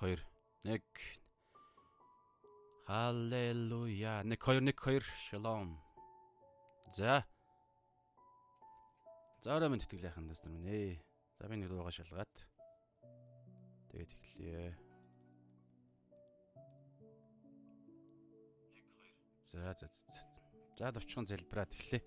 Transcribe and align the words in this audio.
1 0.00 0.16
2 0.16 0.22
1 0.64 0.82
Халелуя. 2.86 4.22
1 4.22 4.36
2 4.36 4.54
1 4.54 4.72
2 4.72 5.00
Шалом. 5.28 5.80
За. 6.94 7.26
За 9.42 9.56
орой 9.56 9.68
минь 9.68 9.82
тэтгэлээхэн 9.82 10.28
дэс 10.30 10.42
нар 10.44 10.54
минь 10.54 10.70
ээ. 10.70 11.02
За 11.38 11.48
би 11.48 11.56
нэг 11.58 11.68
дууга 11.68 11.90
шалгаад. 11.90 12.30
Тэгээд 13.90 14.12
эхлэе. 14.14 14.78
1 14.78 14.78
2 14.78 14.88
За 19.50 19.74
за 19.74 19.90
за. 19.90 20.22
За 20.78 20.92
товчхон 20.94 21.26
залбираад 21.26 21.74
эхлэе. 21.74 22.06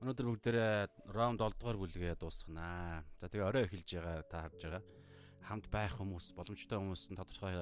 Өнөөдөр 0.00 0.26
бүгдээрээ 0.28 1.12
раунд 1.12 1.40
7 1.44 1.52
дугаар 1.60 1.76
бүлгээ 1.84 2.16
дуусгана. 2.16 3.04
За 3.20 3.28
тэгээ 3.28 3.44
орой 3.44 3.64
эхэлж 3.68 3.88
байгаа 3.92 4.24
та 4.24 4.40
харж 4.48 4.60
байгаа. 4.64 5.05
Хамт 5.46 5.70
байх 5.70 5.94
хүмүүс, 5.94 6.34
боломжтой 6.34 6.78
хүмүүс 6.82 7.14
нь 7.14 7.18
тодорхой 7.18 7.54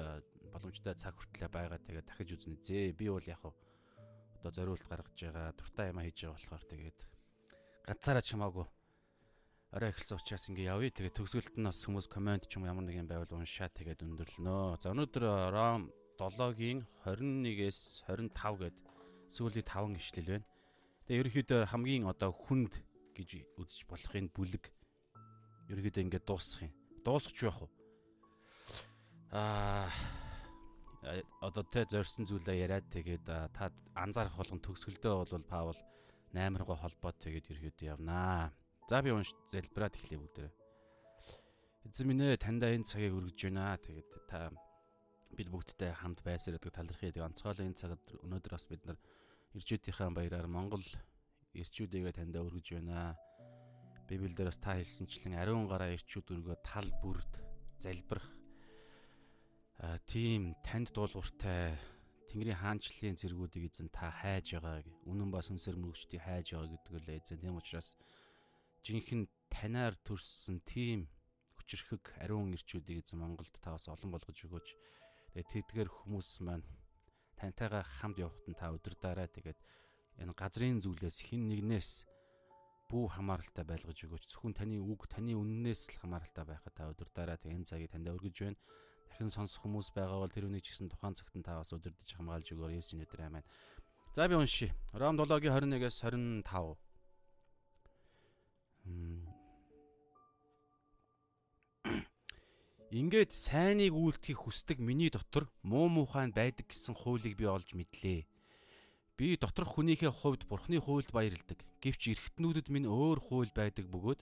боломжтой 0.49 0.97
цаг 0.97 1.13
хүртлээр 1.21 1.53
байгаа. 1.53 1.77
Тэгээ 1.77 2.05
дахиж 2.09 2.29
үзнэ 2.33 2.57
зээ. 2.65 2.97
Би 2.97 3.13
бол 3.13 3.21
яг 3.21 3.45
одоо 3.45 4.49
зориулт 4.49 4.85
гаргаж 4.89 5.13
байгаа, 5.13 5.53
дуртай 5.53 5.93
юм 5.93 6.01
хийж 6.01 6.25
байгаа 6.25 6.33
болохоор 6.33 6.65
тэгээд 6.65 6.99
ганцаараа 7.85 8.25
чамаагүй 8.25 8.65
орой 9.75 9.91
эхэлсэн 9.91 10.17
учраас 10.17 10.45
ингээ 10.49 10.71
явъя. 10.71 10.89
Тэгээд 10.89 11.17
төгсгөлт 11.19 11.55
нь 11.59 11.67
бас 11.67 11.83
хүмүүс 11.83 12.07
комент 12.07 12.47
ч 12.47 12.55
юм 12.55 12.63
ямар 12.63 12.87
нэг 12.87 12.95
юм 12.95 13.09
байвал 13.11 13.27
уншаа 13.35 13.67
тэгээд 13.67 14.07
өндөрлөнө. 14.07 14.79
За 14.79 14.95
өнөөдөр 14.95 15.25
Ром 15.51 15.91
7-гийн 16.15 16.87
21-ээс 17.03 18.07
25 18.07 18.61
гээд 18.63 18.77
сүүлийн 19.27 19.67
5 19.67 19.99
ишлэл 19.99 20.31
байна. 20.39 20.47
Тэгээд 21.05 21.21
ерөөхдөө 21.27 21.61
хамгийн 21.75 22.07
одоо 22.07 22.31
хүнд 22.31 22.79
гэж 23.11 23.29
үзэж 23.59 23.83
болох 23.91 24.13
энэ 24.15 24.31
бүлэг 24.31 24.63
ерөөхдөө 25.67 26.03
ингээ 26.07 26.23
дуусах 26.23 26.71
юм. 26.71 26.73
Юу 27.05 27.21
яах 27.45 27.59
вэ? 27.61 27.69
Аа 29.31 29.89
одоо 31.45 31.61
тэ 31.61 31.85
зорьсон 31.85 32.25
зүйлээ 32.25 32.65
яриад 32.65 32.89
тэгээд 32.89 33.25
та 33.53 33.69
анзаарах 33.93 34.33
болгон 34.41 34.57
төгсгөлдөө 34.65 35.13
бол 35.13 35.45
Паул 35.45 35.77
8 36.33 36.57
руу 36.57 36.73
холбоод 36.73 37.17
тэгээд 37.21 37.53
ерөөдөө 37.53 37.87
явнаа. 37.93 38.49
За 38.89 39.01
би 39.05 39.13
унш 39.13 39.37
залбираад 39.53 39.93
эхлэе 39.93 40.17
бүгдээрээ. 40.17 40.53
Эзэн 41.85 42.07
минь 42.09 42.25
ээ 42.25 42.41
таньда 42.41 42.73
энэ 42.73 42.89
цагийг 42.89 43.13
өргөж 43.13 43.37
байна. 43.37 43.77
Тэгээд 43.77 44.09
та 44.25 44.49
бид 45.37 45.49
бүгдтэй 45.53 45.93
хамт 45.93 46.25
байсараад 46.25 46.65
талархъя. 46.65 47.13
Тэгээд 47.13 47.29
онцгойлон 47.29 47.69
энэ 47.69 47.77
цагт 47.77 48.17
өнөөдөр 48.25 48.53
бас 48.57 48.65
бид 48.65 48.81
нар 48.89 48.97
ирчүүдийнхээ 49.53 50.09
баяраар 50.09 50.49
Монгол 50.49 50.85
ирчүүдийгээ 51.53 52.17
таньда 52.17 52.41
өргөж 52.41 52.67
байна. 52.81 53.13
Библиэлд 54.05 54.45
бас 54.45 54.59
та 54.61 54.77
хэлсэнчлэн 54.77 55.33
ариун 55.41 55.65
гараа 55.65 55.93
ирчүүд 55.97 56.29
өргөө 56.37 56.57
тал 56.61 56.89
бүрд 57.01 57.33
залбирах 57.81 58.27
тийм 60.07 60.55
танд 60.63 60.93
дуулууртай 60.95 61.75
Тэнгэрийн 62.29 62.59
хаанчлалын 62.59 63.15
зэргүүдийг 63.15 63.71
эзэн 63.71 63.89
та 63.89 64.11
хайж 64.11 64.59
байгаа. 64.59 64.83
Үнэн 65.07 65.29
ба 65.31 65.39
сүнсээр 65.39 65.79
мөрөгчдийг 65.79 66.19
хайж 66.19 66.51
байгаа 66.51 66.71
гэдэг 66.73 66.93
л 66.99 67.09
эзэн. 67.15 67.39
Тийм 67.39 67.55
учраас 67.55 67.95
жинхэнэ 68.83 69.31
танаар 69.47 69.95
төрсөн 70.03 70.59
тийм 70.67 71.07
хүчрхэг 71.55 72.19
ариун 72.19 72.51
ирчүүдийг 72.55 73.07
эзэн 73.07 73.23
Монголд 73.23 73.55
та 73.63 73.75
бас 73.75 73.87
олон 73.87 74.11
болгож 74.11 74.35
өгөөч. 74.35 74.67
Тэгээд 75.31 75.51
тэдгээр 75.53 75.89
хүмүүс 75.91 76.43
маань 76.43 76.65
тантайгаа 77.39 77.83
хамт 77.83 78.19
явахад 78.19 78.47
нь 78.51 78.59
та 78.59 78.71
өдөрдөө 78.75 79.27
тэгээд 79.31 79.59
энэ 80.23 80.35
газрын 80.35 80.79
зүйлээс 80.83 81.17
хин 81.27 81.47
нэгнээс 81.51 82.03
бүү 82.89 83.05
хамааралтай 83.17 83.65
байлгаж 83.65 83.97
өгөөч. 84.05 84.23
Зөвхөн 84.29 84.53
таны 84.53 84.77
үг, 84.81 85.09
таны 85.09 85.33
үннээс 85.33 85.93
л 85.93 85.99
хамааралтай 86.05 86.45
байхад 86.45 86.73
та 86.73 86.89
өдөрдөө 86.93 87.41
тэгээд 87.41 87.49
энэ 87.49 87.67
цагийг 87.69 87.91
танд 87.91 88.09
өргөж 88.13 88.35
байна 88.41 88.59
дахин 89.15 89.31
сонсох 89.31 89.63
хүмүүс 89.63 89.95
байгаа 89.95 90.19
бол 90.19 90.27
тэр 90.27 90.51
үнийг 90.51 90.67
ч 90.67 90.75
гэсэн 90.75 90.91
тухайн 90.91 91.15
цагт 91.15 91.31
нь 91.39 91.45
та 91.45 91.55
бас 91.55 91.71
удирдах 91.71 92.03
хамгаалж 92.03 92.51
өгөөр 92.51 92.75
Есүсийн 92.75 92.99
нэрээр 92.99 93.31
амин. 93.31 93.47
За 94.11 94.27
би 94.27 94.35
уншия. 94.35 94.75
Ром 94.91 95.15
7-гийн 95.15 95.55
21-ээс 95.55 96.03
25. 96.03 96.75
Ингээд 102.91 103.31
сайныг 103.31 103.95
үйлдэхийг 103.95 104.39
хүсдэг 104.43 104.83
миний 104.83 105.07
дотор 105.07 105.47
муу 105.63 105.87
муухайн 105.87 106.35
байдаг 106.35 106.67
гэсэн 106.67 106.95
хуулийг 106.95 107.39
би 107.39 107.47
олж 107.47 107.71
мэдлээ. 107.71 108.27
Би 109.15 109.37
доторх 109.39 109.79
хүнийхээ 109.79 110.11
хувьд 110.11 110.43
бурхны 110.43 110.75
хуульд 110.83 111.15
баярладаг. 111.15 111.63
Гэвч 111.79 112.01
эргэтнүүдэд 112.11 112.67
минь 112.67 112.83
өөр 112.83 113.23
хууль 113.23 113.47
байдаг 113.55 113.87
бөгөөд 113.87 114.19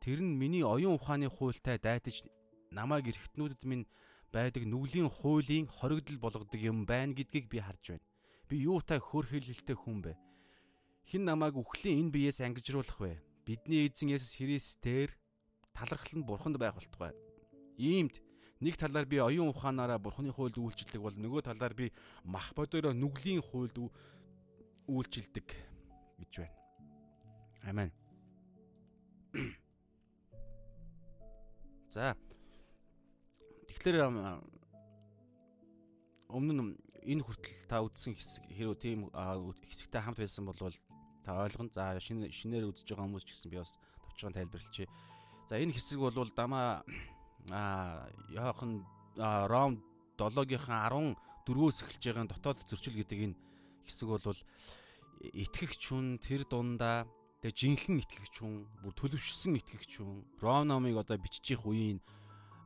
тэр 0.00 0.24
нь 0.24 0.40
миний 0.40 0.64
оюун 0.64 0.96
ухааны 0.96 1.28
хуультай 1.28 1.76
дайтаж 1.76 2.24
намайг 2.72 3.12
эргэтнүүдэд 3.12 3.62
минь 3.68 3.84
байдаг 4.32 4.64
нүглийн 4.64 5.12
хуулийн 5.12 5.68
хоригдл 5.68 6.16
болгодог 6.16 6.56
юм 6.56 6.88
байна 6.88 7.12
гэдгийг 7.12 7.52
би 7.52 7.60
харж 7.60 8.00
байна. 8.00 8.08
Би 8.48 8.64
юутай 8.64 9.04
хөөрхөлөлтэй 9.04 9.76
хүн 9.76 10.00
бэ? 10.00 10.16
Хин 11.12 11.28
намайг 11.28 11.52
үхлийн 11.60 12.08
энэ 12.08 12.14
биеэс 12.16 12.40
ангижруулах 12.40 12.96
вэ? 13.04 13.20
Бидний 13.44 13.84
эзэн 13.84 14.16
Есүс 14.16 14.40
Христээр 14.40 15.12
талархал 15.76 16.16
нь 16.16 16.24
бурханд 16.24 16.56
байх 16.56 16.72
болтугай. 16.80 17.12
Иймд 17.76 18.16
нэг 18.64 18.80
талаар 18.80 19.04
би 19.04 19.20
оюун 19.20 19.52
ухаанаараа 19.52 20.00
бурханы 20.00 20.32
хуульд 20.32 20.56
үйлчлдэг 20.56 21.02
бол 21.02 21.12
нөгөө 21.12 21.52
талаар 21.52 21.74
би 21.74 21.92
мах 22.24 22.54
бодороо 22.56 22.96
нүглийн 22.96 23.42
хуульд 23.42 23.76
үйлчлдэг 24.88 25.48
гэж 26.18 26.32
байна. 26.42 26.58
Амен. 27.62 27.90
За 31.92 32.16
Тэгэхээр 33.82 33.98
өмнө 36.30 36.52
нь 36.62 36.72
энэ 37.02 37.22
хүртэл 37.26 37.66
та 37.66 37.82
үзсэн 37.82 38.14
хэсэг 38.14 38.46
хэрэг 38.46 38.78
тийм 38.78 39.10
хэсэгтэй 39.10 39.98
хамт 39.98 40.22
байсан 40.22 40.46
бол 40.46 40.58
та 41.26 41.42
ойлгоно. 41.42 41.74
За 41.74 41.98
шинэ 41.98 42.30
шинээр 42.30 42.70
үзэж 42.70 42.94
байгаа 42.94 43.10
хүмүүс 43.10 43.26
ч 43.26 43.34
гэсэн 43.34 43.50
би 43.50 43.58
бас 43.58 43.82
товчхон 44.06 44.38
тайлбарлачи. 44.38 44.86
За 45.50 45.58
энэ 45.58 45.74
хэсэг 45.74 45.98
бол 45.98 46.30
дамаа 46.30 46.86
а 47.50 48.06
яахан 48.30 48.86
Ром 49.18 49.82
7-гийнхаа 50.14 50.86
14-өөс 51.42 51.82
эхэлж 51.82 52.02
байгаа 52.06 52.30
дотоод 52.30 52.62
зөрчил 52.70 52.94
гэдэг 53.02 53.18
энэ 53.18 53.36
хэсэг 53.86 54.08
бол 54.08 54.40
итгэгч 55.22 55.80
хүн 55.90 56.18
тэр 56.18 56.42
дундаа 56.46 57.06
тэгээ 57.42 57.58
жинхэнэ 57.58 58.02
итгэгч 58.02 58.34
хүн 58.42 58.66
бүр 58.82 58.94
төлөвшсөн 58.94 59.58
итгэгч 59.58 60.02
хүн 60.02 60.26
Ром 60.42 60.66
номыг 60.70 60.98
одоо 60.98 61.18
биччих 61.18 61.62
үеийн 61.66 62.02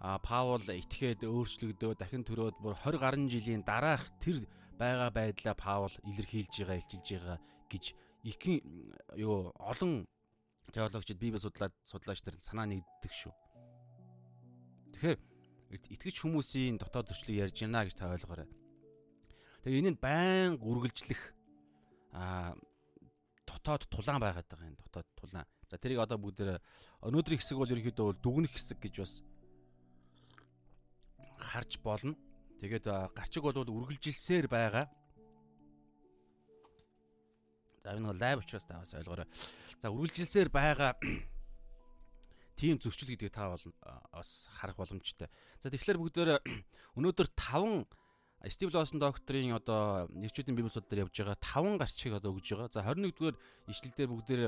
а 0.01 0.21
Паул 0.21 0.61
итгээд 0.61 1.25
өөрчлөгдөө 1.25 1.97
дахин 1.97 2.25
төрөөд 2.25 2.57
бүр 2.61 2.77
20 2.77 3.01
гаруй 3.01 3.29
жилийн 3.33 3.65
дараах 3.65 4.05
тэр 4.21 4.45
байгаа 4.77 5.11
байдлаа 5.11 5.57
Паул 5.57 5.95
илэрхийлж 6.05 6.53
байгаа, 6.53 6.77
илчилж 6.81 7.09
байгаа 7.17 7.39
гэж 7.73 7.85
ихэн 8.29 8.61
юу 9.17 9.53
олон 9.57 10.05
теологчид 10.73 11.19
Библи 11.19 11.41
судлаад 11.41 11.73
судлаач 11.89 12.21
нар 12.25 12.37
санаа 12.41 12.67
нэгддэг 12.69 13.13
шүү. 13.13 13.33
Тэгэхээр 14.93 15.19
итгэж 15.97 16.17
хүмүүсийн 16.21 16.77
дотоод 16.77 17.09
зөрчлийг 17.09 17.49
ярьж 17.49 17.57
байна 17.65 17.87
гэж 17.89 17.95
та 17.97 18.13
ойлгоорой. 18.13 18.49
Тэгээ 19.67 19.83
энэ 19.83 19.93
нь 19.93 19.99
байн 19.99 20.63
үргэлжлэх 20.63 21.35
а 22.15 22.55
дотоод 23.43 23.91
тулаан 23.91 24.23
байгаад 24.23 24.47
байгаа 24.47 24.71
юм 24.71 24.79
дотоод 24.79 25.11
тулаан. 25.19 25.43
За 25.67 25.75
тэрийг 25.75 26.07
одоо 26.07 26.23
бүгд 26.23 26.63
өнөөдрийн 27.03 27.43
хэсэг 27.43 27.59
бол 27.59 27.75
ерөнхийдөө 27.75 28.07
бол 28.15 28.23
дүгнэх 28.23 28.55
хэсэг 28.55 28.79
гэж 28.79 28.95
бас 29.03 29.27
харж 31.51 31.83
болно. 31.83 32.15
Тэгээд 32.63 32.87
гарчиг 33.11 33.43
бол 33.43 33.59
үргэлжилсээр 33.59 34.47
байгаа. 34.47 34.87
За 37.83 37.91
энэ 37.91 38.07
бол 38.07 38.23
лайв 38.23 38.47
учраас 38.47 38.71
та 38.71 38.79
бас 38.79 38.95
ойлгоорой. 38.95 39.27
За 39.83 39.91
үргэлжилсээр 39.91 40.47
байгаа 40.47 40.95
тийм 42.55 42.79
зөрчил 42.79 43.11
гэдгийг 43.11 43.35
та 43.35 43.51
бол 43.51 43.67
бас 44.15 44.47
харах 44.63 44.79
боломжтой. 44.79 45.27
За 45.59 45.75
тэгэхээр 45.75 45.99
бүгдээр 45.99 46.31
өнөөдөр 46.95 47.35
5 47.35 48.06
Стив 48.45 48.69
Лосон 48.75 49.01
докторийн 49.01 49.57
одоо 49.57 50.07
нэрчүүдийн 50.13 50.55
бие 50.55 50.69
босод 50.69 50.87
дээр 50.87 51.09
явж 51.09 51.17
байгаа 51.17 51.41
5 51.41 51.81
гарчиг 51.81 52.13
одоо 52.15 52.37
өгж 52.37 52.53
байгаа. 52.53 52.69
За 52.71 52.85
21-р 52.85 53.35
ишлэлдэр 53.67 54.09
бүгдээр 54.13 54.43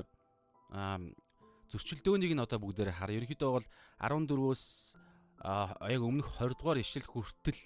зөрчилдөөнийг 1.72 2.32
нь 2.36 2.44
одоо 2.44 2.58
бүгдээр 2.60 2.92
хар. 2.92 3.10
Ерөнхийдөө 3.10 3.50
бол 3.50 3.66
14-өөс 3.98 4.62
яг 5.88 6.02
өмнөх 6.04 6.28
20 6.36 6.60
дугаар 6.60 6.78
ишил 6.78 7.06
хүртэл 7.08 7.58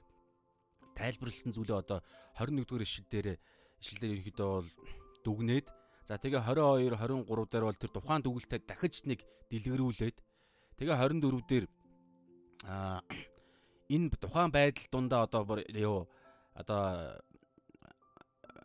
тайлбарлсан 0.94 1.52
зүйлээ 1.52 1.82
одоо 1.82 1.98
21 2.38 2.64
дугаар 2.64 2.86
ишил 2.86 3.06
дээр 3.10 3.38
ишил 3.82 3.98
дээр 3.98 4.14
ерөнхийдөө 4.16 4.48
бол 4.48 4.68
дүгнээд 5.26 5.66
за 6.06 6.18
тэгээ 6.18 6.42
22 6.44 6.96
23 6.96 7.50
дээр 7.50 7.64
бол 7.66 7.80
тэр 7.80 7.92
тухайн 7.92 8.22
дүгэлтэй 8.22 8.60
дахиж 8.62 8.94
нэг 9.08 9.20
дэлгэрүүлээд 9.50 10.16
тэгээ 10.78 10.96
24 10.96 11.50
дээр 11.50 11.64
а 12.68 13.00
энэ 13.92 14.08
тухайн 14.16 14.50
байдал 14.50 14.88
дундаа 14.92 15.22
одоо 15.28 15.42
юу 15.68 16.08
одоо 16.54 17.20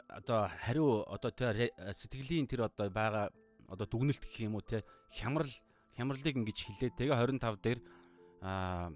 одоо 0.07 0.47
хариу 0.63 1.03
одоо 1.07 1.31
тэр 1.31 1.71
сэтгэлийн 1.91 2.47
тэр 2.47 2.71
одоо 2.71 2.87
байгаа 2.89 3.27
одоо 3.67 3.85
дүгнэлт 3.87 4.23
гэх 4.23 4.47
юм 4.47 4.55
уу 4.55 4.63
те 4.63 4.83
хямрал 5.11 5.51
хямралыг 5.95 6.35
ингэж 6.39 6.57
хилээд 6.63 6.95
тэгээ 6.95 7.15
25 7.15 7.59
дээр 7.59 7.79
аа 8.41 8.93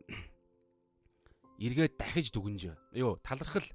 эргээд 1.65 1.97
дахиж 1.99 2.31
дүгнж 2.31 2.73
юу 2.95 3.19
талархал. 3.21 3.67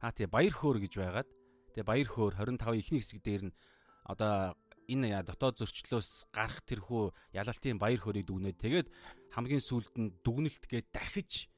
Аа 0.00 0.12
тий 0.12 0.26
баяр 0.28 0.54
хөөр 0.54 0.78
гэж 0.84 0.92
байгаад 1.00 1.28
тэгээ 1.74 1.88
баяр 1.88 2.08
хөөр 2.08 2.32
25 2.38 2.78
ихний 2.78 3.00
хэсэг 3.00 3.20
дээр 3.24 3.42
нь 3.50 3.56
одоо 4.04 4.54
энэ 4.88 5.24
дотоод 5.24 5.58
зөрчлөөс 5.64 6.28
гарах 6.28 6.60
тэрхүү 6.68 7.12
ялалтын 7.32 7.80
баяр 7.80 8.00
хөөргийг 8.00 8.28
дүгнээд 8.28 8.58
тэгээд 8.60 8.88
хамгийн 9.32 9.64
сүүлд 9.64 9.94
нь 9.96 10.12
дүгнэлт 10.20 10.64
гээд 10.68 10.92
дахиж 10.92 11.48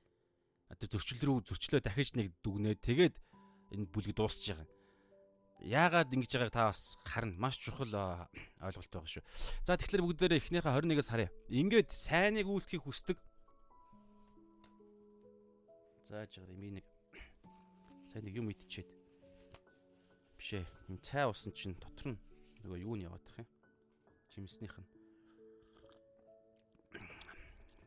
одоо 0.71 0.87
зөрчил 0.91 1.21
рүү 1.23 1.47
зөрчлөө 1.47 1.81
дахиж 1.83 2.15
нэг 2.19 2.35
дүгнээд 2.43 2.81
тэгээд 2.83 3.15
энэ 3.75 3.87
бүлэг 3.91 4.15
дуусч 4.15 4.51
байгаа. 4.51 4.69
Яагаад 5.63 6.13
ингэж 6.13 6.33
байгааг 6.37 6.53
та 6.53 6.69
бас 6.69 6.99
харна. 7.07 7.39
Маш 7.41 7.57
чухал 7.57 7.89
ойлголт 8.61 8.93
байгаа 8.93 9.09
шүү. 9.09 9.25
За 9.65 9.79
тэгэхээр 9.81 10.05
бүгдээрээ 10.05 10.41
эхнийхээ 10.43 10.69
21-ээс 10.69 11.09
харъя. 11.09 11.31
Ингээд 11.49 11.91
сайныг 11.91 12.47
үйлдэхийг 12.47 12.85
хүсдэг. 12.85 13.17
За 16.05 16.29
жагаар 16.29 16.53
юм 16.53 16.77
нэг 16.77 16.87
сайн 18.12 18.29
нэг 18.29 18.37
юм 18.37 18.53
идчихэд. 18.53 18.87
Бишээ. 20.37 20.65
Энэ 20.93 21.01
цай 21.01 21.25
усан 21.25 21.57
чинь 21.57 21.75
дотор 21.81 22.15
нь 22.15 22.21
нөгөө 22.62 22.85
юу 22.85 22.95
нь 23.01 23.09
яваадах 23.09 23.41
юм. 23.41 23.49
Жимснийх 24.37 24.77
нь. 24.77 24.89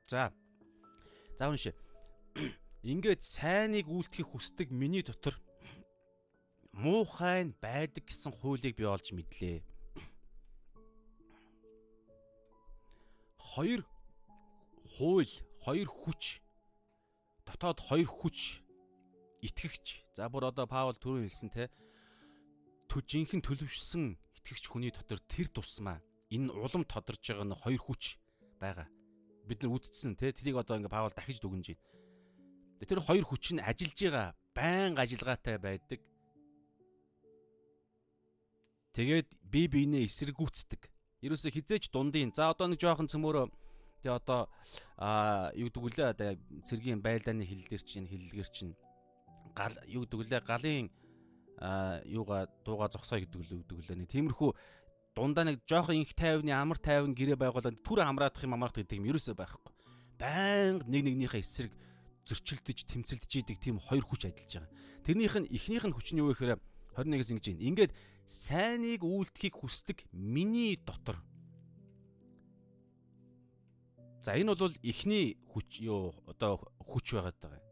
За. 0.09 0.33
За 1.37 1.47
уншээ. 1.47 1.77
Ингээд 2.79 3.19
сайныг 3.19 3.91
үйлдэхийг 3.91 4.27
хүсдэг 4.31 4.71
миний 4.71 5.03
дотор 5.03 5.35
муухай 6.71 7.43
нь 7.43 7.51
байдаг 7.59 8.07
гэсэн 8.07 8.31
хуулийг 8.31 8.79
би 8.79 8.87
олж 8.87 9.11
мэдлээ. 9.11 9.59
Хоёр 13.35 13.83
хууль, 14.95 15.35
хоёр 15.59 15.89
хүч 15.91 16.39
дотоод 17.43 17.83
хоёр 17.83 18.07
хүч 18.07 18.63
итгэгч. 19.43 20.15
За 20.15 20.31
бүр 20.31 20.47
одоо 20.47 20.63
Паул 20.63 20.95
түрүү 20.95 21.27
хэлсэн 21.27 21.51
те 21.51 21.67
төжинхэн 22.87 23.43
төлөвшсөн 23.43 24.15
итгэгч 24.39 24.71
хүний 24.71 24.95
дотор 24.95 25.19
тэр 25.27 25.51
тусмаа 25.51 25.99
энэ 26.31 26.55
улам 26.55 26.87
тодорж 26.87 27.19
байгаа 27.27 27.43
нь 27.43 27.59
хоёр 27.59 27.81
хүч 27.83 28.15
байгаа. 28.63 28.87
Бид 29.43 29.67
нар 29.67 29.75
үздсэн 29.75 30.15
те 30.15 30.31
тэрийг 30.31 30.63
одоо 30.63 30.79
ингээ 30.79 30.95
Паул 30.95 31.11
дахиж 31.11 31.43
дүгнэж 31.43 31.75
байна. 31.75 31.98
Тэр 32.87 32.99
хоёр 33.03 33.25
хүч 33.27 33.55
нь 33.55 33.63
ажиллаж 33.63 33.99
байгаа 33.99 34.27
байнга 34.55 35.03
ажиллагаатай 35.03 35.57
байдаг 35.59 35.99
Тэгээд 38.99 39.29
би 39.47 39.69
биенээ 39.71 40.09
эсэргүүцдэг. 40.09 40.89
Ерөөсө 41.23 41.53
хизээч 41.55 41.87
дундын. 41.93 42.35
За 42.35 42.49
одоо 42.49 42.67
нэг 42.67 42.83
жоохон 42.83 43.07
цөмөөрөө 43.07 43.47
тэгээ 44.01 44.17
одоо 44.17 44.51
аа 44.99 45.55
юу 45.55 45.71
гэдэг 45.71 45.83
үлээ 45.87 46.07
одоо 46.11 46.29
цэргийн 46.67 46.99
байлдааны 46.99 47.47
хил 47.47 47.63
дээр 47.63 47.83
чинь 47.85 48.11
хиллэгэр 48.11 48.49
чинь 48.49 48.73
гал 49.55 49.75
юу 49.87 50.03
гэдэг 50.03 50.19
үлээ 50.19 50.41
галын 50.43 50.87
аа 51.63 52.03
юуга 52.07 52.51
дууга 52.67 52.91
зогсоо 52.91 53.23
гэдэг 53.23 53.39
үлээ 53.39 53.59
гэдэг 53.63 53.77
үлээ. 53.77 53.97
Нэг 54.03 54.09
тиймэрхүү 54.09 54.51
дундаа 55.15 55.47
нэг 55.47 55.63
жоохон 55.63 56.01
инх 56.01 56.11
тайвны 56.11 56.51
амар 56.51 56.79
тайван 56.81 57.15
гэрээ 57.15 57.39
байгуулад 57.39 57.79
түр 57.79 58.03
амраадах 58.03 58.43
юм 58.43 58.55
амраадах 58.59 58.83
гэдэг 58.83 58.99
юм 58.99 59.09
ерөөсөө 59.15 59.35
байхгүй. 59.37 59.73
Баян 60.19 60.83
нэг 60.87 61.07
нэгнийхээ 61.07 61.39
эсрэг 61.39 61.71
зөрчилдөж 62.29 62.85
тэмцэлдэж 62.85 63.31
идэг 63.41 63.57
тийм 63.57 63.81
хоёр 63.81 64.05
хүч 64.05 64.29
ажиллаж 64.29 64.69
байгаа. 64.69 64.71
Тэрнийх 65.05 65.35
нь 65.41 65.49
эхнийх 65.49 65.85
нь 65.89 65.95
хүч 65.97 66.13
нь 66.13 66.21
юу 66.21 66.29
гэхээр 66.29 66.61
21-с 66.93 67.31
ингэж 67.33 67.45
байна. 67.49 67.65
Ингээд 67.65 67.91
сайныг 68.29 69.01
үйлдэхийг 69.01 69.55
хүсдэг 69.57 70.05
миний 70.13 70.77
дотор. 70.77 71.17
За 74.21 74.37
энэ 74.37 74.53
бол 74.53 74.75
эхний 74.83 75.41
хүч 75.49 75.81
юу 75.81 76.13
одоо 76.29 76.61
хүч 76.77 77.17
байгаад 77.17 77.37
байгаа. 77.41 77.63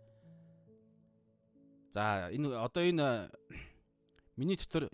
За 1.93 2.33
энэ 2.33 2.57
одоо 2.57 2.83
энэ 2.83 3.29
миний 4.33 4.57
дотор 4.57 4.89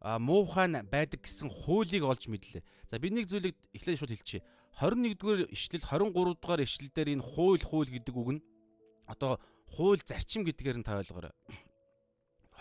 а 0.00 0.18
муухай 0.18 0.66
байдаг 0.82 1.22
гэсэн 1.22 1.50
хуулийг 1.50 2.02
олж 2.06 2.26
мэдлээ. 2.30 2.62
За 2.86 2.98
би 2.98 3.10
нэг 3.10 3.26
зүйлийг 3.26 3.58
эхлээд 3.74 3.98
шууд 3.98 4.14
хэлчихье. 4.14 4.46
21-р 4.78 5.50
ишлэл 5.50 5.82
23 5.82 6.38
дугаар 6.38 6.62
ишлэл 6.62 6.90
дээр 6.94 7.18
энэ 7.18 7.26
хууль 7.26 7.64
хууль 7.66 7.90
гэдэг 7.90 8.14
үг 8.14 8.38
нь 8.38 8.42
одоо 9.10 9.42
хууль 9.66 9.98
зарчим 10.06 10.46
гэдгээр 10.46 10.78
нь 10.78 10.86
та 10.86 11.02
ойлгоорой. 11.02 11.34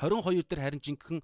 22 0.01 0.41
дээр 0.49 0.61
харин 0.65 0.81
жинхэнэ 0.81 1.21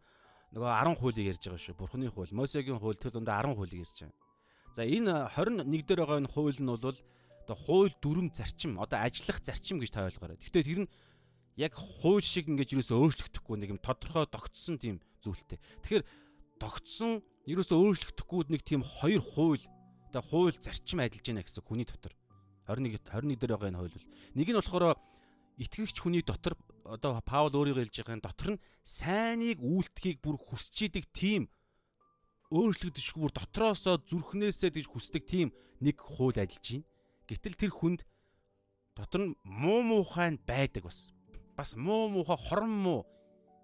нөгөө 0.54 0.70
10 0.70 1.02
хуулийг 1.02 1.30
ярьж 1.34 1.44
байгаа 1.50 1.62
шүү. 1.66 1.78
Бурхны 1.82 2.14
хууль, 2.14 2.30
Мосегийн 2.30 2.78
хууль 2.78 3.02
тэр 3.02 3.10
дундаа 3.10 3.42
10 3.42 3.58
хуулийг 3.58 3.90
ярьж 3.90 4.06
байгаа. 4.06 4.14
За 4.78 4.86
энэ 4.86 5.34
21 5.34 5.82
дээр 5.82 6.00
байгаа 6.06 6.22
энэ 6.22 6.30
хууль 6.30 6.62
нь 6.62 6.70
бол 6.70 6.86
одоо 6.86 7.58
хууль 7.58 7.94
дүрм 7.98 8.30
зарчим, 8.30 8.78
одоо 8.78 9.02
ажиллах 9.02 9.42
зарчим 9.42 9.82
гэж 9.82 9.90
та 9.90 10.06
ойлгоорой. 10.06 10.38
Гэхдээ 10.38 10.62
тэр 10.62 10.80
нь 10.86 10.94
яг 11.58 11.74
хууль 11.74 12.22
шиг 12.22 12.54
ингэж 12.54 12.78
юусоо 12.78 13.02
өөрчлөгдөхгүй 13.02 13.58
нэг 13.58 13.70
юм 13.74 13.82
тодорхой 13.82 14.30
тогтсон 14.30 14.78
тийм 14.78 15.02
зүйлтэй. 15.26 15.58
Тэгэхээр 15.58 16.06
тогтсон 16.62 17.26
юусоо 17.50 17.82
өөрчлөгдөхгүй 17.82 18.54
нэг 18.54 18.62
тийм 18.62 18.86
хоёр 18.86 19.26
хууль 19.26 19.66
одоо 20.14 20.22
хууль 20.22 20.54
зарчим 20.54 21.02
ажиллаж 21.02 21.26
байна 21.26 21.42
гэсэн 21.42 21.66
хүний 21.66 21.90
дотор 21.90 22.14
21 22.70 23.02
21 23.02 23.34
дээр 23.42 23.52
байгаа 23.58 23.70
энэ 23.74 23.80
хууль 23.82 23.98
бол 23.98 24.08
нэг 24.38 24.48
нь 24.54 24.60
болохоор 24.62 24.86
итгэгч 25.58 25.98
хүний 25.98 26.22
дотор 26.22 26.54
одоо 26.86 27.18
Паул 27.26 27.50
өөрийгөө 27.50 27.90
хэлж 27.90 27.98
байгаа 28.06 28.22
дотор 28.22 28.50
нь 28.54 28.64
сайныг 28.86 29.58
үйлдэхийг 29.58 30.22
бүр 30.22 30.38
хүсч 30.38 30.94
идэг 30.94 31.10
тийм 31.10 31.50
өөрчлөгдөшгүй 32.54 33.22
бүр 33.26 33.34
дотроосоо 33.34 33.98
зүрхнээсээ 34.06 34.70
гэж 34.70 34.86
хүсдэг 34.86 35.26
тийм 35.26 35.50
нэг 35.82 35.98
хууль 35.98 36.38
ажиллаж 36.38 36.62
байна. 36.62 36.86
Гэтэл 37.26 37.58
тэр 37.58 37.72
хүнд 37.74 38.06
дотор 38.94 39.34
нь 39.34 39.38
муу 39.42 39.82
муухай 39.82 40.38
байдаг 40.38 40.86
бас. 40.86 41.10
Бас 41.58 41.74
муу 41.74 42.14
муухай 42.14 42.38
хорон 42.38 42.70
муу 42.70 43.02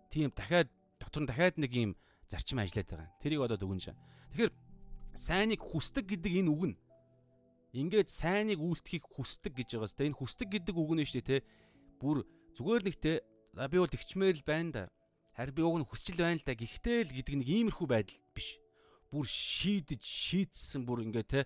тийм 0.10 0.34
дахиад 0.34 0.74
дотор 0.98 1.22
нь 1.22 1.30
дахиад 1.30 1.62
нэг 1.62 1.72
юм 1.78 1.94
зарчим 2.26 2.58
ажиллаад 2.58 2.90
байгаа. 2.90 3.10
Тэрийг 3.22 3.46
одоо 3.46 3.58
дүгнэж. 3.62 3.94
Тэгэхээр 4.34 4.52
сайныг 5.16 5.62
хүсдэг 5.62 6.06
гэдэг 6.06 6.34
энэ 6.46 6.52
үг 6.52 6.64
нь 6.74 6.78
ингээд 7.74 8.10
сайныг 8.10 8.60
үйлдэхийг 8.60 9.06
хүсдэг 9.06 9.54
гэж 9.54 9.78
байгаа 9.78 9.92
сте 9.94 10.10
энэ 10.10 10.18
хүсдэг 10.18 10.50
гэдэг 10.50 10.76
үг 10.76 10.92
нь 10.98 11.06
шүү 11.06 11.22
дээ 11.22 11.42
те 11.42 11.46
бүр 12.02 12.26
Зүгээр 12.60 12.84
нэг 12.84 12.96
те 13.00 13.14
би 13.56 13.78
бол 13.80 13.88
тэгчмээр 13.88 14.36
л 14.36 14.44
байна 14.44 14.72
да. 14.76 14.84
Харин 15.32 15.56
би 15.56 15.64
уг 15.64 15.80
нь 15.80 15.88
хүсчил 15.88 16.20
байна 16.20 16.36
л 16.36 16.44
да. 16.44 16.52
Гэхдээ 16.52 17.08
л 17.08 17.16
гэдэг 17.16 17.36
нэг 17.40 17.48
иймэрхүү 17.48 17.88
байдал 17.88 18.20
биш. 18.36 18.60
Бүр 19.08 19.24
шийдэж 19.24 20.04
шийдсэн 20.04 20.84
бүр 20.84 21.08
ингээ 21.08 21.24
те 21.24 21.40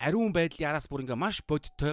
ариун 0.00 0.32
байдлын 0.32 0.72
араас 0.72 0.88
бүр 0.88 1.04
ингээ 1.04 1.20
маш 1.20 1.44
бодтой. 1.44 1.92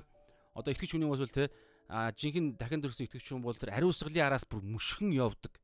Одоо 0.55 0.71
итгэж 0.71 0.95
хүний 0.95 1.11
бол 1.11 1.27
те 1.27 1.51
а 1.91 2.07
жинхэнэ 2.15 2.55
дахин 2.55 2.79
төрсөн 2.79 3.03
итгэж 3.11 3.35
хүн 3.35 3.43
бол 3.43 3.57
тэр 3.57 3.75
ариусгалын 3.75 4.31
араас 4.31 4.47
бүр 4.47 4.63
мөшгөн 4.63 5.11
явдаг. 5.11 5.59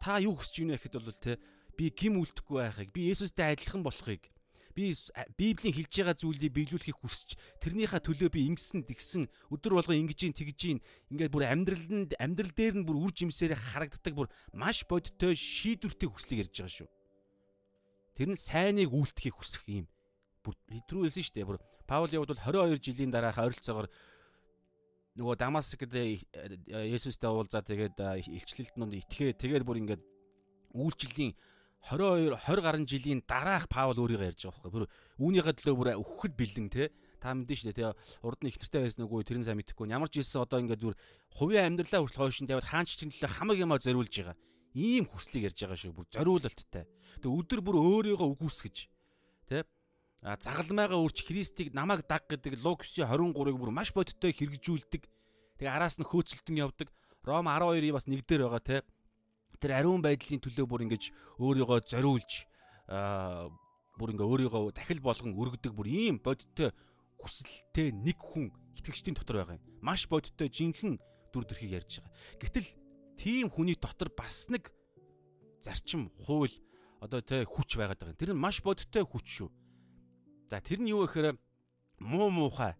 Та 0.00 0.24
юу 0.24 0.40
хүсэж 0.40 0.64
байна 0.64 0.80
гэхэд 0.80 0.96
бол 1.04 1.20
те 1.20 1.36
би 1.76 1.90
гим 1.90 2.18
үлдэхгүй 2.22 2.58
байхыг, 2.62 2.88
би 2.94 3.10
Есүстэй 3.10 3.54
адилхан 3.54 3.82
болохыг, 3.82 4.30
би 4.74 4.90
Библийн 5.38 5.74
хэлж 5.74 5.92
байгаа 6.02 6.18
зүйлийг 6.18 6.50
биелүүлэхийг 6.50 6.98
хүсч 6.98 7.38
тэрнийхээ 7.62 8.02
төлөө 8.02 8.30
би 8.34 8.50
ингэсэн 8.50 8.82
тэгсэн 8.82 9.30
өдөр 9.54 9.78
болго 9.78 9.94
ингэж 9.94 10.20
ин 10.26 10.34
тэгж 10.34 10.60
ин 10.66 10.78
ингээд 11.14 11.30
бүр 11.30 11.46
амьдралд 11.46 12.18
амьдрал 12.18 12.52
дээр 12.58 12.74
нь 12.82 12.86
бүр 12.86 13.06
үр 13.06 13.12
жимсээр 13.14 13.54
харагддаг 13.54 14.14
бүр 14.18 14.28
маш 14.50 14.82
бодтой 14.82 15.38
шийдвэртэй 15.38 16.10
хүслийг 16.10 16.50
ярьж 16.50 16.54
байгаа 16.58 16.74
шүү. 16.74 16.90
Тэр 18.18 18.28
нь 18.34 18.38
сайныг 18.38 18.90
үйлдэхийг 18.90 19.38
хүсэх 19.38 19.62
юм. 19.70 19.86
Бүр 20.42 20.58
Петрүү 20.66 21.06
хэлсэн 21.06 21.22
шүү 21.22 21.34
дээ. 21.38 21.48
Бүр 21.54 21.58
Паул 21.86 22.10
явд 22.10 22.34
бол 22.34 22.42
22 22.42 22.82
жилийн 22.82 23.14
дараах 23.14 23.38
ойролцоогоор 23.38 23.86
нөгөө 25.14 25.34
Дамаск 25.38 25.78
гэдэг 25.78 26.26
Есүстэй 26.66 27.30
уулзаа 27.30 27.62
тэгээд 27.62 28.02
илчлэлт 28.26 28.74
нь 28.74 28.98
итгээ 29.06 29.38
тэгээд 29.38 29.62
бүр 29.62 29.78
ингээд 29.86 30.02
үйлчлэлийн 30.74 31.38
22 31.84 32.32
20 32.40 32.62
гаруй 32.64 32.86
жилийн 32.88 33.20
дараах 33.28 33.68
Паул 33.68 33.92
өөрийгөө 34.00 34.32
ярьж 34.32 34.48
байгаа 34.48 34.64
байхгүй. 34.64 34.72
Бүр 34.72 34.88
үүнийхээ 35.20 35.54
төлөө 35.60 35.76
бүр 35.76 35.90
өвхөд 36.00 36.32
бэлэн 36.32 36.68
те. 36.72 36.88
Та 37.20 37.36
мэдэн 37.36 37.56
шүү 37.60 37.76
дээ 37.76 37.92
те. 37.92 37.92
Урд 38.24 38.40
нь 38.40 38.48
их 38.48 38.56
нартай 38.56 38.80
байсан 38.88 39.04
үгүй 39.04 39.20
тэрэн 39.28 39.44
сайн 39.44 39.60
мэдэхгүй. 39.60 39.92
Ямар 39.92 40.08
ч 40.08 40.24
хэлсэн 40.24 40.48
одоо 40.48 40.64
ингээд 40.64 40.80
бүр 40.80 40.96
хувийн 41.36 41.76
амьдралаа 41.76 42.00
хүртэл 42.00 42.24
хойшин 42.24 42.48
тавиад 42.48 42.72
хаанч 42.72 42.96
төлөө 42.96 43.28
хамаг 43.28 43.60
юмаа 43.60 43.76
зориулж 43.84 44.16
байгаа. 44.16 44.36
Ийм 44.72 45.04
хүслийг 45.12 45.52
ярьж 45.52 45.60
байгаа 45.60 45.76
шүү. 45.76 45.92
Бүр 45.92 46.08
зориулалттай. 46.08 46.84
Тэгээ 47.20 47.36
өдөр 47.36 47.60
бүр 47.60 47.76
өөрийгөө 47.76 48.28
үгүйсгэж 48.32 48.76
те. 49.52 49.68
А 50.24 50.40
загалмайгаа 50.40 51.04
үрч 51.04 51.20
Христийг 51.20 51.76
намайг 51.76 52.08
даг 52.08 52.24
гэдэг 52.32 52.64
Лук 52.64 52.80
9:23-ыг 52.80 53.60
бүр 53.60 53.68
маш 53.76 53.92
бодиттой 53.92 54.32
хэрэгжүүлдэг. 54.32 55.04
Тэгээ 55.60 55.68
араас 55.68 56.00
нь 56.00 56.08
хөөцөлтөн 56.08 56.64
явдаг. 56.64 56.88
Ром 57.28 57.44
12-ийг 57.44 57.92
бас 57.92 58.08
нэг 58.08 58.24
дээр 58.24 58.48
байгаа 58.48 58.64
те 58.64 58.76
тэр 59.60 59.78
ариун 59.78 60.02
байдлын 60.02 60.42
төлөө 60.42 60.66
бүр 60.66 60.84
ингэж 60.86 61.10
өөрийгөө 61.38 61.78
зориулж 61.88 62.32
бүр 63.98 64.08
ингээ 64.10 64.28
өөрийгөө 64.28 64.72
дахил 64.74 65.00
болгон 65.00 65.34
өргөдөг 65.38 65.72
бүр 65.72 65.88
ийм 65.88 66.18
бодиттой 66.18 66.74
хүсэлтэй 67.22 67.94
нэг 67.94 68.18
хүн 68.18 68.50
итгэгчдийн 68.76 69.16
дотор 69.16 69.40
байгаа 69.40 69.56
юм. 69.56 69.64
Маш 69.80 70.06
бодиттой 70.10 70.50
жинхэнэ 70.50 70.98
дүр 71.32 71.44
төрхийг 71.46 71.78
ярьж 71.78 72.02
байгаа. 72.02 72.12
Гэтэл 72.42 72.68
тийм 73.16 73.48
хүний 73.48 73.78
дотор 73.78 74.10
бас 74.10 74.50
нэг 74.50 74.74
зарчим, 75.62 76.10
хууль 76.26 76.52
одоо 77.00 77.22
тэ 77.22 77.46
хүч 77.46 77.78
байгаад 77.78 78.02
байгаа. 78.02 78.18
Тэр 78.18 78.34
нь 78.34 78.42
маш 78.42 78.60
бодиттой 78.60 79.06
хүч 79.06 79.26
шүү. 79.40 79.50
За 80.50 80.60
тэр 80.60 80.82
нь 80.82 80.90
юу 80.92 81.06
гэхээр 81.06 81.38
муу 82.02 82.28
муухай, 82.28 82.74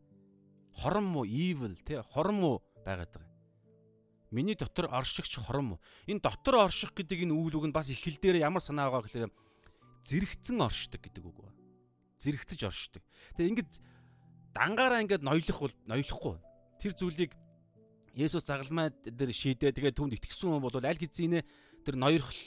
хорон 0.77 1.07
муу, 1.09 1.25
evil 1.25 1.79
тэ 1.87 2.03
хорон 2.03 2.37
муу 2.43 2.57
байгаад 2.85 3.11
байгаа. 3.15 3.34
Миний 4.35 4.59
дотор 4.59 4.91
оршигч 4.91 5.39
хором. 5.39 5.79
Энэ 6.11 6.19
дотор 6.19 6.67
орших 6.67 6.91
гэдэг 6.91 7.23
энэ 7.23 7.35
үйл 7.39 7.63
үг 7.63 7.71
нь 7.71 7.77
бас 7.77 7.87
их 7.87 8.03
хэл 8.03 8.19
дээр 8.19 8.43
ямар 8.43 8.59
санаа 8.59 8.91
байгаа 8.91 9.07
гэхээр 9.07 9.31
зэрэгцэн 10.03 10.59
оршдог 10.59 10.99
гэдэг 10.99 11.23
үг 11.23 11.39
ба. 11.39 11.55
Зэрэгцэж 12.19 12.61
оршдог. 12.67 13.03
Тэгээ 13.39 13.51
ингээд 13.55 13.73
дангаараа 14.51 15.07
ингээд 15.07 15.23
ноёлох 15.23 15.59
бол 15.71 15.75
ноёлохгүй. 15.87 16.35
Тэр 16.83 16.93
зүйлийг 16.99 17.33
Есүс 18.19 18.47
загалмай 18.47 18.91
дээр 19.07 19.31
шийдээ 19.31 19.71
тэгээ 19.71 19.95
түнд 19.95 20.19
итгэсэн 20.19 20.51
хүн 20.51 20.63
бол 20.63 20.75
аль 20.83 20.99
хэзээ 20.99 21.43
тэр 21.87 21.95
ноёрхол 21.95 22.43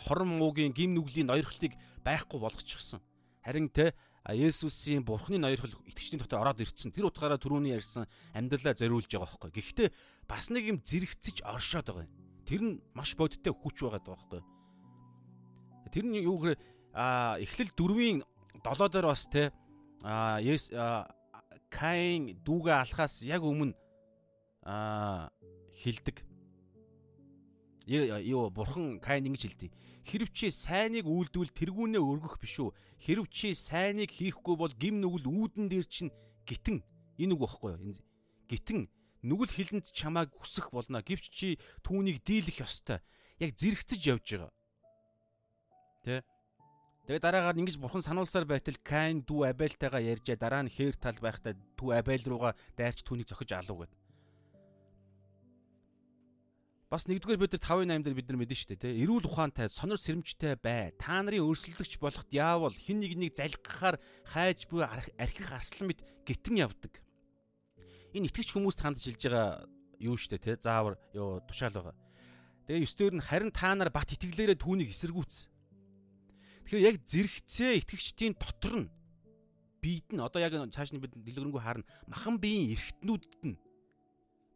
хорон 0.00 0.40
муугийн 0.40 0.72
гим 0.72 0.96
нүглийн 0.96 1.28
ноёрхлыг 1.28 1.76
байхгүй 2.04 2.40
болгочихсон. 2.40 3.00
Харин 3.44 3.68
те 3.68 3.92
Есүсийн 4.30 5.02
Бурхны 5.02 5.38
ноёрхол 5.42 5.74
итгэжтийн 5.90 6.22
дотор 6.22 6.46
ороод 6.46 6.62
ирсэн. 6.62 6.94
Тэр 6.94 7.10
утгаараа 7.10 7.42
түрүүний 7.42 7.74
ярьсан 7.74 8.06
амьдралаа 8.30 8.78
зориулж 8.78 9.10
байгаа 9.10 9.26
байхгүй. 9.26 9.50
Гэхдээ 9.50 9.88
бас 10.30 10.46
нэг 10.54 10.70
юм 10.70 10.78
зэрэгцэж 10.78 11.42
оршоод 11.42 11.90
байгаа 11.90 12.06
юм. 12.06 12.14
Тэр 12.46 12.60
нь 12.62 12.74
маш 12.94 13.18
бодиттой 13.18 13.50
хүч 13.50 13.82
байгаа 13.82 13.98
байхгүй. 13.98 14.40
Тэр 15.90 16.04
нь 16.06 16.22
юу 16.22 16.38
гэхээр 16.38 16.58
эхлэл 17.42 17.74
дөрвийн 17.74 18.22
7 18.62 18.94
дээр 18.94 19.06
бас 19.10 19.26
те 19.26 19.50
а 20.06 20.38
Yes 20.38 20.70
Каин 21.72 22.38
дүүгээ 22.44 22.76
алхаас 22.78 23.24
яг 23.26 23.42
өмнө 23.42 23.74
а 24.62 25.32
хилдэг. 25.82 26.22
Юу 27.88 28.50
бурхан 28.54 29.00
Каин 29.00 29.26
ингэж 29.26 29.42
хэлдэг. 29.50 29.72
Хэрв 30.02 30.28
чи 30.34 30.50
сайныг 30.50 31.06
үйлдвэл 31.06 31.54
тэргүүнээ 31.54 32.02
өргөх 32.02 32.42
биш 32.42 32.58
үү? 32.58 32.74
Хэрв 32.98 33.30
чи 33.30 33.54
сайныг 33.54 34.10
хийхгүй 34.10 34.54
бол 34.58 34.74
гим 34.74 34.98
нүгэл 34.98 35.30
үүдэн 35.30 35.70
дээр 35.70 35.86
чинь 35.86 36.10
гитэн 36.42 36.82
энэ 37.22 37.32
үг 37.38 37.40
багхгүй 37.46 37.70
юу? 37.78 37.94
Гитэн 38.50 38.90
нүгэл 39.22 39.54
хилэнд 39.54 39.86
чамааг 39.94 40.34
хүсэх 40.34 40.74
болно. 40.74 40.98
Гэвч 41.02 41.30
чи 41.30 41.48
түүнийг 41.86 42.26
дийлэх 42.26 42.66
ёстой. 42.66 42.98
Яг 43.38 43.54
зэрэгцэж 43.54 44.00
явж 44.10 44.26
байгаа. 44.26 44.52
Тэ? 46.02 46.26
Тэгээ 47.06 47.22
дараагаар 47.22 47.58
ингэж 47.62 47.78
бурхан 47.78 48.02
сануулсаар 48.02 48.46
байтал 48.46 48.78
Каин 48.82 49.22
дүү 49.22 49.54
Абельтайгаа 49.54 50.02
ярьжээ. 50.02 50.38
Дараа 50.38 50.66
нь 50.66 50.70
хээр 50.70 50.98
тал 50.98 51.18
байхдаа 51.22 51.54
дүү 51.78 51.90
Абель 51.98 52.26
руугаа 52.26 52.54
дайрч 52.74 53.06
түүнийг 53.06 53.30
зохиж 53.30 53.54
алуу 53.54 53.86
гэд. 53.86 53.92
Бас 56.92 57.08
1-р 57.08 57.38
Петр 57.40 57.56
5:8 57.56 58.04
дээр 58.04 58.12
бид 58.12 58.28
нар 58.28 58.36
мэдэн 58.36 58.52
штэ 58.52 58.76
тий. 58.76 59.00
Эрүүл 59.00 59.24
ухаантай, 59.24 59.64
сонор 59.72 59.96
сэрэмжтэй 59.96 60.60
бай. 60.60 60.92
Та 61.00 61.24
нарын 61.24 61.40
өрсөлдөгч 61.40 61.96
болох 61.96 62.28
диавол 62.28 62.76
хин 62.76 63.00
нэгнийг 63.00 63.32
залгахаар 63.32 63.96
хайж 64.28 64.68
буй 64.68 64.84
архих 64.84 65.48
арслан 65.56 65.88
мэд 65.88 66.04
гитэн 66.28 66.60
явдаг. 66.60 67.00
Энэ 68.12 68.28
итгэж 68.28 68.52
хүмүүст 68.52 68.84
хандж 68.84 69.08
хэлж 69.08 69.24
байгаа 69.24 69.64
юу 70.04 70.20
штэ 70.20 70.36
тий. 70.36 70.52
Заавар 70.60 71.00
ёо 71.16 71.40
тушаал 71.48 71.80
байгаа. 71.80 71.96
Тэгээ 72.68 72.84
9 72.84 73.00
дээр 73.00 73.14
нь 73.16 73.24
харин 73.24 73.52
та 73.56 73.72
нар 73.72 73.88
бат 73.88 74.12
итгэлээрээ 74.12 74.60
түүнийг 74.60 74.92
эсэргүүц. 74.92 75.48
Тэгэхээр 76.68 76.88
яг 76.92 76.96
зэрэгцээ 77.08 77.72
итгэгчдийн 77.88 78.36
дотор 78.36 78.84
нь 78.84 78.92
биед 79.80 80.12
нь 80.12 80.20
одоо 80.20 80.44
яг 80.44 80.52
цааш 80.68 80.92
нь 80.92 81.00
бид 81.00 81.16
дэлгэрэнгүй 81.16 81.56
харна. 81.56 81.88
Махан 82.04 82.36
биеийн 82.36 82.76
эргэтнүүдэд 82.76 83.42
нь 83.48 83.56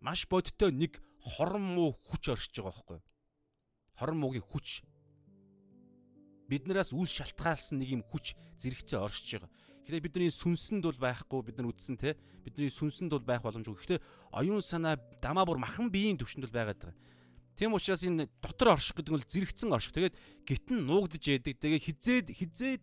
маш 0.04 0.28
бодиттой 0.28 0.68
нэг 0.68 1.00
хорон 1.22 1.64
муу 1.76 1.96
хүч 2.06 2.32
оршиж 2.32 2.60
байгаа 2.60 2.72
байхгүй. 2.72 3.00
Хорон 3.96 4.18
муугийн 4.20 4.44
хүч 4.44 4.82
биднээс 6.48 6.94
үл 6.94 7.08
шалтгаалсан 7.08 7.82
нэг 7.82 8.00
юм 8.00 8.02
хүч 8.06 8.36
зэрэгцээ 8.60 9.00
оршиж 9.00 9.40
байгаа. 9.40 9.50
Тэгэхээр 9.86 10.02
бидний 10.02 10.30
сүнсэнд 10.30 10.82
бол 10.82 10.98
байхгүй 10.98 11.40
бид 11.46 11.56
нар 11.58 11.70
үдсэн 11.70 11.96
те 11.98 12.18
бидний 12.42 12.70
сүнсэнд 12.70 13.10
бол 13.14 13.26
байх 13.26 13.42
боломжгүй. 13.42 13.98
Гэхдээ 13.98 14.00
оюун 14.34 14.62
санаа 14.62 14.98
дамаа 15.22 15.46
бүр 15.46 15.62
махан 15.62 15.90
биеийн 15.90 16.18
төвшөнд 16.18 16.46
бол 16.50 16.58
байгаад 16.58 16.90
байгаа. 16.90 16.98
Тийм 17.54 17.72
учраас 17.72 18.02
энэ 18.02 18.28
дотор 18.42 18.74
орших 18.76 18.98
гэдэг 18.98 19.14
нь 19.14 19.26
зэрэгцэн 19.30 19.70
орших. 19.72 19.94
Тэгээд 19.94 20.18
гитэн 20.44 20.78
нуугдж 20.84 21.24
яадаг. 21.30 21.54
Тэгээд 21.56 21.86
хизээд 21.86 22.26
хизээд 22.34 22.82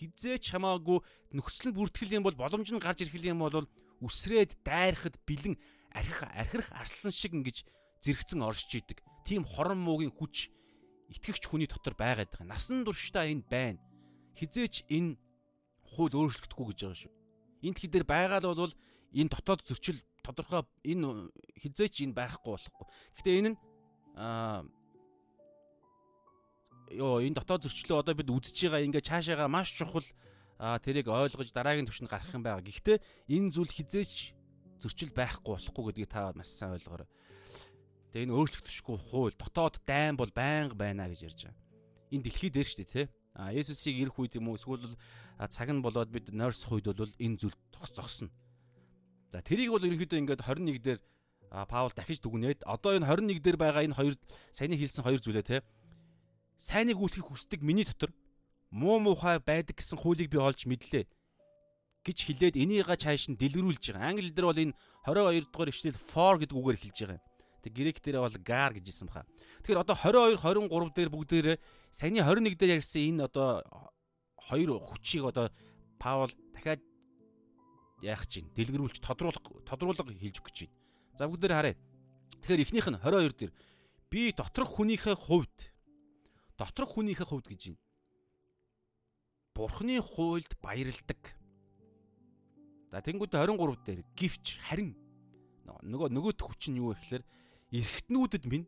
хизээч 0.00 0.54
хамаагүй 0.54 1.04
нөхцөл 1.36 1.74
бүртгэл 1.76 2.16
юм 2.16 2.24
бол 2.24 2.38
боломж 2.38 2.70
нь 2.72 2.80
гарч 2.80 3.04
ирэх 3.04 3.20
юм 3.20 3.44
бол 3.44 3.68
үсрээд 4.00 4.56
дайрахад 4.64 5.20
бэлэн 5.28 5.60
архих 5.92 6.22
архирах 6.22 6.70
арслан 6.72 7.12
шиг 7.12 7.32
ингэж 7.34 7.64
зэрэгцэн 8.04 8.42
оршиж 8.42 8.82
идэг. 8.82 9.02
Тийм 9.26 9.44
хорон 9.44 9.78
муугийн 9.82 10.14
хүч 10.14 10.50
итгэгч 11.10 11.44
хүний 11.46 11.66
дотор 11.66 11.94
байгаад 11.98 12.30
байгаа. 12.30 12.48
Насан 12.48 12.86
туршдаа 12.86 13.26
энэ 13.26 13.44
байна. 13.50 13.80
Хизээч 14.38 14.86
энэ 14.88 15.18
хууль 15.82 16.14
өөрчлөгдөхгүй 16.14 16.66
гэж 16.70 16.78
байгаа 16.80 17.00
шүү. 17.02 17.12
Энд 17.66 17.74
дэлхий 17.76 17.90
дээр 17.90 18.06
байгаа 18.06 18.40
л 18.40 18.54
бол 18.54 18.74
энэ 19.12 19.32
дотоод 19.34 19.66
зөрчил 19.66 19.98
тодорхой 20.22 20.62
энэ 20.86 21.28
хизээч 21.58 22.06
энэ 22.06 22.14
байхгүй 22.14 22.50
болохгүй. 22.54 22.86
Гэхдээ 23.18 23.38
энэ 23.42 23.50
нь 23.52 23.58
аа 24.16 24.64
ёо 26.90 27.22
энэ 27.22 27.38
дотоод 27.38 27.66
зөрчлөө 27.66 28.02
одоо 28.02 28.14
бид 28.14 28.30
үзэж 28.30 28.56
байгаа 28.66 28.86
ингээ 28.86 29.06
цаашаага 29.06 29.46
маш 29.46 29.74
чухал 29.74 30.06
тэрийг 30.82 31.06
ойлгож 31.06 31.50
дараагийн 31.54 31.86
төвшөнд 31.86 32.10
гарах 32.10 32.34
юм 32.34 32.42
байна. 32.42 32.66
Гэхдээ 32.66 32.98
энэ 33.30 33.50
зүйл 33.54 33.70
хизээч 33.70 34.34
зөрчил 34.80 35.12
байхгүй 35.12 35.52
болохгүй 35.54 35.84
гэдгийг 35.92 36.10
та 36.10 36.32
маш 36.34 36.50
сайн 36.50 36.74
ойлгоорой. 36.74 37.08
Тэгээ 38.10 38.26
энэ 38.26 38.34
өөрчлөгдөшгүй 38.34 38.96
хууль 39.12 39.36
дотоод 39.38 39.78
дайн 39.86 40.16
бол 40.18 40.32
байнга 40.34 40.74
байна 40.74 41.06
гэж 41.06 41.20
ярьж 41.30 41.40
байгаа. 41.46 41.60
Энэ 42.10 42.24
дэлхий 42.26 42.50
дээр 42.50 42.66
шүү 42.66 42.80
дээ 42.82 42.90
тий. 42.90 43.06
А 43.38 43.54
Есүсийг 43.54 43.96
ирэх 44.02 44.18
үед 44.18 44.34
юм 44.34 44.50
уу 44.50 44.58
эсвэл 44.58 44.98
цаг 45.46 45.70
нь 45.70 45.84
болоод 45.84 46.10
бид 46.10 46.34
нойрсох 46.34 46.74
үед 46.74 46.90
бол 46.90 47.12
энэ 47.22 47.38
зүйл 47.38 47.56
зогсно. 47.94 48.34
За 49.30 49.38
тэрийг 49.40 49.70
бол 49.70 49.86
ерөнхийдөө 49.86 50.18
ингээд 50.18 50.42
21 50.42 50.82
дээр 50.82 51.00
Паул 51.70 51.94
дахиж 51.94 52.18
дүгнээд 52.18 52.66
одоо 52.66 52.98
энэ 52.98 53.06
21 53.06 53.38
дээр 53.42 53.58
байгаа 53.58 53.86
энэ 53.86 53.94
хоёр 53.94 54.14
саяны 54.50 54.74
хэлсэн 54.74 55.06
хоёр 55.06 55.22
зүйлээ 55.22 55.46
тий. 55.46 55.60
Сайныг 56.58 56.98
үлдэхийг 56.98 57.30
хүсдэг 57.30 57.62
миний 57.62 57.86
дотор 57.86 58.10
муу 58.70 58.98
муухай 58.98 59.38
байдаг 59.38 59.78
гэсэн 59.78 59.98
хуулийг 59.98 60.30
би 60.30 60.38
олж 60.38 60.66
мэдлээ 60.66 61.06
гэж 62.04 62.18
хэлээд 62.24 62.56
энийга 62.56 62.96
цааш 62.96 63.28
нь 63.28 63.36
дэлгэрүүлж 63.36 63.92
байгаа. 63.92 64.08
Англи 64.08 64.32
дээр 64.32 64.48
бол 64.48 64.64
энэ 64.64 64.74
22 65.04 65.52
дугаар 65.52 65.68
ишлэл 65.68 66.00
for 66.00 66.34
гэдэг 66.40 66.56
үгээр 66.56 66.78
хэлж 66.80 66.98
байгаа 67.04 67.18
юм. 67.20 67.24
Тэг 67.60 67.72
грек 67.76 67.98
дээр 68.00 68.24
бол 68.24 68.36
gar 68.40 68.72
гэж 68.72 68.84
хэлсэн 68.88 69.08
баха. 69.12 69.28
Тэгэхээр 69.60 69.82
одоо 69.84 69.96
22 69.96 70.40
23 70.40 70.96
дээр 70.96 71.10
бүгдээрээ 71.12 71.56
саяны 71.92 72.24
21 72.24 72.56
дээр 72.56 72.76
ярьсан 72.80 73.02
энэ 73.04 73.28
одоо 73.28 73.60
хоёр 74.48 74.80
хүчийг 74.80 75.28
одоо 75.28 75.52
Паул 76.00 76.32
дахиад 76.56 76.80
яах 78.00 78.24
чинь 78.24 78.48
дэлгэрүүлж 78.56 79.04
тодруулах 79.04 79.44
тодруулга 79.68 80.08
хийж 80.08 80.40
өгч 80.40 80.56
чинь. 80.56 80.72
За 81.12 81.28
бүгдээр 81.28 81.52
харъя. 81.52 81.76
Тэгэхээр 82.40 82.64
эхнийх 82.64 82.88
нь 82.88 82.96
22 82.96 83.36
дээр 83.36 83.52
би 84.08 84.32
доторх 84.32 84.72
хүнийхээ 84.80 85.16
хувьд 85.20 85.68
доторх 86.56 86.96
хүнийхээ 86.96 87.28
хувьд 87.28 87.46
гэж 87.52 87.62
байна. 87.76 87.84
Бурхны 89.52 90.00
хуйлд 90.00 90.56
баярладаг 90.64 91.20
За 92.90 92.98
тэнгууд 92.98 93.30
23 93.30 93.86
дээр 93.86 94.00
гівч 94.18 94.58
харин 94.66 94.98
нөгөө 95.64 96.10
нөгөөт 96.10 96.40
хүч 96.42 96.74
нь 96.74 96.82
юу 96.82 96.92
вэ 96.92 96.98
гэхээр 96.98 97.24
эргэтнүүдэд 97.70 98.44
минь 98.50 98.66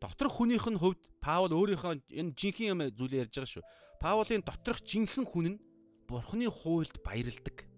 доторх 0.00 0.40
хүнийх 0.40 0.66
нь 0.72 0.80
хувьд 0.80 0.98
Паул 1.20 1.52
өөрийнхөө 1.52 2.08
энэ 2.08 2.32
жинхэнэ 2.32 2.70
юм 2.72 2.80
зүйлээ 2.96 3.28
ярьж 3.28 3.34
байгаа 3.36 3.52
шүү. 3.52 3.64
Паулын 4.00 4.42
доторх 4.42 4.80
жинхэнэ 4.82 5.28
хүн 5.28 5.46
нь 5.52 5.60
Бурхны 6.08 6.48
хуйлд 6.48 6.96
баярладаг. 7.04 7.68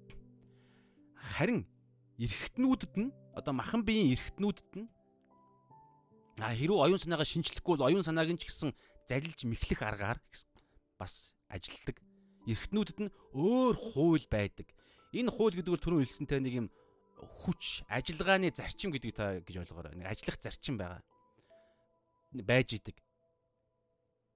Харин 1.19 1.67
эргэтнүүдэд 2.23 2.95
нь 2.95 3.11
одоо 3.35 3.53
махан 3.53 3.83
биеийн 3.83 4.15
эргэтнүүдэд 4.15 4.71
нь 4.79 4.89
а 6.41 6.55
хэрүү 6.55 6.79
оюун 6.87 7.03
санаагаа 7.03 7.27
шинчлэхгүй 7.27 7.77
бол 7.77 7.89
оюун 7.91 8.07
санааг 8.07 8.31
нь 8.31 8.41
ч 8.41 8.49
гэсэн 8.49 8.73
залилж 9.11 9.41
мэхлэх 9.45 9.83
аргаар 9.83 10.23
бас 10.97 11.35
ажилтдаг. 11.51 11.99
Эргэтнүүдэд 12.47 12.99
нь 13.03 13.13
өөр 13.35 13.77
хууль 13.77 14.25
байдаг. 14.31 14.71
Энэ 15.13 15.31
хууль 15.31 15.57
гэдэг 15.59 15.73
бол 15.75 15.85
түрүү 15.85 16.01
хэлсэнтэй 16.07 16.41
нэг 16.41 16.55
юм 16.55 16.67
хүч, 17.21 17.85
ажиллагааны 17.91 18.55
зарчим 18.55 18.95
гэдгийг 18.95 19.15
та 19.17 19.41
гэж 19.43 19.57
ойлгоорой. 19.67 19.99
Нэг 19.99 20.09
ажиллах 20.09 20.39
зарчим 20.41 20.79
байгаа. 20.79 21.03
байж 22.33 22.79
идэг. 22.79 22.95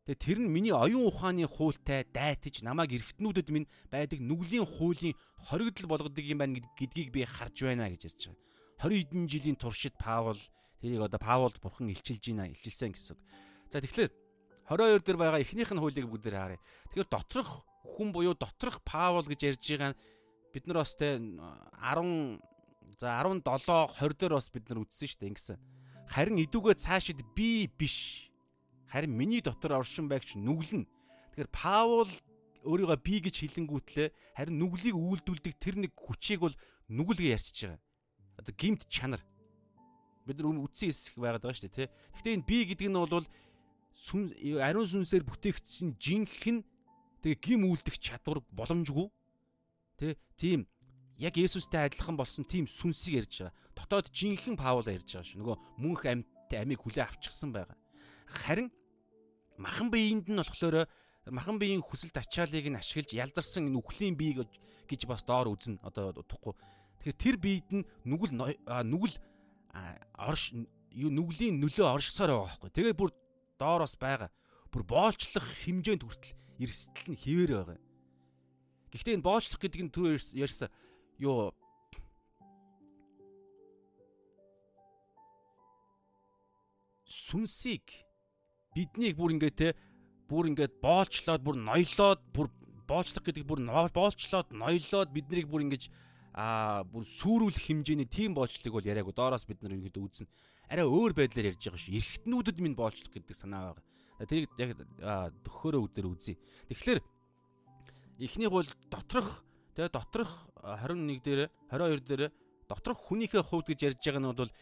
Тэгээ 0.04 0.20
тэр 0.20 0.38
нь 0.42 0.52
миний 0.52 0.74
оюун 0.74 1.08
ухааны 1.08 1.48
хуультай 1.48 2.04
дайтаж 2.04 2.60
намайг 2.60 2.92
эргэтнүүдэд 2.92 3.48
минь 3.48 3.70
байдаг 3.88 4.20
нүглийн 4.20 4.66
хуулийн 4.68 5.16
хоригдл 5.48 5.88
болгодог 5.88 6.20
юм 6.20 6.44
байна 6.44 6.60
гэдгийг 6.76 7.08
би 7.08 7.24
харж 7.24 7.64
байна 7.64 7.88
гэж 7.88 8.12
ярьж 8.12 8.22
байгаа. 8.28 8.44
20 8.84 9.00
хэдэн 9.00 9.24
жилийн 9.30 9.56
туршид 9.56 9.96
Паул 9.96 10.36
тэрийг 10.82 11.08
одоо 11.08 11.16
Паулд 11.16 11.56
бурхан 11.62 11.88
илчилж 11.88 12.20
байна, 12.20 12.52
илчилсэн 12.52 12.92
гэсэн. 12.92 13.16
За 13.72 13.80
тэгэхээр 13.80 14.12
22 14.68 15.08
дээр 15.08 15.16
байгаа 15.16 15.40
эхнийх 15.40 15.72
нь 15.72 15.80
хуулийг 15.80 16.04
бүгдээр 16.04 16.36
харъя. 16.36 16.60
Тэгэхээр 16.92 17.08
доторх 17.08 17.64
хүн 17.80 18.12
буюу 18.12 18.36
доторх 18.36 18.84
Паул 18.84 19.24
гэж 19.24 19.56
ярьж 19.56 19.64
байгаа 19.64 19.96
нь 19.96 20.00
бид 20.54 20.70
нар 20.70 20.86
бас 20.86 20.94
те 20.94 21.18
10 21.18 22.38
за 22.98 23.10
17 23.18 23.42
20 23.42 24.14
дээр 24.14 24.34
бас 24.38 24.46
бид 24.54 24.70
нар 24.70 24.86
үзсэн 24.86 25.10
шүү 25.10 25.18
дээ 25.18 25.30
ингэсэн. 25.34 25.58
Харин 26.14 26.38
идүүгээ 26.46 26.78
цаашид 26.78 27.20
би 27.34 27.66
биш. 27.66 28.30
Харин 28.86 29.10
миний 29.18 29.42
дотор 29.42 29.74
оршин 29.82 30.06
байгч 30.06 30.38
нүглэн. 30.38 30.86
Тэгэхээр 31.34 31.50
Паул 31.50 32.10
өөрийгөө 32.62 32.98
би 33.02 33.18
гэж 33.26 33.34
хэлэнгүүтлээ 33.42 34.08
харин 34.38 34.62
нүглийг 34.62 34.94
үйлдүүлдэг 34.94 35.54
тэр 35.58 35.74
нэг 35.82 35.92
хүчийг 35.98 36.46
бол 36.46 36.54
нүгэл 36.86 37.18
гэж 37.18 37.34
ярьчихж 37.34 37.60
байгаа. 37.66 37.82
Одоо 38.38 38.54
гимт 38.54 38.86
чанар. 38.86 39.22
бид 40.24 40.38
нар 40.40 40.56
үтсэн 40.56 40.88
хэсэг 40.88 41.18
байгаад 41.20 41.42
байгаа 41.42 41.58
шүү 41.58 41.68
дээ 41.68 41.78
тий. 41.84 41.88
Гэхдээ 42.14 42.34
энэ 42.38 42.48
би 42.48 42.56
гэдэг 42.64 42.88
нь 42.88 42.96
бол 42.96 43.26
сүн 43.92 44.22
ариун 44.62 44.88
сүнсээр 44.88 45.24
бүтээгдсэн 45.26 46.00
жинхэнэ 46.00 46.64
тэгээ 47.20 47.38
гим 47.44 47.68
үлдэх 47.68 48.00
чадвар 48.00 48.40
боломжгүй 48.48 49.12
тий. 49.98 50.14
Тийм 50.36 50.66
яг 51.18 51.36
Есүстэй 51.38 51.86
адилхан 51.86 52.16
болсон 52.18 52.44
тийм 52.44 52.66
сүнсийг 52.66 53.22
ярьж 53.22 53.34
байгаа. 53.46 53.54
Дотоод 53.74 54.10
жинхэнэ 54.10 54.58
Паул 54.58 54.86
ярьж 54.86 55.08
байгаа 55.14 55.26
шүү. 55.26 55.38
Нөгөө 55.40 55.56
мөнх 55.78 56.02
амьд 56.10 56.50
амийг 56.50 56.82
хүлээ 56.82 57.06
авчихсан 57.06 57.54
байгаа. 57.54 57.78
Харин 58.26 58.70
махан 59.58 59.90
биеинд 59.90 60.26
нь 60.26 60.38
болохоор 60.38 60.86
махан 61.30 61.58
биеийн 61.58 61.82
хүсэл 61.82 62.10
тачаалыг 62.10 62.66
нь 62.66 62.78
ашиглаж 62.78 63.14
ялзарсан 63.14 63.70
энэ 63.70 63.78
үхлийн 63.78 64.18
бие 64.18 64.42
гэж 64.88 65.06
бас 65.06 65.22
доор 65.22 65.48
үзнэ. 65.54 65.78
Одоо 65.86 66.10
утгагүй. 66.18 66.54
Тэгэхээр 67.02 67.22
тэр 67.22 67.36
биед 67.38 67.68
нь 67.70 67.86
нүгэл 68.04 68.34
нүгэл 68.34 69.16
орш 70.18 70.54
нүглийн 70.94 71.58
нөлөө 71.62 71.86
оршсоор 71.94 72.30
байгаа 72.30 72.46
байхгүй. 72.50 72.70
Тэгээ 72.74 72.94
бүр 72.98 73.10
доороос 73.58 73.94
байгаа. 73.98 74.30
Бүр 74.70 74.82
боолчлох 74.82 75.46
хэмжээнд 75.62 76.02
хүртэл 76.02 76.34
эрсдэл 76.58 77.14
нь 77.14 77.18
хിവэр 77.18 77.52
байгаа. 77.54 77.78
Гэхдээ 78.94 79.18
энэ 79.18 79.26
боолчлох 79.26 79.58
гэдэг 79.58 79.82
нь 79.82 79.90
түр 79.90 80.22
ярьсан. 80.38 80.70
Юу 81.18 81.50
сүнсийг 87.10 87.82
биднийг 88.74 89.18
бүр 89.18 89.34
ингээ 89.34 89.52
те 89.54 89.68
бүр 90.30 90.50
ингээд 90.54 90.78
боолчлоод 90.78 91.42
бүр 91.42 91.58
ноёлоод 91.58 92.20
бүр 92.30 92.46
боолчлох 92.86 93.26
гэдэг 93.26 93.42
бүр 93.42 93.60
боолчлоод 93.66 94.54
ноёлоод 94.54 95.10
биднийг 95.10 95.50
бүр 95.50 95.66
ингэж 95.66 95.90
аа 96.34 96.82
бүр 96.86 97.02
сүрүүлэх 97.02 97.66
хэмжээний 97.66 98.06
тийм 98.10 98.34
боолчлыг 98.34 98.74
бол 98.74 98.86
яриаггүй 98.86 99.14
доороос 99.14 99.46
бид 99.46 99.62
нар 99.62 99.78
ерөөдөө 99.78 100.02
үзнэ 100.02 100.26
арай 100.70 100.86
өөр 100.86 101.12
байдлаар 101.14 101.50
ярьж 101.52 101.62
байгаа 101.62 101.82
шүү 101.82 101.94
эргэтнүүдэд 101.98 102.58
минь 102.58 102.74
боолчлох 102.78 103.12
гэдэг 103.12 103.36
санаа 103.36 103.76
байгаа. 103.76 103.84
Тэрийг 104.30 104.50
яг 104.56 104.70
төхөөрөө 105.44 105.82
үдээр 105.90 106.06
үзье. 106.08 106.38
Тэгэхээр 106.70 107.00
эхнийх 108.18 108.50
бол 108.50 108.68
доторх 108.90 109.44
тэгээ 109.74 109.90
доторх 109.90 110.30
21 110.62 111.20
дээр 111.22 111.40
22 111.70 112.06
дээр 112.08 112.22
доторх 112.68 112.98
хүнийхээ 113.08 113.42
хувьд 113.42 113.68
гэж 113.72 113.80
ярьж 113.94 114.00
байгаа 114.00 114.22
нь 114.22 114.32
бол 114.32 114.52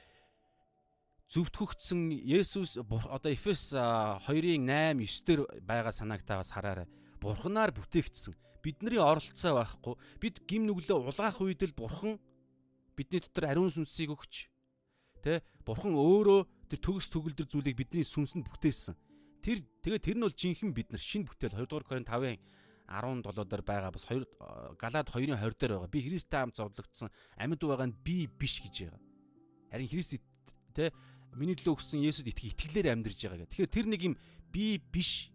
зөвтгөгдсөн 1.33 2.01
Есүс 2.13 2.77
одоо 2.77 3.33
Эфес 3.33 3.73
2-ын 3.73 4.69
8 4.69 5.01
9 5.01 5.25
дээр 5.25 5.41
байгаа 5.65 5.93
санаагтаагаас 5.93 6.53
хараарай. 6.53 6.89
Бурханаар 7.21 7.73
бүтээгдсэн. 7.73 8.37
Бидний 8.61 9.01
оролцоо 9.01 9.57
байхгүй. 9.57 9.97
Бид 10.21 10.45
гим 10.45 10.69
нүглөө 10.69 11.09
улгаах 11.09 11.41
үед 11.41 11.65
л 11.65 11.73
Бурхан 11.73 12.21
бидний 12.97 13.25
дотор 13.25 13.49
ариун 13.49 13.73
сүнсийг 13.73 14.13
өгч 14.13 14.53
тэ 15.25 15.41
Бурхан 15.65 15.97
өөрөө 15.97 16.69
тэр 16.69 16.81
төгс 16.85 17.09
төгөлдөр 17.09 17.49
зүйлийг 17.49 17.81
бидний 17.81 18.05
сүнсэнд 18.05 18.45
бүтээсэн. 18.45 18.95
Тэр 19.41 19.65
тэгээ 19.83 20.05
тэр 20.05 20.17
нь 20.21 20.25
бол 20.29 20.37
жинхэнэ 20.37 20.77
бид 20.77 20.93
нар 20.93 21.01
шинэ 21.01 21.27
бүтээл 21.33 21.57
2 21.57 21.67
дугаар 21.67 21.87
Коринт 21.89 22.13
5-ын 22.13 22.39
17 22.93 23.49
дээр 23.49 23.65
байгаа 23.65 23.91
бас 23.91 24.05
2 24.05 24.77
Галаад 24.77 25.09
2-ын 25.09 25.41
20 25.41 25.57
дээр 25.57 25.73
байгаа. 25.81 25.89
Би 25.89 26.05
Христтэй 26.05 26.41
хамт 26.45 26.57
зовлогдсон 26.61 27.09
амьд 27.41 27.63
байгаа 27.65 27.89
нь 27.89 27.97
би 28.05 28.29
биш 28.29 28.61
гэж 28.61 28.93
байгаа. 28.93 29.01
Харин 29.73 29.89
Христ 29.89 30.21
те 30.77 30.93
миний 31.33 31.57
төлөө 31.57 31.81
өгсөн 31.81 32.05
Есүс 32.05 32.29
итгэх 32.29 32.53
итгэлээр 32.53 32.93
амьдарч 32.93 33.19
байгаа 33.25 33.49
гэх. 33.49 33.53
Тэгэхээр 33.57 33.73
тэр 33.73 33.87
нэг 33.89 34.01
юм 34.05 34.15
би 34.53 34.77
биш 34.77 35.33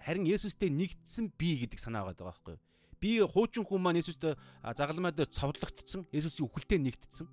харин 0.00 0.24
Есүстэй 0.24 0.72
нэгдсэн 0.72 1.36
би 1.36 1.60
гэдэг 1.68 1.76
санаа 1.76 2.08
байгаа 2.08 2.32
байхгүй 2.32 2.56
юу? 2.56 2.62
Би 2.96 3.10
хуучин 3.20 3.68
хүн 3.68 3.82
маань 3.84 4.00
Есүстэй 4.00 4.34
загалмай 4.72 5.12
дээр 5.12 5.28
цовдлогдсон, 5.28 6.08
Есүсийн 6.08 6.48
үхэлтэд 6.48 6.80
нэгдсэн. 6.80 7.26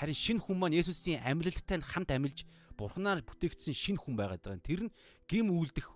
Харин 0.00 0.16
шинэ 0.16 0.40
хүн 0.40 0.56
маань 0.56 0.78
Есүсийн 0.80 1.20
амьлалттай 1.20 1.84
хамт 1.84 2.10
амьлж 2.10 2.48
Бурханаар 2.78 3.20
бүтээгдсэн 3.26 3.74
шинэ 3.74 4.00
хүн 4.00 4.16
байгаад 4.16 4.40
байгаа. 4.40 4.64
Тэр 4.64 4.80
нь 4.88 4.94
гим 5.28 5.52
үлдэх 5.52 5.90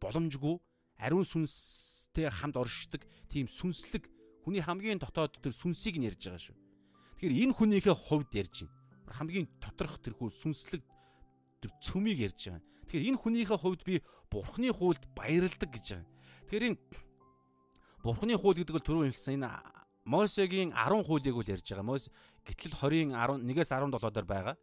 боломжгүй 0.00 0.56
ариун 0.98 1.24
сүнстэй 1.24 2.28
хамт 2.28 2.58
оршдог 2.58 3.02
тийм 3.30 3.46
сүнслэг 3.46 4.10
хүний 4.42 4.62
хамгийн 4.62 4.98
дотоод 4.98 5.38
тэр 5.38 5.54
сүнсийг 5.54 5.98
нь 5.98 6.06
ярьж 6.10 6.22
байгаа 6.26 6.42
шүү. 6.42 6.56
Тэгэхээр 7.18 7.34
энэ 7.48 7.54
хүнийхээ 7.54 7.96
хувьд 7.96 8.30
ярьж 8.34 8.56
байна. 8.66 8.74
Хамгийн 9.08 9.46
доторх 9.62 9.98
тэрхүү 10.02 10.28
сүнслэг 10.28 10.82
тэр 11.62 11.70
цөмийг 11.80 12.18
ярьж 12.28 12.40
байгаа. 12.50 12.62
Тэгэхээр 12.90 13.08
энэ 13.14 13.20
хүнийхээ 13.22 13.58
хувьд 13.58 13.82
би 13.86 14.02
бурхны 14.30 14.68
хуульд 14.74 15.02
баярладаг 15.14 15.70
гэж 15.70 15.86
байгаа. 15.94 16.08
Тэгэхээр 16.50 16.66
энэ 16.68 16.78
бурхны 18.02 18.34
хууль 18.38 18.58
гэдэг 18.58 18.74
бол 18.74 18.86
түрүү 18.86 19.04
хэлсэн 19.08 19.42
энэ 19.42 19.48
Мосегийн 20.08 20.72
10 20.72 21.04
хуулийг 21.04 21.36
үл 21.36 21.52
ярьж 21.52 21.68
байгаа. 21.68 21.84
Мос 21.84 22.08
гэтэл 22.48 22.72
20-ын 22.72 23.12
11-ээс 23.12 23.76
17 23.76 23.92
дээр 23.92 24.24
байгаа. 24.24 24.56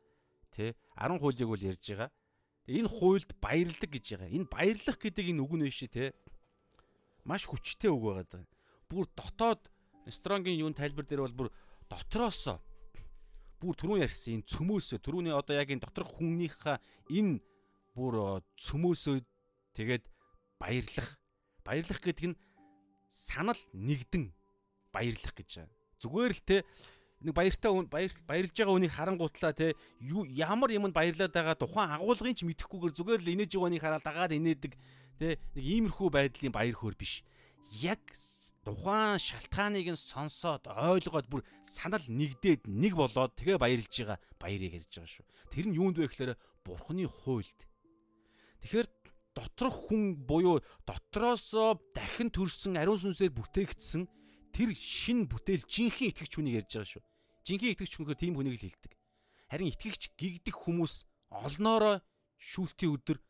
Тэ 0.49 0.73
10 0.97 1.21
хуулийг 1.21 1.49
үл 1.53 1.61
ярьж 1.61 1.85
байгаа. 1.85 2.09
Энэ 2.65 2.89
хуульд 2.89 3.31
баярлаг 3.37 3.89
гэж 3.89 4.05
байгаа. 4.17 4.33
Энэ 4.33 4.49
баярлах 4.49 4.97
гэдэг 4.97 5.25
энэ 5.29 5.41
үг 5.41 5.53
нь 5.53 5.65
биш 5.65 5.85
те 5.89 6.13
маш 7.25 7.45
хүчтэй 7.45 7.93
үг 7.93 8.03
байгаа. 8.25 8.45
Бүр 8.89 9.05
дотоод 9.13 9.61
Стронгийн 10.05 10.61
юун 10.61 10.77
тайлбар 10.77 11.05
дээр 11.05 11.25
бол 11.25 11.49
бүр 11.49 11.49
дотроос 11.89 12.57
бүр 13.57 13.73
түрүүн 13.73 14.05
ярьсан 14.05 14.41
энэ 14.41 14.49
цөмөөсөө 14.49 14.99
түрүүний 15.01 15.33
одоо 15.33 15.57
яг 15.57 15.69
энэ 15.73 15.81
доторх 15.81 16.13
хүннийхээ 16.17 16.77
энэ 17.17 17.41
бүр 17.97 18.45
цөмөөсөө 18.61 19.15
тэгээд 19.73 20.05
баярлах 20.61 21.09
баярлах 21.65 22.01
гэдэг 22.01 22.25
нь 22.29 22.39
санал 23.09 23.57
нэгдэн 23.73 24.29
баярлах 24.93 25.33
гэж 25.33 25.49
байна. 25.65 25.73
Зүгээр 25.97 26.33
л 26.37 26.43
те 26.45 26.57
нэг 27.25 27.33
баяртай 27.33 27.71
баяр 27.89 28.13
баярлж 28.29 28.53
байгаа 28.53 28.75
хүнийг 28.77 28.93
харангуутлаа 28.93 29.53
те 29.57 29.73
ямар 30.29 30.69
юмд 30.69 30.93
баярлаад 30.93 31.33
байгаа 31.33 31.57
тухайн 31.57 31.89
агуулгын 31.97 32.37
ч 32.37 32.45
мэдэхгүйгээр 32.45 32.93
зүгээр 32.93 33.21
л 33.25 33.33
инээж 33.33 33.51
байгааг 33.57 33.81
хараад 33.81 34.05
дагаад 34.05 34.37
инээдэг 34.37 34.73
Тэ 35.15 35.39
нэг 35.55 35.63
иймэрхүү 35.63 36.09
байдлын 36.11 36.51
баяр 36.51 36.75
хөөр 36.75 36.95
биш. 36.99 37.23
Яг 37.79 38.03
тухайн 38.67 39.15
шалтгааныг 39.15 39.95
нь 39.95 39.99
сонсоод 39.99 40.67
ойлгоод 40.67 41.27
бүр 41.31 41.41
санал 41.63 42.03
нэгдээд 42.03 42.67
нэг 42.67 42.99
болоод 42.99 43.31
тэгээ 43.39 43.55
баярлж 43.55 43.95
байгаа 43.95 44.19
баярыг 44.35 44.75
ярьж 44.75 44.91
байгаа 44.91 45.11
шүү. 45.15 45.25
Тэр 45.55 45.65
нь 45.71 45.77
юунд 45.79 45.95
вэ 45.95 46.11
гэхээр 46.11 46.35
бурхны 46.67 47.07
хуйлд. 47.07 47.59
Тэгэхээр 48.59 48.87
доторх 49.31 49.87
хүн 49.87 50.19
буюу 50.27 50.59
дотроосоо 50.83 51.79
дахин 51.95 52.27
төрсэн 52.27 52.75
ариун 52.75 52.99
сүнсээр 52.99 53.31
бүтээгдсэн 53.31 54.03
тэр 54.51 54.75
шин 54.75 55.31
бүтээл 55.31 55.63
жинхэнэ 55.63 56.11
итгэгч 56.11 56.33
хүнийг 56.35 56.59
ярьж 56.59 56.71
байгаа 56.75 56.91
шүү. 56.91 57.03
Жинхэнэ 57.45 57.77
итгэгч 57.77 57.93
хүнхээр 57.95 58.17
тийм 58.17 58.33
хүнийг 58.33 58.57
л 58.57 58.65
хэлдэг. 58.65 58.93
Харин 59.53 59.69
итгэгч 59.69 60.17
гигдэх 60.17 60.57
хүмүүс 60.65 61.05
олноороо 61.29 62.01
шүүлтийн 62.41 62.97
өдөр 62.97 63.21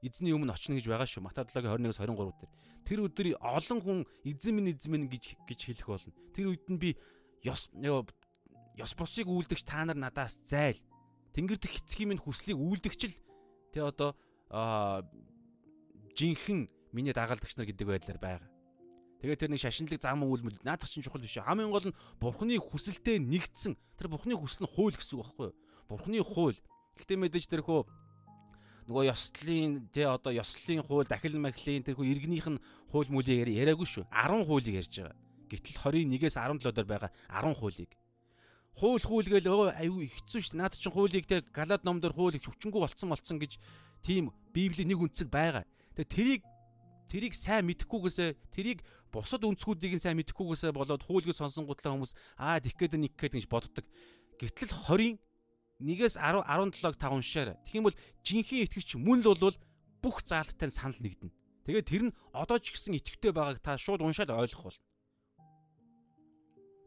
эзний 0.00 0.32
өмнө 0.32 0.56
очно 0.56 0.80
гэж 0.80 0.88
байгаа 0.88 1.04
шүү. 1.04 1.22
Матай 1.28 1.44
7-гийн 1.44 1.92
21-с 1.92 2.00
23 2.00 2.32
дээр. 2.40 2.52
Тэр 2.88 2.98
өдөр 3.04 3.26
олон 3.44 3.78
хүн 3.84 3.98
эзэн 4.24 4.54
минь 4.56 4.72
эзэн 4.72 4.90
минь 4.96 5.06
гэж 5.12 5.36
гэж 5.44 5.60
хэлэх 5.68 5.88
болно. 5.92 6.16
Тэр 6.32 6.56
үед 6.56 6.64
нь 6.72 6.80
би 6.80 6.96
ёс 7.44 7.68
ёс 7.76 8.92
бусыг 8.96 9.28
үйлдэгч 9.28 9.68
та 9.68 9.84
нар 9.84 9.98
надаас 9.98 10.40
зайл. 10.48 10.80
Тэнгэр 11.34 11.58
дэх 11.60 11.82
эцгийн 11.82 12.14
минь 12.14 12.22
хүслийг 12.22 12.56
үйлдэгч 12.56 13.00
л 13.10 13.16
тэ 13.74 13.84
одоо 13.84 14.16
жинхэнэ 16.16 16.70
миний 16.96 17.12
дагалдагч 17.12 17.58
нар 17.58 17.68
гэдэг 17.68 17.86
байдлаар 17.86 18.18
байгаа. 18.22 18.50
Тэгээд 19.18 19.40
тэр 19.42 19.50
нэг 19.50 19.62
шашинлаг 19.62 19.98
зам 19.98 20.22
үйлмэл 20.22 20.62
наадах 20.62 20.86
чинь 20.86 21.02
чухал 21.02 21.22
биш. 21.22 21.42
Хамгийн 21.42 21.74
гол 21.74 21.90
нь 21.90 21.98
бурхны 22.22 22.54
хүсэлтэд 22.54 23.18
нэгдсэн. 23.26 23.74
Тэр 23.98 24.08
бурхны 24.14 24.38
хүсэл 24.38 24.62
нь 24.62 24.70
хууль 24.70 24.94
гэсэн 24.94 25.18
үг 25.18 25.26
байхгүй 25.26 25.46
юу? 25.50 25.56
Бурхны 25.90 26.18
хууль. 26.22 26.58
Гэтэ 27.02 27.18
мэдээж 27.18 27.50
тэр 27.50 27.66
хөө 27.66 27.82
нөгөө 28.88 29.04
ёслолын 29.10 29.90
тэ 29.92 30.06
одоо 30.06 30.32
ёслолын 30.32 30.86
хууль 30.86 31.10
дахил 31.10 31.34
махлын 31.34 31.82
тэрхүү 31.82 32.06
иргэнийх 32.08 32.46
нь 32.46 32.62
хууль 32.88 33.10
мүлийг 33.10 33.50
яриаггүй 33.50 33.84
шүү. 33.84 34.04
10 34.08 34.48
хуулийг 34.48 34.80
ярьж 34.80 34.94
байгаа. 35.02 35.16
Гэтэл 35.50 35.76
21-ээс 36.08 36.36
17 36.40 36.72
дээр 36.72 36.88
байгаа 36.88 37.10
10 37.28 37.58
хуулийг. 37.58 37.92
Хууль 38.78 39.04
хууль 39.04 39.28
гээл 39.28 39.74
аюу 39.76 40.06
хэцүү 40.06 40.40
шүү. 40.40 40.56
Наад 40.56 40.78
чинь 40.78 40.94
хуулийг 40.94 41.26
тэ 41.26 41.44
галаад 41.52 41.84
номдор 41.84 42.14
хуулийг 42.14 42.46
хүчингү 42.46 42.80
болцсон 42.80 43.10
болцсон 43.12 43.42
гэж 43.42 43.58
тийм 44.00 44.32
библийн 44.54 44.88
нэг 44.88 45.02
үнцэг 45.02 45.28
байгаа. 45.28 45.66
Тэгээ 45.98 46.14
тэрийг 46.14 46.42
тэрийг 47.08 47.34
сайн 47.34 47.66
мэдэхгүйгээсээ 47.66 48.30
тэрийг 48.52 48.84
бусад 49.10 49.42
үнцгүүдийг 49.42 49.96
нь 49.96 50.02
сайн 50.04 50.20
мэдэхгүйгээсээ 50.20 50.72
болоод 50.76 51.02
хуулийг 51.02 51.32
сонсон 51.32 51.64
гутлаа 51.64 51.96
хүмүүс 51.96 52.12
аа 52.36 52.60
тих 52.60 52.76
гээд 52.76 53.00
нэг 53.00 53.16
гээд 53.16 53.40
гэж 53.40 53.46
боддог. 53.48 53.84
Гэтэл 54.38 54.70
20 54.92 55.16
1-ээс 55.80 56.20
10 56.20 56.44
17-г 56.44 56.98
та 56.98 57.08
уншаарай. 57.08 57.56
Тэгэх 57.64 57.78
юм 57.78 57.86
бол 57.88 57.98
жинхэнэ 58.26 58.64
итгэгч 58.66 58.98
мөн 58.98 59.22
л 59.24 59.34
бол 59.38 59.56
бүх 60.02 60.16
заалттай 60.26 60.70
санал 60.70 60.98
нэгдэнэ. 60.98 61.32
Тэгээд 61.64 61.86
тэр 61.86 62.02
нь 62.10 62.16
одоо 62.34 62.58
ч 62.58 62.74
гэсэн 62.74 62.98
итгэвтэй 62.98 63.32
байгааг 63.32 63.62
та 63.62 63.78
шууд 63.78 64.02
уншаад 64.02 64.34
ойлгох 64.34 64.74
бол. 64.74 64.78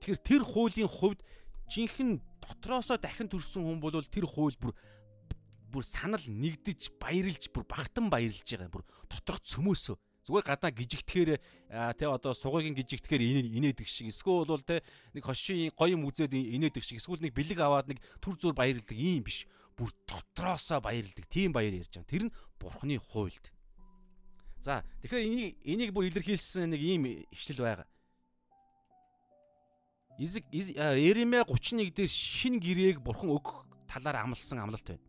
Тэгэхээр 0.04 0.22
тэр 0.22 0.42
хуулийн 0.44 0.92
хувьд 0.92 1.24
жинхэнэ 1.72 2.20
дотроосоо 2.44 2.98
дахин 3.00 3.32
төрсэн 3.32 3.64
хүн 3.64 3.80
бол 3.80 3.96
тэр 3.96 4.28
хууль 4.28 4.58
бүр 4.60 4.76
бүр 5.72 5.84
санал 5.88 6.24
нэгдэж 6.28 7.00
баярлж 7.00 7.48
бүр 7.56 7.64
багтан 7.64 8.12
баярлж 8.12 8.44
байгаа 8.44 8.68
бүр 8.68 8.84
доторх 9.08 9.40
цөмөөсөө 9.48 9.96
Зүгээр 10.22 10.46
гадаа 10.46 10.70
гижигдэхээр 10.70 11.42
тэ 11.98 12.06
одоо 12.06 12.38
сугыг 12.38 12.78
гижигдэхээр 12.78 13.58
инээдэг 13.58 13.88
шиг 13.90 14.14
эсвэл 14.14 14.46
бол 14.46 14.62
тэ 14.62 14.86
нэг 15.18 15.26
хошийн 15.26 15.74
гоё 15.74 15.98
юм 15.98 16.06
үзээд 16.06 16.38
инээдэг 16.38 16.86
шиг 16.86 17.02
эсвэл 17.02 17.26
нэг 17.26 17.34
бэлэг 17.34 17.58
аваад 17.58 17.90
нэг 17.90 17.98
түр 18.22 18.38
зур 18.38 18.54
баярлдаг 18.54 18.94
ийм 18.94 19.26
биш. 19.26 19.50
Бүр 19.74 19.90
дотроосоо 20.06 20.78
баярлдаг. 20.78 21.26
Тийм 21.26 21.50
баяр 21.50 21.74
ярьж 21.74 21.98
байгаа. 21.98 22.06
Тэр 22.06 22.24
нь 22.30 22.36
бурхны 22.62 23.02
хуйлд. 23.02 23.50
За 24.62 24.86
тэгэхээр 25.02 25.26
энийг 25.26 25.50
энийг 25.66 25.90
бүр 25.90 26.06
илэрхийлсэн 26.14 26.70
нэг 26.70 26.82
ийм 26.86 27.26
ишлэл 27.34 27.66
байгаа. 27.66 27.90
Изэг 30.22 30.46
Эремэ 30.54 31.50
31 31.50 31.98
дээр 31.98 32.12
шин 32.14 32.62
гэрээг 32.62 33.02
бурхан 33.02 33.34
өгөх 33.34 33.66
талаар 33.90 34.22
амласан 34.22 34.62
амлалт 34.62 34.86
байна. 34.86 35.02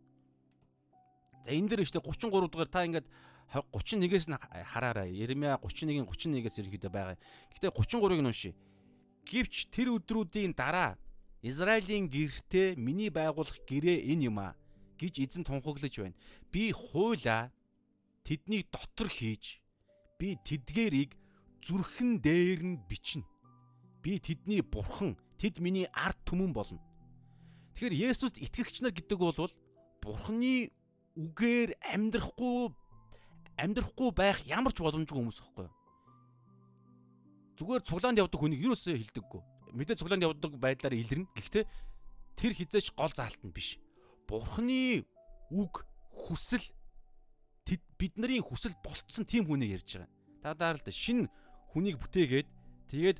За 1.45 1.53
энэ 1.53 1.69
дээр 1.69 1.85
ихтэй 1.85 2.01
33 2.01 2.49
дугаар 2.49 2.71
та 2.71 2.81
ингээд 2.81 3.05
31-ээс 3.51 4.27
нь 4.29 4.37
хараарай. 4.71 5.11
Еремья 5.11 5.59
31-ийн 5.59 6.05
31-ээс 6.05 6.55
ерөөдөө 6.61 6.91
байгаа. 6.91 7.17
Гэтэ 7.53 7.73
33-ыг 7.73 8.21
нь 8.21 8.29
уншия. 8.29 8.53
Гэвч 9.25 9.71
тэр 9.71 9.95
өдрүүдийн 9.97 10.53
дараа 10.53 10.97
Израилийн 11.43 12.07
гэртээ 12.07 12.79
миний 12.79 13.11
байгуулах 13.11 13.59
гэрээ 13.67 14.07
энэ 14.15 14.31
юм 14.31 14.39
а 14.39 14.55
гэж 14.95 15.19
эзэн 15.19 15.43
тунхаглаж 15.43 15.91
байна. 15.99 16.15
Би 16.51 16.71
хуула 16.71 17.51
тэдний 18.23 18.63
дотор 18.63 19.11
хийж 19.11 19.59
би 20.15 20.39
тэдгэрийг 20.39 21.19
зүрхэн 21.59 22.23
дээр 22.23 22.61
нь 22.63 22.79
бичнэ. 22.87 23.27
Би 24.03 24.19
тэдний 24.19 24.63
бурхан, 24.63 25.19
тэд 25.35 25.59
миний 25.59 25.87
ард 25.91 26.19
түмэн 26.23 26.55
болно. 26.55 26.79
Тэгэхээр 27.75 28.07
Есүст 28.07 28.39
итгэгч 28.39 28.83
нар 28.83 28.95
гэдэг 28.95 29.19
бол 29.19 29.51
бурхны 30.03 30.71
үгээр 31.15 31.79
амьдрахгүй 31.91 32.71
амьдрахгүй 33.57 34.09
байх 34.13 34.41
ямар 34.47 34.73
ч 34.73 34.81
боломжгүй 34.81 35.17
хүмүүс 35.17 35.39
ихгүй. 35.41 35.67
Зүгээр 37.57 37.83
цуглаанд 37.85 38.21
явдаг 38.21 38.39
хүнийг 38.39 38.61
юусоо 38.65 38.97
хилдэггүй. 38.97 39.41
Мэдээ 39.77 39.99
цуглаанд 40.01 40.25
явдаг 40.25 40.51
байдлаар 40.57 40.97
илэрнэ. 40.97 41.29
Гэхдээ 41.37 41.63
тэр 42.37 42.51
хизээч 42.57 42.97
гол 42.97 43.13
заалт 43.13 43.41
нь 43.45 43.53
биш. 43.53 43.77
Бурхны 44.25 45.05
үг 45.53 45.85
хүсэл 46.09 46.65
бидний 48.03 48.41
хүсэл 48.41 48.75
болцсон 48.83 49.23
тийм 49.23 49.47
хүнийг 49.47 49.79
ярьж 49.79 49.95
байгаа. 49.95 50.09
Та 50.41 50.53
дараа 50.53 50.75
л 50.75 50.83
да 50.83 50.91
шин 50.91 51.29
хүнийг 51.71 52.01
бүтээгээд 52.01 52.47
тэгээд 52.91 53.17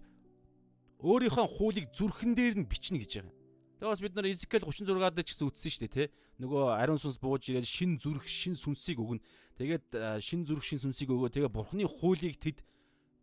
өөрийнхөө 1.00 1.48
хуулийг 1.48 1.88
зүрхэн 1.96 2.36
дээр 2.36 2.56
нь 2.60 2.67
бичнэ 2.67 3.00
гэж 3.00 3.12
байгаа. 3.24 3.36
Тэгээ 3.80 3.91
бас 3.91 4.04
бид 4.04 4.15
нар 4.15 4.28
Ezekiel 4.28 4.63
36 4.63 5.15
дээр 5.15 5.28
ч 5.28 5.32
гэсэн 5.32 5.48
үтсэн 5.48 5.72
шүү 5.72 5.84
дээ, 5.88 5.96
тэ. 6.08 6.12
Нөгөө 6.39 6.63
ариун 6.80 7.00
сүнс 7.00 7.19
бууж 7.19 7.43
ирээд 7.52 7.67
шин 7.67 8.00
зүрх, 8.00 8.24
шин 8.28 8.56
сүнсийг 8.56 9.00
өгнө. 9.00 9.24
Тэгээд 9.58 10.20
шин 10.24 10.46
зүрх, 10.46 10.66
шин 10.66 10.82
сүнсийг 10.82 11.13
өгөө. 11.13 11.30
Тэгээ 11.30 11.52
бурхны 11.54 11.86
хуулийг 11.86 12.42
тэд 12.42 12.66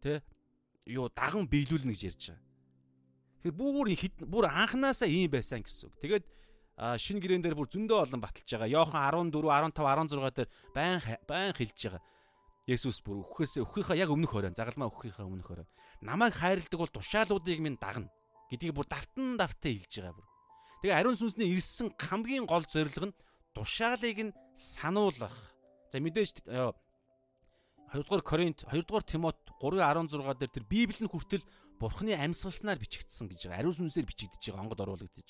тэ 0.02 0.22
юу 0.86 1.10
даган 1.10 1.50
биелүүлнэ 1.50 1.94
гэж 1.94 2.02
ярьж 2.06 2.22
байгаа. 2.30 2.50
Тэгэхээр 3.40 3.56
бүр 3.56 3.88
бүр 4.30 4.44
анханасаа 4.46 5.08
ийм 5.10 5.30
байсан 5.32 5.64
гэсэн 5.64 5.90
үг. 5.90 5.94
Тэгээд 5.98 6.24
шин 7.00 7.20
гэрэн 7.20 7.42
дээр 7.42 7.56
бүр 7.58 7.68
зөндөө 7.68 7.98
олон 8.08 8.20
баталж 8.20 8.46
байгаа. 8.46 8.70
Йохан 8.70 9.32
14, 9.32 9.74
15, 9.74 9.74
16 9.74 10.36
дээр 10.38 10.48
байн 10.72 11.00
байн 11.28 11.52
хэлж 11.52 11.78
байгаа. 11.88 12.02
Есүс 12.70 13.02
бүр 13.02 13.24
өөхөөс 13.26 13.58
өөхийнхаа 13.64 13.98
яг 13.98 14.12
өмнөх 14.14 14.30
хорой, 14.30 14.54
загалмаа 14.54 14.88
өөхийнхаа 14.88 15.26
өмнөх 15.26 15.48
хорой. 15.48 15.66
Намайг 16.00 16.36
хайрладаг 16.38 16.78
бол 16.78 16.92
тушаалуудыг 16.94 17.58
минь 17.58 17.80
дагна 17.80 18.08
гэдгийг 18.48 18.76
бүр 18.76 18.86
давтан 18.86 19.36
давтаа 19.36 19.72
хэлж 19.72 19.92
байгаа 19.98 20.14
бүр. 20.14 20.26
Тэгээ 20.80 20.96
ариун 20.96 21.18
сүнсний 21.18 21.50
ирсэн 21.52 21.92
хамгийн 21.98 22.46
гол 22.46 22.64
зорилго 22.64 23.10
нь 23.10 23.16
тушаалыг 23.52 24.18
нь 24.30 24.36
сануулах. 24.54 25.34
За 25.90 25.98
мэдээж 25.98 26.46
2 26.46 26.72
дугаар 28.06 28.22
Коринт, 28.22 28.62
2 28.70 28.86
дугаар 28.86 29.02
Тимот 29.02 29.38
3:16 29.58 30.38
дээр 30.38 30.54
тэр 30.54 30.64
Библи 30.70 31.02
нь 31.02 31.10
хүртэл 31.10 31.42
Бурхны 31.82 32.14
амьсгалснаар 32.14 32.78
бичигдсэн 32.78 33.26
гэж 33.26 33.50
байгаа. 33.50 33.66
Ариун 33.66 33.74
сүнсээр 33.74 34.06
бичигдэж 34.06 34.42
байгаа 34.46 34.62
онгод 34.62 34.80
оруулагдаж. 34.84 35.28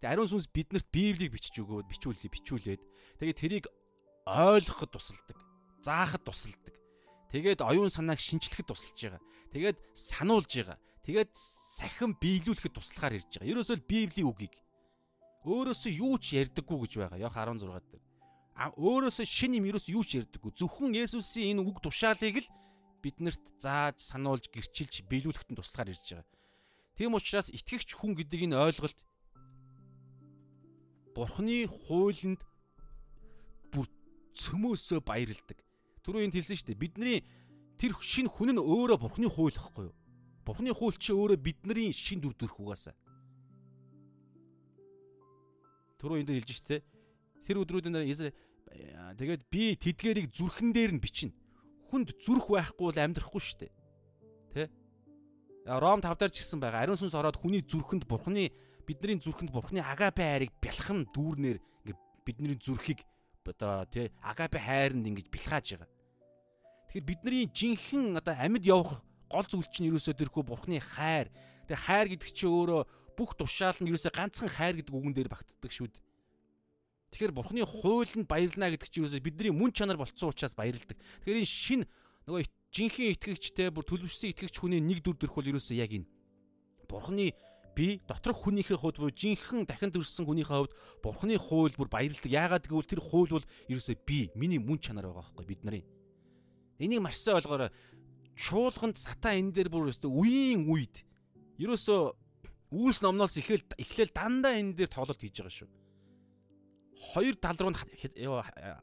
Тэгээ 0.00 0.12
ариун 0.14 0.30
сүнс 0.30 0.48
биднэрт 0.48 0.88
Библийг 0.88 1.36
бичиж 1.36 1.60
өгөөд 1.60 1.90
бичүүлээ, 1.90 2.32
бичүүлээд 2.32 2.82
тэгээ 3.20 3.36
тэрийг 3.36 3.64
ойлгоход 4.24 4.90
тусалдаг, 4.94 5.36
заахад 5.84 6.22
тусалдаг. 6.24 6.74
Тэгээд 7.34 7.60
оюун 7.60 7.90
санааг 7.90 8.22
шинчлэхэд 8.22 8.70
тусалж 8.70 8.96
байгаа. 8.96 9.22
Тэгээд 9.52 9.78
сануулж 9.92 10.52
байгаа. 10.52 10.78
Тэгээд 11.02 11.30
сахин 11.34 12.14
биелүүлэхэд 12.16 12.74
туслахаар 12.78 13.18
ирж 13.18 13.42
байгаа. 13.42 13.50
Ерөөсөө 13.52 13.76
л 13.76 13.88
Библийн 13.90 14.30
үгийг 14.30 14.54
өөрөөсөө 15.44 15.92
юу 15.98 16.16
ч 16.22 16.38
ярьдаггүй 16.38 16.78
гэж 16.86 16.92
байгаа. 17.02 17.22
Йох 17.26 17.34
16 17.34 17.66
дээр. 17.90 18.05
А 18.56 18.72
өөрөөсөө 18.72 19.28
шин 19.28 19.60
юм 19.60 19.68
ерөөс 19.68 19.92
юу 19.92 20.00
ч 20.00 20.16
ярьдаггүй. 20.16 20.56
Зөвхөн 20.56 20.96
Есүсийн 20.96 21.60
энэ 21.60 21.64
үг 21.68 21.84
тушаалыг 21.84 22.40
л 22.40 22.48
биднэрт 23.04 23.60
зааж, 23.60 24.00
сануулж, 24.00 24.48
гэрчилж, 24.48 25.04
биелүүлэхэд 25.04 25.52
туслахаар 25.52 25.92
ирж 25.92 26.24
байгаа. 26.24 26.26
Тийм 26.96 27.12
учраас 27.12 27.52
итгэгч 27.52 27.92
хүн 27.92 28.16
гэдэг 28.16 28.48
энэ 28.48 28.56
ойлголт 28.56 28.98
Бурхны 31.12 31.68
хуулинд 31.68 32.40
бүр 33.72 33.86
цөмөөсөө 34.36 35.00
баярладаг. 35.04 35.60
Түрүү 36.00 36.24
энд 36.24 36.36
хэлсэн 36.36 36.56
шүү 36.56 36.68
дээ. 36.72 36.80
Бидний 36.80 37.20
тэр 37.76 37.92
шин 38.00 38.28
хүн 38.28 38.56
нь 38.56 38.60
өөрөө 38.60 39.00
Бурхны 39.00 39.28
хууль 39.28 39.52
гэхгүй 39.52 39.92
юу? 39.92 39.96
Бурхны 40.44 40.72
хууль 40.72 40.96
чи 40.96 41.12
өөрөө 41.12 41.40
бидний 41.40 41.92
шин 41.92 42.20
дүр 42.20 42.36
төрх 42.36 42.60
угаасаа. 42.60 42.96
Түрүү 46.00 46.20
энд 46.24 46.32
хэлж 46.32 46.52
штэ. 46.52 46.84
Тэр 47.48 47.64
өдрүүдэн 47.64 47.96
дээр 47.96 48.32
тэгээд 48.70 49.42
би 49.50 49.76
тэдгэрийг 49.78 50.30
зүрхэн 50.34 50.70
дээр 50.74 50.92
нь 50.98 51.02
бичнэ. 51.02 51.32
Хүнд 51.90 52.18
зүрх 52.18 52.50
байхгүй 52.50 52.84
бол 52.90 52.98
амьдрахгүй 52.98 53.42
штэ. 53.42 53.70
Тэ? 54.52 54.68
Ром 55.66 56.02
5 56.02 56.18
дээр 56.18 56.32
ч 56.34 56.42
гисэн 56.42 56.60
байгаа. 56.60 56.86
Ариун 56.86 56.98
сүнс 56.98 57.14
ороод 57.14 57.38
хүний 57.38 57.62
зүрхэнд 57.62 58.06
бурхны 58.06 58.50
бидний 58.86 59.18
зүрхэнд 59.18 59.50
бурхны 59.50 59.82
агапе 59.82 60.22
хайрыг 60.22 60.52
бэлхэн 60.62 61.10
дүүрнээр 61.10 61.58
ингээ 61.58 61.96
бидний 62.22 62.54
зүрхийг 62.58 63.02
одоо 63.42 63.86
тий 63.90 64.10
агапе 64.22 64.58
хайранд 64.62 65.06
ингэж 65.06 65.26
бэлхааж 65.30 65.66
байгаа. 65.74 65.90
Тэгэхээр 66.86 67.06
бидний 67.06 67.44
жинхэнэ 67.50 68.18
одоо 68.22 68.34
амьд 68.38 68.62
явах 68.62 69.02
гол 69.26 69.46
зүйл 69.46 69.66
чинь 69.70 69.90
ерөөсөө 69.90 70.14
тэрхүү 70.14 70.42
бурхны 70.46 70.78
хайр. 70.78 71.30
Тэгээ 71.66 71.82
хайр 71.82 72.06
гэдэг 72.14 72.30
чинь 72.30 72.50
өөрөө 72.50 72.82
бүх 73.18 73.34
тушаал 73.34 73.78
нь 73.82 73.90
ерөөсөө 73.90 74.12
ганцхан 74.14 74.50
хайр 74.50 74.78
гэдэг 74.78 74.94
үгэн 74.94 75.14
дээр 75.14 75.30
багтдаг 75.34 75.70
шүү 75.70 75.90
дээ. 75.90 76.05
Тэгэхээр 77.16 77.32
бурхны 77.32 77.64
хуулинд 77.64 78.28
баярлна 78.28 78.68
гэдэг 78.76 78.92
чинь 78.92 79.08
ерөөсөө 79.08 79.24
бидний 79.24 79.48
мөн 79.48 79.72
чанар 79.72 79.96
болцсон 79.96 80.36
учраас 80.36 80.52
баярлдаг. 80.52 81.00
Тэгэхээр 81.24 81.40
энэ 81.40 81.48
шин 81.48 81.88
нөгөө 82.28 82.44
жинхэнэ 82.76 83.16
итгэгчтэй 83.16 83.72
бүр 83.72 83.88
төлөвшсөн 83.88 84.36
итгэгч 84.36 84.60
хүний 84.60 84.84
нэг 84.84 85.00
дүр 85.00 85.16
төрх 85.16 85.32
бол 85.40 85.48
ерөөсөө 85.48 85.80
яг 85.80 85.96
энэ. 85.96 86.04
Бурхны 86.84 87.32
би 87.72 88.04
доторх 88.04 88.44
хүнийхээ 88.44 88.76
хувьд 88.76 89.00
буюу 89.00 89.16
жинхэнэ 89.16 89.64
дахин 89.64 89.96
төрсэн 89.96 90.28
хүнийхээ 90.28 90.60
хувьд 90.60 90.76
бурхны 91.00 91.40
хууль 91.40 91.72
бүр 91.72 91.88
баярлдаг. 91.88 92.28
Яагаад 92.28 92.68
гэвэл 92.68 92.84
тэр 92.84 93.00
хууль 93.00 93.32
бол 93.32 93.48
ерөөсөө 93.72 93.96
би 94.04 94.28
миний 94.36 94.60
мөн 94.60 94.76
чанар 94.76 95.08
байгаа 95.08 95.32
байхгүй 95.32 95.48
бид 95.48 95.64
нарын. 95.64 95.88
Энийг 96.76 97.00
маш 97.00 97.16
сайн 97.16 97.40
ойлгоорой 97.40 97.72
чуулганд 98.36 99.00
сатан 99.00 99.40
энэ 99.40 99.56
дээр 99.56 99.72
бүр 99.72 99.88
өстө 99.88 100.12
үеийн 100.12 100.68
үед 100.68 101.00
ерөөсөө 101.56 102.00
үүс 102.76 103.00
номноос 103.00 103.40
ихэл 103.40 103.64
эхлээл 103.80 104.12
дандаа 104.12 104.60
энэ 104.60 104.76
дээр 104.76 104.92
тоглолт 104.92 105.16
хийж 105.16 105.40
байгаа 105.40 105.56
шүү. 105.64 105.85
Хоёр 106.96 107.36
тал 107.36 107.56
руу 107.60 107.74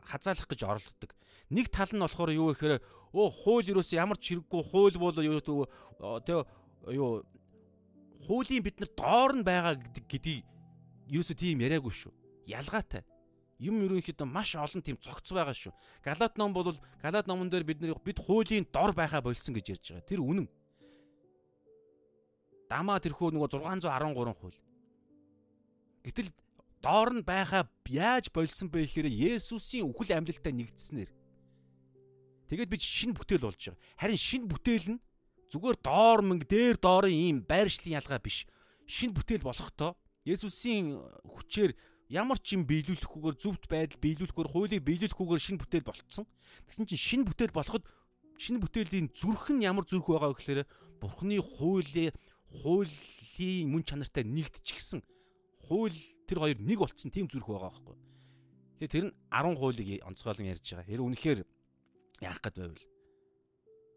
хазаалах 0.05 0.47
гэж 0.47 0.61
оролддог. 0.63 1.11
Нэг 1.49 1.69
тал 1.69 1.89
нь 1.89 2.01
болохоор 2.01 2.31
юу 2.33 2.53
гэхээр 2.53 2.81
өө 3.13 3.27
хууль 3.41 3.69
ерөөсөө 3.73 3.97
ямар 3.97 4.17
ч 4.21 4.37
хэрэггүй 4.37 4.61
хууль 4.69 4.97
бол 5.01 5.17
юу 5.17 5.41
тэ 5.41 6.45
юу 6.93 7.25
хуулийн 8.25 8.63
бид 8.63 8.79
нар 8.79 8.91
доор 8.93 9.31
нь 9.33 9.45
байгаа 9.45 9.81
гэдгийг 9.81 10.45
ерөөсөө 11.09 11.37
тийм 11.37 11.65
яриаггүй 11.65 11.93
шүү. 11.93 12.13
Ялгаатай 12.45 13.01
юм 13.63 13.79
ерөнхийдөө 13.85 14.27
маш 14.27 14.55
олон 14.59 14.83
тийм 14.83 14.97
цогц 14.99 15.31
байгаа 15.31 15.55
шүү. 15.55 15.73
Галат 16.03 16.37
ном 16.37 16.53
бол 16.53 16.75
Галат 17.01 17.27
номон 17.27 17.49
дээр 17.49 17.63
бид 17.63 17.79
бид 17.79 18.19
хуулийн 18.19 18.67
дор 18.71 18.93
байхаа 18.93 19.21
болсон 19.21 19.55
гэж 19.55 19.65
ярьж 19.69 19.85
байгаа. 19.91 20.09
Тэр 20.09 20.21
үнэн. 20.21 20.47
Дамаа 22.69 22.99
тэрхүү 22.99 23.31
нөгөө 23.31 23.49
613 23.53 24.33
хууль. 24.35 24.59
Гэтэл 26.03 26.29
доор 26.83 27.09
нь 27.15 27.23
байхаа 27.23 27.63
яаж 27.87 28.27
болсон 28.27 28.67
бэ 28.67 28.83
гэхээр 28.85 29.07
Есүсийн 29.07 29.87
үхэл 29.87 30.19
амьлалтай 30.19 30.51
нэгдснээр. 30.51 31.11
Тэгээд 32.51 32.69
бид 32.69 32.83
шин 32.83 33.15
бүтээл 33.15 33.47
болж 33.47 33.57
байгаа. 33.57 33.79
Харин 33.97 34.19
шин 34.19 34.43
бүтээл 34.51 34.87
нь 34.93 35.03
зүгээр 35.47 35.77
доор 35.79 36.19
мөнгө 36.27 36.45
дээр 36.51 36.77
доорын 36.77 37.15
ийм 37.15 37.37
байршлын 37.47 37.97
ялгаа 37.97 38.19
биш. 38.19 38.43
Шин 38.83 39.15
бүтээл 39.15 39.47
болохдоо 39.47 39.95
Есүсийн 40.27 40.99
хүчээр 41.23 41.71
ямар 42.11 42.39
ч 42.39 42.59
юм 42.59 42.67
биелүүлэхгүйгээр 42.67 43.37
зөвхт 43.39 43.65
байдал 43.71 43.99
биелүүлэхгүйгээр 44.03 44.51
хуулийг 44.51 44.83
биелүүлэхгүйгээр 44.83 45.43
шинэ 45.43 45.59
бүтээл 45.63 45.87
болцсон. 45.87 46.25
Тэгсэн 46.67 46.87
чинь 46.87 46.99
шинэ 46.99 47.27
бүтээл 47.31 47.55
болоход 47.55 47.83
шинэ 48.37 48.59
бүтээлийн 48.59 49.07
зүрх 49.15 49.51
нь 49.55 49.63
ямар 49.63 49.87
зүрх 49.87 50.07
байгаа 50.11 50.31
вэ 50.31 50.37
гэхээр 50.39 50.61
Бурхны 50.99 51.39
хуулийн 51.39 52.15
хуулийн 52.63 53.67
мөн 53.67 53.83
чанартай 53.83 54.23
нэгдчихсэн. 54.23 55.01
Хууль 55.63 55.95
тэр 56.27 56.39
хоёр 56.43 56.59
нэг 56.59 56.79
болцсон 56.79 57.11
тийм 57.11 57.27
зүрх 57.31 57.47
байгаа 57.47 57.71
байхгүй. 57.71 57.97
Тэгээ 58.83 58.93
тэр 58.93 59.05
нь 59.07 59.13
10 59.31 59.59
хуулийг 59.59 59.89
онцгойлон 60.03 60.51
ярьж 60.51 60.65
байгаа. 60.75 60.91
Тэр 60.91 61.01
үнэхээр 61.07 61.39
яах 62.21 62.39
гээд 62.43 62.57
байвал 62.59 62.83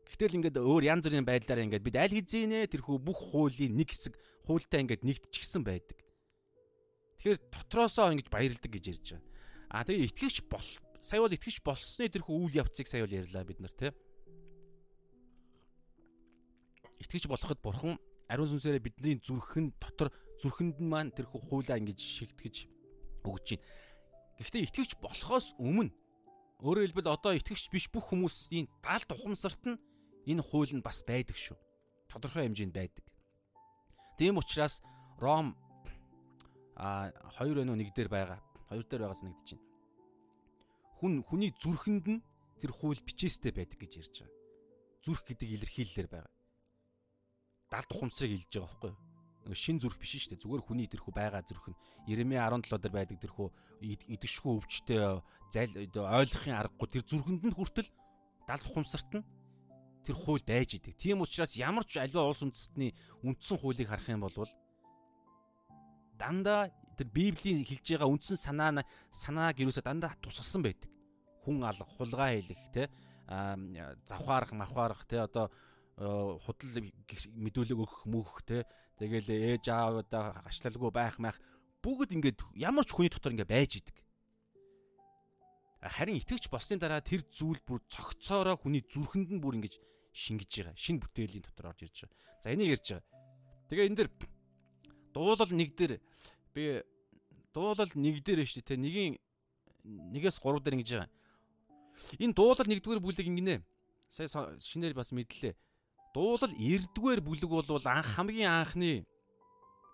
Гэтэл 0.07 0.39
ингээд 0.39 0.63
өөр 0.63 0.87
янз 0.87 1.03
бүрийн 1.11 1.27
байдлаар 1.27 1.67
ингээд 1.67 1.83
бид 1.83 1.99
аль 1.99 2.15
хэзээ 2.15 2.71
тэрхүү 2.71 2.97
бүх 3.03 3.19
хуулийн 3.35 3.75
нэг 3.75 3.91
хэсэг 3.91 4.15
хуультай 4.47 4.87
ингээд 4.87 5.03
нэгтчихсэн 5.03 5.67
байдаг. 5.67 5.99
Тэгэхээр 7.19 7.43
дотроосоо 7.51 8.15
ингэж 8.15 8.31
баярлдаг 8.31 8.71
гэж 8.71 8.85
ярьж 8.87 9.07
байгаа. 9.19 9.27
А 9.67 9.83
тэгээ 9.83 10.07
итгэвч 10.15 10.47
бол 10.47 10.69
сая 11.03 11.19
бол 11.19 11.35
итгэвч 11.35 11.59
болсны 11.67 12.07
тэрхүү 12.07 12.35
үйл 12.39 12.55
явцыг 12.63 12.87
сая 12.87 13.03
бол 13.03 13.19
ярьлаа 13.19 13.43
бид 13.43 13.59
нар 13.59 13.75
те. 13.75 13.91
Итгэвч 17.03 17.27
болоход 17.27 17.59
бурхан 17.59 17.99
ариун 18.31 18.47
сүнсээрээ 18.55 18.87
бидний 18.87 19.19
зүрхэн 19.19 19.75
дотор 19.75 20.15
зүрхэнд 20.41 20.77
нь 20.81 20.91
маань 20.91 21.15
тэрхүү 21.17 21.41
хуулаа 21.49 21.77
ингэж 21.81 21.99
шигтгэж 22.01 22.57
өгч 23.27 23.47
байна. 23.57 23.65
Гэхдээ 24.37 24.63
итгэвч 24.69 24.93
болохоос 25.01 25.57
өмнө 25.57 25.93
өөрөөр 26.61 26.93
хэлбэл 26.93 27.13
одоо 27.13 27.33
итгэвч 27.37 27.69
биш 27.73 27.89
бүх 27.93 28.13
хүмүүсийн 28.13 28.69
даалт 28.85 29.09
ухамсарт 29.13 29.65
нь 29.69 29.81
энэ 30.29 30.45
хууль 30.45 30.73
нь 30.77 30.85
бас 30.85 31.01
байдаг 31.05 31.37
шүү. 31.37 31.57
Тодорхой 32.09 32.49
хэмжээнд 32.49 32.77
байдаг. 32.77 33.05
Тийм 34.17 34.37
учраас 34.41 34.81
Ром 35.21 35.57
а 36.77 37.13
2 37.41 37.57
вэ 37.57 37.65
нэг 37.65 37.93
дээр 37.97 38.09
байгаа. 38.09 38.41
2 38.69 38.85
дээр 38.89 39.09
байгаас 39.09 39.25
нэгдэж 39.25 39.49
байна. 39.57 39.65
Хүн 41.01 41.13
хүний 41.25 41.53
зүрхэнд 41.57 42.07
нь 42.09 42.25
тэр 42.61 42.73
хууль 42.73 43.01
бичээстэй 43.01 43.53
байдаг 43.53 43.81
гэж 43.81 43.93
ярьж 44.01 44.15
байгаа. 44.25 44.37
Зүрх 45.05 45.23
гэдэг 45.29 45.49
илэрхийлэлээр 45.57 46.09
байгаа. 46.09 46.33
Далд 47.69 47.91
ухамсарыг 47.93 48.33
илж 48.37 48.53
байгаа 48.53 48.69
байхгүй 48.69 48.91
юу? 48.93 49.06
Шин 49.55 49.79
зүрх 49.79 50.01
биш 50.01 50.27
шүү 50.27 50.35
дээ. 50.35 50.43
Зүгээр 50.43 50.63
хүний 50.67 50.89
тэрхүү 50.91 51.13
байгаа 51.15 51.43
зүрх 51.47 51.71
нь 51.71 51.79
Иремья 52.11 52.51
17 52.51 52.83
дээр 52.83 52.95
байдаг 52.95 53.19
тэрхүү 53.23 53.49
идэвшгүй 54.11 54.53
өвчтэй 54.59 55.23
зайл 55.55 55.73
ойлгохын 55.95 56.59
аргагүй 56.59 56.89
тэр 56.91 57.05
зүрхэнд 57.07 57.45
нь 57.47 57.55
хүртэл 57.55 57.87
далд 58.49 58.65
ухамсарт 58.67 59.11
нь 59.15 59.27
тэр 60.07 60.17
хууль 60.19 60.43
байж 60.43 60.79
идэг. 60.79 60.95
Тийм 60.99 61.23
учраас 61.23 61.55
ямар 61.59 61.87
ч 61.87 61.99
аливаа 61.99 62.31
улс 62.31 62.43
үндэстний 62.43 62.95
үндсэн 63.23 63.59
хуулийг 63.59 63.91
харах 63.91 64.11
юм 64.11 64.27
бол 64.27 64.51
дандаа 66.19 66.71
тэр 66.97 67.07
Библийн 67.11 67.67
хэлж 67.67 67.99
байгаа 67.99 68.09
үндсэн 68.09 68.39
санаа 68.39 68.83
санааг 69.11 69.59
юусаа 69.61 69.85
дандаа 69.85 70.15
тусгасан 70.23 70.63
байдаг. 70.63 70.91
Хүн 71.45 71.63
алга, 71.63 71.85
хулгай 71.99 72.43
хийх 72.43 72.63
те 72.73 72.89
завхаарах, 73.27 74.53
мавхаарах 74.55 75.05
те 75.07 75.21
одоо 75.21 75.51
худал 75.97 76.71
мэдүүлэг 77.35 77.79
өгөх 77.79 78.07
мөх 78.07 78.45
те 78.47 78.65
тэгэл 78.97 79.29
ээж 79.29 79.65
аавудаа 79.69 80.43
ачлалгүй 80.49 80.91
байх 80.91 81.17
мах 81.21 81.37
бүгд 81.85 82.17
ингээд 82.17 82.41
ямар 82.57 82.85
ч 82.85 82.91
хүний 82.97 83.13
дотор 83.13 83.33
ингээд 83.37 83.53
байж 83.53 83.73
идэг. 83.79 83.97
Харин 85.85 86.19
итгэвч 86.19 86.49
болсны 86.51 86.81
дараа 86.81 87.05
тэр 87.05 87.23
зүйл 87.31 87.61
бүр 87.63 87.85
цогцоороо 87.87 88.57
хүний 88.59 88.83
зүрхэнд 88.83 89.37
нь 89.37 89.43
бүр 89.43 89.61
ингэж 89.61 89.79
шингэж 90.17 90.51
байгаа. 90.51 90.75
Шинэ 90.75 91.03
бүтээлийн 91.05 91.45
дотор 91.45 91.71
орж 91.71 91.85
ирж 91.85 92.09
байгаа. 92.09 92.17
За 92.43 92.51
энийг 92.51 92.75
ярьж 92.75 92.87
байгаа. 92.97 93.07
Тэгээ 93.69 93.87
энэ 93.87 93.99
дэр 94.01 94.09
дуулал 95.13 95.53
нэг 95.53 95.71
дээр 95.77 95.93
би 96.57 96.63
дуулал 97.53 97.93
нэг 97.95 98.17
дээр 98.25 98.43
шүү 98.49 98.65
дээ. 98.65 98.81
Нэгийн 98.81 99.15
нэгээс 99.85 100.41
3 100.41 100.65
дээр 100.65 100.77
ингэж 100.81 100.91
байгаа. 100.97 101.11
Энэ 102.19 102.35
дуулал 102.37 102.69
нэгдүгээр 102.69 103.05
бүлэг 103.05 103.27
ингэнэ. 103.29 103.63
Сая 104.11 104.29
шинээр 104.61 104.95
бас 104.97 105.13
мэдлээ. 105.13 105.55
Дуулал 106.17 106.49
9-р 106.49 107.21
бүлэг 107.21 107.45
бол 107.45 107.85
анх 107.85 108.09
хамгийн 108.17 108.49
анхны 108.49 109.05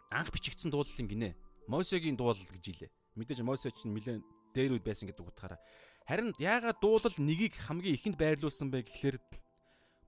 анх 0.07 0.31
бичигдсэн 0.31 0.71
дуулал 0.71 1.03
ингэнэ. 1.03 1.35
Мосегийн 1.67 2.15
дуулал 2.15 2.47
гэж 2.47 2.63
хэлээ. 2.63 2.91
Мэдээж 3.19 3.43
Мосе 3.43 3.75
ч 3.75 3.83
нэлээд 3.83 4.23
дээр 4.55 4.79
үед 4.79 4.87
байсан 4.87 5.11
гэдэг 5.11 5.19
утгаараа. 5.19 5.59
Харин 6.07 6.31
яагаад 6.39 6.79
дуулал 6.79 7.17
нэгийг 7.19 7.59
хамгийн 7.59 7.99
ихэнд 7.99 8.15
байрлуулсан 8.23 8.71
бэ 8.71 8.87
гэхлээр 8.87 9.19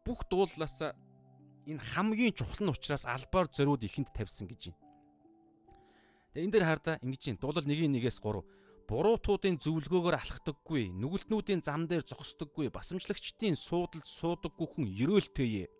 бүх 0.06 0.22
дууллаасаа 0.30 0.94
энэ 1.66 1.82
хамгийн 1.82 2.30
чухал 2.38 2.62
нь 2.62 2.70
учраас 2.70 3.10
албаар 3.10 3.50
зориуд 3.50 3.82
ихэнд 3.82 4.14
тавьсан 4.14 4.46
гэж 4.46 4.70
байна. 4.70 4.78
Тэгээ 6.30 6.46
энэ 6.46 6.54
дээр 6.54 6.66
хардаа 6.70 6.94
ингэж 7.02 7.22
байна. 7.26 7.42
Дуулал 7.42 7.66
1-1-ээс 7.66 8.22
3 8.22 8.38
буруутуудын 8.86 9.58
зөвлгөөгөөр 9.64 10.14
алхдаггүй, 10.14 10.92
нүгэлтнүүдийн 10.94 11.64
зам 11.64 11.88
дээр 11.88 12.04
зогсдоггүй, 12.04 12.68
басамжлагчдын 12.68 13.56
суудалд 13.56 14.04
суудаггүй 14.04 14.66
хүн 14.68 14.86
ерөөлтэйе. 14.92 15.72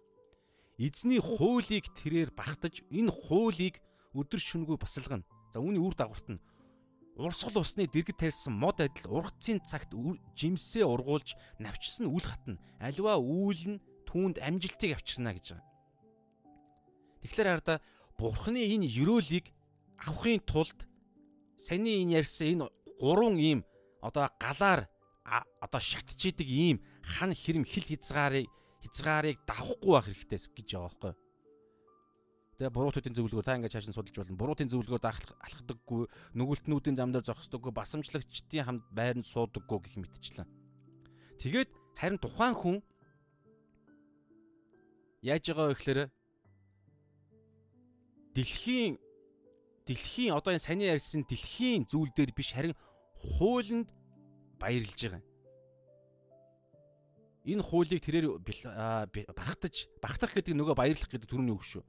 Эзний 0.79 1.23
хуулийг 1.23 1.87
тэрээр 1.95 2.35
багтаж, 2.35 2.83
энэ 2.91 3.11
хуулийг 3.11 3.79
өдөр 4.11 4.41
шөнөгүй 4.43 4.79
басалгана. 4.79 5.23
За 5.55 5.63
үүний 5.63 5.79
үр 5.79 5.95
дагаварт 5.95 6.27
нь 6.35 6.43
урсгал 7.15 7.63
усны 7.63 7.87
дэргэд 7.87 8.19
тарьсан 8.19 8.59
мод 8.59 8.83
адил 8.83 9.07
ургацын 9.07 9.63
цагт 9.63 9.95
жимсээ 10.35 10.83
ургуулж 10.83 11.39
навчсан 11.63 12.11
үл 12.11 12.27
хатна. 12.27 12.59
Аливаа 12.83 13.23
үйл 13.23 13.79
нь 13.79 13.83
түүнд 14.11 14.43
амжилтыг 14.43 14.99
авчирна 14.99 15.31
гэж 15.31 15.55
байгаа. 15.55 15.71
Тэгэхээр 17.23 17.49
хараа 17.55 17.79
бурхны 18.19 18.61
энэ 18.67 18.91
ерөөлийг 18.91 19.47
авахын 20.03 20.43
тулд 20.43 20.91
саяны 21.55 22.03
энэ 22.03 22.19
ярьсан 22.19 22.47
энэ 22.59 22.67
гурван 22.99 23.39
ийм 23.39 23.61
одоо 24.03 24.27
галаар 24.43 24.91
одоо 25.25 25.81
шатчихийдэг 25.81 26.49
ийм 26.51 26.83
хан 27.03 27.31
хэрэм 27.31 27.63
хил 27.63 27.87
хязгаарыг 27.87 28.51
хязгаарыг 28.85 29.41
давахгүй 29.49 29.93
байх 29.97 30.07
хэрэгтэй 30.13 30.39
гэж 30.53 30.69
байгаа 30.77 30.93
байхгүй? 30.93 31.15
Тэгээ 32.55 32.71
буруутуудын 32.71 33.17
зөвлөгөөр 33.19 33.47
та 33.49 33.57
ингээд 33.59 33.75
чаашин 33.75 33.97
судалж 33.97 34.15
болно. 34.15 34.39
Буруутын 34.39 34.71
зөвлөгөөр 34.71 35.03
алхдаггүй, 35.03 36.07
нүгэлтнүүдийн 36.39 36.95
зам 36.95 37.11
дээр 37.11 37.27
зогсдоггүй, 37.27 37.75
басамжлагчдын 37.75 38.63
хамт 38.63 38.87
байранд 38.95 39.27
суудаггүй 39.27 39.79
гэх 39.83 39.99
мэтчлэн. 39.99 40.47
Тэгээд 41.43 41.71
харин 41.99 42.23
тухайн 42.23 42.55
хүн 42.55 42.77
яаж 45.27 45.51
байгаа 45.51 45.67
вэ 45.67 45.75
гэхээр 45.75 46.01
дэлхийн 48.39 49.03
дэлхийн 49.91 50.39
одоо 50.39 50.55
энэ 50.55 50.63
саний 50.63 50.95
ярьсан 50.95 51.27
дэлхийн 51.27 51.91
зүйл 51.91 52.15
дээр 52.15 52.31
биш 52.31 52.55
харин 52.55 52.79
хуулинд 53.19 53.91
баярлж 54.63 54.95
байгаа. 54.95 55.23
Энэ 57.45 57.63
хуулийг 57.63 58.01
тэрээр 58.01 58.41
багтаж 59.37 59.89
багтах 60.01 60.33
гэдэг 60.33 60.57
нөгөө 60.57 60.77
баярлах 60.77 61.11
гэдэг 61.13 61.29
төрөний 61.29 61.53
үг 61.53 61.65
шүү. 61.65 61.85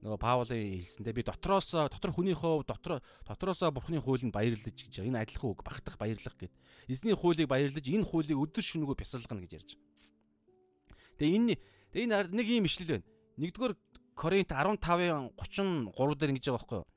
Нөгөө 0.00 0.18
Паулын 0.18 0.80
хэлсэндээ 0.80 1.14
би 1.14 1.22
дотроос 1.22 1.76
дотор 1.76 2.10
хүнийхөө 2.16 2.64
дотор 2.64 3.04
дотроосоо 3.28 3.70
бурхны 3.70 4.00
хуулинд 4.00 4.32
баярлаж 4.32 4.72
гэж. 4.72 5.04
Энэ 5.04 5.22
адилхан 5.28 5.52
үг 5.52 5.60
багтах 5.62 6.00
баярлах 6.00 6.34
гэд. 6.40 6.50
Эзний 6.88 7.12
хуулийг 7.12 7.46
баярлаж 7.46 7.84
энэ 7.84 8.08
хуулийг 8.08 8.40
өдөр 8.40 8.64
шөнөгүй 8.64 8.96
бясалгана 8.96 9.44
гэж 9.44 9.52
ярьж 9.60 9.70
байгаа. 9.76 11.20
Тэгээ 11.20 11.36
энэ 11.36 11.54
Тэгээ 11.90 12.06
энэ 12.06 12.30
нэг 12.30 12.46
юм 12.46 12.66
ишлэл 12.70 13.02
байна. 13.02 13.06
Нэгдүгээр 13.34 13.74
Коринт 14.14 14.50
15-ын 14.54 15.34
33 15.34 16.14
дээр 16.14 16.30
ингэж 16.30 16.46
байгаа 16.46 16.58
байхгүй 16.62 16.78
юу? 16.78 16.88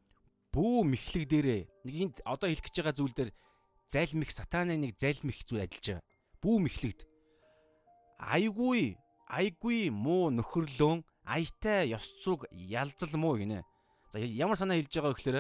Бүү 0.54 0.78
мэхлэг 0.86 1.26
дээрээ 1.34 1.62
нэг 1.82 1.96
энд 1.98 2.16
одоо 2.22 2.46
хэлэх 2.46 2.62
гэж 2.70 2.76
байгаа 2.78 2.94
зүйл 2.94 3.16
дээр 3.18 3.32
залмих 3.90 4.30
сатаны 4.30 4.78
нэг 4.78 4.94
залмих 5.02 5.42
зүйл 5.50 5.66
ажиллаж 5.66 5.98
байгаа. 5.98 6.06
Бүү 6.46 6.58
мэхлэгд. 6.62 7.00
Айгүй 8.24 8.96
айгүй 9.28 9.90
муу 9.92 10.32
нөхөрлөн 10.32 11.04
аятай 11.26 11.92
ёс 11.92 12.08
зүг 12.24 12.48
ялзал 12.52 13.14
муу 13.20 13.38
гинэ. 13.40 13.64
За 14.12 14.20
ямар 14.20 14.58
санаа 14.58 14.78
хэлж 14.78 14.94
байгаа 14.94 15.14
гэхээр 15.18 15.40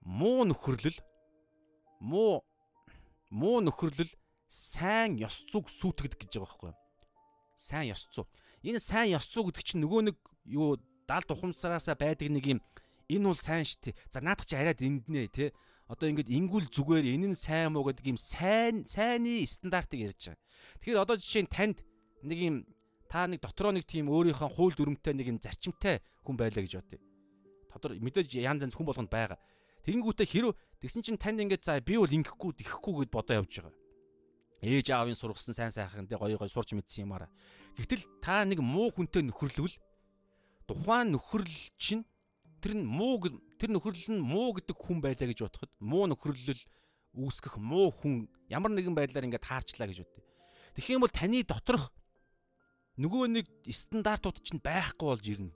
муу 0.00 0.44
нөхөрлөл 0.48 0.98
муу 2.00 2.44
муу 3.28 3.58
нөхөрлөл 3.60 4.12
сайн 4.48 5.18
ёс 5.20 5.44
зүг 5.50 5.68
сүйтгэдэг 5.68 6.18
гэж 6.24 6.32
байгаа 6.38 6.48
байхгүй 6.48 6.70
юу? 6.72 6.78
сайн 7.60 7.92
ёс 7.92 8.08
зүй. 8.08 8.24
Энэ 8.64 8.80
сайн 8.80 9.12
ёс 9.12 9.28
зүй 9.28 9.44
гэдэг 9.44 9.64
чинь 9.64 9.84
нөгөө 9.84 10.00
нэг 10.08 10.16
юу 10.48 10.80
далд 11.04 11.28
ухамсараасаа 11.28 11.96
байдаг 11.96 12.32
нэг 12.32 12.44
юм 12.56 12.60
энэ 13.12 13.26
бол 13.28 13.36
сайн 13.36 13.68
штэ. 13.68 13.92
За 14.08 14.24
наадах 14.24 14.48
чи 14.48 14.56
арайд 14.56 14.80
энднэ 14.80 15.28
те. 15.28 15.52
Одоо 15.90 16.06
ингээд 16.06 16.30
ингүүл 16.30 16.70
зүгээр 16.70 17.18
энэ 17.18 17.34
нь 17.34 17.38
сайн 17.38 17.74
муу 17.74 17.90
гэдэг 17.90 18.14
юм 18.14 18.18
сайн 18.18 18.86
сайнны 18.86 19.42
стандартыг 19.42 20.06
ярьж 20.06 20.30
байгаа. 20.30 20.42
Тэгэхээр 20.86 21.02
одоо 21.02 21.16
жишээ 21.18 21.42
нь 21.44 21.50
танд 21.50 21.78
нэг 22.22 22.38
юм 22.38 22.56
та 23.10 23.26
нэг 23.26 23.42
дотроо 23.42 23.74
нэг 23.74 23.90
тийм 23.90 24.06
өөрийнхөө 24.06 24.54
хууль 24.54 24.78
дүрмтэй 24.78 25.18
нэг 25.18 25.26
юм 25.34 25.42
зарчимтай 25.42 25.98
хүн 26.22 26.38
байлаа 26.38 26.62
гэж 26.62 26.78
бодъё. 26.78 27.02
Тодор 27.74 27.98
мэдээж 27.98 28.38
янз 28.38 28.62
янз 28.62 28.78
хүн 28.78 28.86
болгонд 28.86 29.10
байгаа. 29.10 29.42
Тэнгүүтээ 29.82 30.30
хэрв 30.30 30.54
тэгсэн 30.78 31.02
чинь 31.02 31.18
танд 31.18 31.42
ингээд 31.42 31.66
за 31.66 31.82
би 31.82 31.98
бол 31.98 32.06
ингэхгүй 32.06 32.54
тэхгүй 32.54 32.94
гэд 33.02 33.10
бодоо 33.10 33.42
явж 33.42 33.50
байгаа 33.58 33.74
ээж 34.60 34.92
аавын 34.92 35.16
сургасан 35.16 35.56
сайн 35.56 35.72
сайхан 35.72 36.04
тэ 36.04 36.20
гоё 36.20 36.36
гоё 36.36 36.48
сурч 36.52 36.76
мэдсэн 36.76 37.08
юмараа. 37.08 37.32
Гэвтэл 37.80 38.04
та 38.20 38.44
нэг 38.44 38.60
муу 38.60 38.92
хүнтэй 38.92 39.24
нөхөрлөвл 39.24 39.72
тухайн 40.68 41.16
нөхөрлөл 41.16 41.64
чинь 41.80 42.04
тэр 42.60 42.76
нь 42.76 42.84
муу 42.84 43.18
тэр 43.58 43.70
нөхөрлөл 43.72 44.12
нь 44.14 44.22
муу 44.22 44.54
гэдэг 44.54 44.76
хүн 44.76 45.00
байлаа 45.00 45.26
гэж 45.26 45.40
бодоход 45.42 45.72
муу 45.80 46.04
нөхөрлөл 46.06 46.62
үүсгэх 47.16 47.58
муу 47.58 47.90
хүн 47.90 48.30
ямар 48.46 48.70
нэгэн 48.70 48.94
байдлаар 48.94 49.26
ингээд 49.26 49.48
таарчлаа 49.48 49.88
гэж 49.90 50.04
бодъё. 50.04 50.24
Тэгэх 50.76 50.94
юм 50.94 51.02
бол 51.02 51.10
таны 51.10 51.42
доторх 51.42 51.90
нөгөө 53.00 53.24
нэг 53.34 53.46
стандартууд 53.66 54.38
чинь 54.44 54.62
байхгүй 54.62 55.06
болж 55.08 55.24
ирнэ 55.26 55.50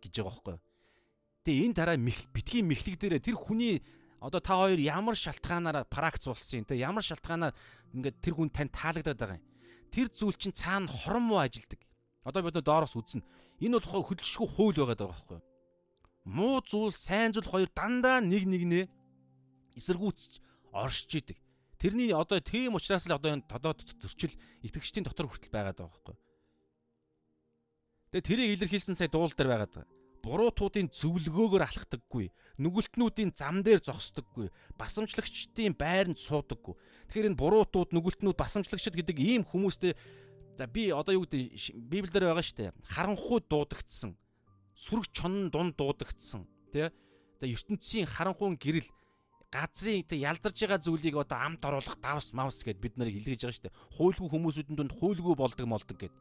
гэж 0.00 0.12
байгаа 0.22 0.32
байхгүй. 0.32 0.56
Тэгээ 1.44 1.64
энэ 1.68 1.76
дараа 1.76 1.98
битгий 2.32 2.62
мэхлэг 2.62 2.96
дээр 2.96 3.20
тэр 3.20 3.36
хүний 3.36 3.84
одоо 4.20 4.40
та 4.40 4.56
хоёр 4.58 4.78
ямар 4.78 5.14
шалтгаанаар 5.18 5.84
пракц 5.90 6.26
болсон 6.26 6.64
те 6.64 6.78
ямар 6.78 7.04
шалтгаанаар 7.04 7.54
ингээд 7.92 8.16
тэр 8.22 8.34
хүн 8.38 8.50
тань 8.50 8.72
таалагдаад 8.72 9.18
байгаа 9.18 9.38
юм. 9.38 9.46
тэр 9.90 10.08
зүйл 10.12 10.36
чинь 10.36 10.52
цаана 10.52 10.88
хорон 10.88 11.32
муу 11.32 11.40
ажилдаг. 11.40 11.80
Одоо 12.24 12.42
бид 12.44 12.60
доороос 12.60 12.92
үзнэ. 12.96 13.24
Энэ 13.64 13.80
бол 13.80 14.04
хөдөлшгүй 14.04 14.48
хууль 14.48 14.76
байгаа 14.76 14.96
даа 14.98 15.08
байхгүй? 15.08 15.40
Муу 16.28 16.60
зүйл, 16.60 16.92
сайн 16.92 17.32
зүйл 17.32 17.48
хоёр 17.48 17.70
дандаа 17.72 18.20
нэг 18.20 18.44
нэгнээ 18.44 18.84
эсэргүүцэж 19.80 20.44
оршиж 20.76 21.24
идэг. 21.24 21.38
Тэрний 21.80 22.12
одоо 22.12 22.36
тийм 22.44 22.76
учраас 22.76 23.08
л 23.08 23.16
одоо 23.16 23.32
энэ 23.32 23.48
тодоод 23.48 23.80
зөрчил 23.96 24.36
итгэгчдийн 24.60 25.08
дотор 25.08 25.24
хүртэл 25.24 25.48
байгаад 25.48 25.80
байгаа 25.80 25.88
байхгүй? 25.88 26.16
Тэгээ 28.12 28.28
тэрийг 28.28 28.50
илэрхийлсэн 28.60 28.98
сая 28.98 29.08
дуул 29.08 29.32
дээр 29.32 29.48
байгаад 29.48 29.72
байгаа. 29.72 29.96
Буруутуудын 30.18 30.90
зөвлөгөөгөөр 30.92 31.64
алхдаггүй, 31.64 32.28
нүгэлтнүүдийн 32.60 33.32
зам 33.32 33.62
дээр 33.62 33.80
зогсдоггүй, 33.80 34.50
басамжлагчдын 34.76 35.78
байранд 35.78 36.18
суудаггүй. 36.18 36.74
Тэгэхээр 37.08 37.28
энэ 37.32 37.40
буруутууд, 37.40 37.94
нүгэлтнүүд, 37.94 38.36
басамжлагчд 38.36 38.98
гэдэг 38.98 39.16
ийм 39.16 39.42
хүмүүстэй 39.46 39.94
за 40.58 40.66
би 40.66 40.90
одоо 40.90 41.14
юу 41.14 41.24
гэдэг 41.24 41.54
Библиэлд 41.86 42.18
байгаа 42.18 42.42
шүү 42.42 42.58
дээ. 42.58 42.76
Харанхуй 42.90 43.40
дуудагдсан. 43.46 44.18
Сүрэг 44.78 45.10
чонн 45.10 45.50
дунд 45.50 45.74
дуудагдсан. 45.74 46.46
Тэ? 46.70 46.94
Одоо 47.38 47.48
ертөнцийн 47.50 48.06
харанхуйн 48.06 48.54
гэрэл 48.54 48.86
газрын 49.50 50.06
тэг 50.06 50.22
ялзарж 50.22 50.54
байгаа 50.54 50.78
зүйлийг 50.78 51.16
одоо 51.18 51.38
амт 51.42 51.62
оруулах 51.66 51.98
давс 51.98 52.30
мавс 52.30 52.62
гэд 52.62 52.78
бид 52.78 52.94
нарыг 52.94 53.18
хэлгэж 53.18 53.42
байгаа 53.42 53.56
шүү 53.58 53.66
дээ. 53.66 53.78
Хуйлгүй 53.98 54.28
хүмүүсүүдэн 54.30 54.76
дунд 54.78 54.92
хуйлгүй 54.94 55.34
болдог 55.34 55.66
молдог 55.66 55.98
гэд. 55.98 56.14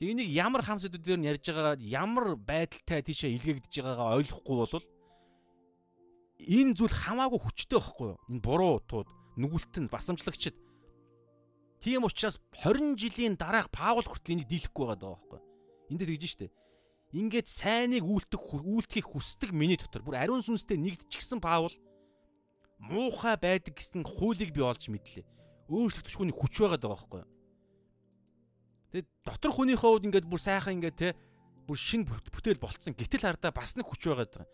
Тэг 0.00 0.08
энийг 0.08 0.32
ямар 0.32 0.64
хам 0.64 0.80
сэдвүүдээр 0.80 1.20
нь 1.20 1.28
ярьж 1.28 1.44
байгаа 1.52 1.76
ямар 1.76 2.40
байдалтай 2.40 3.04
тийшээ 3.04 3.36
илгээгдэж 3.36 3.72
байгаагаа 3.84 4.16
ойлгохгүй 4.24 4.56
бол 4.56 4.86
энэ 6.36 6.76
зүйл 6.80 6.94
хамаагүй 6.96 7.40
хүчтэй 7.44 7.76
байхгүй 7.76 8.06
юу? 8.14 8.20
Энэ 8.30 8.44
буруу 8.44 8.80
тууд 8.88 9.08
нүгэлтэн 9.36 9.88
басамжлагчд 9.92 10.56
Тийм 11.80 12.04
учраас 12.04 12.40
20 12.64 12.96
жилийн 12.96 13.36
дараах 13.36 13.70
Паул 13.70 14.02
хүртэл 14.02 14.34
энийг 14.34 14.48
дийлэхгүй 14.48 14.84
байгаа 14.86 15.16
байхгүй 15.16 15.38
юу? 15.38 15.46
Энд 15.90 15.98
дээр 16.00 16.18
тэгж 16.18 16.32
штэ. 16.34 16.50
Ингээд 17.14 17.46
сайныг 17.46 18.02
үйлдэх 18.02 18.42
үйлдэхийг 18.66 19.06
хүсдэг 19.06 19.54
миний 19.54 19.78
дотор 19.78 20.02
бүр 20.02 20.18
ариун 20.18 20.42
сүнстэй 20.42 20.74
нэгдчихсэн 20.74 21.38
Паул 21.38 21.70
муухай 22.82 23.38
байдаг 23.38 23.78
гэсэн 23.78 24.02
хуулийг 24.02 24.50
би 24.50 24.60
олж 24.60 24.90
мэдлээ. 24.90 25.24
Өөрчлөх 25.70 26.02
тушгууны 26.02 26.34
хүч 26.34 26.54
байгаа 26.60 26.78
даа 26.82 26.92
байхгүй 26.92 27.20
юу? 27.22 27.30
Тэгээд 28.90 29.08
дотор 29.22 29.52
хүнийхээ 29.54 29.86
хувьд 29.86 30.06
ингээд 30.10 30.26
бүр 30.26 30.40
сайхан 30.42 30.76
ингээд 30.82 30.98
те 30.98 31.08
бүр 31.66 31.78
шин 31.78 32.02
бүтээл 32.06 32.60
болцсон. 32.60 32.94
Гэтэл 32.94 33.26
хардаа 33.26 33.54
бас 33.54 33.78
нэг 33.78 33.86
хүч 33.86 34.02
байгаа 34.10 34.26
даа. 34.26 34.46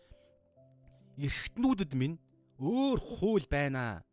Эрхтнүүдэд 1.17 1.93
минь 1.97 2.17
өөр 2.57 2.99
хууль 3.01 3.47
байна. 3.49 4.05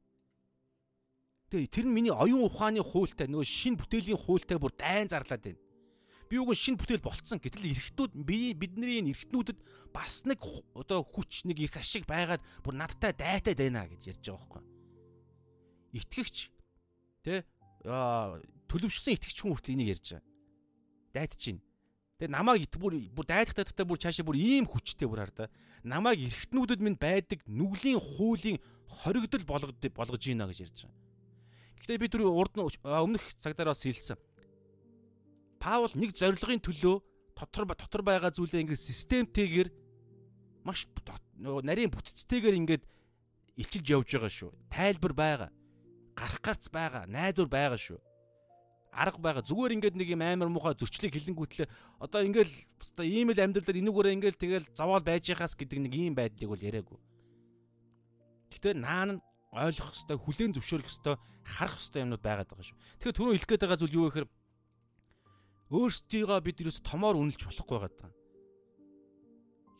Тэгээ 1.53 1.71
тэр 1.73 1.87
нь 1.89 1.95
миний 1.95 2.15
оюун 2.15 2.47
ухааны 2.47 2.85
хуультай 2.85 3.27
нөгөө 3.27 3.47
шин 3.47 3.75
бүтээлийн 3.81 4.21
хуультай 4.21 4.59
бүр 4.61 4.75
дайн 4.77 5.09
зарлаад 5.09 5.43
байна. 5.45 5.61
Би 6.31 6.39
үгүй 6.39 6.55
шин 6.55 6.79
бүтээл 6.79 7.03
болцсон. 7.03 7.43
Гэтэл 7.43 7.75
эрхтнүүд 7.75 8.15
би 8.23 8.55
бидний 8.55 9.03
энэ 9.03 9.11
эрхтнүүдэд 9.19 9.59
бас 9.91 10.23
нэг 10.31 10.39
одоо 10.79 11.03
хүч 11.03 11.43
нэг 11.43 11.59
их 11.59 11.75
ашиг 11.75 12.07
байгаад 12.07 12.39
бүр 12.63 12.79
надтай 12.79 13.11
дайтаад 13.11 13.59
байна 13.59 13.91
гэж 13.91 14.15
ярьж 14.15 14.23
байгаа 14.31 14.39
байхгүй. 14.39 14.63
Итгэгч 15.99 16.37
тэ 17.27 17.43
төлөвшсөн 18.71 19.19
итгэгч 19.19 19.39
хүн 19.43 19.59
хүртэл 19.59 19.75
энийг 19.75 19.99
ярьж 19.99 20.07
байгаа. 20.15 20.31
Дайтаж 21.19 21.41
чинь. 21.43 21.61
Тэгээ 22.23 22.31
намайг 22.31 22.71
бүр 22.79 22.95
бүр 23.11 23.27
дайдах 23.27 23.59
дайдахтаа 23.59 23.91
бүр 23.91 23.99
цаашаа 23.99 24.23
бүр 24.23 24.39
ийм 24.39 24.71
хүчтэй 24.71 25.11
бүр 25.11 25.27
хар 25.27 25.35
да. 25.35 25.51
Намайг 25.83 26.23
эргэтнүүдэд 26.31 26.79
минь 26.79 26.95
байдаг 26.95 27.43
нүглийн 27.51 27.99
хуулийн 27.99 28.63
хоригдол 28.87 29.43
болгож 29.43 29.75
болгож 29.83 30.23
ийна 30.31 30.47
гэж 30.47 30.63
ярьж 30.63 30.79
байгаа. 30.87 30.95
Гэхдээ 31.83 31.99
би 31.99 32.07
түр 32.07 32.31
урд 32.31 32.55
өмнөх 32.55 33.25
цагдаар 33.35 33.75
бас 33.75 33.83
хэлсэн. 33.83 34.21
Паул 35.61 35.93
нэг 35.95 36.17
зорилгын 36.17 36.65
төлөө 36.65 36.97
дотор 37.37 37.69
дотор 37.69 38.03
байгаа 38.03 38.33
зүйлээ 38.33 38.65
ингээд 38.65 38.81
системтэйгээр 38.81 39.69
маш 40.65 40.89
нарийн 41.37 41.93
бүтцтэйгээр 41.93 42.59
ингээд 42.65 42.85
илчилж 43.61 43.87
явж 43.93 44.09
байгаа 44.17 44.33
шүү. 44.33 44.51
Тайлбар 44.73 45.13
байгаа. 45.13 45.51
Гарах 46.17 46.41
гарц 46.41 46.69
байгаа. 46.73 47.05
Найдвар 47.05 47.49
байгаа 47.49 47.81
шүү 47.81 48.01
арга 48.93 49.19
байгаа. 49.19 49.47
Зүгээр 49.47 49.75
ингээд 49.79 49.97
нэг 49.97 50.09
юм 50.11 50.23
амар 50.23 50.51
муухай 50.51 50.75
зөрчлийг 50.75 51.15
хилэнгүүтлээ 51.15 51.69
одоо 52.03 52.21
ингээл 52.27 52.51
өстой 52.83 53.07
ийм 53.07 53.31
л 53.31 53.39
амьдралаар 53.39 53.79
энүүгээрээ 53.79 54.17
ингээл 54.19 54.43
тэгэл 54.43 54.67
заваал 54.75 55.05
байж 55.05 55.31
хаас 55.31 55.55
гэдэг 55.55 55.79
нэг 55.79 55.95
ийм 55.95 56.15
байдлыг 56.19 56.51
бол 56.51 56.59
яриаггүй. 56.59 56.99
Гэхдээ 58.51 58.75
наан 58.75 59.11
нь 59.19 59.23
ойлгох 59.55 59.95
хэвээр 59.95 60.19
хүлээн 60.19 60.55
зөвшөөрөх 60.59 60.91
хэвээр 60.91 61.19
харах 61.47 61.79
хэвээр 61.79 62.03
юмнууд 62.07 62.23
байгаад 62.23 62.49
байгаа 62.51 62.67
шүү. 62.67 62.79
Тэгэхээр 62.99 63.17
түрүү 63.19 63.33
хэлэх 63.39 63.51
гээд 63.51 63.63
байгаа 63.63 63.79
зүйл 63.79 63.97
юу 63.99 64.05
вэ 64.07 64.11
гэхээр 64.11 64.29
өөрсдийгөө 65.71 66.41
бид 66.43 66.61
ерөөс 66.67 66.83
томоор 66.83 67.15
үнэлж 67.15 67.47
болохгүй 67.47 67.79
байгаа. 67.79 68.11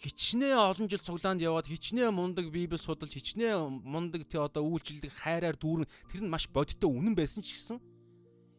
Хичнээн 0.01 0.57
олон 0.57 0.89
жил 0.89 1.03
цуглаанд 1.03 1.45
яваад 1.45 1.69
хичнээн 1.69 2.15
мундаг 2.15 2.49
библ 2.49 2.81
судалж 2.81 3.13
хичнээн 3.13 3.85
мундаг 3.85 4.25
тий 4.25 4.41
одоо 4.41 4.65
үйлчлдэг 4.65 5.13
хайраар 5.13 5.61
дүүрэн 5.61 5.91
тэр 6.09 6.25
нь 6.25 6.33
маш 6.33 6.49
бодиттой 6.49 6.89
үнэн 6.89 7.13
байсан 7.13 7.45
ч 7.45 7.53
гэсэн 7.53 7.77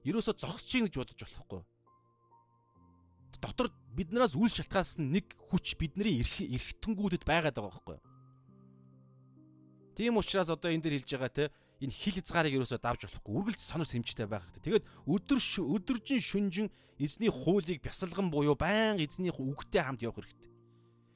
ерөөсө 0.06 0.38
зогсож 0.38 0.70
чинь 0.70 0.86
гэж 0.86 1.02
бодож 1.02 1.18
болохгүй. 1.18 1.62
Дотор 3.42 3.74
биднээс 3.98 4.38
үл 4.38 4.54
шалтгаалс 4.54 5.02
нэг 5.02 5.34
хүч 5.50 5.82
бидний 5.82 6.22
эрх 6.22 6.46
эрхтэнгүүдэд 6.46 7.26
байгаад 7.26 7.58
байгаа 7.58 7.74
байхгүй. 7.74 7.98
Тийм 9.98 10.22
учраас 10.22 10.54
одоо 10.54 10.70
энэ 10.70 10.84
дэр 10.86 10.96
хэлж 11.02 11.10
байгаа 11.10 11.34
те 11.34 11.46
энэ 11.82 11.92
хил 11.92 12.14
хязгаарыг 12.22 12.54
ерөөсө 12.62 12.78
давж 12.78 13.10
болохгүй. 13.10 13.34
Үргэлж 13.34 13.62
сонор 13.62 13.90
сэмжтэй 13.90 14.30
байх 14.30 14.46
хэрэгтэй. 14.54 14.86
Тэгээд 14.86 14.86
өдөр 15.10 15.40
өдөржин 15.42 16.22
шүнжин 16.22 16.68
эзний 17.02 17.34
хуулийг 17.34 17.82
бясалган 17.82 18.30
буюу 18.30 18.54
баян 18.54 19.02
эзний 19.02 19.34
үгтэй 19.34 19.82
хамт 19.82 20.06
явах 20.06 20.22
хэрэгтэй. 20.22 20.50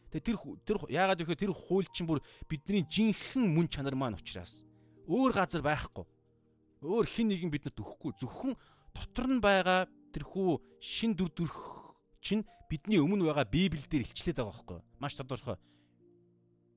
Тэгээд 0.10 0.26
тэр 0.26 0.38
тэр 0.66 0.78
яагаад 0.90 1.22
гэвэл 1.22 1.44
тэр 1.46 1.54
хууль 1.54 1.86
чинь 1.94 2.10
бүр 2.10 2.26
бидний 2.50 2.82
жинхэнэ 2.82 3.46
мөн 3.46 3.70
чанар 3.70 3.94
маань 3.94 4.18
учраас 4.18 4.66
өөр 5.06 5.32
газар 5.38 5.62
байхгүй. 5.62 6.06
Өөр 6.82 7.06
хин 7.06 7.30
нэгэн 7.30 7.54
бидэнд 7.54 7.78
өгөхгүй. 7.78 8.18
Зөвхөн 8.18 8.58
дотор 8.90 9.28
нь 9.30 9.44
байгаа 9.44 9.86
тэрхүү 10.16 10.82
шин 10.82 11.14
дүр 11.14 11.30
төрх 11.30 11.94
чинь 12.24 12.42
бидний 12.70 12.98
өмнө 12.98 13.30
байгаа 13.30 13.46
Библиэл 13.46 13.86
дээр 13.86 14.08
илчлээд 14.10 14.42
байгаа 14.42 14.50
байхгүй 14.50 14.80
маш 14.98 15.14
тодорхой. 15.14 15.62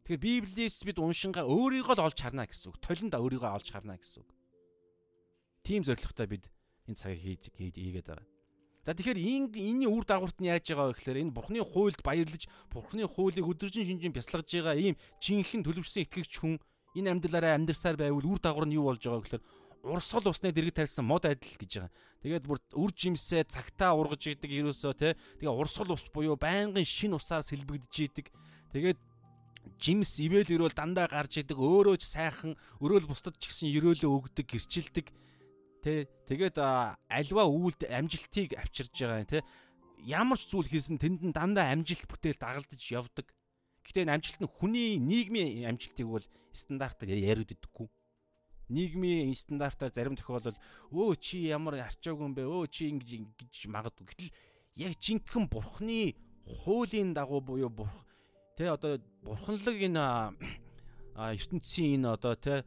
Тэгэхээр 0.09 0.25
Библиэс 0.25 0.89
бид 0.89 0.97
уншингаа 1.05 1.45
өөрийгөө 1.45 2.01
л 2.01 2.09
олж 2.09 2.17
харна 2.17 2.49
гэсэн 2.49 2.73
үг. 2.73 2.81
Толинд 2.81 3.13
өөрийгөө 3.13 3.61
олж 3.61 3.69
харна 3.69 4.01
гэсэн 4.01 4.25
үг. 4.25 4.33
Тим 5.61 5.85
зорилготой 5.85 6.25
бид 6.33 6.49
энэ 6.89 6.97
цагийг 6.97 7.45
хийж 7.53 7.77
хийгээд 7.77 8.09
байгаа. 8.09 8.25
За 8.89 8.97
тэгэхээр 8.97 9.21
энэ 9.21 9.53
энэний 9.53 9.85
үр 9.85 10.09
дагаварт 10.09 10.41
нь 10.41 10.49
яаж 10.49 10.65
байгаа 10.65 10.97
вэ 10.97 10.97
гэхээр 10.97 11.21
энэ 11.29 11.37
Бурхны 11.37 11.61
хуульд 11.61 12.01
баярлаж 12.01 12.49
Бурхны 12.73 13.05
хуулийг 13.05 13.45
өдөржин 13.53 13.85
шинжин 13.85 14.17
бясалгаж 14.17 14.49
байгаа 14.49 14.81
ийм 14.81 14.97
жинхэнэ 15.21 15.69
төлөвшсөн 15.69 16.09
итгэгч 16.09 16.33
хүн 16.41 16.57
энэ 16.97 17.13
амьдралаараа 17.13 17.61
амьдарсаар 17.61 18.01
байвал 18.01 18.25
үр 18.25 18.41
дагавар 18.41 18.65
нь 18.65 18.81
юу 18.81 18.89
болж 18.89 19.05
байгаа 19.05 19.21
гэхээр 19.29 19.45
урсгал 19.93 20.33
усны 20.33 20.57
дэргэд 20.57 20.89
тарьсан 20.89 21.05
мод 21.05 21.29
адил 21.29 21.53
гэж 21.61 21.85
байгаа. 21.85 21.93
Тэгээд 22.25 22.49
бүр 22.49 22.59
үр 22.81 22.91
жимсээ 22.97 23.45
цагтаа 23.45 23.93
ургаж 23.93 24.25
идэг 24.25 24.57
ерөөсөө 24.57 24.93
те. 24.97 25.21
Тэгээ 25.37 25.53
урсгал 25.53 25.93
ус 25.93 26.09
буюу 26.09 26.41
байнгын 26.41 26.89
шин 26.89 27.13
усаар 27.13 27.45
сэлбэгдэж 27.45 27.95
идэг. 28.09 28.33
Тэгээд 28.73 28.99
жимс 29.77 30.17
ивэл 30.25 30.49
ирвэл 30.49 30.73
дандаа 30.73 31.07
гарч 31.13 31.45
идэг 31.45 31.59
өөрөө 31.61 31.97
ч 32.01 32.09
сайхан 32.09 32.57
өрөөл 32.81 33.07
бусдад 33.11 33.37
ч 33.37 33.53
гэсэн 33.53 33.69
өрөөлөө 33.77 34.09
өгдөг 34.09 34.47
гэрчилдэг 34.49 35.07
тэ 35.85 36.09
тэгээд 36.27 36.57
альва 36.59 37.45
үйлд 37.45 37.85
амжилтыг 37.85 38.57
авчирж 38.57 38.95
байгаа 38.97 39.29
тэ 39.29 39.47
ямар 40.09 40.41
ч 40.41 40.49
зүйл 40.49 40.69
хийсэн 40.73 40.97
тэнд 40.97 41.21
нь 41.29 41.37
дандаа 41.37 41.71
амжилт 41.75 42.09
бүтээл 42.09 42.41
дагалдаж 42.41 42.83
явдаг 42.89 43.27
гэтээ 43.85 44.05
энэ 44.09 44.15
амжилт 44.17 44.41
нь 44.43 44.49
хүний 44.49 44.97
нийгмийн 44.97 45.69
амжилтыг 45.69 46.07
бол 46.09 46.27
стандартаар 46.51 47.13
яриад 47.13 47.53
идэггүй 47.53 47.89
нийгмийн 48.69 49.33
стандартаар 49.35 49.93
зарим 49.93 50.17
тохиолдолд 50.17 50.59
өө 50.93 51.17
чи 51.17 51.49
ямар 51.49 51.81
арчаагүй 51.89 52.25
юм 52.29 52.35
бэ? 52.37 52.45
Өө 52.45 52.69
чи 52.69 52.93
ингэж 52.93 53.11
ингэж 53.17 53.55
магадгүй. 53.73 54.05
Гэтэл 54.13 54.37
яг 54.77 54.93
жинхэнэ 55.01 55.49
бурхны 55.49 56.13
хуулийн 56.45 57.17
дагуу 57.17 57.41
буюу 57.41 57.73
бурх 57.73 58.05
тэ 58.59 58.75
одоо 58.75 58.99
бурханлаг 59.23 59.79
энэ 59.79 60.05
ертөнцийн 61.15 62.03
энэ 62.03 62.09
одоо 62.19 62.35
тэ 62.35 62.67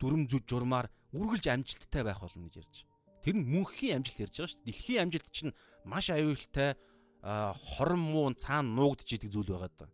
дүрм 0.00 0.24
зүж 0.32 0.48
журмаар 0.48 0.88
үргэлж 1.12 1.44
амжилттай 1.52 2.02
байх 2.08 2.24
болно 2.24 2.48
гэж 2.48 2.64
ярьж. 2.64 2.76
Тэр 3.20 3.36
нь 3.36 3.44
мөнхийн 3.44 4.00
амжилт 4.00 4.24
ярьж 4.24 4.34
байгаа 4.40 4.48
шүү 4.48 4.60
дээ. 4.64 4.72
Дэлхийн 4.72 5.02
амжилт 5.04 5.28
чинь 5.28 5.52
маш 5.84 6.08
аюултай 6.08 6.80
хорон 7.20 8.00
муун 8.00 8.34
цаана 8.40 8.64
нуугдж 8.64 9.12
идэг 9.12 9.28
зүйл 9.28 9.52
байгаа 9.52 9.72
даа. 9.76 9.92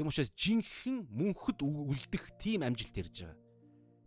Тийм 0.00 0.08
учраас 0.08 0.32
жинхэнэ 0.32 1.04
мөнхөд 1.12 1.60
үлдэх 1.60 2.24
тийм 2.40 2.64
амжилт 2.64 2.96
ярьж 2.96 3.16
байгаа. 3.20 3.36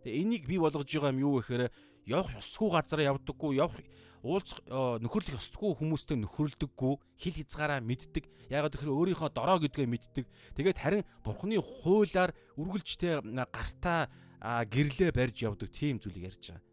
Тэгээ 0.02 0.20
энийг 0.26 0.44
бий 0.50 0.58
болгож 0.58 0.90
байгаа 0.90 1.14
юм 1.14 1.22
юу 1.22 1.38
гэхээр 1.38 1.70
явах 2.06 2.32
ёсгүй 2.36 2.70
газар 2.70 3.00
явдаггүй, 3.00 3.56
явах 3.56 3.78
уулзах 4.24 4.60
нөхөрлөх 5.04 5.36
ёсгүй 5.36 5.76
хүмүүстэй 5.76 6.16
нөхөрлөдөггүй, 6.20 6.94
хил 7.20 7.36
хязгаараа 7.36 7.80
мэддэг. 7.84 8.24
Яагаад 8.48 8.72
гэхээр 8.72 8.96
өөрийнхөө 8.96 9.30
дорой 9.36 9.58
гэдгээ 9.68 9.88
мэддэг. 9.88 10.24
Тэгээд 10.56 10.80
харин 10.80 11.04
бурхны 11.20 11.60
хуулаар 11.60 12.32
үргэлжтэй 12.56 13.20
гартаа 13.20 14.08
гэрлээ 14.44 15.12
барьж 15.12 15.44
явдаг 15.44 15.68
тийм 15.68 16.00
зүйлийг 16.00 16.32
ярьж 16.32 16.56
байгаа. 16.56 16.64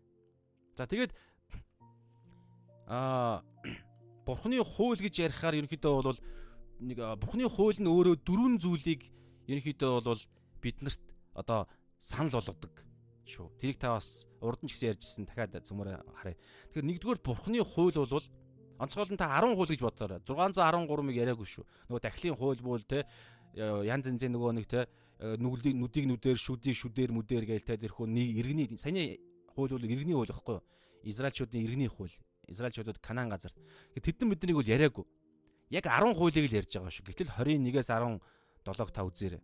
За 0.80 0.88
тэгээд 0.88 1.12
аа 2.88 3.44
бурхны 4.28 4.64
хууль 4.64 5.00
гэж 5.00 5.28
ярихаар 5.28 5.60
ерөнхийдөө 5.60 5.94
бол 6.08 6.20
нэг 6.80 6.98
бурхны 7.20 7.48
хууль 7.52 7.80
нь 7.80 7.88
өөрөө 7.88 8.16
дөрвөн 8.24 8.64
зүйлийг 8.64 9.12
ерөнхийдөө 9.48 10.04
бол 10.08 10.22
биднэрт 10.64 11.04
одоо 11.36 11.68
санал 12.00 12.40
болгодог 12.40 12.91
шүү. 13.32 13.48
Тэрийг 13.56 13.80
та 13.80 13.96
бас 13.96 14.28
урд 14.44 14.60
нь 14.60 14.68
ч 14.68 14.76
гэсэн 14.76 14.92
ярьжсэн 14.92 15.26
дахиад 15.26 15.64
цөмөр 15.64 16.04
харъя. 16.20 16.36
Тэгэхээр 16.76 16.88
нэгдүгээр 16.92 17.20
бурхны 17.24 17.64
хууль 17.64 17.96
бол 17.96 18.28
онцгойлон 18.82 19.18
та 19.18 19.32
10 19.40 19.56
хууль 19.56 19.72
гэж 19.72 19.82
бодоорой. 19.82 20.20
613-ыг 20.28 21.16
яриаггүй 21.16 21.48
шүү. 21.48 21.66
Нөгөө 21.88 22.02
дахлын 22.02 22.36
хууль 22.36 22.62
буул 22.62 22.84
те 22.84 23.06
янз 23.56 24.10
янзын 24.10 24.34
нөгөө 24.34 24.52
нэг 24.58 24.66
те 24.68 24.88
нүглийг 25.22 25.78
нүдийг 25.78 26.06
нүдээр 26.10 26.38
шүдийг 26.42 26.76
шүдээр 26.76 27.14
мүдээр 27.14 27.46
гээл 27.46 27.68
те 27.68 27.78
тэрхүү 27.78 28.10
нэг 28.10 28.28
иргэний 28.42 28.68
саяны 28.82 29.22
хууль 29.54 29.78
бол 29.78 29.86
иргэний 29.86 30.18
хууль 30.18 30.34
байхгүй 30.34 30.58
юу? 30.58 30.66
Израильчуудын 31.06 31.62
иргэний 31.62 31.90
хууль. 31.94 32.16
Израильчуудад 32.50 32.98
Канаан 32.98 33.30
газарт. 33.30 33.54
Тэдэн 33.94 34.34
биднийг 34.34 34.58
бол 34.58 34.66
яриаггүй. 34.66 35.06
Яг 35.70 35.86
10 35.86 36.18
хуулийг 36.18 36.50
л 36.50 36.58
ярьж 36.58 36.74
байгаа 36.74 36.90
шүү. 36.90 37.06
Гэтэл 37.06 37.30
21-ээс 37.38 37.90
17-г 38.66 38.92
та 38.92 39.06
үзээрэй. 39.06 39.42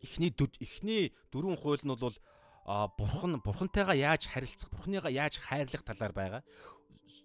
Эхний 0.00 0.32
эхний 0.32 1.12
дөрвөн 1.28 1.60
хууль 1.60 1.84
нь 1.84 1.92
бол 1.92 2.16
бурхан 2.66 3.40
бурхантайгаа 3.40 3.96
яаж 3.96 4.28
харилцах, 4.28 4.70
бурханыгаа 4.70 5.10
яаж 5.10 5.38
хайрлах 5.38 5.82
талаар 5.82 6.12
байгаа. 6.12 6.42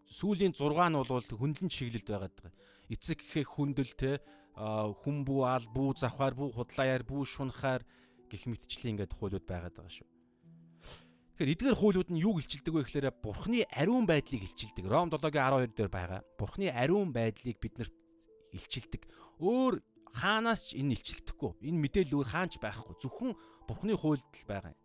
Сүүлийн 0.09 0.53
6 0.55 0.71
нь 0.71 0.95
бол 0.95 1.21
хөндлөн 1.21 1.69
чиглэлд 1.69 2.07
байгаа. 2.07 2.53
Эцэг 2.89 3.19
гэхээ 3.19 3.45
хүндэл 3.45 3.93
те 3.97 4.21
хүн 4.55 5.27
бүү 5.27 5.41
аал 5.43 5.65
бүү 5.67 5.99
завхаар 5.99 6.33
бүү 6.37 6.55
худлааяар 6.55 7.03
бүү 7.03 7.21
шунахаар 7.27 7.83
гих 8.31 8.47
мэтчлийн 8.47 8.95
ингээд 8.95 9.17
хуулиуд 9.17 9.43
байгаад 9.43 9.75
байгаа 9.75 9.91
шүү. 9.91 10.07
Тэгэхээр 11.35 11.53
эдгээр 11.59 11.75
хуулиуд 11.75 12.09
нь 12.15 12.23
юу 12.23 12.39
илчилдэг 12.39 12.71
вэ 12.71 12.81
гэхээр 12.87 13.11
бурхны 13.19 13.67
ариун 13.67 14.07
байдлыг 14.07 14.47
илчилдэг. 14.47 14.87
Ром 14.87 15.11
7:12 15.11 15.75
дээр 15.75 15.91
байгаа. 15.91 16.23
Бурхны 16.39 16.71
ариун 16.71 17.11
байдлыг 17.11 17.59
биднэрт 17.59 17.91
илчилдэг. 18.55 19.03
Өөр 19.43 19.83
хаанаас 20.15 20.71
ч 20.71 20.79
энэ 20.79 20.95
илчлэгдэхгүй. 20.95 21.59
Энэ 21.67 21.81
мэдээлэл 21.83 22.23
өөр 22.23 22.29
хаанч 22.31 22.55
байхгүй. 22.63 22.95
Зөвхөн 23.03 23.35
бурхны 23.67 23.99
хуульд 23.99 24.23
л 24.23 24.47
байгаа 24.47 24.71
юм. 24.71 24.79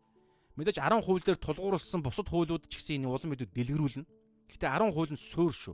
Мэдээж 0.60 0.76
10 0.76 1.00
хууль 1.00 1.24
дээр 1.24 1.40
тулгуурласан 1.40 2.04
бусад 2.04 2.28
хуулиуд 2.28 2.68
ч 2.68 2.76
гэсэн 2.76 3.00
энэ 3.00 3.08
улам 3.08 3.32
мэдүүд 3.32 3.48
дэлгэрүүлнэ. 3.48 4.04
Гэтэ 4.52 4.68
10 4.68 4.92
хууль 4.92 5.08
нь 5.08 5.16
суурь 5.16 5.56
шүү. 5.56 5.72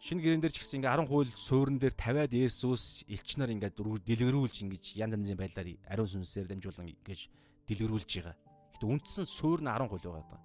Шинэ 0.00 0.24
гэрэн 0.24 0.40
дээр 0.40 0.56
ч 0.56 0.64
гэсэн 0.64 0.80
ингээ 0.80 1.04
10 1.04 1.12
хууль 1.12 1.28
суурин 1.36 1.76
дээр 1.76 1.92
тавиад 1.92 2.32
Есүс 2.32 3.04
элчнэр 3.04 3.52
ингээ 3.52 3.76
дэлгэрүүлж 3.76 4.64
ингэж 4.64 4.84
янз 4.96 5.12
янзын 5.12 5.36
байдлаар 5.36 5.76
ариун 5.92 6.08
сүнсээр 6.08 6.48
дамжуулан 6.48 6.88
ингэж 6.88 7.20
дэлгэрүүлж 7.68 8.10
байгаа. 8.16 8.36
Гэтэ 8.80 8.84
үндсэн 8.88 9.28
суурь 9.28 9.60
нь 9.60 9.68
10 9.68 9.92
хууль 9.92 10.04
байгаа 10.08 10.24
даа. 10.24 10.42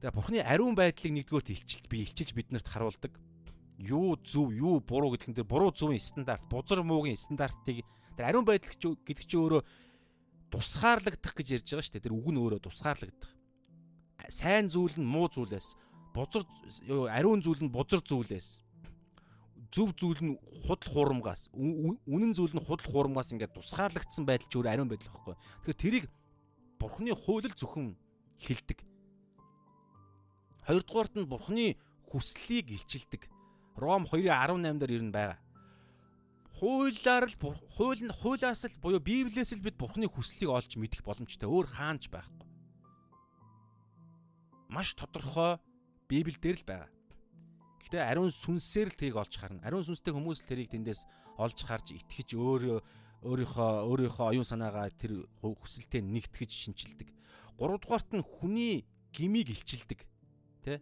Тэгээ 0.00 0.16
Бурхны 0.16 0.40
ариун 0.40 0.72
байдлыг 0.72 1.12
нэгдүгээрт 1.20 1.52
илчилт 1.52 1.86
би 1.92 2.00
илчилж 2.00 2.32
биднэрт 2.32 2.64
харуулдаг. 2.64 3.12
Юу 3.76 4.16
зөв, 4.24 4.56
юу 4.56 4.80
буруу 4.80 5.12
гэдгэн 5.12 5.36
дээр 5.36 5.48
буруу 5.48 5.68
зөвийн 5.68 6.00
стандарт, 6.00 6.48
бузар 6.48 6.80
муугийн 6.80 7.16
стандартыг 7.16 7.84
тэр 8.16 8.24
ариун 8.24 8.48
байдал 8.48 8.72
гэдэг 8.72 9.24
чинь 9.28 9.40
өөрөө 9.40 9.62
тусгаарлагдах 10.50 11.34
гэж 11.34 11.48
ярьж 11.60 11.68
байгаа 11.70 11.84
шүү 11.86 11.94
дээ. 11.98 12.06
Тэр 12.06 12.16
үг 12.16 12.28
нь 12.30 12.40
өөрөө 12.40 12.60
тусгаарлагдах. 12.62 13.32
Сайн 14.30 14.66
зүйл 14.70 14.96
нь 14.98 15.06
муу 15.06 15.28
зүйлээс 15.30 15.76
бузар 16.14 16.42
ариун 17.12 17.42
зүйл 17.44 17.62
нь 17.62 17.70
бузар 17.70 18.00
зүйлээс 18.00 18.66
зөв 19.70 19.92
зүйл 19.98 20.20
нь 20.24 20.34
худал 20.64 20.90
хуурмгаас 20.92 21.52
үнэн 21.52 22.32
зүйл 22.32 22.54
нь 22.56 22.64
худал 22.64 22.88
хуурмгаас 22.88 23.34
ингээд 23.34 23.52
тусгаарлагдсан 23.52 24.24
байдал 24.24 24.48
ч 24.48 24.54
өөр 24.56 24.70
ариун 24.72 24.88
байдал 24.88 25.12
байхгүй. 25.12 25.36
Тэгэхээр 25.36 25.82
тэрийг 25.82 26.04
бурхны 26.80 27.12
хууль 27.12 27.52
зөвхөн 27.52 27.98
хилдэг. 28.40 28.80
Хоёрдугаарт 30.64 31.14
нь 31.20 31.28
бурхны 31.28 31.76
хүслийг 32.08 32.72
илчилдэг. 32.72 33.28
Ром 33.76 34.06
2:18 34.08 34.80
дээр 34.80 34.92
ирнэ 34.96 35.12
байгаа. 35.12 35.38
Хуулиар 36.56 37.28
л 37.28 37.36
хууль 37.76 38.00
нь 38.00 38.08
хуулиас 38.08 38.64
л 38.64 38.80
буюу 38.80 38.96
Библиэс 38.96 39.52
л 39.52 39.60
бид 39.60 39.76
бурхны 39.76 40.08
хүслийг 40.08 40.48
олж 40.48 40.80
мэдэх 40.80 41.04
боломжтой. 41.04 41.44
Өөр 41.44 41.68
хаанч 41.68 42.08
байхгүй. 42.08 42.48
Маш 44.72 44.96
тодорхой 44.96 45.60
Библиэл 46.08 46.40
дээр 46.40 46.56
л 46.56 46.64
байгаа. 46.64 46.90
Гэхдээ 47.84 48.02
ариун 48.08 48.32
сүнсээр 48.32 48.88
л 48.88 48.96
тэрийг 48.96 49.20
олж 49.20 49.36
харна. 49.36 49.60
Ариун 49.68 49.84
сүнстэй 49.84 50.16
хүмүүс 50.16 50.42
л 50.42 50.48
тэрийг 50.48 50.72
тэндээс 50.72 51.04
олж 51.36 51.58
харж 51.60 51.92
итгэж 51.92 52.32
өөрөө 52.32 52.78
өөрийнхөө 53.20 53.70
өөрийнхөө 53.92 54.26
оюун 54.32 54.48
санаагаа 54.48 54.88
тэр 54.96 55.28
хүсэлтэд 55.44 56.08
нэгтгэж 56.08 56.50
шинчилдэг. 56.50 57.12
Гуравдугаарт 57.60 58.16
нь 58.16 58.24
хүний 58.24 58.88
гмийг 59.12 59.52
илчилдэг. 59.52 60.08
Тэ? 60.64 60.80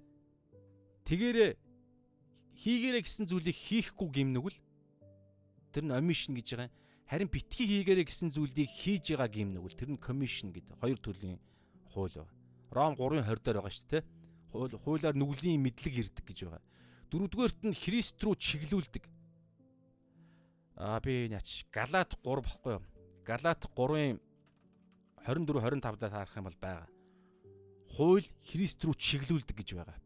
Тэгээрээ 1.03 1.51
хийгээрэй 2.63 3.03
гэсэн 3.03 3.27
зүйлийг 3.27 3.59
хийхгүй 3.59 4.09
гимнүг 4.15 4.55
л 4.55 4.59
тэр 5.75 5.85
нь 5.91 5.97
omission 5.99 6.39
гэж 6.39 6.49
байгаа. 6.55 6.71
Харин 7.11 7.29
битгий 7.29 7.67
хийгээрэй 7.67 8.07
гэсэн 8.07 8.31
зүйлийг 8.31 8.71
хийж 8.71 9.19
байгаа 9.19 9.29
гимнүг 9.29 9.67
л 9.67 9.75
тэр 9.75 9.91
нь 9.91 9.99
commission 9.99 10.55
гэдэг 10.55 10.79
хоёр 10.79 10.99
төрлийн 11.03 11.43
хууль 11.91 12.15
байна. 12.15 12.31
Ром 12.71 12.95
3:20 12.95 13.43
дээр 13.43 13.59
байгаа 13.59 13.75
шүү 13.75 13.91
дээ 13.91 14.03
хуулиар 14.55 15.15
нүглийн 15.19 15.59
мэдлэг 15.59 15.95
ирдэг 15.99 16.25
гэж 16.25 16.39
байгаа. 16.47 16.63
Дөрөвдүгээрт 17.11 17.61
нь 17.67 17.75
Христ 17.75 18.23
рүү 18.23 18.35
чиглүүлдэг. 18.39 19.05
Аа 20.79 20.99
би 21.03 21.27
няч 21.31 21.67
Галаат 21.75 22.15
3 22.23 22.43
баггүй 22.47 22.73
юу? 22.79 22.83
Галаат 23.27 23.67
3-ын 23.75 24.19
24 25.27 25.59
25 25.59 25.99
даа 25.99 26.11
таарах 26.11 26.37
юм 26.39 26.47
бол 26.47 26.59
байгаа. 26.63 26.89
Хууль 27.99 28.27
Христ 28.47 28.79
рүү 28.87 28.95
чиглүүлдэг 28.95 29.57
гэж 29.59 29.71
байгаа. 29.75 29.99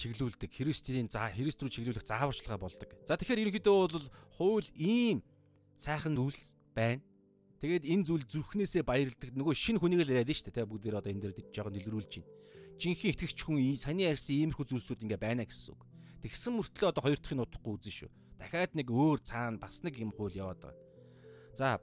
Чиглүүлдэг. 0.00 0.48
Христийн 0.48 1.12
за 1.12 1.28
Христ 1.28 1.60
рүү 1.60 1.68
чиглүүлэх 1.76 2.08
зааварчилгаа 2.08 2.56
болдог. 2.56 2.88
За 3.04 3.20
тэгэхээр 3.20 3.52
ерөнхийдөө 3.52 3.76
бол 4.00 4.08
хууль 4.40 4.68
ийм 4.72 5.20
сайхан 5.76 6.16
зүйлс 6.16 6.56
байна. 6.72 7.04
Тэгээд 7.60 7.84
энэ 7.84 8.06
зүйл 8.08 8.24
зүрхнээсээ 8.24 8.80
баярлдаг 8.80 9.36
нөгөө 9.36 9.52
шинэ 9.52 9.76
хүнийг 9.76 10.08
л 10.08 10.12
яриад 10.16 10.32
нь 10.32 10.40
шүү 10.40 10.56
дээ. 10.56 10.64
Бүгд 10.64 10.96
одоо 10.96 11.12
энэ 11.12 11.22
дээр 11.28 11.36
жоохон 11.52 11.76
дэлгэрүүлж 11.76 12.12
байна. 12.24 12.32
Жинхэнэ 12.80 13.12
итгэгч 13.12 13.38
хүн 13.44 13.60
саний 13.76 14.08
ярьсан 14.08 14.40
иймэрхүү 14.40 14.66
зүйлсүүд 14.72 15.04
ингээ 15.04 15.20
байна 15.20 15.44
гэсэн 15.44 15.76
үг. 15.76 15.84
Тэгсэн 16.24 16.56
мөртлөө 16.56 16.88
одоо 16.88 17.02
хоёр 17.04 17.20
дахь 17.20 17.36
нь 17.36 17.44
удахгүй 17.44 17.72
үзэн 17.76 17.94
шүү. 18.00 18.10
Дахиад 18.40 18.72
нэг 18.72 18.88
өөр 18.88 19.20
цаана 19.20 19.60
бас 19.60 19.84
нэг 19.84 20.00
юм 20.00 20.16
хууль 20.16 20.32
яваад 20.32 20.64
байгаа. 20.64 20.80
За 21.52 21.76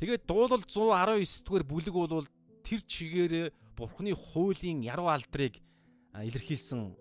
тэгээд 0.00 0.24
дуулал 0.24 0.64
119 0.64 1.44
дугаар 1.44 1.64
бүлэг 1.68 1.92
бол 1.92 2.24
тэр 2.64 2.80
чигээрээ 2.80 3.52
Бурхны 3.76 4.16
хуулийн 4.16 4.80
яруу 4.80 5.12
алдрыг 5.12 5.60
илэрхийлсэн 6.16 6.96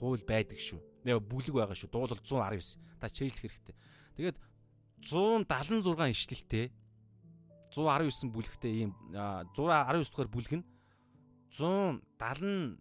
хууль 0.00 0.24
байдаг 0.24 0.56
шүү. 0.56 0.80
Яг 1.04 1.20
бүлэг 1.28 1.54
байгаа 1.54 1.76
шүү. 1.76 1.92
Дуулал 1.92 2.18
119. 2.24 2.80
Та 2.98 3.12
чийлэх 3.12 3.44
хэрэгтэй. 3.44 3.76
Тэгээд 4.16 4.36
176 5.04 5.84
ишлэлтэй 6.12 6.72
119 7.72 8.34
бүлэгтэй 8.34 8.72
ийм 8.84 8.90
119 9.14 9.54
дугаар 9.54 10.28
бүлэг 10.32 10.54
нь 10.60 10.64
176 11.52 12.80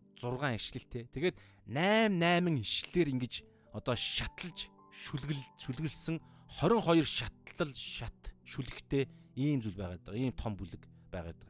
ишлэлтэй. 0.58 1.04
Тэгээд 1.14 1.36
8 1.70 2.18
8 2.18 2.60
ишлэлээр 2.60 3.10
ингэж 3.14 3.34
одоо 3.72 3.96
шатлж 3.96 4.68
шүлгэл 4.90 5.44
шүлгэлсэн 5.62 6.18
22 6.60 7.06
шатлал 7.06 7.74
шат 7.78 8.34
шүлгтэй 8.44 9.06
ийм 9.38 9.62
зүйл 9.62 9.78
байгаад 9.78 10.02
байгаа. 10.04 10.20
Ийм 10.20 10.34
том 10.34 10.58
бүлэг 10.58 10.82
байгаад 11.14 11.38
байгаа. 11.38 11.49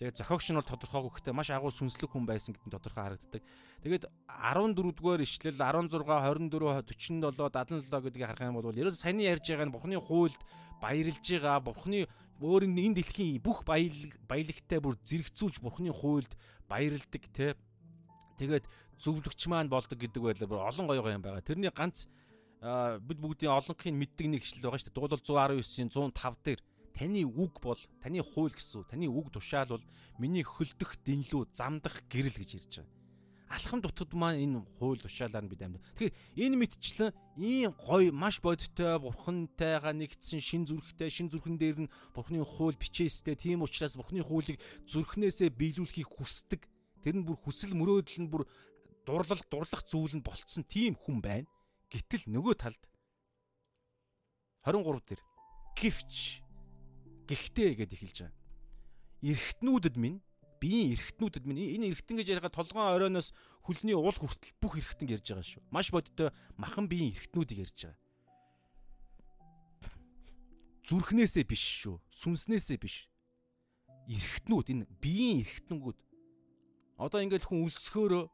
Тэгээд 0.00 0.16
зохиогч 0.16 0.48
нь 0.48 0.56
бол 0.56 0.64
тодорхойгүй 0.64 1.12
гэхдээ 1.12 1.36
маш 1.36 1.52
агуу 1.52 1.68
сүнслэг 1.68 2.08
хүн 2.08 2.24
байсан 2.24 2.56
гэдэг 2.56 2.72
нь 2.72 2.72
тодорхой 2.72 3.04
харагддаг. 3.04 3.42
Тэгээд 3.84 4.04
14 4.08 4.96
дугаар 4.96 5.20
ишлэл 5.20 5.60
16 5.60 5.92
24 5.92 6.88
47 6.88 7.20
77 7.20 8.08
гэдгийг 8.08 8.24
харах 8.24 8.48
юм 8.48 8.56
бол 8.56 8.72
ерөөс 8.72 8.96
саяны 8.96 9.28
ярьж 9.28 9.44
байгаа 9.44 9.68
нь 9.68 9.74
Бурхны 9.76 10.00
хуульд 10.00 10.40
баярлж 10.80 11.20
байгаа 11.20 11.60
Бурхны 11.60 12.08
өөр 12.40 12.64
энэ 12.64 12.96
дэлхийн 12.96 13.44
бүх 13.44 13.60
баялаг 13.68 14.16
баялагтай 14.24 14.80
бүр 14.80 14.96
зэрэгцүүлж 15.04 15.60
бурхны 15.60 15.92
хуульд 15.92 16.32
баярлдаг 16.64 17.22
те 17.36 17.52
тэгээд 18.40 18.64
зөвлөгч 18.96 19.40
маань 19.52 19.68
болдог 19.68 20.00
гэдэг 20.00 20.22
байлаа 20.24 20.48
бүр 20.48 20.64
олон 20.64 20.88
гоё 20.88 21.04
гоё 21.04 21.20
юм 21.20 21.24
байгаа. 21.24 21.44
Тэрний 21.44 21.68
ганц 21.68 22.08
бид 23.04 23.18
бүгдийн 23.20 23.52
олонхын 23.52 23.92
мэддэг 23.92 24.26
нэг 24.32 24.40
ишлэл 24.40 24.72
байгаа 24.72 24.80
шүү 24.80 24.88
дээ. 24.88 24.96
Дуулал 24.96 25.60
119-ийн 25.60 25.92
105 25.92 26.40
дээр 26.40 26.60
таны 26.94 27.24
үг 27.24 27.60
бол 27.60 27.80
таны 28.02 28.22
хууль 28.22 28.54
гэсэн 28.54 28.86
таны 28.90 29.06
үг 29.08 29.30
тушаал 29.32 29.76
бол 29.76 29.84
миний 30.18 30.44
хөлдөх 30.44 31.00
дэнлүү 31.06 31.52
замдах 31.54 32.02
гэрэл 32.12 32.36
гэж 32.36 32.50
ирж 32.58 32.72
байгаа 32.80 33.00
алхам 33.50 33.82
дутагд 33.82 34.14
маань 34.14 34.38
энэ 34.46 34.58
хууль 34.78 35.02
тушаалаар 35.02 35.44
нь 35.44 35.50
бид 35.50 35.62
амьд. 35.66 35.82
Тэгэхээр 35.98 36.14
энэ 36.38 36.56
мэдчлэн 36.62 37.10
ийм 37.34 37.74
гоё 37.74 38.14
маш 38.14 38.38
бодиттой 38.38 39.02
бурхантайгаа 39.02 39.90
нэгдсэн 39.90 40.38
шин 40.38 40.62
зүрхтэй 40.70 41.10
шин 41.10 41.26
зүрхэн 41.34 41.58
дээр 41.58 41.78
нь 41.82 41.92
бурхны 42.14 42.46
хууль 42.46 42.78
бичээстэй 42.78 43.34
тийм 43.34 43.66
учраас 43.66 43.98
бурхны 43.98 44.22
хуулийг 44.22 44.62
зүрхнээсээ 44.86 45.50
биелүүлэхийг 45.50 46.08
хүсдэг. 46.14 46.62
Тэр 47.02 47.14
нь 47.18 47.26
бүр 47.26 47.42
хүсэл 47.42 47.74
мөрөөдөл 47.74 48.22
нь 48.22 48.30
бүр 48.30 48.46
дурлал 49.02 49.42
дурлах 49.50 49.82
зүйл 49.82 50.14
нь 50.14 50.22
болцсон 50.22 50.62
тийм 50.62 50.94
хүн 50.94 51.18
байна. 51.18 51.50
Гэтэл 51.90 52.30
нөгөө 52.30 52.54
талд 52.54 52.82
23 54.62 55.02
дээр 55.10 55.22
гівч 55.74 56.46
гихтээ 57.30 57.78
гэдээ 57.78 57.96
эхэлж 57.96 58.18
байгаа. 58.26 58.38
Эрхтнүүдэд 59.22 59.96
минь 59.96 60.18
биеийн 60.60 60.92
эргэтнүүдэд 60.98 61.44
минь 61.46 61.62
энэ 61.78 61.94
эргэтэн 61.94 62.16
гэж 62.20 62.28
яриага 62.36 62.52
толгоон 62.52 62.92
оройноос 62.98 63.32
хөлний 63.64 63.96
уул 63.96 64.12
хүртэл 64.12 64.58
бүх 64.60 64.76
эргэтэн 64.76 65.08
ярьж 65.16 65.26
байгаа 65.30 65.46
шүү. 65.46 65.62
Маш 65.72 65.88
бодиттой 65.88 66.34
махан 66.60 66.84
биеийн 66.84 67.16
эргэтнүүдийг 67.16 67.64
ярьж 67.64 67.78
байгаа. 67.88 67.98
Зүрхнээсээ 70.84 71.44
биш 71.48 71.64
шүү. 71.86 71.96
Сүнснээсээ 72.12 72.78
биш. 72.82 73.08
Эргэтнүүд 74.10 74.66
энэ 74.74 74.84
биеийн 75.00 75.46
эргэтнгүүд. 75.46 75.98
Одоо 76.98 77.20
ингээд 77.24 77.46
хүн 77.46 77.64
өлсгөөрөө 77.64 78.24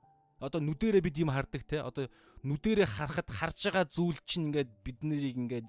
одоо 0.40 0.60
нүдэрээ 0.64 1.04
бид 1.04 1.16
юм 1.22 1.30
хардаг 1.30 1.62
те. 1.62 1.84
Одоо 1.84 2.10
нүдэрээ 2.42 2.88
харахад 2.90 3.28
харж 3.30 3.70
байгаа 3.70 3.86
зүйл 3.86 4.18
чинь 4.26 4.50
ингээд 4.50 4.70
бид 4.82 4.98
нарыг 5.04 5.36
ингээд 5.36 5.66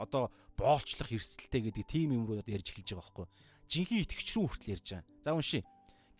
одоо 0.00 0.32
боолчлох 0.56 1.12
эрсдэлтэй 1.12 1.60
гэдэг 1.68 1.84
тийм 1.84 2.16
юм 2.16 2.24
руу 2.24 2.40
ярьж 2.40 2.72
эхэлж 2.72 2.96
байгаа 2.96 3.04
байхгүй. 3.04 3.26
Жинхэнэ 3.68 4.02
итгэгч 4.08 4.28
рүү 4.32 4.46
хүртэл 4.48 4.72
ярьж 4.74 4.86
байгаа. 4.88 5.04
За 5.24 5.30
уншия. 5.36 5.62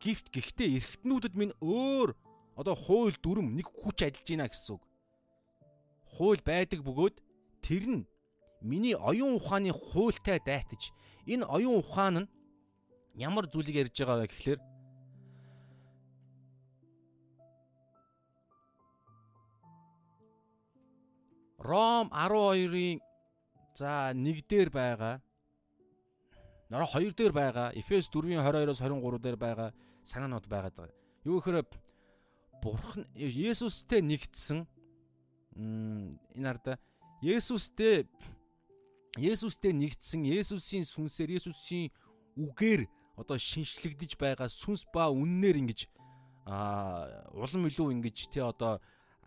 Гифт 0.00 0.28
гэхдээ 0.28 0.68
эргэтнүүдэд 0.76 1.34
минь 1.36 1.56
өөр 1.64 2.12
одоо 2.60 2.76
хууль 2.76 3.16
дүрм 3.16 3.56
нэг 3.56 3.68
хүч 3.72 4.04
ажиллаж 4.04 4.28
байна 4.28 4.48
гэсэн 4.52 4.76
үг. 4.76 4.84
Хууль 6.16 6.42
байдаг 6.44 6.80
бөгөөд 6.84 7.16
тэр 7.64 7.84
нь 7.88 8.08
миний 8.60 8.96
оюун 8.96 9.40
ухааны 9.40 9.72
хуультай 9.72 10.40
дайтаж 10.44 10.92
энэ 11.24 11.48
оюун 11.48 11.80
ухаан 11.80 12.16
нь 12.24 12.30
ямар 13.16 13.48
зүйлийг 13.48 13.88
ярьж 13.88 13.96
байгаа 13.96 14.24
вэ 14.24 14.28
гэхлээр 14.28 14.60
Ром 21.60 22.08
12-ын 22.08 23.00
за 23.80 24.12
1 24.12 24.44
дээр 24.48 24.70
байгаа. 24.70 25.20
Нара 26.68 26.86
2 26.86 27.16
дээр 27.16 27.32
байгаа. 27.32 27.72
Эфес 27.74 28.10
4-ийн 28.12 28.44
22-оос 28.44 28.80
23 28.84 29.18
дээр 29.18 29.36
байгаа 29.36 29.70
санаанууд 30.04 30.46
байгаад 30.46 30.74
байгаа. 30.76 30.96
Юу 31.24 31.40
гэхээр 31.40 31.64
Бурхан 32.62 33.08
Есүстэй 33.16 34.04
нэгдсэн. 34.04 34.68
Энэ 35.56 36.48
арда 36.48 36.76
Есүстэй 37.24 38.04
Есүстэй 39.16 39.72
нэгдсэн. 39.72 40.28
Есүсийн 40.28 40.84
сүнсээр 40.84 41.40
Есүсийн 41.40 41.88
үгээр 42.36 42.84
одоо 43.16 43.36
шинчлэгдэж 43.36 44.16
байгаа 44.20 44.48
сүнс 44.48 44.86
ба 44.92 45.08
үннээр 45.10 45.56
ингэж 45.60 45.88
а 46.46 47.28
улам 47.36 47.68
илүү 47.68 47.92
ингэж 48.00 48.16
тий 48.32 48.40
одоо 48.40 48.80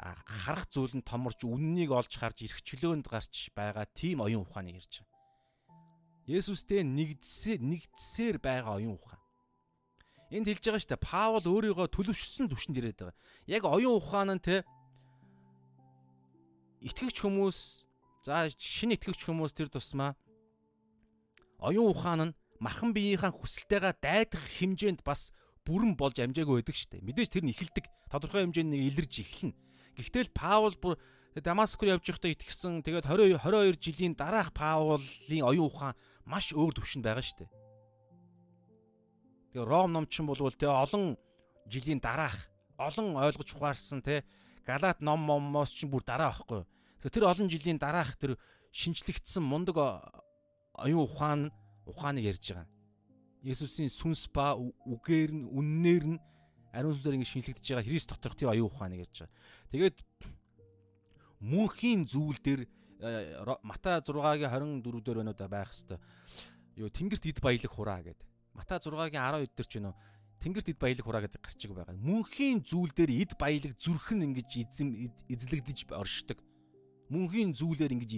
харах 0.03 0.67
зүйл 0.67 0.99
нь 0.99 1.07
томорч 1.07 1.47
үннийг 1.47 1.95
олж 1.95 2.11
харж 2.19 2.43
ирэх 2.43 2.59
чөлөөнд 2.67 3.07
гарч 3.07 3.55
байгаа 3.55 3.87
тийм 3.95 4.19
оюун 4.19 4.43
ухааныг 4.43 4.83
ярьж 4.83 4.99
байгаа. 4.99 5.13
Есүстэй 6.27 6.83
нэгдсээр 6.83 7.59
нэгдсээр 7.63 8.37
байгаа 8.43 8.79
оюун 8.83 8.99
ухаан. 8.99 9.21
Энд 10.31 10.47
хэлж 10.47 10.63
байгаа 10.63 10.81
шүү 10.83 10.91
дээ. 10.91 11.07
Паул 11.07 11.45
өөрийгөө 11.47 11.87
төлөвшсөн 11.87 12.47
түвшинд 12.51 12.79
ирээд 12.79 12.99
байгаа. 12.99 13.17
Яг 13.47 13.63
оюун 13.63 13.99
ухаан 13.99 14.31
нь 14.35 14.43
те 14.43 14.63
итгэгч 16.83 17.23
хүмүүс 17.23 17.87
за 18.27 18.51
шинэ 18.51 18.99
итгэгч 18.99 19.23
хүмүүс 19.23 19.55
тэр 19.55 19.71
тусмаа 19.71 20.15
оюун 21.63 21.95
ухаан 21.95 22.21
нь 22.31 22.35
махан 22.59 22.91
биеийнхаа 22.91 23.31
хүсэлтэйгээ 23.31 23.93
дайдах 24.03 24.43
хэмжээнд 24.59 25.03
бас 25.03 25.31
бүрэн 25.63 25.95
болж 25.95 26.19
амжаагүй 26.19 26.59
байдаг 26.59 26.75
шүү 26.75 26.91
дээ. 26.99 27.07
Мэдээж 27.07 27.29
тэр 27.31 27.43
нь 27.47 27.53
эхэлдэг. 27.55 27.85
Тодорхой 28.11 28.43
хэмжээнд 28.43 28.71
нэг 28.71 28.81
илэрж 28.95 29.13
эхэлнэ. 29.23 29.55
Гэхдээ 29.97 30.23
л 30.27 30.31
Паул 30.33 30.75
бүр 30.77 30.97
Дамаск 31.41 31.81
руу 31.81 31.97
явж 31.97 32.05
байхдаа 32.05 32.33
итгэсэн. 32.33 32.85
Тэгээд 32.85 33.09
20 33.09 33.41
22 33.41 33.81
жилийн 33.81 34.13
дараах 34.13 34.53
Паулын 34.53 35.45
оюун 35.45 35.69
ухаан 35.69 35.97
маш 36.25 36.53
өөр 36.53 36.77
төвшөнд 36.77 37.05
байгаа 37.05 37.25
шүү 37.25 37.37
дээ. 37.45 37.51
Тэгээ 39.53 39.65
Ром 39.69 39.93
номчин 39.93 40.25
болвол 40.29 40.53
те 40.53 40.69
олон 40.69 41.17
жилийн 41.65 42.01
дараах 42.01 42.37
олон 42.77 43.17
ойлгож 43.17 43.49
ухаарсан 43.53 44.01
те 44.01 44.25
Галат 44.65 45.01
ном 45.01 45.19
момоос 45.19 45.75
чинь 45.75 45.91
бүр 45.91 46.05
дараа 46.07 46.31
байхгүй. 46.31 46.63
Тэгэхээр 47.01 47.13
тэр 47.13 47.27
олон 47.27 47.49
жилийн 47.51 47.79
дараах 47.81 48.15
тэр 48.15 48.39
шинжлэгдсэн 48.71 49.43
мундаг 49.43 49.75
оюун 50.73 51.03
ухаан 51.03 51.41
ухааныг 51.85 52.23
ярьж 52.23 52.55
байгаа. 52.55 52.67
Есүсийн 53.43 53.91
сүнс 53.91 54.31
ба 54.31 54.55
үгээр 54.55 55.31
нь 55.35 55.43
үннээр 55.51 56.05
нь 56.15 56.19
ариун 56.73 56.97
сүнсээр 56.97 57.17
ингэ 57.21 57.29
шинжлэгдэж 57.29 57.65
байгаа 57.69 57.85
Христ 57.85 58.09
доторх 58.09 58.35
тийм 58.35 58.49
оюун 58.49 58.73
ухааныг 58.73 59.05
ярьж 59.05 59.23
байгаа. 59.23 59.37
Тэгээд 59.71 59.97
мөнхийн 61.39 62.01
зүйл 62.09 62.39
дээр 62.41 62.61
Матай 63.63 63.99
6-гийн 63.99 64.79
24 64.79 65.03
дээр 65.03 65.17
байна 65.19 65.31
уу 65.31 65.37
да 65.37 65.47
байх 65.51 65.69
хэвээр. 65.75 65.99
Юу 66.79 66.89
тэнгэрт 66.89 67.27
эд 67.27 67.39
баялаг 67.43 67.71
хураа 67.75 67.99
гэдэг. 67.99 68.27
Матай 68.55 68.79
6-гийн 68.79 69.19
12 69.19 69.51
дээр 69.51 69.67
ч 69.67 69.73
юм 69.75 69.91
уу 69.91 69.95
тэнгэрт 70.39 70.71
эд 70.71 70.79
баялаг 70.79 71.03
хураа 71.03 71.21
гэдэг 71.27 71.41
гарчиг 71.43 71.71
байгаа. 71.75 71.99
Мөнхийн 71.99 72.63
зүйл 72.63 72.95
дээр 72.95 73.11
эд 73.11 73.35
баялаг 73.35 73.75
зүрхэн 73.75 74.23
ингэж 74.31 74.51
эзэм 74.63 74.89
эзлэгдэж 75.27 75.91
оршдог. 75.91 76.39
Мөнхийн 77.11 77.51
зүйлээр 77.51 77.91
ингэж 77.91 78.11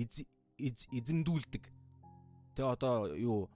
эзэмдүүлдэг. 0.93 1.64
Тэгээ 2.53 2.74
одоо 2.78 3.10
юу 3.18 3.49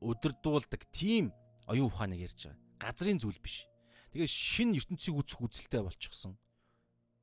өдөрдуулдаг 0.00 0.80
тийм 0.92 1.28
оюун 1.68 1.92
ухааныг 1.92 2.24
ярьж 2.24 2.48
байгаа. 2.48 2.60
Газрын 2.80 3.20
зүйл 3.20 3.40
биш. 3.40 3.68
Тэгээ 4.14 4.30
шин 4.30 4.78
ертөнцийг 4.78 5.18
үүсэх 5.18 5.42
үзэлтэй 5.42 5.82
болчихсон. 5.82 6.38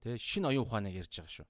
Тэгээ 0.04 0.20
шин 0.20 0.44
оюун 0.44 0.68
ухааныг 0.68 0.92
ярьж 1.00 1.24
байгаа 1.24 1.32
шүү. 1.40 1.48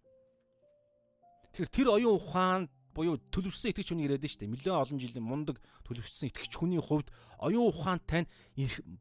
Тэгэхээр 1.57 1.73
тэр 1.73 1.87
оюун 1.97 2.21
ухаан 2.21 2.69
буюу 2.93 3.17
төлөвшсөн 3.33 3.73
итгэж 3.73 3.89
хүний 3.89 4.05
шүү 4.05 4.45
дээ. 4.45 4.53
Нэлээд 4.53 4.77
олон 4.85 4.99
жилийн 5.01 5.25
мундаг 5.25 5.57
төлөвшсөн 5.89 6.29
итгэж 6.29 6.51
хүний 6.61 6.77
хувьд 6.77 7.09
оюун 7.41 7.73
ухаантай 7.73 8.29
нь 8.29 8.29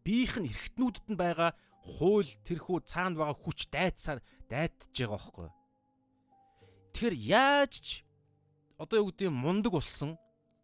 биеийнх 0.01 0.41
нь 0.41 0.49
эргэтнүүдэд 0.49 1.07
нь 1.13 1.21
байгаа 1.21 1.53
хууль 1.85 2.31
тэрхүү 2.47 2.89
цаанд 2.89 3.21
байгаа 3.21 3.37
хүч 3.37 3.69
дайцсаар 3.69 4.25
дайтж 4.49 4.97
байгаа 4.97 5.21
байхгүй. 5.21 5.49
Тэгэхээр 6.97 7.17
яаж 7.21 7.73
ч 7.85 7.89
одоо 8.81 9.05
юу 9.05 9.13
гэдэг 9.13 9.29
мундаг 9.29 9.77
болсон 9.77 10.17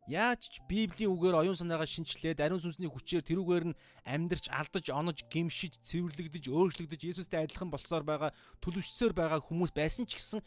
яаж 0.07 0.46
ч 0.46 0.62
библийн 0.70 1.11
үгээр 1.11 1.42
оюун 1.42 1.59
санаагаа 1.59 1.86
шинчлээд 1.86 2.38
ариун 2.38 2.62
сүнсний 2.62 2.86
хүчээр 2.86 3.26
тэрүүгээр 3.26 3.64
нь 3.74 3.78
амьдрч 4.07 4.54
алдаж 4.54 4.86
онож 4.94 5.26
гимшиж 5.26 5.82
цэвэрлэгдэж 5.82 6.46
өөрчлөгдөж 6.46 7.00
Есүстэй 7.11 7.42
адилхан 7.42 7.74
болсоор 7.74 8.07
байгаа 8.07 8.30
төлөвшсөөр 8.62 9.12
байгаа 9.18 9.42
хүмүүс 9.42 9.74
байсан 9.74 10.07
ч 10.07 10.14
гэсэн 10.14 10.40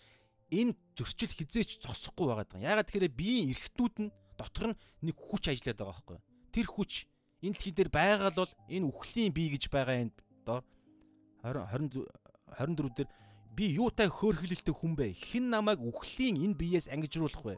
энэ 0.56 0.80
зөрчил 0.96 1.36
хизээч 1.36 1.84
зогсохгүй 1.84 2.32
байгаа. 2.32 2.56
Ягаад 2.56 2.88
тэгэхээр 2.88 3.12
биеийн 3.20 3.52
эрхтүүд 3.52 3.96
нь 4.00 4.14
дотор 4.40 4.72
нь 4.72 4.80
нэг 5.04 5.16
хүч 5.20 5.52
ажиллаад 5.52 5.78
байгаа 5.78 5.92
байхгүй. 5.92 6.20
Тэр 6.56 6.68
хүч 6.72 6.92
энэ 7.44 7.54
дэлхий 7.54 7.74
дээр 7.76 7.92
байгаа 7.92 8.32
л 8.32 8.40
бол 8.40 8.54
энэ 8.72 8.88
үхлийн 8.88 9.36
бие 9.36 9.50
гэж 9.60 9.64
байгаа 9.68 10.08
энэ 10.08 10.16
доор 10.48 10.64
20 11.44 12.08
24 12.56 12.96
дээр 12.96 13.10
би 13.54 13.66
юутай 13.76 14.08
хөөрхөлөлтэй 14.08 14.74
хүн 14.74 14.96
бэ? 14.96 15.14
Хэн 15.14 15.52
намайг 15.52 15.84
үхлийн 15.84 16.40
энэ 16.40 16.56
биеэс 16.56 16.88
ангижруулах 16.88 17.44
вэ? 17.44 17.56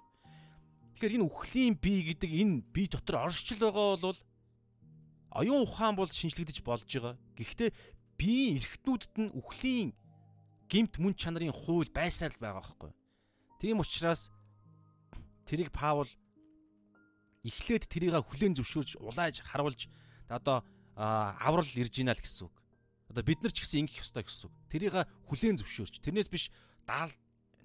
Тэгэхээр 1.02 1.18
энэ 1.18 1.26
үхлийн 1.34 1.74
бие 1.82 2.14
гэдэг 2.14 2.30
энэ 2.30 2.62
бие 2.70 2.86
дотор 2.86 3.26
оршил 3.26 3.58
байгаа 3.58 3.98
бол 3.98 4.20
оюун 5.34 5.66
ухаан 5.66 5.98
бол 5.98 6.06
шинжлэгдэж 6.06 6.62
болж 6.62 6.86
байгаа. 6.86 7.18
Гэхдээ 7.34 7.74
биеийн 8.22 8.62
эрхтнүүдэд 8.62 9.14
нь 9.18 9.34
үхлийн 9.34 9.98
гимт 10.70 11.02
мөн 11.02 11.18
чанарын 11.18 11.58
хууль 11.58 11.90
байсаар 11.90 12.30
л 12.30 12.38
байгаа 12.38 12.62
байхгүй. 12.62 12.94
Тийм 13.58 13.82
учраас 13.82 14.30
тэрийг 15.50 15.74
Паул 15.74 16.06
эхлээд 17.50 17.90
тэрийг 17.90 18.22
хүлээн 18.22 18.62
зөвшөөрж 18.62 19.02
улааж 19.02 19.42
харуулж 19.42 19.90
одоо 20.30 20.62
аврал 20.94 21.66
ирж 21.66 21.98
гинэ 21.98 22.14
л 22.14 22.22
гэсэн 22.22 22.46
үг. 22.46 22.54
Одоо 23.10 23.26
бид 23.26 23.42
нар 23.42 23.50
ч 23.50 23.66
гэсэн 23.66 23.90
ингэх 23.90 24.06
ёстой 24.06 24.22
гэсэн 24.22 24.54
үг. 24.54 24.56
Тэрийг 24.70 24.94
хүлээн 25.26 25.58
зөвшөөрч 25.66 25.98
тэрнээс 26.06 26.30
биш 26.30 26.54
даал 26.86 27.10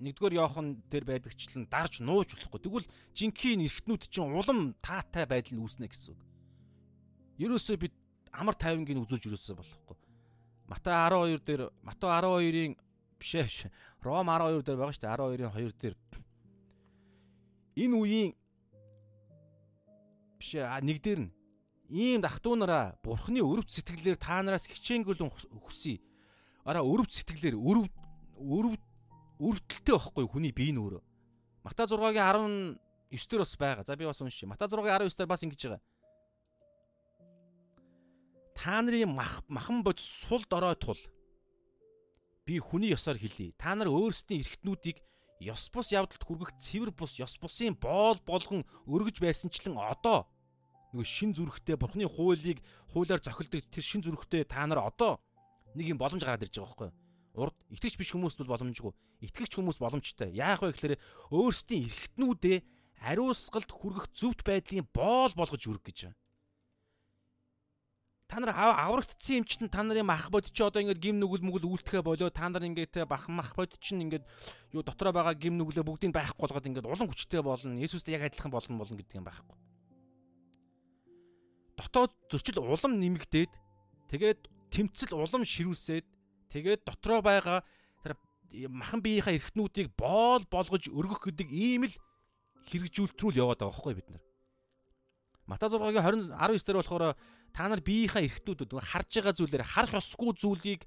нэгдүгээр 0.01 0.39
Йохан 0.39 0.83
дээр 0.93 1.05
байдагчлан 1.09 1.65
дарж 1.73 2.05
нууж 2.05 2.37
болохгүй. 2.37 2.61
Тэгвэл 2.61 2.89
жинхэнэ 3.17 3.65
эргэтнүүд 3.65 4.03
чинь 4.13 4.29
улам 4.29 4.77
таатай 4.85 5.25
байдал 5.25 5.57
нь 5.57 5.63
үүснэ 5.65 5.89
гэсэн 5.89 6.13
үг. 6.13 6.21
Ерөөсөө 7.41 7.77
бид 7.81 7.95
амар 8.33 8.57
тайвангийн 8.57 9.01
үзүүлж 9.01 9.25
ерөөсөө 9.33 9.57
болохгүй. 9.57 9.97
Матай 10.69 10.93
12 10.93 11.41
дээр 11.47 11.63
Матай 11.81 12.11
12-ын 12.13 12.75
биш 13.17 13.33
ээ 13.35 13.45
биш. 13.49 13.59
Ром 14.05 14.29
12 14.29 14.61
дээр 14.67 14.77
байгаа 14.77 14.95
шүү 14.97 15.05
дээ. 15.05 15.17
12-ын 15.17 15.53
2 15.57 15.81
дээр. 15.81 15.97
Энэ 17.77 17.97
үеийн 17.97 18.33
биш 20.37 20.51
ээ 20.61 20.69
нэг 20.85 21.01
дээр 21.01 21.21
нь 21.25 21.33
ийм 21.89 22.21
дахтуу 22.21 22.57
нараа 22.57 22.99
бурхны 23.03 23.41
өрөвт 23.41 23.71
сэтгэлээр 23.71 24.19
та 24.21 24.43
нараас 24.43 24.67
хичээнгүлэн 24.69 25.31
хүсье. 25.65 26.03
Араа 26.67 26.83
өрөвт 26.83 27.15
сэтгэлээр 27.15 27.57
өрөв 27.57 27.87
өрөв 28.37 28.76
өрөвдөлтэй 29.41 29.95
байхгүй 29.95 30.26
хүний 30.28 30.53
бие 30.53 30.72
нь 30.72 30.80
өөрөө. 30.80 31.03
Мата 31.64 31.87
6-гийн 31.87 32.78
19 33.11 33.30
дээр 33.30 33.43
бас 33.43 33.55
байгаа. 33.57 33.84
За 33.84 33.97
би 33.97 34.07
бас 34.07 34.20
уншия. 34.20 34.49
Мата 34.49 34.68
6-гийн 34.68 35.09
19 35.09 35.18
дээр 35.18 35.30
бас 35.30 35.43
ингэж 35.43 35.62
байгаа. 35.66 35.82
Та 38.57 38.80
нарын 38.82 39.12
махан 39.49 39.82
бод 39.82 40.01
сул 40.01 40.45
дорой 40.49 40.74
тул 40.76 40.99
би 42.47 42.59
хүний 42.59 42.95
ёсоор 42.95 43.18
хэлье. 43.18 43.53
Та 43.59 43.74
нар 43.74 43.91
өөрсдийн 43.93 44.41
эрхтнүүдийг 44.41 45.03
ёс 45.45 45.68
бус 45.68 45.93
явдалд 45.93 46.22
хүргэх 46.24 46.57
цэвэр 46.57 46.95
бус 46.95 47.18
ёс 47.18 47.37
бусын 47.37 47.74
боол 47.76 48.16
болгон 48.24 48.64
өргөж 48.87 49.20
байсанчлан 49.20 49.76
одоо 49.76 50.24
Нөгөө 50.97 51.05
шин 51.12 51.34
зүрхтэй 51.37 51.76
бурхны 51.76 52.09
хуулийг 52.09 52.62
хуулиар 52.89 53.20
зохилдог 53.20 53.68
тэр 53.68 53.84
шин 53.84 54.01
зүрхтэй 54.01 54.49
та 54.49 54.64
нар 54.64 54.80
одоо 54.80 55.20
нэг 55.76 55.93
юм 55.93 56.01
боломж 56.01 56.24
гараад 56.24 56.47
ирж 56.47 56.57
байгаа 56.57 56.72
байхгүй 56.72 56.89
юу? 56.89 56.97
Урд 57.37 57.57
итгэж 57.68 58.01
биш 58.01 58.16
хүмүүст 58.16 58.41
бол 58.41 58.57
боломжгүй. 58.57 58.93
Итгэгч 59.28 59.61
хүмүүс 59.61 59.76
боломжтой. 59.76 60.32
Яах 60.32 60.64
вэ 60.64 60.72
гэхээр 60.72 60.97
өөрсдийн 61.37 61.84
эргэтнүүдээ 61.84 62.59
ариусгалд 63.05 63.68
хүргэх 63.68 64.09
зөвхт 64.16 64.41
байдлын 64.41 64.89
боол 64.89 65.32
болгож 65.37 65.62
үрг 65.68 65.84
гэж 65.84 66.09
байна. 66.09 66.16
Та 68.26 68.41
нар 68.41 68.57
аврагдсан 68.57 69.39
юм 69.39 69.45
чинь 69.45 69.70
та 69.70 69.84
нарын 69.84 70.09
мах 70.09 70.32
бод 70.34 70.51
чи 70.51 70.64
одоо 70.64 70.82
ингээд 70.82 70.99
гим 70.99 71.20
нүгэл 71.22 71.47
мүгэл 71.47 71.70
үлдэхэ 71.78 72.03
болоо 72.03 72.32
та 72.32 72.49
нар 72.51 72.66
ингээд 72.66 73.07
бах 73.07 73.30
мах 73.30 73.55
бод 73.55 73.78
чинь 73.78 74.03
ингээд 74.03 74.26
юу 74.74 74.82
дотроо 74.82 75.14
байгаа 75.14 75.37
гим 75.39 75.55
нүглээ 75.61 75.87
бүгдийг 75.87 76.11
байхгүй 76.11 76.41
болгоод 76.43 76.66
ингээд 76.66 76.91
улам 76.91 77.07
хүчтэй 77.07 77.45
болно. 77.45 77.78
Есүстэй 77.78 78.18
яг 78.18 78.26
адилхан 78.26 78.51
болно 78.51 78.82
болно 78.82 78.99
гэдэг 78.99 79.14
юм 79.14 79.28
байхгүй. 79.30 79.57
Дотоод 81.78 82.12
зөрчил 82.26 82.66
улам 82.66 82.99
нэмэгдээд 82.99 83.53
тэгээд 84.11 84.41
тэмцэл 84.74 85.14
улам 85.14 85.47
ширүүлсээд 85.47 86.16
тэгээд 86.57 86.89
дотроо 86.89 87.21
байгаа 87.21 87.61
тэр 88.01 88.17
махан 88.73 89.05
биеийнхаа 89.05 89.37
эрхтнүүдийг 89.37 89.93
боол 89.93 90.45
болгож 90.49 90.89
өргөх 90.89 91.29
гэдэг 91.29 91.49
ийм 91.53 91.85
л 91.85 91.95
хэрэгжүүлтрүүл 92.73 93.37
яваад 93.37 93.61
байгаа 93.61 93.77
байхгүй 93.77 93.95
бид 94.01 94.09
нар. 94.09 94.25
Мата 95.45 95.69
6-гийн 95.69 96.33
20 96.33 96.33
19 96.33 96.65
дээр 96.65 96.79
болохоор 96.81 97.05
та 97.53 97.69
нар 97.69 97.83
биеийнхаа 97.85 98.25
эрхтнүүд 98.25 98.73
харж 98.73 99.11
байгаа 99.21 99.35
зүйлээр 99.37 99.65
харах 99.69 99.93
ёсгүй 100.01 100.33
зүйлийг 100.41 100.83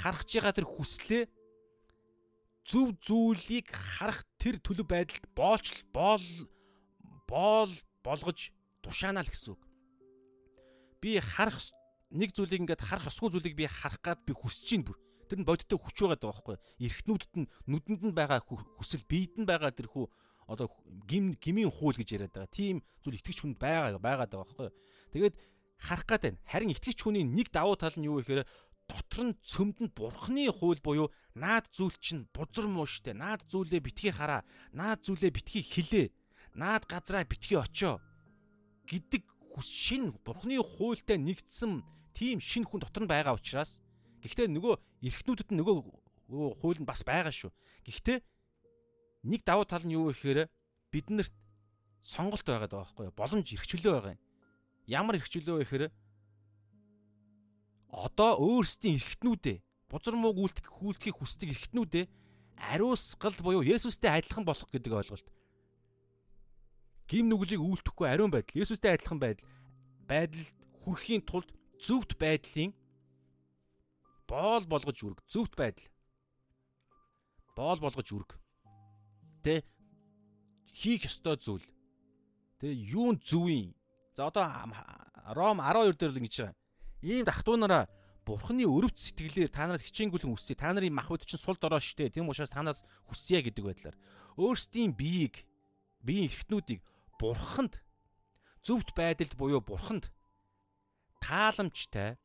харах 0.00 0.22
байгаа 0.24 0.54
тэр 0.54 0.66
хүслээ 0.70 1.24
зөв 2.64 2.96
зүйлийг 3.04 3.68
харах 3.68 4.24
тэр 4.40 4.56
төлөв 4.62 4.88
байдалд 4.88 5.24
боолч 5.36 5.84
боол 5.92 6.24
боол 7.28 7.72
болгож 8.00 8.54
тушаанаа 8.80 9.26
л 9.26 9.28
гэсэн 9.28 9.52
үг. 9.52 9.62
Би 11.04 11.20
харах 11.20 11.60
нэг 12.14 12.30
зүйлийг 12.30 12.62
ингээд 12.62 12.86
харах 12.86 13.10
ёсгүй 13.10 13.34
зүйлийг 13.34 13.54
би 13.58 13.66
харах 13.66 13.98
гад 13.98 14.22
би 14.22 14.32
хүсэж 14.32 14.64
чинь 14.64 14.86
бүр. 14.86 14.96
Тэр 15.26 15.42
нь 15.42 15.48
бодиттой 15.48 15.78
хүч 15.82 15.96
байгаа 16.06 16.30
байхгүй. 16.30 16.56
Эрхтнүүдэд 16.78 17.34
нь 17.34 17.50
нүдэнд 17.66 18.02
нь 18.06 18.14
байгаа 18.14 18.40
хүсэл 18.46 19.02
биед 19.10 19.34
нь 19.34 19.48
байгаа 19.48 19.74
тэр 19.74 19.90
хүү 19.90 20.06
одоо 20.46 20.70
гим 21.08 21.34
гмийн 21.34 21.72
хууль 21.74 21.98
гэж 21.98 22.08
яриад 22.14 22.34
байгаа. 22.36 22.54
Тийм 22.54 22.76
зүйл 23.02 23.18
итгэж 23.18 23.38
хүнд 23.42 23.58
байгаа 23.58 23.98
байгаа 23.98 24.28
байхгүй. 24.30 24.70
Тэгээд 25.10 25.34
харах 25.80 26.06
гад 26.06 26.22
байна. 26.22 26.38
Харин 26.46 26.70
итгэж 26.70 26.98
хүний 27.02 27.24
нэг 27.24 27.50
давуу 27.50 27.74
тал 27.74 27.96
нь 27.96 28.06
юу 28.06 28.20
гэхээр 28.20 28.46
дотор 28.86 29.22
нь 29.24 29.38
цөмдөнд 29.40 29.92
бурхны 29.96 30.52
хууль 30.52 30.80
буюу 30.84 31.08
наад 31.34 31.66
зүйл 31.72 31.96
чинь 31.98 32.28
бузар 32.30 32.68
муу 32.68 32.86
штэ. 32.86 33.16
Наад 33.16 33.48
зүйлээ 33.48 33.80
битгий 33.80 34.12
хараа. 34.12 34.44
Наад 34.76 35.02
зүйлээ 35.08 35.32
битгий 35.32 35.64
хилээ. 35.64 36.12
Наад 36.54 36.84
газраа 36.84 37.24
битгий 37.24 37.56
очоо 37.56 37.98
гэдэг 38.84 39.24
шин 39.62 40.12
бурхны 40.24 40.58
хуультай 40.58 41.16
нэгдсэн 41.18 41.82
тийм 42.14 42.38
шин 42.38 42.64
хүн 42.64 42.80
дотор 42.80 43.04
нь 43.04 43.10
байгаа 43.10 43.34
учраас 43.34 43.82
гэхдээ 44.22 44.48
нөгөө 44.48 44.74
эрхнүүдэд 45.04 45.50
нь 45.52 45.58
нөгөө 45.60 45.76
хууль 46.62 46.80
нь 46.80 46.88
бас 46.88 47.04
байгаа 47.04 47.34
шүү. 47.34 47.52
Гэхдээ 47.84 48.18
нэг 49.28 49.42
давуу 49.44 49.66
тал 49.68 49.84
нь 49.84 49.92
юу 49.92 50.14
гэхээр 50.14 50.48
биднэрт 50.94 51.34
сонголт 52.00 52.46
байгаад 52.46 52.72
байгаа 52.72 52.86
байхгүй 52.88 53.04
юу? 53.10 53.18
Боломж 53.18 53.48
эрхчлөө 53.52 53.92
байгаа 53.92 54.14
юм. 54.16 54.22
Ямар 54.86 55.18
эрхчлөө 55.18 55.58
вэ 55.58 55.64
гэхээр 55.66 55.84
одоо 57.90 58.30
өөрсдийн 58.40 58.96
эрхтнүүдээ 58.98 59.58
бузар 59.90 60.16
мууг 60.18 60.38
үлдэх 60.38 60.66
хүлдэхийг 60.66 61.16
хүсдэг 61.18 61.50
эрхтнүүдээ 61.54 62.04
ариусгал 62.58 63.36
буюу 63.38 63.62
Есүстэй 63.62 64.10
адилхан 64.10 64.44
болох 64.44 64.68
гэдэг 64.70 64.92
ойлголт. 64.92 65.28
Гим 67.06 67.28
нүглийг 67.28 67.60
үлдэхгүй 67.60 68.08
ариун 68.08 68.32
байдал, 68.32 68.56
Есүстэй 68.58 68.96
адилхан 68.96 69.20
байдал 69.20 69.46
байдал 70.08 70.46
хүрэхийн 70.84 71.22
тулд 71.22 71.52
зөвхт 71.80 72.18
байдлын 72.18 72.72
боол 74.28 74.64
болгож 74.66 74.98
үрг, 75.02 75.18
зөвхт 75.28 75.54
байдал. 75.56 75.88
Боол 77.54 77.78
болгож 77.78 78.08
үрг 78.12 78.40
Тэ 79.44 79.60
хийх 80.72 81.04
ёстой 81.04 81.36
зүйл. 81.36 81.68
Тэ 82.56 82.72
юун 82.72 83.20
зөвийн. 83.20 83.76
За 84.16 84.32
одоо 84.32 84.48
Ром 85.36 85.60
12 85.60 86.00
дээр 86.00 86.12
л 86.16 86.20
ингэж 86.24 86.34
байгаа. 86.40 86.56
Ийм 87.04 87.28
дахтуунараа 87.28 87.84
Бурхны 88.24 88.64
өрөвч 88.64 88.96
сэтгэлээр 89.12 89.52
та 89.52 89.68
нараас 89.68 89.84
хичээнгүлэн 89.84 90.32
үсээ. 90.32 90.56
Та 90.56 90.72
нарын 90.72 90.96
махбод 90.96 91.28
чинь 91.28 91.36
сул 91.36 91.60
дорой 91.60 91.84
штэ. 91.84 92.08
Тийм 92.08 92.24
учраас 92.24 92.48
танаас 92.48 92.88
хүсье 93.04 93.44
гэдэг 93.44 93.64
байдлаар 93.68 93.96
өөрсдийн 94.40 94.96
биеийг 94.96 95.44
биеийн 96.00 96.32
эрхтнүүдийг 96.32 96.80
Бурханд 97.20 97.84
зөвхт 98.64 98.96
байдалд 98.96 99.36
буюу 99.36 99.60
Бурханд 99.60 100.08
тааламжтай. 101.24 102.20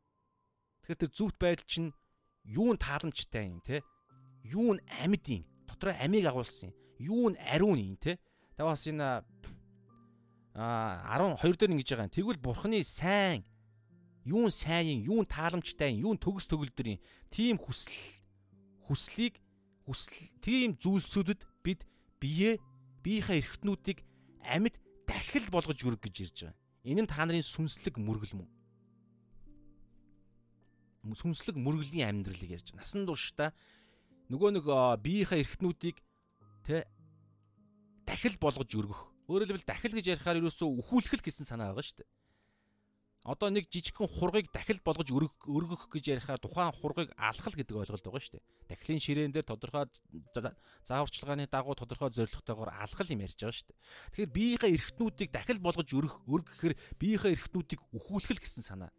Тэгэхээр 0.83 0.99
тэр 1.07 1.11
зөвхт 1.15 1.37
байдал 1.39 1.67
чинь 1.71 1.89
юун 2.43 2.75
тааламжтай 2.75 3.47
юм 3.47 3.63
те? 3.63 3.79
Юун 4.43 4.83
амьд 4.99 5.23
юм? 5.31 5.47
Дотроо 5.63 5.95
амийг 5.95 6.27
агуулсан 6.27 6.75
юм 6.75 6.79
юу 6.99 7.31
нь 7.31 7.39
ариун 7.39 7.79
юм 7.79 7.97
те. 7.97 8.19
Та 8.55 8.67
бас 8.67 8.85
энэ 8.87 9.23
а 10.53 11.17
12 11.39 11.55
дээр 11.55 11.71
ингэж 11.71 11.89
байгаа 11.95 12.07
юм. 12.11 12.15
Тэгвэл 12.15 12.43
бурхны 12.43 12.83
сайн 12.83 13.47
юун 14.27 14.51
сайн 14.51 14.99
юм, 14.99 15.23
юун 15.23 15.25
тааламжтай 15.25 15.95
юм, 15.95 16.11
юун 16.11 16.17
төгс 16.19 16.45
төгөлдөр 16.51 16.99
юм. 16.99 16.99
Тийм 17.31 17.55
хүсэл 17.55 17.95
хүслийг 18.83 19.39
хүсэл 19.87 20.19
тийм 20.43 20.75
зүйлсүүдэд 20.75 21.47
бид 21.63 21.87
бие 22.19 22.59
биеийнхээ 22.99 23.39
эрхтнүүдийг 23.39 24.03
амьд 24.43 24.75
дахил 25.07 25.47
болгож 25.47 25.79
өрг 25.87 26.03
гэж 26.03 26.15
ирж 26.19 26.37
байгаа. 26.51 26.59
Энэ 26.83 27.01
нь 27.07 27.09
та 27.09 27.23
нарын 27.23 27.45
сүнслэг 27.45 27.95
мөргөл 27.95 28.43
мөн. 28.43 28.49
Сүнслэг 31.05 31.55
мөргөлийн 31.55 32.09
амьдралыг 32.11 32.51
ярьж 32.59 32.75
байгаа. 32.75 32.83
Насан 32.83 33.07
туршдаа 33.07 33.49
нөгөө 34.29 34.49
нэг 34.59 34.65
биеийнхээ 35.03 35.41
эрхтнүүдийг 35.43 35.97
Тэ 36.69 36.85
дахил 38.05 38.37
болгож 38.37 38.69
өргөх. 38.77 39.01
Өөрөөр 39.25 39.57
хэлбэл 39.57 39.69
дахил 39.69 39.97
гэж 39.97 40.05
ярихаар 40.17 40.37
ерөөсөө 40.37 40.69
өхүүлэх 40.85 41.21
гэсэн 41.21 41.49
санаа 41.49 41.73
байгаа 41.73 41.85
шүү 41.85 41.97
дээ. 42.01 42.09
Одоо 43.25 43.49
нэг 43.49 43.69
жижигхэн 43.73 44.05
хургийг 44.05 44.53
дахил 44.53 44.77
болгож 44.85 45.09
өргөх 45.09 45.89
гэж 45.89 46.05
ярихаар 46.17 46.37
тухайн 46.37 46.73
хургийг 46.73 47.09
алхал 47.17 47.57
гэдэг 47.57 47.73
ойлголт 47.73 48.05
байгаа 48.05 48.21
шүү 48.21 48.37
дээ. 48.37 48.45
Дахилын 48.69 49.01
ширээн 49.01 49.33
дээр 49.33 49.49
тодорхой 49.49 49.85
зааварчилгааны 50.85 51.49
дагуу 51.49 51.73
тодорхой 51.73 52.09
зорилготойгоор 52.13 52.69
алхал 52.69 53.09
юм 53.09 53.25
ярьж 53.25 53.37
байгаа 53.37 53.57
шүү 53.57 53.69
дээ. 53.69 53.81
Тэгэхээр 54.13 54.33
биеийнхээ 54.33 54.75
эрхтнүүдийг 54.77 55.29
дахил 55.33 55.59
болгож 55.61 55.89
өргөх 55.89 56.21
өргөхээр 56.25 56.73
биеийнхээ 56.97 57.33
эрхтнүүдийг 57.33 57.81
өхүүлэх 57.97 58.39
гэсэн 58.39 58.65
санаа. 58.65 58.89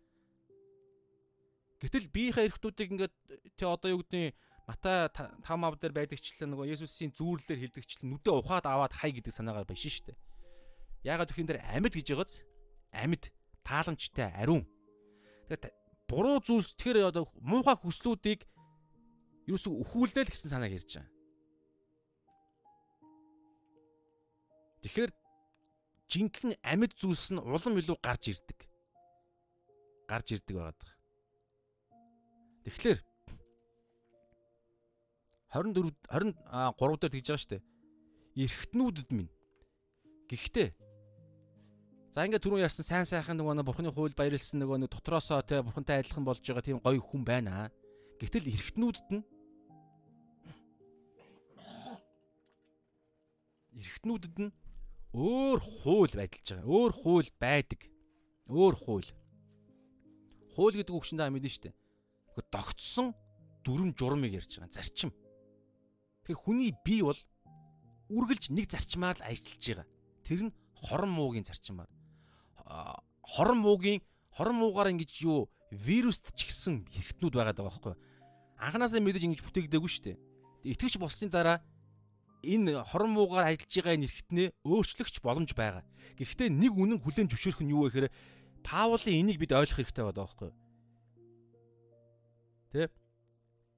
Гэтэл 1.81 2.13
биеийнхээ 2.13 2.47
эрхтнүүдийг 2.53 2.91
ингээд 2.93 3.15
тий 3.57 3.65
одоо 3.69 3.89
юу 3.89 4.05
гэдгийг 4.05 4.37
Матай 4.71 5.11
5 5.11 5.43
ав 5.43 5.75
дээр 5.81 5.97
байдагчлаа 5.97 6.47
нөгөө 6.47 6.71
Есүсийн 6.77 7.11
зүүрлэлээр 7.17 7.75
хилдэгчлэн 7.75 8.07
нүдэ 8.07 8.31
ухаад 8.31 8.71
аваад 8.71 8.95
хай 8.95 9.11
гэдэг 9.11 9.35
санаагаар 9.35 9.67
байна 9.67 9.83
шүү 9.83 10.15
дээ. 10.15 10.19
Яагаад 11.11 11.31
гэхээр 11.33 11.49
дээр 11.51 11.63
амьд 11.75 11.95
гэж 11.97 12.07
байгааз 12.15 12.35
амьд 12.95 13.25
тааламжтай 13.67 14.31
ариун. 14.31 14.63
Тэгэхээр 15.51 15.75
буруу 16.07 16.39
зүйлс 16.39 16.79
тэгэхээр 16.79 17.11
одоо 17.11 17.27
муухай 17.43 17.75
хүслүүдийг 17.83 18.47
юусыг 19.51 19.75
өхүүлнэ 19.75 20.23
л 20.23 20.31
гэсэн 20.31 20.55
санааг 20.55 20.77
ярьж 20.77 21.03
байгаа. 21.03 21.11
Тэгэхээр 24.87 25.11
жинхэнэ 26.15 26.55
амьд 26.63 26.93
зүйлс 26.95 27.35
нь 27.35 27.43
улам 27.43 27.75
илүү 27.75 27.99
гарч 27.99 28.31
ирдэг. 28.31 28.71
Гарч 30.07 30.39
ирдэг 30.39 30.55
байгаад 30.55 30.79
байгаа. 30.79 31.00
Тэгэхээр 32.71 32.99
24 35.51 35.91
23 36.07 37.03
дээр 37.03 37.13
тэгж 37.13 37.27
байгаа 37.27 37.43
шүү 37.43 37.51
дээ. 37.51 37.63
Эрхтнүүдэд 38.39 39.11
минь. 39.11 39.31
Гэхдээ 40.31 40.69
За 42.11 42.27
ингээд 42.27 42.43
түрүүн 42.43 42.67
ярьсан 42.67 42.83
сайн 42.83 43.07
сайхан 43.07 43.39
нөгөө 43.39 43.55
нэг 43.59 43.67
бурхны 43.71 43.91
хууль 43.95 44.15
баярлсан 44.19 44.59
нөгөө 44.63 44.83
нэг 44.83 44.91
дотроосоо 44.91 45.47
те 45.47 45.63
бурхантай 45.63 46.03
адилхан 46.03 46.27
болж 46.27 46.43
байгаа 46.43 46.67
тийм 46.67 46.83
гоё 46.83 46.99
хүн 46.99 47.23
байна. 47.23 47.71
Гэтэл 48.19 48.51
эргэтнүүдэд 48.51 49.09
нь 49.15 49.23
эргэтнүүдэд 53.79 54.37
нь 54.43 54.51
өөр 55.15 55.59
хууль 55.63 56.15
байдалж 56.19 56.47
байгаа. 56.51 56.67
Өөр 56.67 56.93
хууль 56.99 57.31
байдаг. 57.39 57.81
Өөр 58.51 58.75
хууль. 58.75 59.11
Хууль 60.59 60.77
гэдэг 60.83 60.91
үг 60.91 61.07
шинэ 61.07 61.31
мэдэн 61.31 61.55
штэ. 61.55 61.71
Догтсон 62.49 63.15
дүрм 63.65 63.93
журмыг 63.97 64.33
ярьж 64.33 64.59
байгаа. 64.59 64.73
Зарчим. 64.73 65.11
Тэгэхээр 66.25 66.41
хүний 66.41 66.73
бие 66.85 67.05
бол 67.05 67.21
үргэлж 68.11 68.51
нэг 68.51 68.71
зарчмаар 68.71 69.17
л 69.21 69.29
ажиллаж 69.29 69.63
байгаа. 69.63 69.89
Тэр 70.25 70.41
нь 70.49 70.55
хорон 70.75 71.13
муугийн 71.13 71.45
зарчмаар. 71.47 71.91
Хорон 73.23 73.61
муугийн 73.61 74.01
хорон 74.33 74.57
муугаар 74.57 74.91
ингэж 74.95 75.11
юу 75.27 75.51
вируст 75.71 76.33
ч 76.35 76.51
гэсэн 76.51 76.87
хэрэгтнүүд 76.91 77.35
байгаа 77.35 77.55
байхгүй 77.55 77.93
юу? 77.95 78.01
Анханасаа 78.59 79.01
мэдээж 79.01 79.25
ингэж 79.27 79.41
бүтээгдээгүй 79.47 79.91
шүү 79.91 80.05
дээ. 80.11 80.19
Итгэж 80.75 80.99
болсны 80.99 81.31
дараа 81.31 81.63
энэ 82.43 82.83
хорон 82.91 83.13
муугаар 83.15 83.53
ажиллаж 83.53 83.71
байгаа 83.71 83.95
энэ 83.97 84.07
эргэтнээ 84.09 84.49
өөрчлөгч 84.65 85.17
боломж 85.21 85.51
байгаа. 85.55 85.85
Гэхдээ 86.19 86.49
нэг 86.49 86.73
үнэн 86.75 86.99
хүлэн 87.01 87.29
зөвшөөрөх 87.31 87.63
нь 87.65 87.73
юу 87.73 87.87
вэ 87.87 88.09
гэхээр 88.09 88.13
Паулын 88.61 89.17
энийг 89.25 89.41
бид 89.41 89.57
ойлгох 89.57 89.81
хэрэгтэй 89.81 90.05
байгаа 90.05 90.25
байхгүй 90.25 90.49
юу? 90.53 90.57
Тэ? 92.71 92.87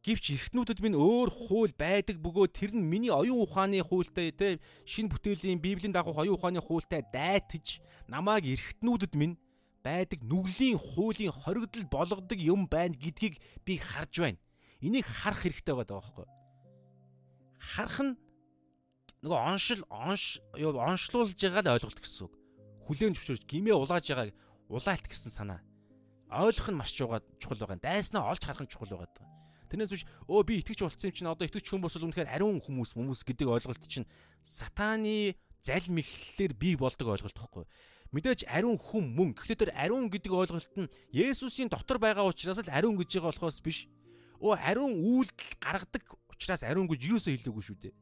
Гэвч 0.02 0.24
эргэтнүүдэд 0.34 0.82
минь 0.82 0.98
өөр 0.98 1.30
хууль 1.30 1.72
байдаг 1.78 2.18
бөгөөд 2.18 2.52
тэр 2.52 2.74
нь 2.74 2.82
миний 2.82 3.14
оюун 3.14 3.46
ухааны 3.46 3.78
хуультай 3.86 4.34
тэ 4.34 4.58
шин 4.82 5.06
бүтээлийн 5.06 5.62
библийн 5.62 5.94
дагуу 5.94 6.18
оюун 6.18 6.36
ухааны 6.36 6.58
хуультай 6.58 7.06
дайтаж 7.06 7.78
намайг 8.10 8.44
эргэтнүүдэд 8.50 9.14
минь 9.14 9.38
байдаг 9.86 10.26
нүглийн 10.26 10.74
хуулийн 10.74 11.30
хоригдол 11.30 11.86
болгодог 11.86 12.34
юм 12.34 12.66
байна 12.66 12.98
гэдгийг 12.98 13.38
би 13.62 13.78
харж 13.78 14.14
байна. 14.26 14.42
Энийг 14.82 15.06
харах 15.06 15.46
хэрэгтэй 15.46 15.70
байгаа 15.70 16.02
байхгүй? 16.02 16.26
Харах 17.62 17.98
нь 18.02 18.12
нөгөө 19.22 19.38
оншил 19.38 19.82
онш 19.86 20.42
оншлуулж 20.58 21.38
байгаа 21.38 21.62
л 21.62 21.72
ойлголт 21.78 22.02
гэсэн 22.02 22.26
үг. 22.26 22.34
Хүлээн 22.90 23.14
зөвшөөрч 23.14 23.46
гимээ 23.46 23.78
улааж 23.78 24.02
байгааг 24.10 24.34
улаалт 24.66 25.06
гэсэн 25.06 25.30
санаа. 25.30 25.62
Ойлгох 26.32 26.72
нь 26.72 26.80
маш 26.80 26.96
чухал 26.96 27.20
байгаа. 27.60 27.76
Дайснаа 27.76 28.32
олж 28.32 28.40
харах 28.40 28.64
нь 28.64 28.72
чухал 28.72 28.88
байгаа. 28.88 29.28
Тэрнээс 29.68 29.92
биш 29.92 30.04
өө 30.28 30.44
би 30.48 30.60
итгэж 30.60 30.84
болцсон 30.84 31.12
юм 31.12 31.16
чинь 31.16 31.28
одоо 31.32 31.44
итгэж 31.48 31.64
хүмүүс 31.68 31.96
бол 31.96 32.08
үнэхээр 32.08 32.28
ариун 32.28 32.60
хүмүүс 32.60 32.92
хүмүүс 32.96 33.20
гэдэг 33.24 33.48
ойлголт 33.48 33.84
чинь 33.88 34.08
сатааны 34.44 35.36
зал 35.64 35.86
мэхлэлээр 35.88 36.52
бий 36.56 36.76
болдог 36.76 37.08
ойлголт 37.08 37.36
байхгүй. 37.36 37.64
Мэдээж 38.12 38.44
ариун 38.52 38.76
хүн 38.76 39.16
мөн. 39.16 39.32
Гэхдээ 39.32 39.72
тэр 39.72 39.72
ариун 39.72 40.12
гэдэг 40.12 40.28
ойлголт 40.28 40.76
нь 40.76 40.92
Есүсийн 41.08 41.72
дотор 41.72 41.96
байгаа 41.96 42.28
учраас 42.28 42.60
л 42.60 42.68
ариун 42.68 43.00
гэж 43.00 43.16
байгаа 43.16 43.32
болохоос 43.32 43.64
биш. 43.64 43.88
Өө 44.36 44.60
ариун 44.60 44.92
үйлдэл 45.00 45.56
гаргадаг 45.56 46.04
учраас 46.28 46.68
ариун 46.68 46.84
гэж 46.92 47.00
юусоо 47.08 47.32
хэлээгүй 47.32 47.64
шүү 47.64 47.78
дээ. 47.80 47.94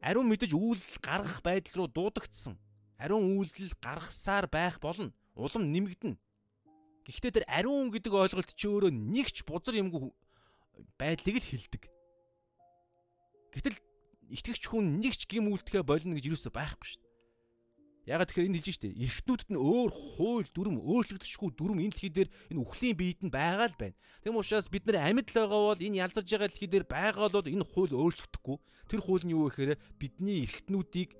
Ариун 0.00 0.32
мэдэж 0.32 0.56
үйлдэл 0.56 0.96
гаргах 1.04 1.44
байдал 1.44 1.84
руу 1.84 1.88
дуудагдсан. 1.92 2.56
Ариун 2.96 3.36
үйлдэл 3.36 3.76
гаргасаар 3.84 4.48
байх 4.48 4.80
болно. 4.80 5.12
Улам 5.36 5.68
нэмэгдэнэ. 5.68 6.16
Гэхдээ 7.08 7.40
тэр 7.40 7.46
ариун 7.48 7.88
гэдэг 7.88 8.12
ойлголт 8.12 8.52
чи 8.52 8.68
өөрөө 8.68 8.92
нэгч 8.92 9.48
бузар 9.48 9.80
юмгүй 9.80 10.12
байдлыг 11.00 11.40
л 11.40 11.48
хэлдэг. 11.48 11.82
Гэтэл 13.56 13.76
итгэгч 14.28 14.68
хүн 14.68 15.00
нэгч 15.00 15.24
гим 15.24 15.48
үйлдэхэ 15.48 15.80
болно 15.88 16.20
гэж 16.20 16.28
юусоо 16.28 16.52
байхгүй 16.52 16.84
шүү 16.84 17.00
дээ. 17.00 17.08
Ягаад 18.12 18.28
тэгэхээр 18.28 18.48
энэ 18.48 18.56
хэлж 18.60 18.76
штэ 18.76 18.88
эргэтнүүдэд 18.92 19.48
нь 19.52 19.60
өөр 19.60 19.90
хууль 19.92 20.48
дүрм 20.52 20.76
өөрчлөгдөшгүй 20.80 21.48
дүрм 21.56 21.80
энэ 21.80 21.92
дэлхий 21.92 22.12
дээр 22.12 22.28
энэ 22.52 22.60
үхлийн 22.60 22.96
биед 22.96 23.20
нь 23.24 23.32
байгаа 23.32 23.68
л 23.68 23.80
байна. 23.80 23.96
Тэм 24.24 24.40
учраас 24.40 24.68
бид 24.72 24.84
нар 24.88 25.00
амьд 25.08 25.28
л 25.32 25.36
байгаа 25.44 25.60
бол 25.76 25.80
энэ 25.80 26.00
ялзарж 26.04 26.28
байгаа 26.28 26.48
дэлхий 26.48 26.68
дээр 26.72 26.86
байгаа 26.88 27.28
бол 27.28 27.48
энэ 27.48 27.68
хууль 27.68 27.92
өөрчлөгдөхгүй. 27.92 28.56
Тэр 28.88 29.00
хууль 29.04 29.24
нь 29.28 29.32
юу 29.36 29.48
вэ 29.48 29.52
гэхээр 29.52 29.72
бидний 30.00 30.44
эргэтнүүдийг 30.44 31.10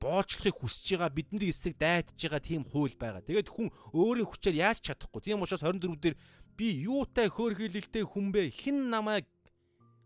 боолчлохыг 0.00 0.54
хүсэж 0.56 0.96
байгаа 0.96 1.10
бидний 1.10 1.50
эсрэг 1.50 1.76
дайтаж 1.78 2.16
байгаа 2.16 2.42
тийм 2.42 2.62
хууль 2.64 2.96
байгаа. 2.96 3.22
Тэгээд 3.24 3.48
хүн 3.48 3.68
өөрийн 3.96 4.28
хүчээр 4.28 4.56
яаж 4.60 4.78
чадахгүй. 4.84 5.20
Тийм 5.24 5.42
учраас 5.42 5.64
24 5.64 5.96
дээр 5.96 6.16
би 6.56 6.66
юутай 6.84 7.28
хөөрхийлэлтэй 7.32 8.04
хүн 8.04 8.32
бэ? 8.32 8.52
Хэн 8.52 8.92
намайг 8.92 9.26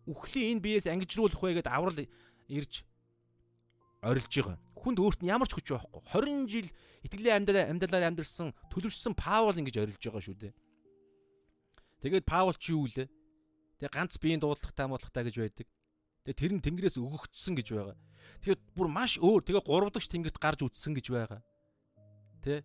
үхлийн 0.07 0.59
энэ 0.59 0.65
биеэс 0.65 0.87
ангижруулах 0.87 1.43
вэ 1.43 1.61
гэд 1.61 1.69
аврал 1.69 1.99
ирж 2.49 2.87
орилж 4.03 4.33
байгаа 4.33 4.59
хүнд 4.81 4.99
өөрт 4.99 5.21
нь 5.21 5.29
ямар 5.29 5.49
ч 5.49 5.53
хүч 5.55 5.77
байхгүй. 5.77 6.01
20 6.17 6.49
жил 6.49 6.69
итгэлийн 7.05 7.45
амьдрал 7.45 7.69
амьдралаар 7.69 8.09
амьдэрсэн 8.09 8.49
төлөвшсөн 8.73 9.13
Паул 9.13 9.57
ингэж 9.61 9.77
орилж 9.77 10.01
байгаа 10.01 10.25
шүү 10.25 10.37
дээ. 10.41 10.55
Тэгээд 12.01 12.25
Паул 12.25 12.57
чи 12.57 12.73
юу 12.73 12.89
лээ? 12.89 13.09
Тэгээ 13.77 13.93
ганц 13.93 14.17
биеийн 14.17 14.41
дуудлагатай 14.41 14.87
муудлагатай 14.89 15.25
гэж 15.29 15.37
байдаг. 15.37 15.69
Тэгээ 16.25 16.37
тэр 16.37 16.53
нь 16.57 16.65
тэнгэрээс 16.65 16.97
өгөгдсөн 17.01 17.55
гэж 17.57 17.69
байгаа. 17.73 17.97
Тэгэхээр 18.45 18.61
бүр 18.77 18.89
маш 18.93 19.17
өөр. 19.17 19.41
Тэгээ 19.45 19.65
гурав 19.65 19.91
дахь 19.93 20.09
тэнгэрт 20.09 20.37
гарч 20.37 20.61
үтсэн 20.61 20.93
гэж 20.93 21.07
байгаа. 21.09 21.41
Тэ? 22.45 22.65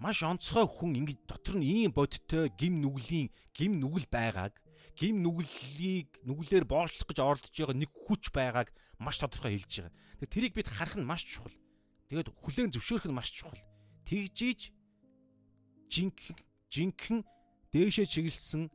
Маш 0.00 0.24
онцгой 0.24 0.64
хүн 0.64 1.04
ингэж 1.04 1.18
дотор 1.28 1.60
нь 1.60 1.68
ийм 1.68 1.92
бодиттой 1.92 2.48
гим 2.56 2.80
нүглийн 2.80 3.28
гим 3.52 3.76
нүгэл 3.76 4.08
байгааг 4.08 4.56
гим 4.96 5.20
нүглийг 5.24 6.08
нүглээр 6.24 6.64
боочлох 6.64 7.08
гэж 7.08 7.18
оролдож 7.20 7.52
байгаа 7.52 7.76
нэг 7.76 7.92
хүч 7.92 8.32
байгааг 8.32 8.68
маш 8.96 9.20
тодорхой 9.20 9.56
хэлж 9.56 9.72
байгаа. 9.84 9.92
Тэгээ 10.20 10.32
тэрийг 10.32 10.54
бид 10.56 10.68
харах 10.68 10.96
нь 10.96 11.04
маш 11.04 11.24
чухал. 11.28 11.52
Тэгээд 12.08 12.32
хүлээн 12.32 12.72
зөвшөөрөх 12.72 13.08
нь 13.08 13.16
маш 13.16 13.28
чухал. 13.32 13.60
Тэгжиж 14.04 14.72
жинхэнэ 15.92 16.40
жинхэнэ 16.68 17.24
дээшээ 17.72 18.06
чиглэсэн 18.08 18.68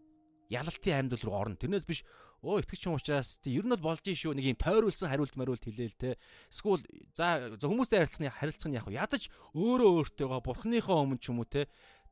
ялалтын 0.50 1.06
амьдрал 1.06 1.24
руу 1.26 1.36
орно. 1.36 1.60
Тэрнээс 1.60 1.86
биш 1.86 2.04
өө 2.46 2.62
итгэж 2.62 2.82
юм 2.86 2.98
учраас 2.98 3.40
тий 3.42 3.58
ер 3.58 3.66
нь 3.66 3.74
бол 3.74 3.96
болж 3.96 4.06
шүү 4.06 4.38
нэг 4.38 4.54
юм 4.54 4.60
тойруулсан 4.62 5.10
хариулт 5.10 5.36
мариулт 5.36 5.66
хэлээл 5.66 5.98
те. 5.98 6.18
Эсвэл 6.54 6.86
за 7.18 7.58
хүмүүстэй 7.58 8.06
харилцахны 8.06 8.30
харилцах 8.30 8.70
нь 8.70 8.78
яг 8.78 8.88
ядаж 8.92 9.30
өөрөө 9.58 9.90
өөртөөгөө 10.06 10.42
бурхныхоо 10.46 11.02
өмнө 11.02 11.22
ч 11.22 11.34
юм 11.34 11.42
уу 11.42 11.50
те 11.50 11.66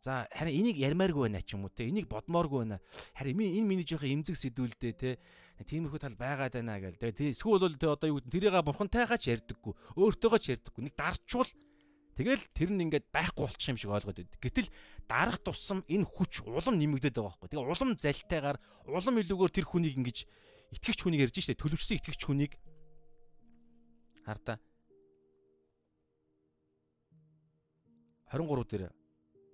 За 0.03 0.27
харин 0.35 0.51
энийг 0.51 0.75
ярмааргүй 0.83 1.31
байна 1.31 1.39
ч 1.39 1.55
юм 1.55 1.63
уу 1.63 1.71
те 1.71 1.87
энийг 1.87 2.11
бодмооргүй 2.11 2.67
байна. 2.67 2.83
Харин 3.15 3.39
энэ 3.39 3.63
миний 3.63 3.87
жоохон 3.87 4.19
эмзэг 4.19 4.35
сэдвүүлдэ 4.35 4.91
те 4.99 5.15
тиймэрхүү 5.63 5.99
тал 6.03 6.19
байгаад 6.19 6.59
байна 6.59 6.75
гэл. 6.83 6.99
Тэгээ 6.99 7.31
эсвэл 7.31 7.63
бол 7.63 7.71
одоо 7.71 8.07
юу 8.11 8.19
гэдэн 8.19 8.33
тэрийг 8.35 8.59
бурхантайгаа 8.67 9.15
ч 9.15 9.31
ярьдаггүй, 9.31 9.71
өөртөөгөө 9.95 10.39
ч 10.43 10.59
ярьдаггүй. 10.59 10.91
Нэг 10.91 10.95
дарчвал 10.99 11.47
тэгэл 12.13 12.43
тэр 12.53 12.69
нь 12.73 12.83
ингээд 12.89 13.09
байхгүй 13.09 13.45
болчих 13.49 13.69
юм 13.73 13.77
шиг 13.77 13.91
ойлгоод 13.93 14.17
байдаг. 14.21 14.39
Гэтэл 14.41 14.69
дарах 15.09 15.41
тусам 15.41 15.81
энэ 15.89 16.05
хүч 16.05 16.45
улам 16.45 16.77
нэмэгдээд 16.77 17.17
байгаа 17.17 17.33
байхгүй. 17.33 17.49
Тэгээ 17.49 17.69
улам 17.69 17.91
залтайгаар 17.97 18.57
улам 18.85 19.15
илүүгээр 19.21 19.53
тэр 19.53 19.65
хүнийг 19.65 19.97
ингэж 19.97 20.17
итгэгч 20.77 20.99
хүнийг 21.01 21.25
ярьж 21.29 21.37
штэ 21.41 21.57
төлөвшсөн 21.57 21.97
итгэгч 22.01 22.21
хүнийг 22.25 22.53
хартаа 24.25 24.57
23 28.33 28.65
дээр 28.65 28.89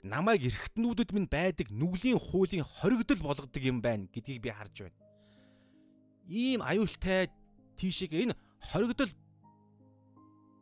намайг 0.04 0.48
эргэтнүүдэд 0.48 1.12
минь 1.12 1.28
байдаг 1.28 1.68
нүглийн 1.72 2.16
хуулийн 2.16 2.64
хоригдол 2.64 3.20
болгодог 3.20 3.64
юм 3.64 3.84
байна 3.84 4.08
гэдгийг 4.08 4.40
би 4.40 4.50
харж 4.56 4.88
байна. 4.88 5.00
Ийм 6.32 6.64
аюултай 6.64 7.28
тийшээ 7.76 8.08
энэ 8.24 8.40
хоригдол 8.72 9.12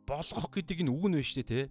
болгох 0.06 0.50
гэдэг 0.50 0.82
нь 0.82 0.90
үг 0.90 1.06
нь 1.06 1.18
биш 1.22 1.38
те. 1.38 1.70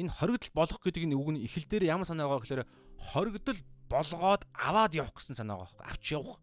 Энэ 0.00 0.08
хоригдол 0.08 0.52
болгох 0.56 0.80
гэдэг 0.80 1.04
нь 1.04 1.16
үг 1.16 1.28
нь 1.36 1.42
эхэл 1.44 1.68
дээр 1.68 1.92
ямар 1.92 2.08
санаа 2.08 2.28
байгаа 2.28 2.42
гэхээр 2.42 2.64
хоригдол 2.96 3.60
болгоод 3.92 4.42
аваад 4.56 4.92
явах 4.96 5.12
гэсэн 5.16 5.36
санаа 5.36 5.68
байгаа. 5.68 5.84
Авч 5.84 6.16
явах. 6.16 6.40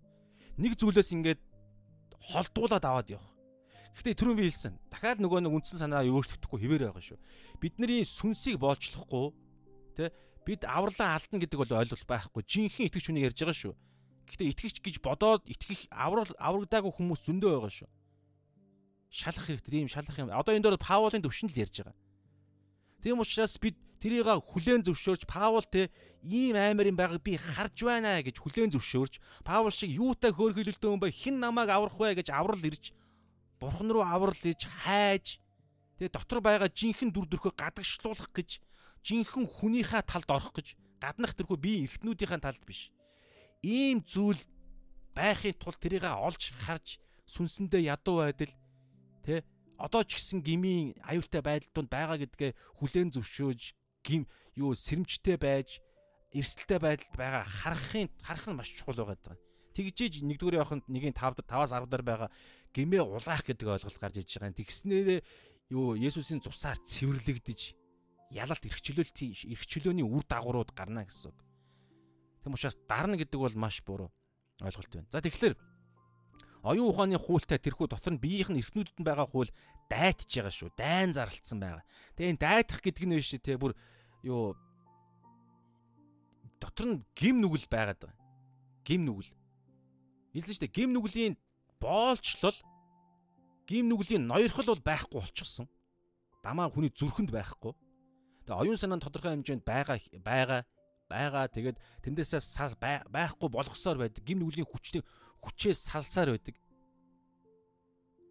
Нэг 0.62 0.78
зүйлээс 0.78 1.14
ингээд 1.18 1.42
холдуулаад 2.20 2.86
аваад 2.86 3.10
явах. 3.10 3.34
Гэхдээ 3.98 4.16
түрүүн 4.16 4.38
би 4.38 4.46
хэлсэн. 4.48 4.74
Дахиад 4.94 5.20
нөгөө 5.20 5.40
нэг 5.44 5.54
үндсэн 5.58 5.82
санаа 5.82 6.06
өөрчлөгдөхгүй 6.06 6.60
хэвээр 6.62 6.94
байгаа 6.94 7.04
шүү. 7.04 7.20
Бидний 7.58 8.06
сүнсийг 8.06 8.62
боолчлохгүй 8.62 9.34
те 9.98 10.14
бид 10.46 10.62
авралаа 10.64 11.18
алдна 11.18 11.42
гэдэг 11.42 11.58
бол 11.58 11.74
ойлголт 11.74 12.06
байхгүй. 12.06 12.42
Жинхэнэ 12.46 12.88
итгэж 12.88 13.06
хүнийг 13.10 13.28
ярьж 13.34 13.40
байгаа 13.42 13.58
шүү. 13.58 13.74
Гэхдээ 14.30 14.50
итгэгч 14.54 14.78
гэж 14.86 14.96
бодоод 15.02 15.42
итгэх 15.50 15.90
аврал 15.90 16.30
аврагдаагүй 16.38 16.94
хүмүүс 16.96 17.26
зөндөө 17.26 17.50
байгаа 17.50 17.74
шүү. 17.74 17.90
Шалах 19.10 19.46
хэрэгтэй 19.50 19.82
ийм 19.84 19.90
шалах 19.90 20.14
юм. 20.22 20.30
Одоо 20.30 20.54
энэ 20.54 20.70
дээр 20.70 20.78
Паулын 20.78 21.26
төвшин 21.26 21.50
л 21.50 21.58
ярьж 21.58 21.82
байгаа. 21.82 21.98
Тийм 23.04 23.20
учраас 23.24 23.56
бид 23.60 23.76
тэрийг 24.00 24.28
хүлээн 24.28 24.84
зөвшөөрч 24.88 25.28
Паул 25.28 25.64
те 25.68 25.92
ийм 26.24 26.56
аймар 26.56 26.88
юм 26.88 26.98
байгааг 27.00 27.24
би 27.24 27.36
харж 27.36 27.84
байна 27.84 28.20
гэж 28.24 28.40
хүлээн 28.40 28.72
зөвшөөрч 28.76 29.20
Паул 29.44 29.72
шиг 29.72 29.92
юутай 29.92 30.32
хөөрхийлөлтөө 30.32 30.90
юм 30.96 31.00
бэ 31.04 31.12
хэн 31.12 31.40
намайг 31.40 31.70
аврах 31.72 32.00
вэ 32.00 32.20
гэж 32.20 32.32
аврал 32.32 32.64
ирж 32.64 32.96
бурхан 33.60 33.92
руу 33.92 34.04
аврал 34.04 34.44
иж 34.44 34.64
хайж 34.64 35.40
тэгээ 36.00 36.16
дотор 36.16 36.40
байгаа 36.40 36.72
жинхэнэ 36.72 37.12
дүр 37.12 37.28
төрхөө 37.28 37.54
гадагшлуулах 37.60 38.32
гэж 38.32 38.64
жинхэнэ 39.04 39.48
хүнийхээ 39.48 40.04
талд 40.08 40.30
орох 40.32 40.56
гэж 40.56 40.80
гаднах 41.00 41.36
тэрхүү 41.36 41.58
би 41.60 41.72
эргтнүүдийнхээ 41.88 42.40
талд 42.44 42.64
биш. 42.64 42.92
Ийм 43.64 44.04
зүйл 44.04 44.40
байхын 45.16 45.56
тулд 45.60 45.80
тэрийг 45.80 46.08
олж 46.08 46.56
харж 46.64 47.00
сүнсэндээ 47.28 47.92
ядуу 47.92 48.24
байдал 48.24 48.54
тэ 49.24 49.44
одоо 49.80 50.04
ч 50.04 50.20
гэсэн 50.20 50.44
гмийн 50.44 51.00
аюултай 51.08 51.42
байдал 51.42 51.72
донд 51.74 51.90
байгаа 51.90 52.18
гэдгээ 52.20 52.52
хүлээн 52.84 53.10
зөвшөөж 53.16 53.62
гим 54.04 54.28
юу 54.60 54.76
сэрэмжтэй 54.76 55.40
байж 55.40 55.80
эрсдэлтэй 56.36 56.80
байдалд 56.80 57.14
байгаа 57.16 57.44
харахын 57.48 58.12
харах 58.22 58.46
нь 58.52 58.58
маш 58.60 58.70
чухал 58.76 59.00
байгаа. 59.02 59.40
Тэгжээж 59.74 60.22
нэгдүгээр 60.28 60.60
яваханд 60.60 60.86
нэгийн 60.92 61.16
5 61.16 61.48
5-аас 61.48 61.72
10 61.72 61.88
дараа 61.88 62.06
байгаа 62.06 62.30
гимээ 62.76 63.02
улаах 63.02 63.44
гэдэг 63.48 63.68
ойлголт 63.80 63.98
гарч 63.98 64.16
иж 64.20 64.30
байгаа 64.36 64.52
юм. 64.52 64.60
Тэгснээрээ 64.60 65.20
юу 65.72 65.96
Есүсийн 65.96 66.44
цусаар 66.44 66.78
цэвэрлэгдэж 66.84 67.60
ялалт 68.34 68.64
эрхчлөлт 68.66 69.16
эрхчлөөний 69.16 70.06
үр 70.06 70.24
дагаврууд 70.28 70.76
гарна 70.76 71.06
гэсэн. 71.08 71.34
Тэм 72.44 72.54
учраас 72.54 72.78
дарна 72.86 73.18
гэдэг 73.18 73.40
бол 73.40 73.56
маш 73.58 73.82
буруу 73.82 74.14
ойлголт 74.62 74.92
байна. 74.94 75.10
За 75.10 75.22
тэгэхээр 75.22 75.56
оюун 76.64 76.92
ухааны 76.92 77.18
хуультай 77.20 77.60
тэрхүү 77.60 77.88
дотор 77.88 78.14
нь 78.16 78.22
биеийнх 78.22 78.52
нь 78.52 78.60
эрхнүүдэд 78.60 79.00
байгаа 79.00 79.28
хууль 79.32 79.52
дайтж 79.88 80.28
байгаа 80.28 80.54
шүү. 80.54 80.70
Дайн 80.76 81.16
зарлцсан 81.16 81.60
байгаа. 81.60 81.84
Тэгээ 82.20 82.32
энэ 82.36 82.44
дайтах 82.44 82.80
гэдэг 82.84 83.06
нь 83.08 83.16
биш 83.16 83.32
те 83.40 83.56
бүр 83.56 83.74
юу 84.28 84.60
дотор 86.60 86.86
нь 87.00 87.04
гим 87.16 87.40
нүгэл 87.40 87.68
байгаад 87.72 88.00
байгаа. 88.04 88.20
Гим 88.84 89.08
нүгэл. 89.08 89.32
Хэлсэн 90.36 90.54
шүү 90.54 90.64
дээ 90.68 90.76
гим 90.76 90.92
нүглийн 90.94 91.36
боолчлол 91.80 92.60
гим 93.64 93.86
нүглийн 93.88 94.28
ноёрхол 94.28 94.76
бол 94.76 94.84
байхгүй 94.84 95.20
болчихсон. 95.24 95.68
Дамаа 96.44 96.68
хүний 96.68 96.92
зүрхэнд 96.92 97.32
байхгүй. 97.32 97.74
Тэгээ 98.46 98.60
оюун 98.60 98.78
санаа 98.78 99.00
тодорхой 99.00 99.40
хэмжээнд 99.40 99.64
байгаа 99.64 99.98
байгаа 100.22 100.62
байгаа 101.10 101.46
тэгээд 101.50 101.78
тэндээсээ 102.04 103.10
байхгүй 103.10 103.50
болгосоор 103.50 103.98
байдаг. 103.98 104.22
Гим 104.28 104.44
нүглийн 104.44 104.68
хүчний 104.68 105.02
хүчээс 105.44 105.90
салсаар 105.92 106.36
байдаг. 106.36 106.56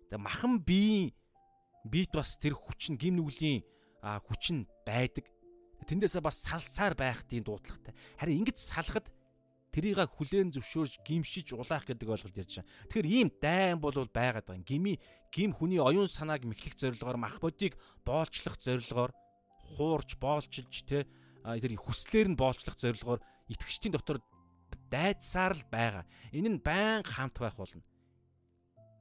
Тэгээ 0.09 0.21
махан 0.21 0.61
биеийн 0.63 1.13
биет 1.85 2.13
бас 2.13 2.37
тэр 2.37 2.55
хүч 2.57 2.93
нь 2.93 3.01
гим 3.01 3.21
нүглийн 3.21 3.65
хүч 4.03 4.45
нь 4.53 4.69
байдаг. 4.87 5.27
Тэндээсээ 5.89 6.23
бас 6.25 6.45
салсаар 6.45 6.95
байх 6.95 7.25
тийм 7.25 7.45
дуудлагатай. 7.45 7.95
Харин 8.21 8.45
ингэж 8.45 8.57
салахад 8.61 9.09
тэрийг 9.73 10.01
хүлээн 10.01 10.53
зөвшөөрж 10.53 11.05
гимшиж 11.05 11.55
улаах 11.55 11.85
гэдэг 11.87 12.09
ойлголт 12.09 12.37
ярьж 12.37 12.61
байгаа. 12.61 12.73
Тэгэхээр 12.89 13.09
ийм 13.09 13.29
дайн 13.41 13.79
бол 13.81 13.95
байгаад 13.95 14.47
байгаа. 14.49 14.65
Гими 14.65 14.99
гим 15.33 15.53
хүний 15.53 15.81
оюун 15.81 16.09
санааг 16.09 16.45
мэхлэх 16.45 16.77
зорилгоор 16.77 17.17
мах 17.21 17.39
бодийг 17.41 17.77
боолчлох 18.05 18.57
зорилгоор 18.59 19.13
хуурч 19.77 20.17
боолчилж 20.17 20.77
те 20.89 21.05
тэр 21.45 21.73
хүслээр 21.77 22.33
нь 22.33 22.41
боолчлох 22.41 22.77
зорилгоор 22.81 23.21
итгэгчдийн 23.49 23.93
дотор 23.93 24.21
дайдсаар 24.91 25.55
л 25.57 25.65
байгаа. 25.71 26.05
Энэ 26.33 26.49
нь 26.57 26.63
байн 26.65 27.03
хамт 27.05 27.39
байх 27.39 27.57
болно. 27.57 27.83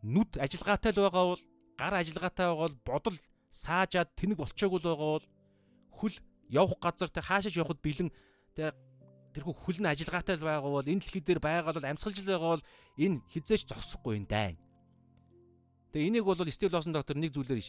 Нүд 0.04 0.38
ажиллагаатай 0.38 0.92
л 0.94 1.04
байгаа 1.04 1.26
бол 1.34 1.44
гар 1.80 1.94
ажиллагаатай 1.98 2.46
байгаа 2.48 2.64
бол 2.68 2.78
бодол 2.86 3.18
саажаад 3.52 4.10
тэнэг 4.16 4.38
болчоогүй 4.38 4.80
л 4.80 4.90
байгаа 4.92 5.10
бол 5.18 5.26
хөл 5.92 6.16
явах 6.50 6.80
газар 6.80 7.10
тэ 7.10 7.22
хаашаач 7.26 7.56
явахд 7.58 7.82
бэлэн 7.82 8.10
тэ 8.56 8.72
тэрхүү 9.34 9.54
хөл 9.54 9.80
нь 9.82 9.92
ажиллагаатай 9.92 10.36
л 10.38 10.48
байгаа 10.48 10.72
бол 10.72 10.88
энэ 10.88 11.02
дэлхий 11.02 11.24
дээр 11.24 11.40
байгаа 11.40 11.74
бол 11.74 11.90
амьсгалж 11.90 12.18
байгаа 12.24 12.52
бол 12.58 12.66
энэ 12.98 13.22
хизээч 13.32 13.70
зогсохгүй 13.70 14.18
энэ 14.22 14.32
дайн. 14.32 14.56
Тэгээ 15.92 16.08
энийг 16.08 16.26
бол 16.28 16.40
Стив 16.52 16.72
Лосон 16.74 16.94
доктор 16.94 17.16
нэг 17.16 17.32
зүйлээр 17.34 17.62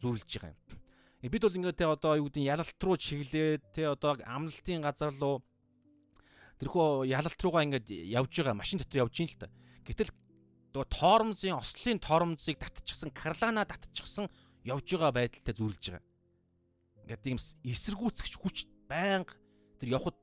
зүйрлж 0.00 0.30
байгаа 0.40 0.54
юм. 0.54 0.80
Э, 1.22 1.28
бид 1.30 1.42
бол 1.42 1.54
ингээд 1.54 1.78
те 1.78 1.86
одоо 1.86 2.18
юу 2.18 2.26
гэдэг 2.26 2.42
ялалт 2.42 2.82
руу 2.82 2.96
чиглээд 2.98 3.62
те 3.70 3.86
одоо 3.86 4.18
амлалтын 4.26 4.82
газар 4.82 5.14
руу 5.14 5.38
тэрхүү 6.62 7.10
ялалт 7.10 7.40
руугаа 7.42 7.66
ингээд 7.66 7.90
явж 7.90 8.32
байгаа 8.38 8.54
машин 8.54 8.78
дотор 8.78 9.02
явж 9.02 9.18
ийн 9.18 9.30
л 9.34 9.40
та. 9.42 9.50
Гэтэл 9.82 10.14
нөгөө 10.72 10.88
тоормзын 10.94 11.58
ослын 11.58 11.98
тоормзыг 11.98 12.56
татчихсан 12.62 13.10
карлана 13.10 13.66
татчихсан 13.66 14.30
явж 14.62 14.86
байгаа 14.94 15.10
байдалтай 15.10 15.54
зүйрлж 15.58 15.84
байгаа. 15.90 16.06
Ингээд 17.02 17.22
тийм 17.26 17.38
эсэргүүцгч 17.66 18.34
хүч 18.38 18.56
байнга 18.86 19.34
тэр 19.82 19.98
явхад 19.98 20.14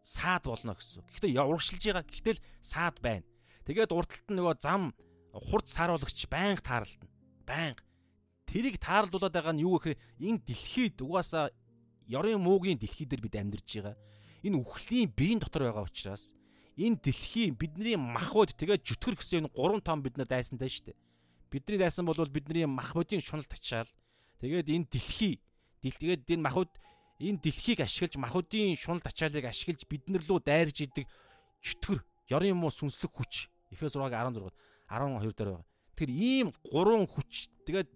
саад 0.00 0.48
болно 0.48 0.72
гэсэн. 0.72 1.04
Гэхдээ 1.12 1.36
урагшилж 1.44 1.84
байгаа. 1.92 2.08
Гэтэл 2.08 2.40
саад 2.64 2.96
байна. 3.04 3.28
Тэгээд 3.68 3.92
урталт 3.92 4.26
нь 4.32 4.38
нөгөө 4.40 4.56
зам 4.62 4.96
хурд 5.36 5.68
сааруулагч 5.68 6.24
байнга 6.32 6.64
таарлтана. 6.64 7.12
Байнга. 7.44 7.84
Тэрийг 8.48 8.80
таарлуулад 8.80 9.34
байгаа 9.34 9.52
нь 9.52 9.66
юу 9.66 9.76
гэхээр 9.76 10.00
энэ 10.24 10.40
дэлхийд 10.46 11.04
угаасаа 11.04 11.52
ёрын 12.08 12.40
муугийн 12.40 12.78
дэлхий 12.78 13.04
дээр 13.04 13.26
бид 13.26 13.36
амьдарч 13.36 13.68
байгаа. 13.76 13.96
Энэ 14.46 14.62
үхлийн 14.62 15.10
биеийн 15.10 15.42
дотор 15.42 15.66
байгаа 15.66 15.90
учраас 15.90 16.30
энэ 16.78 17.02
дэлхий 17.02 17.50
бидний 17.50 17.98
махбод 17.98 18.54
тэгээд 18.54 18.86
жүтгэр 18.86 19.18
гэсэн 19.18 19.38
энэ 19.44 19.52
гурван 19.52 19.82
том 19.82 20.06
бид 20.06 20.14
нар 20.14 20.30
дайсантай 20.30 20.70
шүү 20.70 20.94
дээ. 20.94 20.98
Бидний 21.50 21.78
дайсан 21.82 22.06
бол 22.06 22.16
бидний 22.30 22.66
махбодын 22.66 23.18
шунал 23.18 23.44
тачаал. 23.50 23.90
Тэгээд 24.38 24.70
энэ 24.70 24.86
дэлхий 24.86 25.42
тэгээд 25.82 26.30
энэ 26.30 26.46
махбод 26.46 26.70
энэ 27.18 27.40
дэлхийг 27.40 27.80
ашиглаж 27.80 28.14
махуудын 28.20 28.76
шунал 28.76 29.00
ачаалыг 29.04 29.48
ашиглаж 29.48 29.88
биднэр 29.88 30.22
лөө 30.28 30.40
дайрж 30.44 30.84
идэг 30.84 31.08
чөтгөр 31.64 32.04
ёрын 32.28 32.52
юм 32.52 32.64
уу 32.68 32.72
сүнслэг 32.72 33.08
хүч 33.08 33.48
Эфес 33.72 33.96
6-16 33.96 34.52
12 34.86 35.32
дээр 35.34 35.50
байгаа. 35.50 35.64
Тэгэхээр 35.96 36.12
ийм 36.12 36.48
гурван 36.60 37.08
хүч 37.08 37.48
тэгээд 37.64 37.88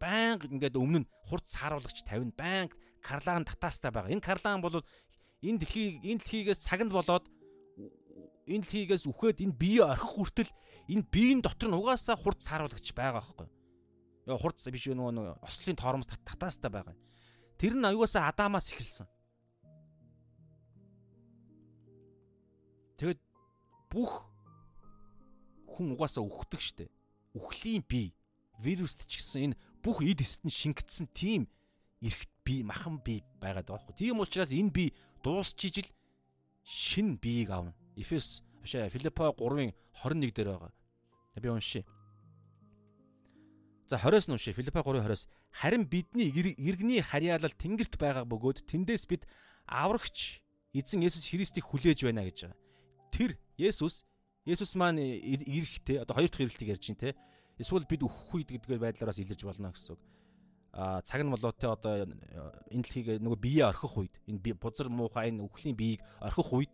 байнга 0.00 0.48
ингээд 0.48 0.80
өмнө 0.80 1.04
нь 1.04 1.10
хурд 1.28 1.46
сааруулгач 1.46 2.02
50 2.08 2.32
байнга 2.34 2.74
карлаган 3.04 3.44
татаастай 3.44 3.92
байгаа. 3.92 4.12
Энэ 4.16 4.24
карлаган 4.24 4.64
бол 4.64 4.80
энэ 5.42 5.58
дэлхийг 5.62 5.94
энэ 6.02 6.20
дэлхийгээс 6.20 6.60
цаганд 6.66 6.92
болоод 6.92 7.26
энэ 8.48 8.62
дэлхийгээс 8.64 9.04
үхээд 9.06 9.44
энэ 9.44 9.54
бие 9.54 9.82
орхих 9.86 10.12
хүртэл 10.18 10.50
энэ 10.88 11.06
биеийн 11.12 11.40
дотор 11.44 11.68
нь 11.70 11.78
угаасаа 11.78 12.16
хурд 12.16 12.40
сааруулгач 12.42 12.96
байгаа 12.96 13.20
байхгүй. 13.22 13.48
Яа 14.26 14.38
хурд 14.40 14.58
биш 14.58 14.84
нөгөө 14.88 15.44
ослын 15.44 15.76
тоормос 15.78 16.08
татаастай 16.08 16.70
байгаа. 16.72 16.96
Тэр 17.60 17.74
нь 17.76 17.86
аюулсаа 17.86 18.28
Адамаас 18.32 18.72
эхэлсэн. 18.72 19.06
Тэгэд 22.98 23.20
бүх 23.94 24.26
хүн 25.70 25.94
угаасаа 25.94 26.26
үхдэг 26.26 26.60
штэ. 26.60 26.90
Үхлийн 27.38 27.86
бие, 27.86 28.16
вируст 28.58 29.06
ч 29.06 29.22
гэсэн 29.22 29.54
энэ 29.54 29.58
бүх 29.84 30.02
эд 30.02 30.18
эст 30.18 30.42
нь 30.42 30.50
шингэцсэн 30.50 31.06
тийм 31.14 31.46
эрхт 32.02 32.30
бие, 32.48 32.64
махан 32.64 32.96
бие 33.04 33.20
байгаад 33.40 33.68
байгаа 33.68 33.84
байхгүй. 33.84 33.94
Тийм 34.00 34.24
учраас 34.24 34.52
энэ 34.56 34.72
бие 34.72 34.96
дуусчиж 35.20 35.84
л 35.84 35.90
шин 36.64 37.20
биеийг 37.20 37.50
авна. 37.52 37.74
Эфес 37.96 38.42
бишээ 38.64 38.88
Филиппо 38.88 39.36
3-ын 39.36 39.76
21 40.00 40.32
дээр 40.32 40.48
байгаа. 40.56 40.72
Би 41.36 41.48
уншия. 41.48 41.84
За 43.88 43.96
20-с 43.96 44.28
нь 44.28 44.32
уншия. 44.32 44.54
Филиппо 44.54 44.80
3:20-с 44.80 45.28
харин 45.52 45.84
бидний 45.84 46.32
иргэний 46.32 47.00
харьяалал 47.04 47.52
тэнгэрт 47.52 48.00
байгаа 48.00 48.24
бөгөөд 48.24 48.64
тэндээс 48.64 49.04
бид 49.08 49.28
аврагч 49.66 50.40
эзэн 50.72 51.04
Есүс 51.04 51.28
Христийг 51.28 51.68
хүлээж 51.68 52.04
байна 52.04 52.24
гэж 52.24 52.48
байгаа. 52.48 52.58
Тэр 53.12 53.30
Есүс 53.56 54.04
Есүс 54.48 54.72
маань 54.76 55.00
ирэхтэй 55.00 56.00
одоо 56.00 56.16
хоёр 56.16 56.32
дахь 56.32 56.40
ирэлтийг 56.40 56.72
ярьж 56.72 56.84
байна 56.88 57.12
те. 57.12 57.16
Эсвэл 57.60 57.84
бид 57.84 58.00
өөхөх 58.04 58.32
үед 58.32 58.48
гэдгээр 58.54 58.80
байдлаараас 58.80 59.20
илэрж 59.20 59.42
болно 59.44 59.72
гэсэн 59.72 59.96
үг. 59.96 60.00
Цаг 60.78 61.20
нь 61.26 61.32
болоо 61.34 61.50
те 61.50 61.66
одоо 61.66 62.06
энэ 62.06 62.82
дэлхийг 62.86 63.18
нөгөө 63.18 63.40
бие 63.42 63.66
орхих 63.66 63.98
үед 63.98 64.14
энэ 64.30 64.54
бузар 64.54 64.86
муухай 64.86 65.34
энэ 65.34 65.42
үхлийн 65.42 65.74
биеийг 65.74 66.02
орхих 66.22 66.54
үед 66.54 66.72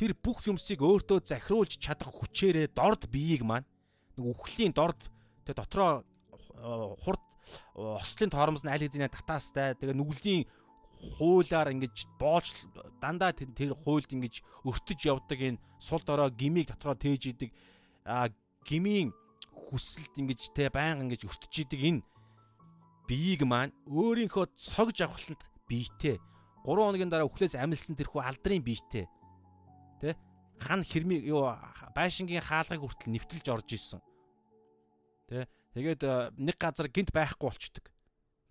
тэр 0.00 0.16
бүх 0.16 0.48
юмсыг 0.48 0.80
өөртөө 0.80 1.20
захируулж 1.20 1.76
чадах 1.76 2.08
хүчээрээ 2.08 2.72
дорд 2.72 3.12
биеийг 3.12 3.44
маань 3.44 3.68
нөгөө 4.16 4.32
үхлийн 4.32 4.72
дорд 4.72 5.12
тэ 5.44 5.52
дотроо 5.52 6.00
хурд 7.04 7.20
ослын 7.76 8.32
тоормос 8.32 8.64
нь 8.64 8.72
аль 8.72 8.80
хэзээ 8.80 9.12
татаастай 9.12 9.76
тэгээ 9.76 9.92
нүглийн 9.92 10.48
хуулаар 11.20 11.74
ингэж 11.74 12.16
боолж 12.16 12.54
дандаа 13.02 13.36
тэр 13.36 13.76
хуульд 13.76 14.08
ингэж 14.08 14.40
өртөж 14.64 15.00
явдаг 15.04 15.36
энэ 15.36 15.60
сул 15.76 16.00
дорой 16.00 16.30
гмийг 16.30 16.72
дотроо 16.72 16.96
тээж 16.96 17.34
идэг 17.34 17.50
гмийн 18.64 19.10
хүсэлт 19.50 20.14
ингэж 20.16 20.54
те 20.54 20.70
байнга 20.70 21.02
ингэж 21.02 21.26
өртөж 21.26 21.52
идэг 21.66 21.80
энэ 21.82 22.00
биеийг 23.08 23.42
маань 23.46 23.72
өөрийнхөө 23.88 24.46
цогж 24.56 24.98
авахланд 25.02 25.40
биетэй 25.68 26.16
3 26.62 26.78
хоногийн 26.78 27.10
дараа 27.10 27.26
өхлөөс 27.26 27.58
амилсан 27.58 27.98
тэрхүү 27.98 28.22
алдрын 28.22 28.62
биетэй 28.62 29.06
тэ 30.00 30.14
хан 30.62 30.86
хэрми 30.86 31.18
юу 31.26 31.50
байшингийн 31.96 32.44
хаалгыг 32.44 32.82
хүртэл 32.82 33.12
нэвтэлж 33.12 33.46
орж 33.50 33.68
исэн 33.74 34.00
тэ 35.26 35.46
Тэгээд 35.72 36.04
э, 36.04 36.30
нэг 36.36 36.56
газар 36.60 36.88
гинт 36.92 37.12
байхгүй 37.16 37.48
болчдөг. 37.48 37.88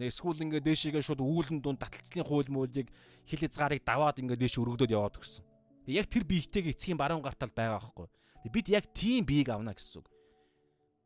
Эсвэл 0.01 0.41
ингээд 0.41 0.65
дээшээгээ 0.65 1.05
шууд 1.05 1.21
үүлэн 1.21 1.61
дунд 1.61 1.77
таталцлын 1.77 2.25
хууль 2.25 2.49
муулийг 2.49 2.89
хил 3.29 3.45
хязгаарыг 3.45 3.85
даваад 3.85 4.17
ингээд 4.17 4.41
дээш 4.41 4.57
өргөдөд 4.57 4.89
яваад 4.89 5.21
өгсөн. 5.21 5.45
Яг 5.85 6.09
тэр 6.09 6.25
биетэйг 6.25 6.73
эцгийн 6.73 6.97
баруун 6.97 7.21
гартал 7.21 7.53
байгаа 7.53 7.77
байхгүй. 7.77 8.09
Бид 8.49 8.67
яг 8.73 8.89
тийм 8.97 9.29
биеийг 9.29 9.53
авна 9.53 9.77
гэсэн 9.77 10.01
үг. 10.01 10.09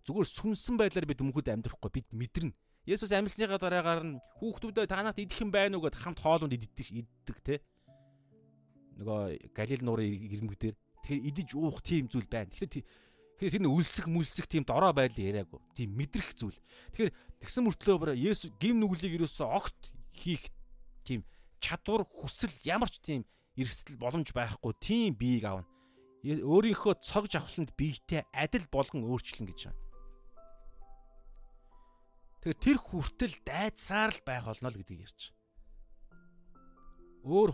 Зүгээр 0.08 0.28
сүнсэн 0.32 0.76
байдлаар 0.80 1.04
бид 1.04 1.20
өмгөд 1.20 1.52
амьдрахгүй 1.52 1.92
бид 1.92 2.08
мэдэрнэ. 2.16 2.56
Есүс 2.86 3.12
амьсныхаа 3.12 3.58
дараагаар 3.58 4.02
нь 4.06 4.22
хүүхдүүдээ 4.38 4.86
танахт 4.86 5.18
идэх 5.18 5.42
юм 5.42 5.50
байна 5.50 5.82
уу 5.82 5.86
гэд 5.90 5.98
хамт 5.98 6.22
хоолунд 6.22 6.54
иддэг 6.54 6.88
иддэг 6.94 7.38
те. 7.42 7.56
Нөгөө 9.02 9.52
Галил 9.58 9.82
нуурын 9.82 10.06
ирмэг 10.08 10.56
дээр 10.62 10.76
тэгэхээр 11.02 11.28
идэж 11.34 11.50
уух 11.58 11.82
тийм 11.82 12.06
зүйл 12.08 12.30
байна. 12.30 12.54
Тэгэхээр 12.54 12.86
Тэгэхээр 13.36 13.52
тэр 13.52 13.64
нь 13.68 13.74
үлсэх 13.74 14.08
мүлсэх 14.08 14.48
тийм 14.48 14.64
дорой 14.64 14.96
байдал 14.96 15.20
яриаггүй. 15.20 15.60
Тийм 15.76 15.92
мэдрэх 15.92 16.32
зүйл. 16.40 16.56
Тэгэхээр 16.96 17.12
тэгсэн 17.44 17.68
мөртлөө 17.68 17.98
bara 18.00 18.14
Есүс 18.16 18.56
гим 18.64 18.80
нүглийг 18.80 19.20
ерөөсөө 19.20 19.48
огт 19.52 19.92
хийх 20.16 20.48
тийм 21.04 21.28
чадвар 21.60 22.08
хүсэл 22.08 22.56
ямар 22.64 22.88
ч 22.88 23.04
тийм 23.04 23.22
эрсдэл 23.60 24.00
боломж 24.00 24.32
байхгүй 24.32 24.72
тийм 24.80 25.20
биеийг 25.20 25.52
аавна. 25.52 25.68
Өөрийнхөө 26.24 27.04
цогж 27.04 27.36
авахланд 27.36 27.76
биетэй 27.76 28.24
адил 28.32 28.64
болгон 28.72 29.04
өөрчлөн 29.04 29.52
гэж 29.52 29.68
байна. 29.68 29.80
Тэгэхээр 32.46 32.62
тэр 32.62 32.78
хүртэл 32.78 33.36
дайцсаар 33.42 34.14
л 34.14 34.22
байх 34.22 34.46
болно 34.46 34.70
л 34.70 34.78
гэдгийг 34.78 35.10
ярьж. 35.10 35.34
Өөр 37.26 37.50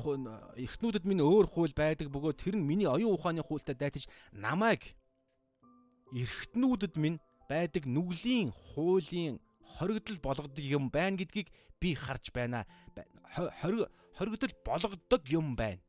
эхнүүдэд 0.59 1.07
минь 1.07 1.23
өөр 1.23 1.47
хууль 1.47 1.71
байдаг 1.71 2.11
бөгөөд 2.11 2.43
тэр 2.43 2.59
нь 2.59 2.67
миний 2.67 2.91
оюун 2.91 3.15
ухааны 3.15 3.39
хуультай 3.39 3.71
дайтаж 3.71 4.11
намайг 4.35 4.83
эргэтнүүдэд 6.11 6.99
минь 6.99 7.23
байдаг 7.47 7.87
нүглийн 7.87 8.51
хуулийн 8.51 9.39
хоригдол 9.79 10.19
болгодог 10.19 10.59
юм 10.59 10.91
байна 10.91 11.23
гэдгийг 11.23 11.47
би 11.79 11.95
харж 11.95 12.35
байна. 12.35 12.67
Хоригдол 14.19 14.51
болгодог 14.67 15.23
юм 15.31 15.55
байна. 15.55 15.79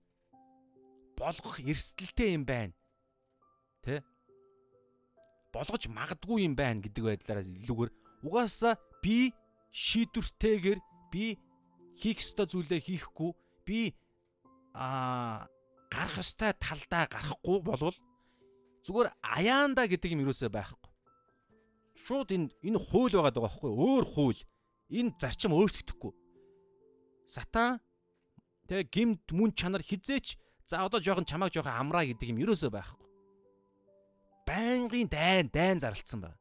Болгох 1.19 1.59
эрсдэлтэй 1.59 2.39
юм 2.39 2.47
байна. 2.47 2.71
Тэ? 3.83 4.07
болгож 5.53 5.91
магадгүй 5.91 6.47
юм 6.47 6.55
байна 6.57 6.81
гэдэг 6.81 7.03
байдлаараа 7.03 7.45
илүүгээр 7.45 7.91
угаасаа 8.25 8.79
би 9.03 9.35
шийдвэртэйгээр 9.75 10.81
би 11.13 11.37
хийх 11.99 12.23
ёстой 12.23 12.47
зүйлээ 12.47 12.81
хийхгүй 12.81 13.31
би 13.67 13.81
а 14.73 15.49
гарах 15.93 16.23
ёстой 16.23 16.57
талдаа 16.57 17.05
гарахгүй 17.11 17.59
болвол 17.61 17.99
зүгээр 18.87 19.13
аяанда 19.21 19.87
гэдэг 19.87 20.15
юм 20.17 20.25
юусоо 20.27 20.49
байхгүй. 20.49 20.91
Шууд 22.07 22.33
энэ 22.33 22.49
энэ 22.65 22.79
хууль 22.81 23.15
байгаа 23.15 23.35
даа 23.35 23.45
байхгүй 23.47 23.71
өөр 23.71 24.05
хууль. 24.09 24.41
Энэ 24.91 25.15
зарчим 25.21 25.53
өөрчлөгдөхгүй. 25.55 26.13
Сатан 27.29 27.79
тэгээ 28.67 28.89
гимт 28.89 29.27
мөн 29.31 29.53
чанар 29.55 29.85
хизээч 29.85 30.41
за 30.67 30.83
одоо 30.83 30.99
жоохон 30.99 31.29
чамааг 31.29 31.53
жоохон 31.53 31.77
амраа 31.77 32.09
гэдэг 32.09 32.33
юм 32.33 32.43
юусоо 32.43 32.73
байхгүй. 32.73 33.07
Байнгын 34.49 35.09
дайн 35.09 35.47
дайн 35.53 35.79
зарлцсан 35.79 36.25
байна. 36.25 36.39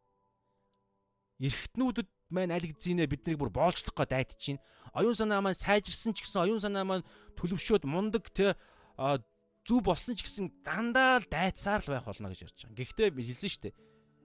Эрхтнүүдэд 1.38 2.10
маань 2.32 2.56
аль 2.56 2.66
хэзээ 2.66 3.08
бид 3.08 3.28
нарыг 3.28 3.40
бүр 3.40 3.52
боолчлох 3.52 3.94
гээд 3.94 4.12
дайт 4.12 4.32
чинь 4.40 4.60
оюун 4.96 5.16
санаа 5.16 5.44
маань 5.44 5.60
сайжирсан 5.60 6.16
ч 6.16 6.24
гэсэн 6.26 6.48
оюун 6.48 6.64
санаа 6.64 6.84
маань 6.88 7.08
төлөвшөөд 7.36 7.84
мундаг 7.86 8.32
те 8.32 8.56
зүв 9.68 9.80
болсон 9.86 10.16
ч 10.18 10.26
гэсэн 10.26 10.66
дандаа 10.66 11.22
л 11.22 11.28
дайцсаар 11.30 11.86
л 11.86 11.94
байх 11.94 12.08
болно 12.08 12.34
гэж 12.34 12.50
ярьж 12.50 12.58
байгаа. 12.66 12.80
Гэхдээ 12.82 13.10
хэлсэн 13.14 13.50
шүү 13.52 13.64
дээ. 13.70 13.76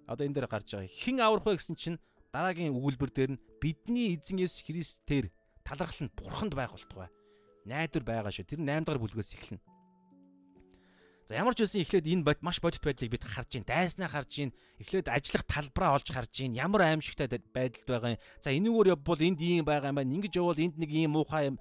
Одоо 0.08 0.24
энэ 0.24 0.36
дээр 0.38 0.48
гарч 0.48 0.68
байгаа 0.72 0.88
хэн 0.88 1.18
аврах 1.20 1.44
вэ 1.44 1.58
гэсэн 1.60 1.76
чинь 1.76 2.00
дараагийн 2.32 2.72
өгүүлбэр 2.72 3.10
дээр 3.12 3.30
нь 3.36 3.42
бидний 3.60 4.16
эзэн 4.16 4.40
Есүс 4.40 4.64
Христээр 4.64 5.28
талархал 5.66 6.08
нь 6.08 6.14
бурханд 6.16 6.56
байх 6.56 6.72
болтугай. 6.72 7.10
Найдвар 7.68 8.04
байгаа 8.06 8.32
шүү. 8.32 8.48
Тэр 8.48 8.62
8 8.64 8.86
дахь 8.86 9.02
бүлгээс 9.02 9.34
эхэлнэ. 9.36 9.60
За 11.26 11.34
ямар 11.34 11.58
ч 11.58 11.66
байсан 11.66 11.82
эхлээд 11.82 12.06
энэ 12.06 12.22
бод 12.22 12.38
маш 12.38 12.62
бодит 12.62 12.86
байдлыг 12.86 13.10
бид 13.10 13.26
харж 13.26 13.58
гин 13.58 13.66
дайснаа 13.66 14.06
харж 14.06 14.30
гин 14.30 14.50
эхлээд 14.78 15.10
ажиллах 15.10 15.42
талбараа 15.50 15.98
олж 15.98 16.14
харж 16.14 16.30
гин 16.30 16.54
ямар 16.54 16.86
аимшигтай 16.86 17.26
байдалд 17.26 17.82
байгаа 17.82 18.14
юм. 18.14 18.22
За 18.38 18.54
энэгээр 18.54 18.94
явбал 18.94 19.18
энд 19.18 19.42
ийм 19.42 19.66
байгаа 19.66 19.90
юм 19.90 19.98
байна. 19.98 20.14
Ингэж 20.14 20.38
явбал 20.38 20.62
энд 20.62 20.78
нэг 20.78 20.86
ийм 20.86 21.18
муухай 21.18 21.50
юм 21.50 21.58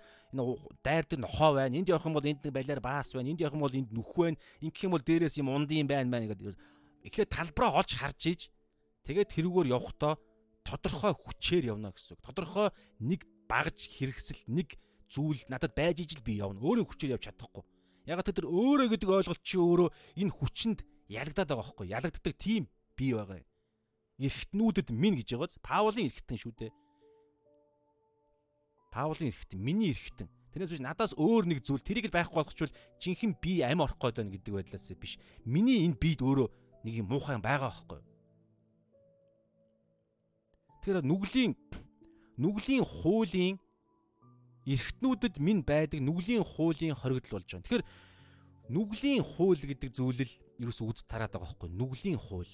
дайрдаг 0.85 1.17
нохоо 1.17 1.57
байна. 1.57 1.81
Энд 1.81 1.89
явах 1.89 2.05
юм 2.05 2.13
бол 2.13 2.29
энд 2.29 2.45
нэг 2.45 2.53
балиар 2.53 2.77
баас 2.77 3.09
байна. 3.09 3.33
Энд 3.33 3.41
явах 3.41 3.57
юм 3.57 3.65
бол 3.65 3.73
энд 3.73 3.89
нүх 3.89 4.13
байна. 4.13 4.37
Ингэх 4.61 4.85
юм 4.85 4.93
бол 4.93 5.01
дээрээс 5.01 5.35
юм 5.41 5.49
унд 5.49 5.71
юм 5.73 5.89
байна 5.89 6.13
байна 6.13 6.29
гэдэг. 6.29 6.53
Эхлээд 7.09 7.33
талбараа 7.33 7.81
олж 7.81 7.97
харж 7.97 8.21
иж 8.29 8.41
тэгээд 9.09 9.33
тэрүүгээр 9.33 9.73
явахдаа 9.73 10.21
тодорхой 10.61 11.17
хүчээр 11.17 11.73
явна 11.73 11.89
гэсэн 11.89 12.13
үг. 12.13 12.21
Тодорхой 12.21 12.69
нэг 13.01 13.25
багж 13.49 13.89
хэрэгсэл 13.97 14.45
нэг 14.45 14.77
зүйл 15.09 15.41
надад 15.49 15.73
байж 15.73 16.05
ижил 16.05 16.21
би 16.21 16.37
явна. 16.37 16.61
Өөрөө 16.61 16.85
хүчээр 16.85 17.17
явж 17.17 17.33
чадахгүй 17.33 17.65
Яг 18.05 18.21
тэр 18.21 18.45
өөрөө 18.45 18.87
гэдэг 18.93 19.09
ойлголт 19.09 19.41
чи 19.41 19.57
өөрөө 19.57 19.89
энэ 20.21 20.33
хүчинд 20.33 20.79
ялагдаад 21.09 21.49
байгаа 21.49 21.61
байхгүй 21.65 21.87
ялагддаг 21.89 22.33
тийм 22.37 22.69
бий 22.93 23.17
байгаа. 23.17 23.41
Эрхтнүүдэд 24.21 24.93
минь 24.93 25.17
гэж 25.17 25.33
байгааз 25.33 25.57
Паулын 25.65 26.07
эрхтэн 26.07 26.37
шүү 26.37 26.53
дээ. 26.53 26.71
Паулын 28.93 29.33
эрхтэн 29.33 29.59
миний 29.59 29.91
эрхтэн. 29.91 30.29
Тэрнээс 30.53 30.71
биш 30.71 30.83
надаас 30.85 31.17
өөр 31.19 31.51
нэг 31.51 31.59
зүйл 31.65 31.83
тэрийг 31.83 32.07
л 32.07 32.15
байхгүй 32.15 32.39
болгочвол 32.39 32.71
жинхэнэ 33.01 33.41
би 33.43 33.59
амь 33.59 33.83
орох 33.83 33.99
гээд 33.99 34.23
байна 34.23 34.31
гэдэг 34.31 34.53
байдлаас 34.55 34.87
биш. 34.95 35.19
Миний 35.43 35.83
энэ 35.83 35.99
биед 35.99 36.23
өөрөө 36.23 36.47
нэг 36.87 36.93
юм 37.03 37.11
муухай 37.11 37.35
байгаа 37.41 37.75
байхгүй. 37.75 37.99
Тэгэхээр 40.79 41.03
нүглийн 41.03 41.51
нүглийн 42.39 42.85
хуулийн 42.87 43.59
эргэтнүүдэд 44.65 45.37
минь 45.39 45.61
байдаг 45.61 46.01
нүглийн 46.01 46.41
хуулийн 46.41 46.97
хоригдол 46.97 47.37
болж 47.37 47.45
байгаа. 47.45 47.65
Тэгэхээр 47.65 47.85
нүглийн 48.73 49.21
хууль 49.21 49.61
гэдэг 49.61 49.89
зүйл 49.93 50.21
л 50.25 50.33
ерөөс 50.57 50.79
үз 50.81 51.05
тараад 51.05 51.37
байгаа 51.37 51.53
байхгүй 51.53 51.69
нүглийн 51.69 52.17
хууль. 52.17 52.53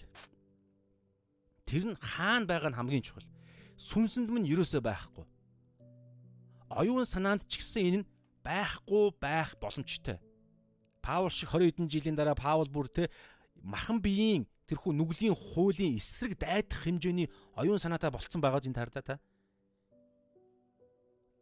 Тэр 1.64 1.96
нь 1.96 2.00
хаана 2.00 2.46
байгаа 2.52 2.70
нь 2.72 2.78
хамгийн 2.78 3.06
чухал. 3.08 3.28
Сүнсэнд 3.80 4.28
минь 4.28 4.50
ерөөсөө 4.52 4.84
байхгүй. 4.84 5.26
Оюун 6.68 7.08
санаанд 7.08 7.48
ч 7.48 7.64
гэсэн 7.64 7.84
энэ 7.88 8.00
нь 8.04 8.10
байхгүй 8.44 9.16
байх 9.16 9.56
боломжтой. 9.56 10.20
Паул 11.00 11.32
шиг 11.32 11.50
20 11.56 11.72
хэдэн 11.80 11.88
жилийн 11.88 12.18
дараа 12.20 12.36
Паул 12.36 12.68
бүр 12.68 12.92
те 12.92 13.08
махан 13.64 14.04
биеийн 14.04 14.46
тэрхүү 14.68 14.94
нүглийн 14.96 15.36
хуулийн 15.36 15.98
эсрэг 15.98 16.38
дайдах 16.38 16.84
хэмжээний 16.86 17.28
оюун 17.56 17.80
санаатай 17.80 18.12
болцсон 18.12 18.42
байгаа 18.42 18.62
зин 18.62 18.74
тардаа 18.74 19.04
та. 19.04 19.16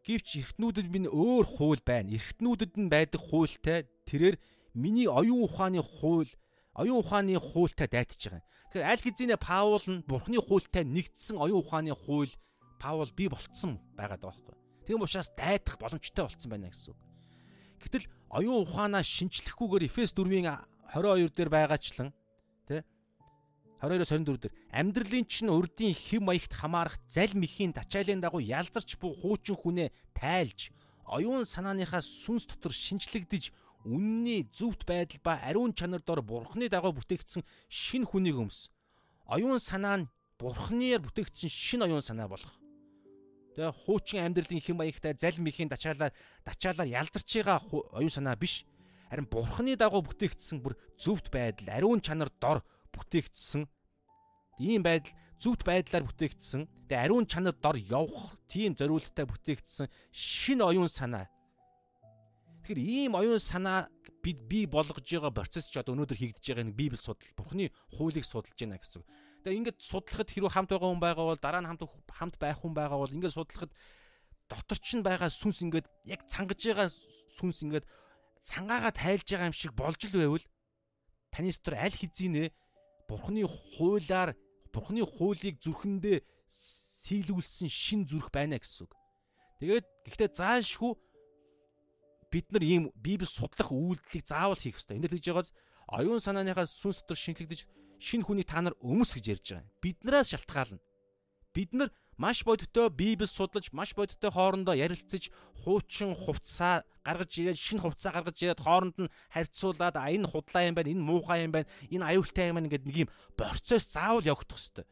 Гэвч 0.08 0.28
эргэтнүүдэд 0.40 0.88
минь 0.88 1.10
өөр 1.12 1.46
хууль 1.46 1.84
байна. 1.84 2.16
Эргэтнүүдэд 2.16 2.74
нь 2.80 2.90
байдаг 2.90 3.22
хуультай 3.22 3.88
тэрээр 4.08 4.40
миний 4.74 5.08
оюун 5.08 5.44
ухааны 5.44 5.84
хууль 5.84 6.32
оюун 6.74 7.04
ухааны 7.04 7.36
хуультай 7.36 7.88
дайтаж 7.92 8.20
байгаа. 8.32 8.44
Тэгэхээр 8.72 8.90
аль 8.90 9.04
хэзээ 9.04 9.38
Паул 9.38 9.84
нь 9.84 10.06
Бурхны 10.08 10.40
хуультай 10.40 10.88
нэгдсэн 10.88 11.38
оюун 11.38 11.62
ухааны 11.66 11.94
хууль 11.94 12.32
Паул 12.80 13.12
бий 13.12 13.28
болцсон 13.28 13.82
байгаад 14.00 14.24
байгаа 14.24 14.40
байхгүй. 14.40 14.56
Тийм 14.88 15.04
учраас 15.04 15.30
дайдах 15.36 15.76
боломжтой 15.78 16.24
болцсон 16.24 16.50
байна 16.50 16.72
гэсэн 16.72 16.96
үг. 16.96 17.00
Гэтэл 17.84 18.06
оюун 18.32 18.64
ухаанаа 18.64 19.04
шинчлэхгүйгээр 19.04 19.88
Эфес 19.90 20.16
4-ийн 20.16 20.48
22 20.96 21.36
дээр 21.36 21.50
байгаачлан 21.52 22.10
22-оос 23.80 24.12
24 24.12 24.38
дээр 24.44 24.54
амьдралын 24.76 25.26
чинь 25.26 25.50
урдийн 25.50 25.96
хэм 25.96 26.28
маягт 26.28 26.52
хамаарах 26.52 27.00
зал 27.08 27.32
мэхийн 27.32 27.72
тачаалын 27.72 28.20
дагуу 28.20 28.44
ялзарч 28.44 29.00
буй 29.00 29.16
хуучин 29.16 29.56
хүнээ 29.56 29.90
тайлж 30.12 30.76
оюун 31.08 31.48
санааныхаа 31.48 32.04
сүнс 32.04 32.46
дотор 32.46 32.76
шинчлэгдэж 32.76 33.56
үнний 33.88 34.46
зөвхт 34.52 34.84
байдал 34.84 35.20
ба 35.24 35.40
ариун 35.42 35.74
чанар 35.74 36.04
дор 36.04 36.22
бурхны 36.22 36.68
дагуу 36.70 36.92
бүтээгдсэн 36.92 37.44
шин 37.70 38.04
хүнийг 38.04 38.36
өмс. 38.36 38.70
Оюун 39.26 39.60
санаа 39.60 40.04
нь 40.04 40.10
бурхнаар 40.38 41.00
бүтээгдсэн 41.00 41.50
шин 41.50 41.82
оюун 41.88 42.04
санаа 42.04 42.28
болох. 42.28 42.60
Тэгээ 43.56 43.72
хуучин 43.88 44.28
амьдралын 44.28 44.60
хэм 44.60 44.78
маягтай 44.78 45.16
зал 45.16 45.40
мэхийн 45.40 45.72
тачаалаар 45.72 46.14
тачаалаар 46.44 46.92
ялзарч 46.92 47.30
байгаа 47.40 47.64
оюун 47.96 48.12
санаа 48.12 48.36
биш. 48.36 48.68
Харин 49.10 49.26
бурхны 49.26 49.74
дагуу 49.80 50.04
бүтээгдсэн 50.04 50.60
бүр 50.62 50.76
зөвхт 51.00 51.32
байдал 51.32 51.72
ариун 51.72 52.04
чанар 52.04 52.30
дор 52.38 52.62
бүтээгдсэн 52.94 53.68
ийм 54.60 54.84
байдал 54.84 55.14
зүвт 55.40 55.64
байдлаар 55.64 56.04
бүтээгдсэн 56.04 56.68
тэгээ 56.92 57.04
ариун 57.08 57.26
чанар 57.26 57.56
дор 57.56 57.80
явах 57.80 58.36
тийм 58.52 58.76
зориулттай 58.76 59.24
бүтээгдсэн 59.24 59.88
шин 60.12 60.60
оюун 60.60 60.92
санаа. 60.92 61.32
Тэгэхээр 62.68 62.80
ийм 62.84 63.16
оюун 63.16 63.40
санаа 63.40 63.88
бид 64.20 64.40
бий 64.52 64.68
болгож 64.68 65.00
байгаа 65.08 65.32
процесс 65.32 65.72
ч 65.72 65.80
одоо 65.80 65.96
өнөөдөр 65.96 66.20
хийгдэж 66.20 66.44
байгаа 66.44 66.68
нэг 66.68 66.76
библи 66.76 67.00
судал 67.00 67.32
бурхны 67.40 67.72
хуулийг 67.96 68.28
судалж 68.28 68.52
байна 68.60 68.76
гэсэн. 68.76 69.04
Тэгээ 69.48 69.60
ингээд 69.64 69.80
судлахад 69.80 70.28
хэрвээ 70.28 70.52
хамт 70.52 70.70
байгаа 70.76 70.90
хүн 70.92 71.00
байгаа 71.00 71.26
бол 71.32 71.40
дараа 71.40 71.62
нь 71.64 71.70
хамт 71.72 71.84
хамт 72.12 72.36
байх 72.36 72.60
хүн 72.60 72.76
байгаа 72.76 73.00
бол 73.00 73.16
ингээд 73.16 73.38
судлахад 73.40 73.72
дотор 74.52 74.80
ч 74.84 75.00
нь 75.00 75.06
байгаа 75.08 75.32
сүнс 75.32 75.64
ингээд 75.64 75.88
яг 76.04 76.28
цангаж 76.28 76.60
байгаа 76.60 76.92
сүнс 77.40 77.64
ингээд 77.64 77.88
цангаагаа 78.44 78.92
тайлж 78.92 79.28
байгаа 79.32 79.48
юм 79.48 79.56
шиг 79.56 79.72
болж 79.72 80.02
л 80.04 80.20
байвал 80.20 80.46
таны 81.32 81.56
дотор 81.56 81.76
аль 81.80 81.96
хэзээ 81.96 82.52
Бурхны 83.10 83.42
хуулаар 83.50 84.38
Бурхны 84.70 85.02
хуулийг 85.02 85.58
зүрхэндээ 85.66 86.22
сийлүүлсэн 86.46 87.66
шин 87.66 88.06
зүрх 88.06 88.30
байна 88.30 88.62
гэсэн 88.62 88.86
үг. 88.86 88.94
Тэгээд 89.58 89.86
гэхдээ 90.06 90.30
заашгүй 90.38 90.94
бид 92.30 92.54
нар 92.54 92.64
ийм 92.64 92.94
Библи 92.94 93.26
судлах 93.26 93.74
үйлдэлийг 93.74 94.30
заавал 94.30 94.62
хийх 94.62 94.78
хэрэгтэй. 94.78 94.96
Энд 95.02 95.10
тэгж 95.10 95.26
байгааз 95.26 95.50
оюун 95.90 96.22
санааныхаа 96.22 96.70
сүнс 96.70 97.02
дотор 97.02 97.18
шинжлэгдэж 97.18 97.66
шинэ 97.98 98.24
хүний 98.30 98.46
та 98.46 98.62
нар 98.62 98.78
өмс 98.78 99.18
гэж 99.18 99.26
ярьж 99.34 99.48
байгаа. 99.58 99.74
Биднээс 99.82 100.30
шалтгаална. 100.30 100.80
Бид 101.50 101.74
нар 101.74 101.90
маш 102.14 102.46
бодиттой 102.46 102.94
Библи 102.94 103.26
судлаж, 103.26 103.74
маш 103.74 103.98
бодиттой 103.98 104.30
хоорондоо 104.30 104.78
ярилцаж, 104.78 105.34
хуучин 105.66 106.14
хувцаа 106.14 106.86
гаргаж 107.10 107.32
ирээд, 107.34 107.58
шинэ 107.58 107.82
хувцаа 107.82 108.14
гаргаж 108.14 108.38
ирээд 108.38 108.62
хооронд 108.62 108.98
нь 109.02 109.14
харьцуулаад, 109.34 109.96
а 109.98 110.14
энэ 110.14 110.30
худлаа 110.30 110.64
юм 110.70 110.76
байна, 110.78 110.94
энэ 110.94 111.02
муухай 111.02 111.40
юм 111.44 111.52
байна, 111.58 111.70
энэ 111.90 112.06
аюултай 112.06 112.54
юм 112.54 112.56
байна 112.62 112.70
гэдэг 112.70 112.86
нэг 112.86 112.98
юм 113.04 113.10
процесс 113.34 113.90
заавал 113.90 114.22
явагдах 114.22 114.62
хэвээр. 114.62 114.88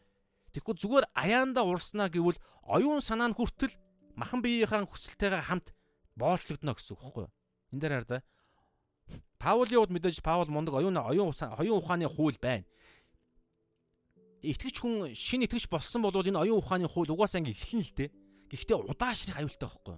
Тэгэхгүй 0.57 0.75
зүгээр 0.81 1.05
аяанда 1.13 1.61
урснаа 1.61 2.09
гэвэл 2.09 2.41
оюун 2.65 3.05
санаа 3.05 3.29
нь 3.29 3.37
хүртэл 3.37 3.77
махан 4.17 4.41
биеийнхаа 4.41 4.89
хүсэлтэйгээ 4.89 5.45
хамт 5.45 5.77
боолчлогдно 6.17 6.73
гэсэн 6.73 6.97
үг 6.97 7.01
байхгүй 7.05 7.23
юу? 7.29 7.33
Энд 7.77 7.81
дээр 7.85 7.93
хараа. 8.01 8.25
Паулийн 9.37 9.79
хувьд 9.85 9.93
мэдээж 9.93 10.25
Паул 10.25 10.49
мундаг 10.49 10.73
оюун 10.73 10.97
оюун 10.97 11.29
оюун 11.31 11.77
ухааны 11.77 12.09
хууль 12.09 12.41
байна 12.41 12.65
итгэж 14.41 14.79
хүн 14.79 15.13
шин 15.17 15.43
итгэж 15.43 15.67
болсон 15.69 16.01
бол 16.05 16.13
энэ 16.13 16.37
оюун 16.37 16.61
ухааны 16.61 16.87
хууль 16.87 17.09
угаасаа 17.09 17.41
ингэ 17.41 17.51
эхлэн 17.51 17.81
л 17.81 17.93
дээ. 17.97 18.09
Гэхдээ 18.53 18.77
удаашрах 18.77 19.37
аюултай 19.41 19.67
байхгүй? 19.67 19.97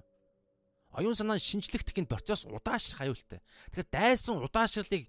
Оюун 0.93 1.15
санаа 1.15 1.37
шинжлэх 1.37 1.85
техникийн 1.85 2.09
процесс 2.09 2.45
удаашрах 2.45 3.01
аюултай. 3.05 3.41
Тэгэхээр 3.69 3.89
дайсан 3.93 4.41
удаашрлыг 4.41 5.05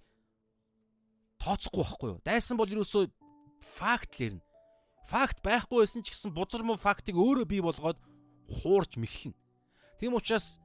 тооцохгүй 1.40 1.80
байхгүй 1.80 2.08
юу? 2.12 2.20
Дайсан 2.20 2.60
бол 2.60 2.68
ерөөсөө 2.68 3.08
факт 3.64 4.20
л 4.20 4.36
ирнэ. 4.36 4.44
Факт 5.08 5.40
байхгүй 5.40 5.80
байсан 5.80 6.04
ч 6.04 6.12
гэсэн 6.12 6.36
бузар 6.36 6.60
муу 6.60 6.76
фактыг 6.76 7.16
өөрөө 7.16 7.48
бий 7.48 7.64
болгоод 7.64 7.96
хуурж 8.60 9.00
мэхлэн. 9.00 9.32
Тийм 9.96 10.12
учраас 10.14 10.60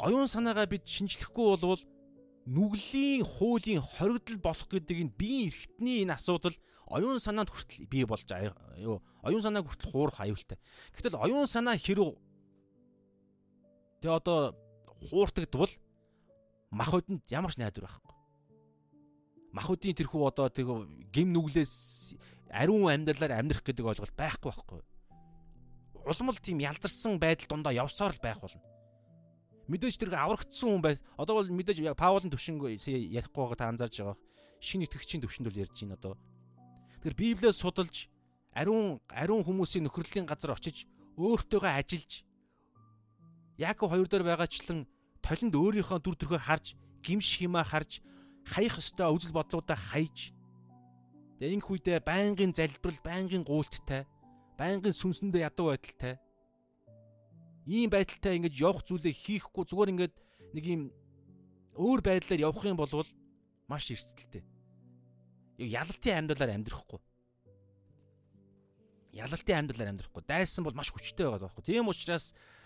оюун 0.00 0.24
санаагаа 0.24 0.64
бид 0.64 0.88
шинжлэхгүй 0.88 1.44
болвол 1.60 1.84
нүглийн 2.48 3.22
хуулийн 3.22 3.84
хоригдл 3.84 4.40
болох 4.40 4.64
гэдэг 4.64 4.96
энэ 4.96 5.16
биеийн 5.20 5.52
эрхтний 5.52 6.02
энэ 6.08 6.16
асуудал 6.16 6.56
оюун 6.88 7.20
санаанд 7.20 7.52
хүртэл 7.52 7.86
бий 7.86 8.08
болж 8.08 8.24
юу 8.80 9.04
оюун 9.22 9.44
санааг 9.44 9.68
хүртэл 9.68 9.92
хуурах 9.92 10.18
аюултай. 10.24 10.58
Гэтэл 10.96 11.20
оюун 11.20 11.46
санаа 11.46 11.76
хэрэг 11.76 12.16
тэгээ 14.00 14.16
одоо 14.16 14.56
хууртагдвал 15.08 15.72
мах 16.70 16.90
хөдөнд 16.90 17.24
ямар 17.28 17.52
ч 17.52 17.60
найдвар 17.60 17.88
байхгүй. 17.88 18.14
Мах 19.52 19.66
хөдийн 19.66 19.96
тэрхүү 19.98 20.22
одоо 20.24 20.48
тэг 20.48 20.68
гим 21.12 21.34
нүглээс 21.34 22.16
ариун 22.50 22.88
амьдралаар 22.88 23.38
амьдрах 23.38 23.62
гэдэг 23.64 23.86
ойлголт 23.86 24.14
байхгүй 24.16 24.50
байхгүй. 24.50 24.80
Улмал 26.06 26.38
тийм 26.40 26.58
ялзарсан 26.62 27.20
байдал 27.20 27.48
дундаа 27.50 27.74
явсаар 27.74 28.14
л 28.14 28.22
байх 28.22 28.40
болно. 28.40 28.62
Мэдээж 29.70 30.02
тэр 30.02 30.16
аврагдсан 30.18 30.66
хүн 30.66 30.82
бай. 30.82 30.98
Одоо 31.14 31.42
бол 31.42 31.50
мэдээж 31.50 31.94
Паулын 31.94 32.30
төвшинг 32.30 32.66
ярихгүй 32.66 33.42
байгаа 33.44 33.58
та 33.58 33.70
анзаарж 33.70 33.94
байгаа. 34.02 34.18
Шинэ 34.58 34.90
итгэгчийн 34.90 35.22
төвшөнд 35.22 35.46
бол 35.46 35.62
ярьж 35.62 35.76
байна 35.78 35.94
одоо. 35.94 36.14
Тэр 37.02 37.14
Библиэс 37.14 37.62
судалж 37.62 38.10
ариун 38.50 38.98
ариун 39.14 39.46
хүмүүсийн 39.46 39.86
нөхрөлийн 39.86 40.26
газар 40.26 40.58
очиж 40.58 40.90
өөртөөгөө 41.14 41.70
ажиллаж 41.70 42.26
Яаков 43.60 43.92
хоёр 43.92 44.08
дээр 44.08 44.24
байгаачлан 44.24 44.88
толинд 45.20 45.52
өөрийнхөө 45.52 46.00
дүр 46.00 46.16
төрхөө 46.16 46.40
харж, 46.40 46.66
гимш 47.04 47.36
химаа 47.36 47.60
харж, 47.68 48.00
хаях 48.48 48.80
ёстой 48.80 49.12
үзэл 49.12 49.36
бодлуудаа 49.36 49.76
хайж 49.76 50.32
Тэгээ 51.40 51.56
инх 51.56 51.72
үедээ 51.72 52.04
байнгын 52.04 52.52
залбирал, 52.52 53.00
байнгын 53.00 53.48
гуйлттай, 53.48 54.04
байнгын 54.60 54.92
сүнсэндээ 54.92 55.48
ядуу 55.48 55.72
байдалтай. 55.72 56.20
Ийм 57.64 57.88
байдалтай 57.88 58.36
ингэж 58.36 58.60
явах 58.60 58.84
зүйлээ 58.84 59.16
хийхгүй 59.16 59.64
зүгээр 59.64 59.92
ингэж 59.96 60.12
нэг 60.52 60.64
юм 60.68 60.82
өөр 61.80 62.04
байдлаар 62.04 62.44
явах 62.44 62.60
юм 62.68 62.76
бол 62.76 62.92
маш 63.72 63.88
эрсдэлтэй. 63.88 64.44
Ялалтын 65.64 66.28
амьдралаар 66.28 66.60
амьдрахгүй. 66.60 67.00
Ялалтын 69.16 69.64
амьдралаар 69.64 69.96
амьдрахгүй. 69.96 70.22
Дайсан 70.28 70.68
бол 70.68 70.76
маш 70.76 70.92
хүчтэй 70.92 71.24
байгаа 71.24 71.48
байхгүй. 71.48 71.64
Тийм 71.72 71.88
учраас 71.88 72.36
аа 72.36 72.59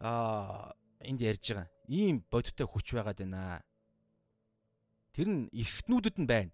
энд 0.00 1.20
ярьж 1.20 1.44
байгаа. 1.52 1.68
Ийм 1.88 2.24
бодиттой 2.30 2.66
хүч 2.66 2.96
байгаад 2.96 3.20
байна. 3.20 3.60
Тэр 5.12 5.28
нь 5.28 5.42
эргэтнүүдэд 5.52 6.16
нь 6.20 6.28
байна. 6.28 6.52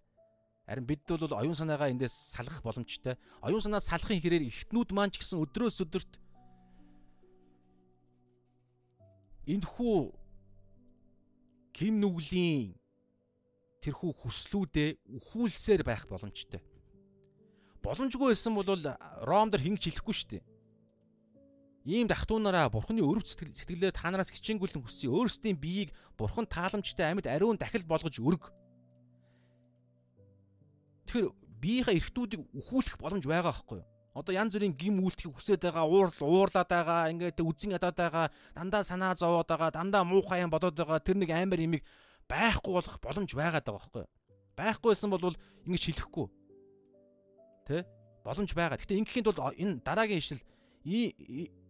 Харин 0.67 0.87
бид 0.87 1.07
бол 1.07 1.39
оюун 1.39 1.55
санаагаа 1.55 1.95
эндээс 1.95 2.35
салгах 2.35 2.63
боломжтой. 2.63 3.15
Оюун 3.43 3.63
санаа 3.63 3.79
салахын 3.79 4.19
хэрээр 4.19 4.51
эртнүүд 4.51 4.91
маань 4.91 5.15
ч 5.15 5.23
гэсэн 5.23 5.39
өдрөөс 5.39 5.79
өдөрт 5.87 6.13
энэхүү 9.47 9.99
ким 11.71 11.95
нүглийн 12.03 12.75
тэрхүү 13.79 14.11
хүслүүдээ 14.27 14.91
үхүүлсээр 15.23 15.87
байх 15.87 16.03
боломжтой. 16.11 16.59
Боломжгүй 17.87 18.35
байсан 18.35 18.59
бол 18.59 18.67
Ром 19.23 19.55
дээр 19.55 19.63
хинч 19.63 19.87
хэлэхгүй 19.87 20.15
шүү 20.19 20.31
дээ. 20.35 20.56
Ийм 21.87 22.11
дахтуунаараа 22.11 22.67
бурхны 22.69 22.99
өрөв 22.99 23.23
сэтгэлээр 23.31 23.95
та 23.95 24.11
нараас 24.11 24.35
хичээнгүйлэн 24.35 24.83
хүсье. 24.83 25.07
Өөрсдийн 25.07 25.55
биеийг 25.55 25.95
бурхан 26.19 26.51
тааламжтай 26.51 27.15
амьд 27.15 27.31
ариун 27.31 27.55
дахил 27.55 27.87
болгож 27.87 28.19
өрг 28.19 28.51
Тэгэхээр 31.07 31.31
биеийнхээ 31.63 31.99
эрхтүүдийг 32.03 32.43
өхүүлэх 32.51 32.99
боломж 32.99 33.25
байгаа 33.25 33.55
байхгүй 33.55 33.79
юу? 33.79 33.87
Одоо 34.17 34.33
янз 34.35 34.53
бүрийн 34.59 34.75
гим 34.75 34.99
үйлдэхийг 35.07 35.39
хүсээд 35.39 35.63
байгаа, 35.71 35.87
уурл 35.87 36.19
уурлаад 36.19 36.67
байгаа, 36.67 37.11
ингээд 37.15 37.39
үзэн 37.47 37.79
ядаад 37.79 37.97
байгаа, 37.97 38.27
дандаа 38.57 38.83
санаа 38.83 39.15
зовоод 39.15 39.47
байгаа, 39.47 39.71
дандаа 39.71 40.03
муухай 40.03 40.43
юм 40.43 40.51
бодоод 40.51 40.75
байгаа, 40.75 40.99
тэр 40.99 41.21
нэг 41.23 41.31
амар 41.31 41.63
имийг 41.63 41.85
байхгүй 42.27 42.73
болох 42.75 42.99
боломж 42.99 43.31
байгаа 43.31 43.63
байхгүй 43.63 44.03
юу? 44.03 44.11
Байхгүйсэн 44.57 45.11
бол 45.13 45.37
ингэж 45.69 45.83
хэлэхгүй. 45.95 46.27
Тэ? 47.71 47.87
Боломж 48.25 48.51
байгаа. 48.57 48.81
Гэтэ 48.81 48.99
ингэхийн 48.99 49.25
тулд 49.31 49.39
энэ 49.55 49.85
дараагийн 49.85 50.19
ишил 50.19 50.43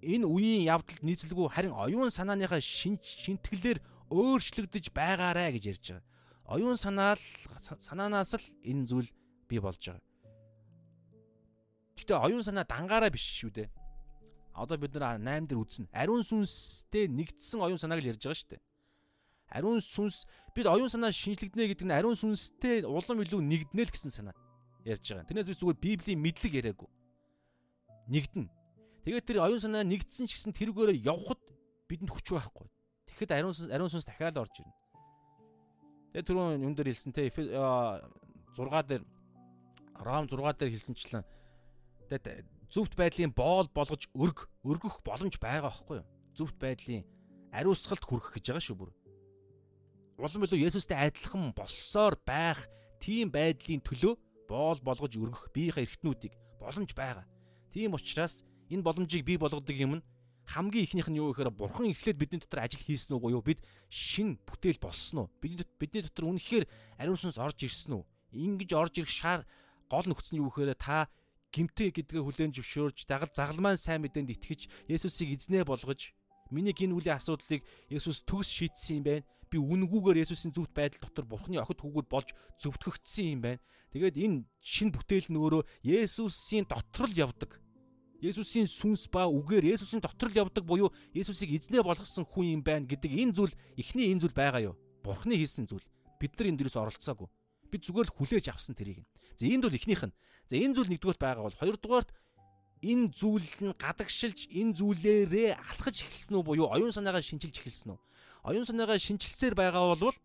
энэ 0.07 0.27
үеийн 0.27 0.71
явдалд 0.71 1.03
нийцэлгүй 1.03 1.51
харин 1.51 1.75
оюун 1.75 2.15
санааныхаа 2.15 2.63
шин 2.63 2.97
шинтгэлээр 3.03 3.83
өөрчлөгдөж 4.15 4.95
байгаарэ 4.95 5.59
гэж 5.59 5.65
ярьж 5.67 5.85
байгаа. 5.91 6.07
Оюун 6.47 6.79
санаал 6.79 7.19
санаанаас 7.59 8.39
л 8.39 8.47
энэ 8.63 8.87
зүйл 8.87 9.11
бий 9.51 9.59
болж 9.59 9.83
байгаа. 9.83 10.05
Гэхдээ 11.99 12.19
оюун 12.23 12.47
санаа 12.47 12.63
дангаараа 12.63 13.11
биш 13.11 13.27
шүү 13.43 13.51
дээ. 13.51 13.69
Одоо 14.55 14.79
бид 14.79 14.95
нар 14.95 15.19
8 15.19 15.51
дээр 15.51 15.59
үзнэ. 15.61 15.91
Ариун 15.91 16.23
сүнстэй 16.23 17.11
нэгдсэн 17.11 17.61
оюун 17.61 17.83
санааг 17.83 18.01
л 18.01 18.11
ярьж 18.15 18.23
байгаа 18.23 18.39
шүү 18.39 18.51
дээ. 18.55 18.63
Ариун 19.51 19.83
сүнс 19.83 20.25
бид 20.55 20.67
оюун 20.71 20.89
санаа 20.89 21.11
шинжлэгдэнэ 21.11 21.75
гэдэг 21.75 21.87
нь 21.87 21.95
ариун 21.95 22.15
сүнстэй 22.15 22.87
улам 22.87 23.21
илүү 23.27 23.43
нэгднэ 23.43 23.83
л 23.85 23.93
гэсэн 23.93 24.15
санаа 24.15 24.37
ярьж 24.87 25.03
байгаа. 25.03 25.27
Тэрнээс 25.27 25.51
би 25.51 25.55
зүгээр 25.59 25.83
Библийн 25.83 26.21
мэдлэг 26.23 26.53
яриаггүй. 26.63 26.89
Нэгдэнэ. 28.07 28.49
Тэгээд 29.07 29.23
тэр 29.23 29.39
оюун 29.47 29.63
санаа 29.63 29.87
нэгдсэн 29.87 30.27
ч 30.27 30.35
гэсэн 30.35 30.51
тэрүүгээрээ 30.51 31.07
явхад 31.07 31.39
бидэнд 31.87 32.11
хүч 32.11 32.27
байхгүй. 32.35 32.67
Тэгэхэд 33.07 33.39
ариун 33.39 33.55
сүнс 33.55 33.71
ариун 33.71 33.87
сүнс 33.87 34.03
дахиад 34.03 34.35
орж 34.35 34.67
ирнэ. 34.67 34.75
Тэгээд 36.11 36.27
түрүүн 36.27 36.67
юм 36.67 36.75
дээр 36.75 36.91
хэлсэн 36.91 37.15
те 37.15 37.31
6 37.31 37.55
дээр 38.59 39.07
Ром 40.03 40.27
6 40.27 40.59
дээр 40.59 40.75
хэлсэнчлэн 40.75 41.23
тэгээд 42.11 42.51
зөвхт 42.67 42.99
байдлын 42.99 43.31
боол 43.31 43.71
болгож 43.71 44.11
өрг 44.11 44.51
өргөх 44.67 45.07
боломж 45.07 45.39
байгаа 45.39 45.71
байхгүй 45.71 46.03
юу? 46.03 46.07
Зөвхт 46.35 46.59
байдлын 46.59 47.07
ариусгалд 47.55 48.03
хүрэх 48.03 48.35
гэж 48.35 48.45
байгаа 48.51 48.67
шүү 48.67 48.75
бүр. 48.75 48.91
Улам 50.19 50.43
билүү 50.43 50.67
Есүстэй 50.67 50.99
адилхан 50.99 51.55
болсоор 51.55 52.19
байх 52.27 52.67
тийм 52.99 53.31
байдлын 53.31 53.87
төлөө 53.87 54.19
боол 54.51 54.81
болгож 54.83 55.15
өргөх 55.15 55.55
биеийнхээ 55.55 55.87
эргэтнүүдийг 55.95 56.35
боломж 56.59 56.91
байгаа. 56.91 57.23
Тийм 57.71 57.95
учраас 57.95 58.43
энэ 58.71 58.83
боломжийг 58.83 59.25
бий 59.25 59.39
болгодог 59.39 59.77
юм 59.77 60.01
нь 60.01 60.07
хамгийн 60.47 60.87
ихнийх 60.87 61.09
нь 61.11 61.19
юу 61.19 61.35
гэхээр 61.35 61.51
бурхан 61.51 61.91
эхлээд 61.91 62.19
бидний 62.19 62.41
дотор 62.41 62.63
ажил 62.63 62.83
хийсэн 62.83 63.19
үү 63.19 63.35
юу 63.35 63.43
бид 63.43 63.61
шин 63.91 64.39
бүтээл 64.47 64.79
болсон 64.79 65.27
уу 65.27 65.29
бидний 65.43 65.67
бидний 65.79 66.03
дотор 66.07 66.31
үнэхээр 66.31 66.65
ариун 67.03 67.19
сүнс 67.19 67.39
орж 67.43 67.67
ирсэн 67.67 67.99
үү 67.99 68.05
ингэж 68.31 68.71
орж 68.79 68.95
ирэх 69.03 69.11
шаар 69.11 69.41
гол 69.91 70.07
нөхцөл 70.07 70.39
нь 70.39 70.43
юу 70.43 70.51
гэхээр 70.55 70.79
та 70.79 71.11
гимтэй 71.51 71.91
гэдгээ 71.91 72.23
хүлээн 72.23 72.53
зөвшөөрж 72.55 73.07
дагал 73.07 73.33
загалмайн 73.33 73.79
сайн 73.79 74.03
мэдээнд 74.05 74.35
итгэж 74.35 74.61
Есүсийг 74.93 75.35
эзнээ 75.35 75.65
болгож 75.65 76.13
миний 76.51 76.75
гин 76.77 76.93
үлийн 76.93 77.17
асуудлыг 77.17 77.65
Есүс 77.89 78.23
төгс 78.27 78.51
шийдсэн 78.51 79.01
юм 79.01 79.05
байна. 79.07 79.27
Би 79.51 79.57
үнгүүгээр 79.59 80.23
Есүсийн 80.27 80.53
зүвт 80.53 80.75
байдал 80.75 81.01
дотор 81.07 81.25
Бурхны 81.25 81.57
охид 81.63 81.81
хүүгүүд 81.81 82.09
болж 82.11 82.29
зөвтгөгдсөн 82.61 83.27
юм 83.39 83.41
байна. 83.47 83.63
Тэгээд 83.95 84.17
энэ 84.21 84.45
шин 84.61 84.91
бүтээл 84.91 85.31
нь 85.31 85.39
өөрөө 85.39 85.63
Есүсийн 85.87 86.67
дотор 86.67 87.09
л 87.09 87.15
явдаг. 87.15 87.51
Есүсийн 88.21 88.67
сүнс 88.67 89.09
ба 89.13 89.29
үгээр 89.29 89.77
Есүсийн 89.77 90.01
дотор 90.01 90.33
л 90.33 90.41
явдаг 90.41 90.65
буюу 90.65 90.93
Есүсийг 91.13 91.53
эзнээ 91.57 91.85
болгосон 91.85 92.25
хүн 92.25 92.61
юм 92.61 92.63
байна 92.65 92.89
гэдэг 92.89 93.13
энэ 93.13 93.33
зүйл 93.37 93.55
эхний 93.77 94.13
энэ 94.13 94.25
зүйл 94.25 94.37
байгаа 94.37 94.73
юу? 94.73 94.77
Бурхны 95.05 95.37
хийсэн 95.37 95.69
зүйл. 95.69 95.85
Бид 96.17 96.33
нар 96.37 96.49
энэ 96.49 96.59
дээрээс 96.65 96.81
оролцоогүй. 96.81 97.29
Бид 97.69 97.83
зүгээр 97.85 98.09
л 98.09 98.17
хүлээж 98.17 98.47
авсан 98.49 98.73
тэрийг. 98.73 99.05
За 99.37 99.45
энд 99.45 99.69
бол 99.69 99.77
эхнийх 99.77 100.03
нь. 100.09 100.17
За 100.49 100.57
энэ 100.57 100.75
зүйл 100.75 100.91
нэгдүгээрт 100.97 101.21
байгаа 101.21 101.45
бол 101.45 101.61
хоёрдугаарт 101.61 102.11
энэ 102.81 103.13
зүйл 103.13 103.51
нь 103.61 103.75
гадагшилж 103.77 104.49
энэ 104.49 104.73
зүйлээрээ 104.77 105.61
алхаж 105.61 105.97
эхэлсэн 106.07 106.41
үү 106.41 106.45
буюу 106.45 106.73
оюун 106.73 106.93
санаагаа 106.95 107.21
шинжилж 107.21 107.61
эхэлсэн 107.61 107.93
үү? 107.93 108.01
Оюун 108.49 108.65
санаагаа 108.65 108.97
шинжилсээр 108.97 109.55
байгаа 109.59 109.97
бол 109.99 110.17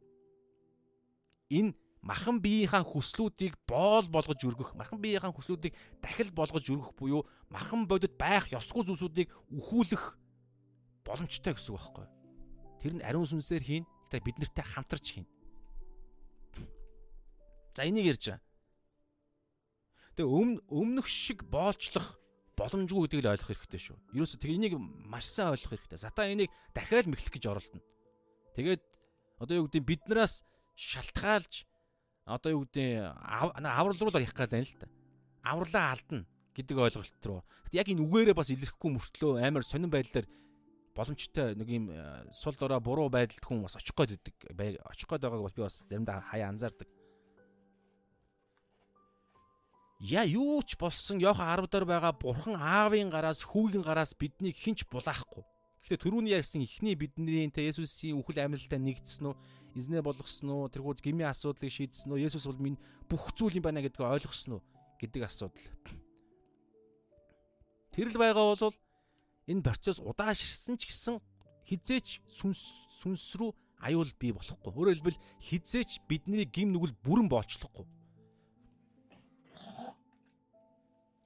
энэ 1.52 1.76
махан 2.02 2.42
биеийнхаа 2.42 2.82
хүслүүдийг 2.82 3.54
боол 3.70 4.10
болгож 4.10 4.42
өргөх, 4.42 4.74
махан 4.74 4.98
биеийнхаа 4.98 5.34
хүслүүдийг 5.34 5.78
дахил 6.02 6.34
болгож 6.34 6.66
өргөх 6.66 6.98
буюу 6.98 7.26
махан 7.54 7.86
бодит 7.86 8.18
байх 8.18 8.50
ёсгүй 8.50 8.90
зүйлсүүдийг 8.90 9.30
өхүүлэх 9.54 10.18
боломжтой 11.06 11.54
гэсэн 11.54 11.78
үг 11.78 11.82
байхгүй. 11.82 12.08
Тэр 12.82 12.94
нь 12.98 13.06
ариун 13.06 13.30
сүнсээр 13.30 13.62
хийн. 13.62 13.86
Гэтэ 14.10 14.26
бид 14.26 14.38
нартай 14.42 14.66
хамтарч 14.66 15.06
хийн. 15.14 15.28
За 17.78 17.86
энийг 17.86 18.18
ярьж 18.18 18.34
байгаа. 18.34 18.42
Тэгээ 20.18 20.28
өмнө 20.28 20.60
өмнөх 20.68 21.08
шиг 21.08 21.46
боолчлох 21.46 22.18
боломжгүй 22.58 23.08
гэдгийг 23.08 23.24
л 23.26 23.32
ойлгох 23.32 23.50
хэрэгтэй 23.54 23.82
шүү. 23.82 23.98
Ерөөсө 24.18 24.38
тэгээ 24.42 24.58
энийг 24.60 24.74
маш 25.08 25.30
сайн 25.32 25.56
ойлгох 25.56 25.78
хэрэгтэй. 25.78 26.02
Сатан 26.02 26.34
энийг 26.34 26.52
дахиад 26.76 27.08
мэхлэх 27.08 27.32
гэж 27.32 27.46
оролдоно. 27.48 27.86
Тэгээд 28.58 28.84
одоо 29.40 29.56
юу 29.56 29.66
гэдэг 29.72 29.88
биднээс 29.88 30.44
шалтгаалж 30.76 31.64
одоо 32.26 32.52
юу 32.52 32.66
гэдэг 32.66 33.02
аврал 33.66 33.98
руу 33.98 34.12
л 34.12 34.22
явах 34.22 34.36
гэдэг 34.36 34.60
юм 34.60 34.68
л 34.68 34.80
та. 34.80 34.88
Авралаа 35.44 35.92
алдна 35.96 36.26
гэдэг 36.54 36.78
ойлголт 36.78 37.26
руу. 37.26 37.42
Яг 37.72 37.88
энэ 37.90 38.04
үгээрээ 38.04 38.36
бас 38.38 38.50
илэрхгүй 38.54 38.90
мөртлөө 38.94 39.42
амар 39.42 39.64
сонирн 39.66 39.92
байдлаар 39.92 40.28
боломжтой 40.94 41.56
нэг 41.56 41.68
юм 41.72 41.90
э, 41.90 42.28
сул 42.36 42.54
дорой 42.60 42.80
буруу 42.80 43.10
байдалд 43.10 43.42
хүн 43.42 43.64
бас 43.64 43.76
очих 43.80 43.96
гээд 43.96 44.22
байдаг. 44.54 44.84
Очих 44.86 45.08
гээд 45.08 45.24
байгааг 45.24 45.56
би 45.56 45.64
бас 45.64 45.80
заримдаа 45.88 46.22
хаяа 46.22 46.52
анзаардаг. 46.52 46.88
Я 50.02 50.26
юу 50.26 50.62
ч 50.66 50.76
болсон 50.78 51.22
Йохан 51.22 51.46
10 51.46 51.70
дээр 51.72 51.86
байгаа 51.86 52.14
бурхан 52.18 52.58
аавын 52.58 53.14
гараас 53.14 53.46
хүүгийн 53.46 53.86
гараас 53.86 54.18
биднийг 54.18 54.58
хинч 54.58 54.90
булаахгүй 54.90 55.46
Гэхдээ 55.82 55.98
түрүүний 55.98 56.38
ярьсан 56.38 56.62
ихний 56.62 56.94
бидний 56.94 57.50
тэ 57.50 57.66
Есүсийн 57.66 58.22
үхэл 58.22 58.46
амьдлалтай 58.46 58.78
нэгдсэн 58.78 59.26
үү? 59.26 59.36
Эзнээ 59.74 60.06
болгосон 60.06 60.50
уу? 60.54 60.70
Тэрхүү 60.70 61.02
гмийн 61.02 61.34
асуудлыг 61.34 61.74
шийдсэн 61.74 62.14
үү? 62.14 62.30
Есүс 62.30 62.46
бол 62.46 62.62
минь 62.62 62.78
бүх 63.10 63.34
зүйл 63.34 63.58
юм 63.58 63.66
байна 63.66 63.82
гэдгийг 63.82 64.06
ойлгосон 64.06 64.62
уу 64.62 64.64
гэдэг 65.02 65.26
асуудал. 65.26 65.66
Тэр 67.98 68.14
л 68.14 68.22
байгаа 68.22 68.54
бол 68.54 68.78
энэ 69.50 69.66
процесс 69.66 69.98
удаашрсан 69.98 70.78
ч 70.78 70.86
гэсэн 70.86 71.18
хизээч 71.66 72.22
сүнс 72.30 72.62
сүнс 73.02 73.42
рүү 73.42 73.50
аюул 73.82 74.14
бий 74.22 74.38
болохгүй. 74.38 74.70
Өөрөөр 74.70 74.96
хэлбэл 75.02 75.20
хизээч 75.42 76.06
бидний 76.06 76.46
гим 76.46 76.78
нүгэл 76.78 76.94
бүрэн 77.02 77.26
боолчлохгүй. 77.26 77.90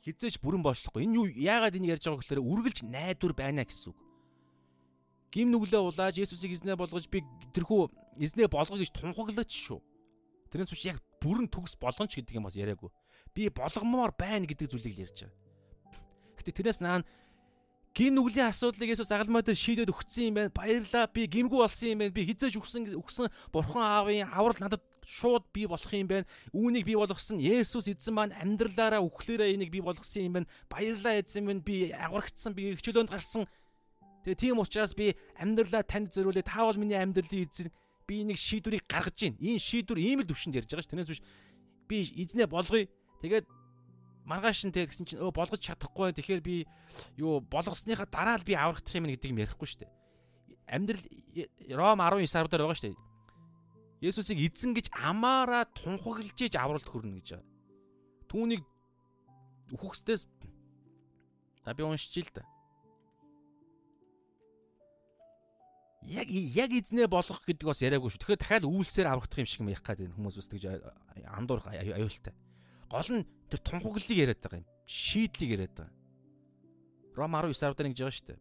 Хизээч 0.07 0.39
бүрэн 0.39 0.63
боолчлохгүй. 0.63 1.03
Энэ 1.03 1.17
юу 1.19 1.27
яагаад 1.27 1.75
энэ 1.75 1.91
ярьж 1.99 2.07
байгаа 2.07 2.23
гэхээр 2.23 2.39
үргэлж 2.39 2.87
найдвар 2.87 3.33
байна 3.35 3.67
гэсэн 3.67 3.91
үг. 3.91 4.04
Гим 5.35 5.51
нүглээ 5.51 5.83
улааж 5.83 6.15
Есүсийг 6.15 6.55
эзнээ 6.55 6.79
болгож 6.79 7.11
би 7.11 7.19
тэрхүү 7.51 7.91
эзнээ 8.23 8.47
болгоё 8.47 8.79
гэж 8.79 8.95
тунхаглагч 8.95 9.51
шүү. 9.51 9.83
Тэрнээс 10.47 10.71
биш 10.71 10.87
яг 10.87 11.03
бүрэн 11.19 11.51
төгс 11.51 11.75
болгонч 11.75 12.15
гэдэг 12.15 12.39
юм 12.39 12.47
бас 12.47 12.55
яриаггүй. 12.55 12.87
Би 13.35 13.51
болгомоор 13.51 14.15
байна 14.15 14.47
гэдэг 14.47 14.71
зүйлийг 14.71 14.95
л 14.95 15.03
ярьж 15.03 15.27
байгаа. 15.27 15.35
Гэтэ 16.39 16.55
тэрнээс 16.55 16.79
наан 16.79 17.03
гин 17.91 18.15
нүглийн 18.15 18.47
асуудлыг 18.47 18.95
Есүс 18.95 19.11
загалмайд 19.11 19.51
шийдээд 19.51 19.91
өгсөн 19.91 20.23
юм 20.31 20.35
байна. 20.39 20.55
Баярлаа. 20.55 21.11
Би 21.11 21.27
гимгүү 21.27 21.59
болсон 21.67 21.91
юм 21.91 21.99
байна. 21.99 22.15
Би 22.15 22.23
хизээж 22.31 22.55
өгсөн 22.55 22.95
өгсөн 22.95 23.27
Бурхан 23.51 23.83
аавын 23.83 24.31
аврал 24.31 24.55
надад 24.63 24.83
шууд 25.03 25.43
бий 25.51 25.67
болох 25.67 25.91
юм 25.91 26.07
байна. 26.07 26.27
Үүнийг 26.55 26.87
бий 26.87 26.95
болгосон 26.95 27.43
Есүс 27.43 27.91
эзэн 27.91 28.15
маань 28.15 28.35
амьдралаараа 28.39 29.03
үхлээрээ 29.03 29.51
энийг 29.55 29.71
бий 29.71 29.83
болгосон 29.83 30.27
юм 30.27 30.33
байна. 30.39 30.51
Баярлаа 30.71 31.19
эзэн 31.19 31.43
минь 31.43 31.59
би 31.59 31.91
агваргдсан 31.91 32.55
би 32.55 32.75
хичээлөнд 32.79 33.11
гарсан. 33.11 33.47
Тэгээ 34.25 34.41
тийм 34.41 34.57
учраас 34.57 34.97
би 34.97 35.13
амьдралаа 35.37 35.85
танд 35.85 36.09
зориулээ. 36.17 36.41
Та 36.41 36.65
бол 36.65 36.81
миний 36.81 36.97
амьдралын 36.97 37.45
эзэн. 37.45 37.69
Би 38.09 38.25
нэг 38.25 38.41
шийдвэрийг 38.41 38.89
гаргаж 38.89 39.13
гин. 39.13 39.37
Энэ 39.37 39.61
шийдвэр 39.61 40.01
ийм 40.01 40.25
л 40.25 40.29
төвшөнд 40.29 40.57
ярьж 40.57 40.69
байгаа 40.73 40.81
ш. 40.81 40.89
Тэрнээс 40.89 41.09
биш 41.13 41.21
би 41.85 42.01
эзнээ 42.25 42.49
болгоё. 42.49 42.89
Тэгээд 43.21 43.45
маргааш 44.25 44.65
нь 44.65 44.73
тэг 44.73 44.89
гэсэн 44.89 45.05
чинь 45.05 45.21
өө 45.21 45.29
болгож 45.29 45.61
чадахгүй. 45.61 46.09
Тэгэхээр 46.17 46.41
би 46.41 46.65
юу 47.21 47.45
болгосныхаа 47.45 48.09
дараа 48.09 48.41
л 48.41 48.45
би 48.45 48.57
аврагдах 48.57 48.97
юм 48.97 49.05
гэдэг 49.05 49.29
юм 49.29 49.41
ярихгүй 49.45 49.69
шүү 49.69 49.85
дээ. 49.85 49.93
Амьдрал 50.73 51.05
Ром 51.77 52.01
19 52.01 52.25
сар 52.25 52.49
дээр 52.49 52.65
байгаа 52.65 52.77
шүү 52.81 52.89
дээ. 52.89 53.01
Есүсийг 54.09 54.41
эзэн 54.41 54.73
гэж 54.73 54.89
амаараа 54.89 55.69
тунхаглаж 55.77 56.33
иж 56.33 56.57
авралт 56.57 56.89
хүрнэ 56.89 57.21
гэж 57.21 57.37
байгаа. 57.37 57.49
Түүнийг 58.25 58.63
үхэгчдээс 59.77 60.25
а 61.65 61.73
би 61.73 61.81
уншиж 61.85 62.25
л 62.25 62.33
да. 62.33 62.45
Яг 66.05 66.29
яг 66.29 66.69
эзнээ 66.69 67.09
болгох 67.09 67.41
гэдэг 67.41 67.65
бас 67.65 67.81
яриаггүй 67.81 68.13
шүү. 68.13 68.21
Тэгэхээр 68.21 68.41
дахиад 68.41 68.65
үйлсээр 68.69 69.09
аврагдах 69.09 69.41
юм 69.41 69.49
шиг 69.49 69.61
юм 69.65 69.73
ярих 69.73 69.81
гэдэг 69.81 70.13
хүмүүс 70.13 70.37
бас 70.37 70.49
тэгж 70.53 70.65
андуурах 71.33 71.65
аюултай. 71.73 72.33
Гол 72.89 73.09
нь 73.09 73.25
тэр 73.49 73.59
тунхаглалыг 73.65 74.13
яриад 74.13 74.41
байгаа 74.41 74.61
юм. 74.61 74.69
Шийдлийг 74.85 75.51
яриад 75.57 75.73
байгаа. 75.73 75.93
Ром 77.17 77.33
19 77.33 77.57
сард 77.57 77.81
нэг 77.81 77.97
жбайгаа 77.97 78.13
шүү 78.13 78.27
дээ. 78.29 78.39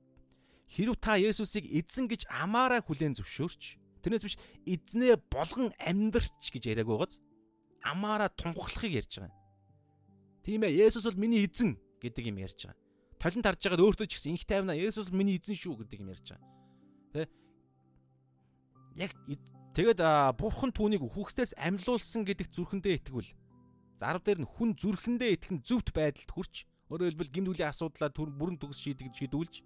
Хэрв 0.77 0.97
та 1.01 1.17
Есүсийг 1.17 1.65
эзэн 1.73 2.05
гэж 2.05 2.29
амаараа 2.29 2.85
хүлээн 2.85 3.17
зөвшөөрч 3.17 3.63
тэрнээс 4.05 4.25
биш 4.29 4.37
эзнээ 4.69 5.17
болгон 5.33 5.73
амьдрч 5.81 6.53
гэж 6.53 6.69
яриаг 6.69 6.89
байгааз 6.89 7.17
амаараа 7.81 8.29
тунхаглахыг 8.29 8.93
ярьж 8.93 9.25
байгаа 9.25 9.33
юм. 9.33 9.41
Тийм 10.45 10.61
ээ 10.69 10.85
Есүс 10.85 11.09
бол 11.09 11.21
миний 11.21 11.49
эзэн 11.49 11.81
гэдэг 12.01 12.29
юм 12.29 12.45
ярьж 12.45 12.69
байгаа. 12.69 12.81
Толинд 13.17 13.47
харж 13.49 13.61
байгаад 13.65 13.85
өөртөө 13.85 14.07
ч 14.09 14.13
гэсэн 14.21 14.37
инх 14.37 14.45
тайвна 14.45 14.77
Есүс 14.77 15.09
бол 15.09 15.21
миний 15.25 15.41
эзэн 15.41 15.57
шүү 15.57 15.85
гэдэг 15.85 16.05
юм 16.05 16.13
ярьж 16.13 16.37
байгаа. 16.37 16.54
Яг 18.95 19.11
тэгээд 19.75 20.01
бурхан 20.39 20.71
түүнийг 20.71 21.03
үхгсдээс 21.03 21.59
амьлуулсан 21.59 22.23
гэдэг 22.23 22.49
зүрхэндээ 22.55 22.95
итгэвэл 23.03 23.31
За 23.99 24.11
10 24.11 24.27
дээр 24.27 24.41
нь 24.43 24.49
хүн 24.49 24.75
зүрхэндээ 24.75 25.31
итгэн 25.39 25.63
зөвхт 25.63 25.95
байдалд 25.95 26.31
хүрч 26.35 26.67
өөрөөр 26.91 27.15
хэлбэл 27.15 27.35
гимнүлийн 27.35 27.71
асуудлаа 27.71 28.11
бүрэн 28.11 28.59
төгс 28.59 28.83
шийдэг 28.83 29.15
шийдүүлж 29.15 29.63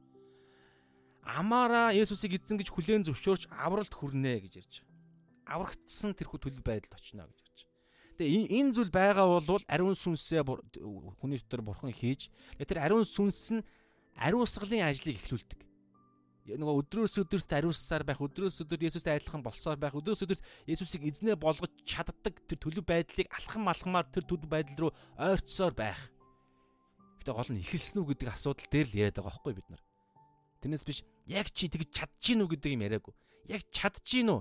амаараа 1.24 1.96
Есүсийг 1.96 2.36
эзэн 2.36 2.60
гэж 2.60 2.68
хүлээн 2.68 3.04
зөвшөөрч 3.08 3.48
авралт 3.52 3.92
хүрнэ 3.92 4.44
гэж 4.44 4.52
ярьж 4.60 4.74
байгаа. 4.84 5.56
Аврагдсан 5.58 6.12
тэрхүү 6.12 6.38
төлөв 6.44 6.64
байдалд 6.64 6.92
очино 6.92 7.24
гэж 7.24 7.40
ярьж 7.40 7.60
байгаа. 7.64 8.16
Тэгээ 8.20 8.52
энэ 8.52 8.72
зүйл 8.76 8.92
байгаа 8.92 9.26
бол 9.40 9.64
ариун 9.64 9.96
сүнсээ 9.96 10.44
хүний 11.20 11.40
дотор 11.40 11.62
бурхан 11.64 11.92
хийж 11.92 12.28
тэр 12.68 12.84
ариун 12.84 13.08
сүнс 13.08 13.60
нь 13.60 13.66
ариусгалын 14.16 14.88
ажлыг 14.88 15.16
эхлүүлдэг 15.20 15.67
нөгөө 16.56 16.80
өдрөөс 16.80 17.14
өдөрт 17.20 17.50
ариуссаар 17.52 18.04
байх, 18.08 18.20
өдрөөс 18.24 18.64
өдөрт 18.64 18.86
Есүстэй 18.88 19.20
адилхан 19.20 19.44
болсоор 19.44 19.76
байх, 19.76 19.92
өдрөөс 19.92 20.24
өдөрт 20.24 20.42
Есүсийг 20.64 21.04
эзнээ 21.04 21.36
болгож 21.36 21.68
чаддаг 21.84 22.40
тэр 22.48 22.56
төлөв 22.56 22.88
байдлыг 22.88 23.28
алхам 23.28 23.68
алхамаар 23.68 24.08
тэр 24.08 24.24
төлөв 24.24 24.48
байдал 24.48 24.88
руу 24.88 24.92
ойртсоор 25.20 25.76
байх. 25.76 26.00
Гэтэ 27.20 27.36
гол 27.36 27.50
нь 27.52 27.60
ихэлсэн 27.60 28.00
үү 28.00 28.08
гэдэг 28.16 28.32
асуудал 28.32 28.68
дээр 28.72 28.88
л 28.88 28.96
яриад 28.96 29.20
байгаа 29.20 29.28
байхгүй 29.36 29.54
бид 29.60 29.68
нар. 29.68 29.82
Тэрнээс 30.64 30.84
биш 30.88 31.04
яг 31.28 31.52
чи 31.52 31.68
тэгж 31.68 31.92
чадчихэв 31.92 32.40
үү 32.40 32.50
гэдэг 32.56 32.72
юм 32.72 32.84
яриаггүй. 32.88 33.14
Яг 33.52 33.62
чадчихэв 33.68 34.32
үү? 34.32 34.40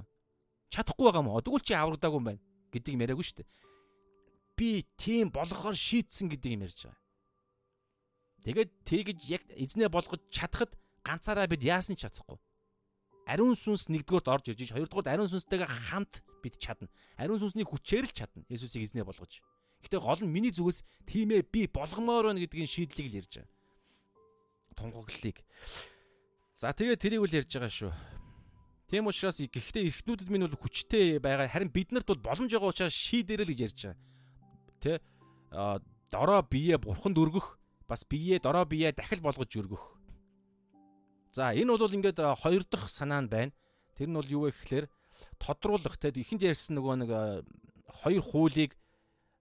Чадахгүй 0.71 1.05
байгаа 1.11 1.23
мó. 1.27 1.43
Тэгвэл 1.43 1.65
чи 1.67 1.75
аврагдаагүй 1.75 2.19
юм 2.23 2.27
байна 2.31 2.41
гэдэг 2.71 2.91
юм 2.95 3.03
яриаггүй 3.03 3.25
шүү 3.27 3.37
дээ. 3.43 3.49
Би 4.55 4.69
тийм 4.95 5.27
болохоор 5.35 5.75
шийдсэн 5.75 6.31
гэдэг 6.31 6.51
юм 6.55 6.63
ярьж 6.63 6.79
байгаа. 6.87 7.01
Тэгээд 8.47 8.71
тэгж 8.87 9.19
яг 9.27 9.43
эзнээ 9.51 9.89
болгож 9.91 10.21
чадхад 10.31 10.71
ганцаараа 11.07 11.47
бид 11.47 11.63
яасан 11.63 11.95
ч 11.95 12.03
чадахгүй. 12.03 12.35
Ариун 13.27 13.55
сүнс 13.55 13.87
нэгдүгээрт 13.91 14.27
орж 14.27 14.45
ирж, 14.51 14.71
хоёрдугаарт 14.71 15.11
ариун 15.11 15.31
сүнстэйгээ 15.31 15.67
хамт 15.91 16.23
бид 16.43 16.59
чадна. 16.59 16.87
Ариун 17.15 17.39
сүнсний 17.39 17.67
хүчээр 17.67 18.07
л 18.07 18.15
чадна. 18.15 18.43
Есүсийг 18.47 18.87
эзнээ 18.87 19.03
болгож. 19.03 19.43
Гэтэ 19.83 19.99
гол 19.99 20.23
нь 20.23 20.31
миний 20.31 20.51
зүгээс 20.51 20.83
тийм 21.03 21.35
ээ 21.35 21.43
би 21.47 21.67
болгомоор 21.67 22.31
байна 22.31 22.39
гэдгийн 22.39 22.71
шийдлийг 22.71 23.07
л 23.11 23.19
ярьж 23.19 23.43
байгаа. 23.43 23.51
Тунгаглалыг. 24.79 25.37
За 26.55 26.71
тэгээ 26.71 26.95
тэрийг 26.95 27.23
үл 27.23 27.35
ярьж 27.35 27.51
байгаа 27.51 27.71
шүү. 27.71 27.91
Тийм 28.87 29.11
учраас 29.11 29.43
гэхдээ 29.43 29.91
эрхтнүүдэд 29.91 30.31
минь 30.31 30.47
бол 30.47 30.55
хүчтэй 30.63 31.19
байгаа. 31.19 31.51
Харин 31.51 31.67
биднэрт 31.67 32.07
бол 32.07 32.23
боломж 32.31 32.51
байгаа 32.55 32.71
учраас 32.71 32.95
шийдэрэл 32.95 33.51
гэж 33.51 33.59
ярьж 33.59 33.79
байгаа. 33.91 33.99
Тэ? 34.79 34.91
А 35.51 35.83
дороо 36.07 36.39
бие 36.47 36.79
бурханд 36.79 37.19
өргөх, 37.19 37.59
бас 37.91 38.07
бие 38.07 38.39
дороо 38.39 38.63
бие 38.63 38.95
дахил 38.95 39.19
болгож 39.19 39.51
өргөх 39.51 39.96
За 41.31 41.53
энэ 41.53 41.77
бол 41.77 41.93
ингээд 41.93 42.19
хоёр 42.41 42.63
дахь 42.67 42.89
санаа 42.89 43.21
нь 43.21 43.29
байна. 43.29 43.51
Тэр 43.95 44.09
нь 44.09 44.17
бол 44.17 44.27
юу 44.27 44.41
вэ 44.47 44.51
гэхээр 44.51 44.85
тодруулах 45.41 45.97
те 45.97 46.13
ихэнд 46.13 46.43
ярьсан 46.43 46.77
нөгөө 46.77 46.95
нэг 47.01 47.11
хоёр 48.03 48.21
хуулийг 48.21 48.77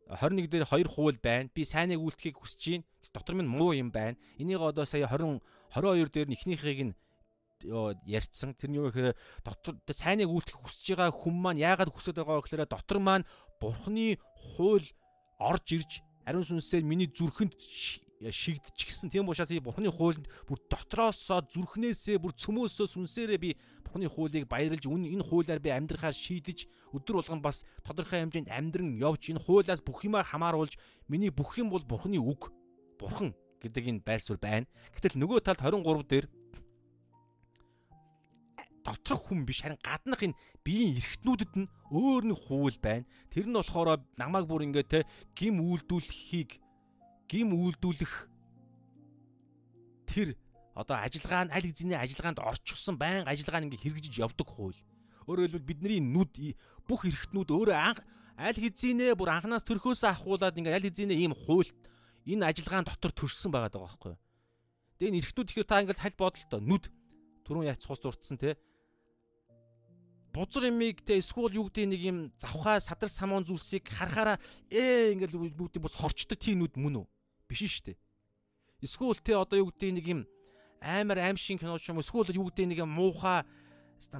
21 0.08 0.46
дээр 0.48 0.64
хоёр 0.64 0.88
хууль 0.88 1.18
байна. 1.18 1.50
Би 1.52 1.64
сайныг 1.64 2.00
үлдэхийг 2.00 2.38
хүсэж 2.38 2.62
байна. 2.80 2.84
Дотор 3.12 3.34
минь 3.34 3.50
муу 3.50 3.72
юм 3.72 3.90
байна. 3.90 4.16
Энийг 4.38 4.60
одоо 4.60 4.84
сая 4.84 5.08
20 5.08 5.42
22 5.74 6.10
дээр 6.12 6.28
нь 6.28 6.36
ихнийхийг 6.36 6.80
нь 6.92 6.94
ярьцсан. 8.06 8.54
Тэр 8.54 8.70
нь 8.70 8.78
юу 8.78 8.88
гэхээр 8.90 9.16
дотор 9.44 9.74
сайныг 9.90 10.30
үлдэх 10.30 10.56
хүсэж 10.62 10.94
байгаа 10.94 11.10
хүн 11.10 11.34
маань 11.34 11.62
яагаад 11.62 11.90
хүсэж 11.90 12.14
байгаа 12.22 12.44
гэхээр 12.44 12.68
дотор 12.68 12.98
маань 13.00 13.28
бурхны 13.60 14.20
хууль 14.36 14.86
орж 15.40 15.66
ирж 15.72 15.92
ариун 16.26 16.44
сүнсээр 16.44 16.84
миний 16.84 17.08
зүрхэнд 17.08 17.54
шигдчихсэн. 18.20 19.10
Тийм 19.10 19.28
учраас 19.28 19.48
би 19.52 19.60
Бурхны 19.60 19.92
хуулинд 19.92 20.28
бүр 20.48 20.58
дотроосоо 20.70 21.44
зүрхнээсээ 21.52 22.16
бүр 22.16 22.32
цөмөөсөө 22.32 22.86
сүнсээрээ 22.88 23.40
би 23.40 23.50
Бурхны 23.84 24.08
хуулийг 24.08 24.48
баярлж 24.48 24.88
энэ 24.88 25.20
хуулиар 25.20 25.60
би 25.60 25.70
амьдрахаар 25.70 26.16
шийдэж 26.16 26.64
өдөр 26.96 27.20
болгон 27.20 27.42
бас 27.44 27.68
тодорхой 27.84 28.24
хэмжээнд 28.24 28.48
амьдран 28.48 28.96
явж 28.96 29.28
энэ 29.28 29.44
хуулиас 29.44 29.84
бүх 29.84 30.04
юмаа 30.08 30.24
хамааруулж 30.24 30.80
миний 31.08 31.28
бүх 31.28 31.60
юм 31.60 31.68
бол 31.68 31.84
Бурхны 31.84 32.16
үг. 32.16 32.48
Бурхан 32.96 33.36
гэдэг 33.60 33.84
энэ 33.84 34.04
байр 34.04 34.20
суурь 34.24 34.40
байна. 34.40 34.66
Гэтэл 34.96 35.20
нөгөө 35.20 35.44
талд 35.44 35.60
23 35.60 36.08
дээр 36.08 36.26
доторх 38.86 39.26
хүн 39.26 39.44
биш 39.44 39.60
харин 39.60 39.80
гаднах 39.82 40.22
энэ 40.22 40.38
биеийн 40.64 40.96
эргэтнүүдэд 41.02 41.52
нь 41.58 41.70
өөр 41.90 42.22
нэг 42.30 42.38
хууль 42.46 42.78
байна. 42.78 43.04
Тэр 43.28 43.50
нь 43.50 43.58
болохоор 43.58 44.00
намайг 44.16 44.46
бүр 44.46 44.64
ингээ 44.64 44.86
те 44.86 45.00
гим 45.34 45.58
үйлдүүлэхийг 45.60 46.62
гим 47.26 47.52
үйлдүүлэх 47.52 48.14
тэр 50.06 50.38
одоо 50.76 50.96
ажиллагаа 51.02 51.44
нь 51.48 51.54
аль 51.54 51.66
хэзээний 51.66 51.98
ажиллагаанд 51.98 52.40
орчихсон 52.40 52.96
байн 53.00 53.26
ажиллагаа 53.26 53.60
нь 53.64 53.66
ингээ 53.72 53.82
хэрэгжиж 53.82 54.14
явдаг 54.20 54.46
хууль. 54.46 54.78
Өөрөөр 55.26 55.58
хэлбэл 55.58 55.70
бидний 55.70 56.00
нүд 56.00 56.36
бүх 56.86 57.08
эрхтнүүд 57.08 57.50
өөрөө 57.50 57.76
анх 57.76 58.00
аль 58.38 58.60
хэзээ 58.60 59.16
бүр 59.16 59.32
анханаас 59.32 59.64
төрхөөсөө 59.64 60.10
ахуулаад 60.12 60.54
ингээ 60.60 60.76
аль 60.76 60.86
хэзээ 60.86 61.16
ийм 61.16 61.34
хууль 61.34 61.72
энэ 62.28 62.46
ажиллагаан 62.46 62.86
дотор 62.86 63.12
төрсэн 63.16 63.50
байгаа 63.50 63.72
даа 63.72 63.82
байхгүй 63.88 64.12
юу. 64.14 64.20
Тэгээ 65.00 65.10
энэ 65.10 65.20
эрхтнүүд 65.24 65.50
ихэр 65.50 65.66
та 65.66 65.80
ингээл 65.82 66.04
халь 66.04 66.20
бодолтой 66.20 66.60
нүд 66.60 66.84
түрүүн 67.48 67.68
яац 67.72 67.80
цус 67.80 68.00
дурдсан 68.04 68.36
те 68.36 68.60
бузар 70.36 70.68
имийг 70.68 71.00
те 71.00 71.16
эсвэл 71.16 71.56
юу 71.56 71.72
гэдэг 71.72 71.88
нэг 71.88 72.02
юм 72.04 72.18
завхаа 72.36 72.76
садар 72.76 73.08
самуун 73.08 73.48
зүйлсийг 73.48 73.88
харахаараа 73.88 74.36
ээ 74.68 75.16
ингээл 75.16 75.56
бүгдийн 75.56 75.80
бус 75.80 75.96
хорчдог 75.96 76.36
тийм 76.36 76.60
нүд 76.60 76.76
мөн 76.76 77.00
үү? 77.00 77.06
Биш 77.48 77.64
шүү 77.66 77.94
дээ. 77.94 77.98
Эсвэл 78.82 79.18
те 79.22 79.34
одоо 79.38 79.58
юу 79.62 79.70
гэдэг 79.72 79.90
нэг 79.96 80.06
юм 80.06 80.20
амар 80.82 81.18
аимшиг 81.18 81.60
кино 81.60 81.78
ч 81.78 81.88
юм 81.90 81.98
уу 81.98 82.04
эсвэл 82.04 82.36
юу 82.36 82.50
гэдэг 82.52 82.66
нэг 82.76 82.80
муухай 82.84 83.46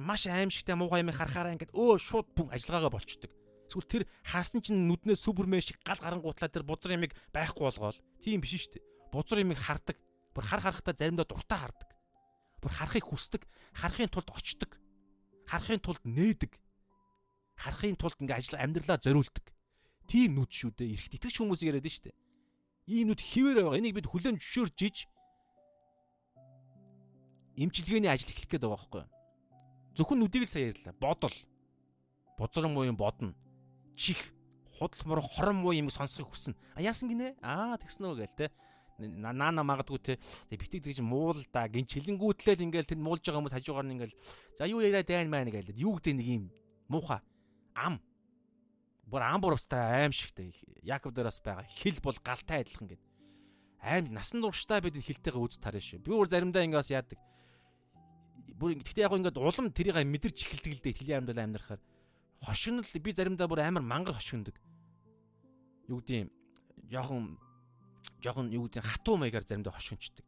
маш 0.01 0.27
аимшигтай 0.27 0.75
муухай 0.75 1.05
юм 1.05 1.13
харахаараа 1.13 1.53
ингээд 1.53 1.75
өө 1.75 1.99
шууд 2.01 2.27
бүн 2.33 2.49
ажиллагаагаа 2.51 2.95
болчдөг. 2.97 3.31
Эсвэл 3.67 3.91
тэр 3.91 4.03
харсан 4.23 4.63
чинь 4.63 4.87
нүднээ 4.87 5.15
супермен 5.19 5.61
шиг 5.61 5.77
гал 5.83 5.99
гарангуутлаа 5.99 6.49
тэр 6.49 6.63
бузар 6.63 6.95
ямиг 6.95 7.13
байхгүй 7.35 7.67
болгоол. 7.67 7.99
Тийм 8.23 8.41
биш 8.41 8.55
шүү 8.55 8.79
дээ. 8.79 8.83
Бузар 9.11 9.43
ямиг 9.43 9.59
хардаг. 9.59 9.99
Бүр 10.33 10.43
хар 10.47 10.61
харахтаа 10.63 10.95
заримдаа 10.95 11.27
дуртай 11.27 11.59
хардаг. 11.59 11.89
Бүр 12.63 12.71
харахыг 12.71 13.05
хүсдэг. 13.05 13.43
Харахын 13.75 14.09
тулд 14.09 14.31
очдог. 14.31 14.71
Харахын 15.45 15.83
тулд 15.83 16.01
нээдэг. 16.07 16.55
Харахын 17.59 17.99
тулд 17.99 18.17
ингээ 18.23 18.39
ажил 18.39 18.55
амьдралаа 18.55 18.97
зориулдаг. 19.03 19.45
Тийм 20.07 20.39
нүд 20.39 20.51
шүү 20.51 20.71
дээ. 20.71 20.95
Ирэхт 20.95 21.13
итгэж 21.19 21.35
хүмүүс 21.43 21.61
яриад 21.67 21.83
нь 21.83 21.91
шүү 21.91 22.05
дээ. 22.07 22.15
Ийм 22.87 23.11
нүд 23.11 23.19
хിവэр 23.19 23.67
байгаа. 23.67 23.79
Энийг 23.79 23.99
бид 23.99 24.07
хүлэн 24.07 24.39
зөвшөөрж 24.39 25.07
имчилгээний 27.57 28.09
ажил 28.09 28.31
эхлэх 28.31 28.47
гээд 28.47 28.63
байгаа 28.63 28.77
байхгүй 28.77 29.01
юу? 29.03 29.11
Зөвхөн 29.97 30.19
нүдийг 30.21 30.45
л 30.45 30.51
сая 30.51 30.71
ярьлаа. 30.71 30.93
Бодол. 31.01 31.35
Бузар 32.37 32.69
муу 32.69 32.85
юм 32.85 32.95
бодно. 32.95 33.33
Чих, 33.97 34.31
худал 34.77 35.01
мөр 35.09 35.21
хорон 35.25 35.57
муу 35.65 35.73
юм 35.73 35.89
сонсохыг 35.89 36.29
хүснэ. 36.29 36.55
А 36.77 36.81
яасан 36.85 37.09
гинэ? 37.09 37.33
Аа 37.41 37.81
тэгсэн 37.81 38.05
үү 38.05 38.17
гээл 38.21 38.37
те. 38.37 38.47
Наана 39.01 39.65
магадгүй 39.65 39.99
те. 40.05 40.13
Битэг 40.53 40.85
тэгж 40.85 41.01
муул 41.01 41.41
да 41.49 41.65
гин 41.65 41.89
чилэнгүүтлээд 41.89 42.61
ингээл 42.61 42.93
тэнд 42.93 43.01
муулж 43.01 43.25
байгаа 43.25 43.41
хүмүүс 43.41 43.57
хажуугаар 43.57 43.89
нь 43.89 43.93
ингээл 43.97 44.15
за 44.57 44.69
юу 44.69 44.85
яриа 44.85 45.01
дайн 45.01 45.33
маань 45.33 45.49
гээл. 45.49 45.73
Юу 45.73 45.97
гэдэг 45.97 46.13
нэг 46.13 46.27
юм 46.29 46.43
муухай 46.93 47.25
ам. 47.73 47.97
Бүр 49.07 49.23
ам 49.23 49.39
буравстай 49.41 50.03
аим 50.03 50.11
шигтэй. 50.11 50.51
Яков 50.83 51.15
дээр 51.15 51.31
бас 51.31 51.39
байгаа. 51.39 51.63
Хил 51.65 51.97
бол 52.03 52.17
галтай 52.19 52.61
адилхан 52.61 52.91
гэдэг 52.91 53.07
аим 53.81 54.11
насан 54.11 54.43
туршдаа 54.43 54.83
бид 54.83 54.99
хилтэйгээ 54.99 55.39
үз 55.39 55.57
тарна 55.63 55.79
шүү. 55.79 56.03
Би 56.03 56.11
өөр 56.11 56.27
заримдаа 56.27 56.65
ингээс 56.67 56.91
яадаг 56.91 57.19
бүр 58.57 58.73
гэхдээ 58.81 59.05
яг 59.05 59.13
ингээд 59.13 59.37
улам 59.37 59.69
тэрийг 59.69 60.01
мэдэрч 60.01 60.37
эхэлдэг 60.49 60.73
л 60.73 60.81
дээ 60.81 60.97
хилийн 60.97 61.19
амьдал 61.21 61.45
амьдрахаар 61.45 61.81
хошигнол 62.41 62.89
би 62.89 63.11
заримдаа 63.13 63.45
бүр 63.45 63.61
амар 63.61 63.85
мангар 63.85 64.17
хошигндог. 64.17 64.57
Юу 65.85 66.01
гэдэг 66.01 66.25
юм 66.25 66.29
жоохон 66.89 67.37
жоохон 68.17 68.49
юу 68.49 68.65
гэдэг 68.65 68.81
хатуу 68.81 69.21
маягаар 69.21 69.45
заримдаа 69.45 69.77
хошигнчдаг. 69.77 70.25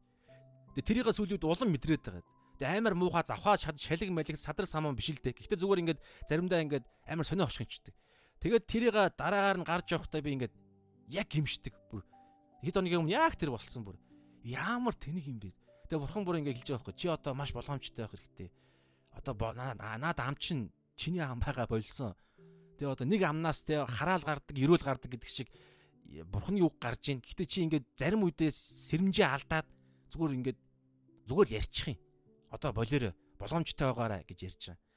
Тэгээ 0.77 0.85
тэрийг 0.85 1.10
сүлүүд 1.10 1.41
улам 1.41 1.73
мэдрээд 1.73 2.06
байгаа. 2.06 2.23
Тэгээ 2.61 2.77
амар 2.77 2.93
муухай 2.93 3.26
завхаа 3.26 3.57
шалиг 3.57 4.14
малиг 4.14 4.38
садар 4.38 4.69
саман 4.69 4.93
биш 4.93 5.10
л 5.10 5.18
дээ. 5.18 5.34
Гэхдээ 5.34 5.57
зүгээр 5.57 5.81
ингээд 5.89 5.99
заримдаа 6.30 6.61
ингээд 6.61 6.85
амар 7.10 7.26
сонио 7.26 7.49
хошигнчдаг. 7.49 7.97
Тэгээд 8.39 8.65
тэрийг 8.67 8.95
дараагаар 8.95 9.59
нь 9.59 9.67
гарч 9.67 9.91
явахдаа 9.91 10.23
би 10.23 10.35
ингээд 10.39 10.55
яг 11.11 11.27
гимшдэг 11.27 11.75
бүр. 11.91 12.03
Хэд 12.63 12.79
хоногийн 12.79 13.03
өмнө 13.03 13.15
яг 13.15 13.35
тэр 13.35 13.51
болсон 13.51 13.83
бүр. 13.83 13.99
Ямар 14.43 14.95
тэнэг 14.95 15.25
юм 15.27 15.39
бэ? 15.43 15.51
Тэгээ 15.91 15.99
бурхан 15.99 16.23
бүр 16.23 16.39
ингэ 16.39 16.55
хэлж 16.55 16.67
байгаа 16.71 16.79
байхгүй. 16.79 16.95
Чи 16.95 17.07
одоо 17.11 17.33
маш 17.35 17.51
боломжтой 17.51 18.07
байх 18.07 18.15
хэрэгтэй. 18.15 18.49
Одоо 19.11 19.33
наад 19.51 20.19
ам 20.23 20.35
чин 20.39 20.71
чиний 20.95 21.19
ам 21.19 21.43
байгаа 21.43 21.67
болсон. 21.67 22.15
Тэгээ 22.79 22.93
одоо 22.95 23.07
нэг 23.07 23.21
амнаас 23.27 23.67
те 23.67 23.83
хараал 23.83 24.23
гардаг, 24.23 24.55
эрүүл 24.55 24.87
гардаг 24.87 25.11
гэдэг 25.11 25.27
шиг 25.27 25.51
бурханы 26.31 26.63
үг 26.63 26.79
гарч 26.79 27.11
ийн. 27.11 27.19
Гэхдээ 27.19 27.47
чи 27.47 27.59
ингээд 27.67 27.85
зарим 27.99 28.23
үедээ 28.23 28.51
сэрэмжээ 28.55 29.27
алдаад 29.27 29.67
зүгээр 30.15 30.35
ингээд 30.39 30.59
зүгээр 31.27 31.49
ярьчих 31.59 31.87
юм. 31.91 31.99
Одоо 32.55 32.71
болоорой 32.71 33.13
боломжтой 33.35 33.87
байгаарай 33.91 34.23
гэж 34.23 34.39
ярьж 34.47 34.61
байгаа. 34.71 34.88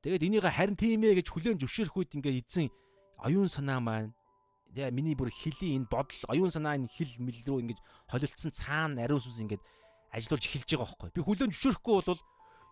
Тэгээд 0.00 0.24
энийг 0.24 0.44
харин 0.48 0.76
тийм 0.80 1.04
ээ 1.04 1.20
гэж 1.20 1.28
хүлээн 1.28 1.60
зөвшөөрөх 1.60 1.96
үед 2.00 2.16
ингээд 2.16 2.40
эзэн 2.40 2.68
оюун 3.20 3.52
санаа 3.52 3.84
маань 3.84 4.16
тэгээ 4.72 4.96
миний 4.96 5.12
бүр 5.12 5.28
хилийн 5.28 5.84
энэ 5.84 5.90
бодол 5.92 6.22
оюун 6.32 6.48
санаа 6.48 6.80
энэ 6.80 6.88
хил 6.88 7.12
мэл 7.20 7.36
рүү 7.44 7.58
ингэж 7.68 7.78
холилдсон 8.08 8.52
цаана 8.56 9.04
ариун 9.04 9.20
сүнс 9.20 9.44
ингээд 9.44 9.62
ажиллуулж 10.08 10.44
эхэлж 10.48 10.68
байгаа 10.72 10.88
байхгүй. 10.88 11.10
Би 11.12 11.20
хүлэн 11.20 11.52
зөвшөөрөхгүй 11.52 11.94
бол 12.00 12.22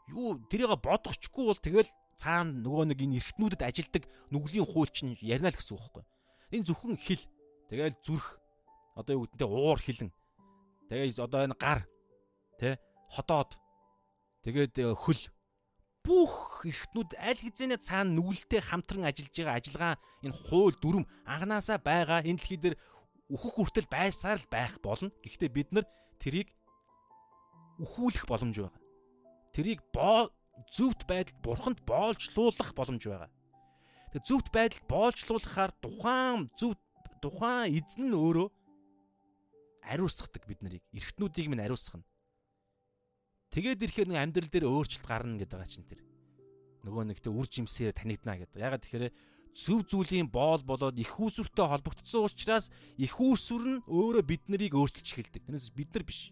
юу 0.09 0.29
тэрийг 0.49 0.73
бодохчгүй 0.81 1.45
бол 1.53 1.61
тэгэл 1.61 1.91
цаана 2.17 2.51
нөгөө 2.65 2.97
нэг 2.97 2.99
энэ 3.05 3.17
эргэтнүүдэд 3.21 3.63
ажилдаг 3.63 4.05
нүглийн 4.33 4.65
хууль 4.65 4.89
чинь 4.89 5.13
ярина 5.21 5.53
л 5.53 5.59
гэсэн 5.59 5.77
үг 5.77 5.85
байхгүй. 5.85 6.05
Энэ 6.57 6.67
зөвхөн 6.67 6.97
хил 6.97 7.23
тэгэл 7.69 7.97
зүрх 8.01 8.41
одоо 8.97 9.13
юу 9.21 9.23
гэдэнтэй 9.29 9.49
уур 9.49 9.79
хилэн 9.79 10.11
тэгээ 10.89 11.21
одоо 11.21 11.41
энэ 11.45 11.61
гар 11.61 11.85
тэ 12.57 12.81
ходоод 13.13 13.55
тэгээд 14.43 14.75
э, 14.81 14.97
хөл 14.97 15.21
бүх 16.09 16.65
эргэтнүүд 16.65 17.11
аль 17.21 17.37
хэзээ 17.45 17.77
цаана 17.85 18.17
нүгэлтэй 18.17 18.65
хамтран 18.65 19.05
ажиллаж 19.05 19.35
байгаа 19.37 19.57
ажиллагаа 19.61 19.95
энэ 20.25 20.39
хууль 20.49 20.77
дүрм 20.81 21.05
анханасаа 21.29 21.77
байгаа 21.85 22.25
энэ 22.25 22.41
дэлхий 22.41 22.57
дээр 22.57 22.77
өөхөх 23.29 23.55
хүртэл 23.61 23.93
байсаар 23.93 24.41
л 24.41 24.49
байх 24.49 24.81
болно. 24.81 25.13
Гэхдээ 25.21 25.51
бид 25.53 25.69
нар 25.77 25.85
тэрийг 26.17 26.49
өхүүлэх 27.85 28.25
боломж 28.25 28.57
байгаа. 28.57 28.81
Тэрийг 29.53 29.81
боо 29.93 30.33
зөвхт 30.73 31.05
байдалд 31.05 31.39
бурханд 31.45 31.79
боолжлуулах 31.85 32.73
боломж 32.73 33.03
байгаа. 33.05 33.31
Тэг 34.17 34.23
зөвхт 34.25 34.49
байдалд 34.49 34.85
боолжлуулахаар 34.89 35.73
тухайн 35.85 36.49
зөв 36.57 36.73
тухайн 37.21 37.77
эзэн 37.77 38.09
нь 38.09 38.17
өөрөө 38.17 38.49
ариусгадаг 39.93 40.43
бид 40.49 40.65
нарыг. 40.65 40.83
Эрхтнүүдийг 40.97 41.53
минь 41.53 41.65
ариусгана. 41.65 42.05
Тэгээд 43.49 43.83
ирэхээр 43.85 44.09
нэг 44.13 44.19
амьдрал 44.21 44.51
дээр 44.53 44.67
өөрчлөлт 44.69 45.07
гарна 45.09 45.41
гэдэг 45.41 45.57
байгаа 45.57 45.73
чинь 45.73 45.89
тэр. 45.89 46.01
Нөгөө 46.85 47.05
нэгтээ 47.11 47.33
үр 47.33 47.47
жимсээр 47.49 47.97
танигдана 47.97 48.45
гэдэг. 48.45 48.61
Ягаад 48.61 48.83
тэгэхээр 48.85 49.13
зөв 49.57 49.83
зүйлийн 49.89 50.29
боол 50.31 50.63
болоод 50.63 50.95
их 51.01 51.17
үүсвэртэй 51.19 51.67
холбогдсон 51.67 52.29
учраас 52.29 52.71
их 52.95 53.19
үүсвэр 53.19 53.65
нь 53.67 53.79
өөрөө 53.89 54.23
бид 54.23 54.45
нарыг 54.47 54.77
өөрчилж 54.77 55.09
эхэлдэг. 55.17 55.43
Тэрнээс 55.49 55.75
бид 55.75 55.91
нар 55.97 56.05
биш. 56.07 56.31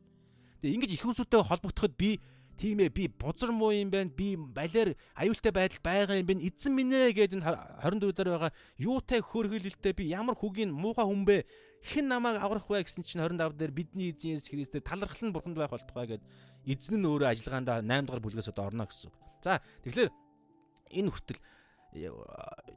Тэгээ 0.62 0.74
ингэж 0.76 0.90
их 0.94 1.04
усүтэй 1.08 1.42
холбогдоход 1.42 1.96
би 1.98 2.20
тийм 2.56 2.80
ээ 2.80 2.90
би 2.94 3.04
бузар 3.08 3.52
муу 3.52 3.72
юм 3.72 3.90
байна. 3.90 4.12
Би 4.12 4.36
балиар 4.36 4.96
аюултай 5.18 5.52
байдал 5.52 5.82
байгаа 5.82 6.16
юм 6.20 6.26
байна. 6.26 6.46
Эзэн 6.46 6.72
минь 6.72 6.94
ээ 6.94 7.12
гэдэг 7.12 7.42
24 7.42 8.12
дээр 8.12 8.30
байгаа 8.32 8.52
юутай 8.78 9.20
хөөргөлөлтэй 9.20 9.92
би 9.92 10.04
ямар 10.12 10.36
хүгийн 10.38 10.72
муухай 10.72 11.04
хүн 11.04 11.24
бэ? 11.26 11.44
Хэн 11.86 12.08
намайг 12.08 12.40
аврах 12.40 12.66
вэ 12.66 12.82
гэсэн 12.82 13.04
чинь 13.04 13.20
25 13.20 13.58
дээр 13.58 13.72
бидний 13.74 14.10
эзэн 14.10 14.34
Есүс 14.38 14.50
Христээр 14.50 14.82
талархал 14.82 15.28
нь 15.28 15.34
бурханд 15.36 15.60
байх 15.60 15.70
болтугай 15.70 16.16
гэд 16.16 16.22
эзэн 16.66 17.00
нь 17.00 17.06
өөрөө 17.06 17.30
ажиллагаандаа 17.30 17.80
8 17.80 18.06
дугаар 18.06 18.22
бүлгээс 18.22 18.50
одоо 18.50 18.64
орно 18.66 18.84
гэсэн 18.90 19.08
үг. 19.08 19.16
За 19.40 19.62
тэгэхээр 19.86 20.10
энэ 20.98 21.10
хүртэл 21.14 21.40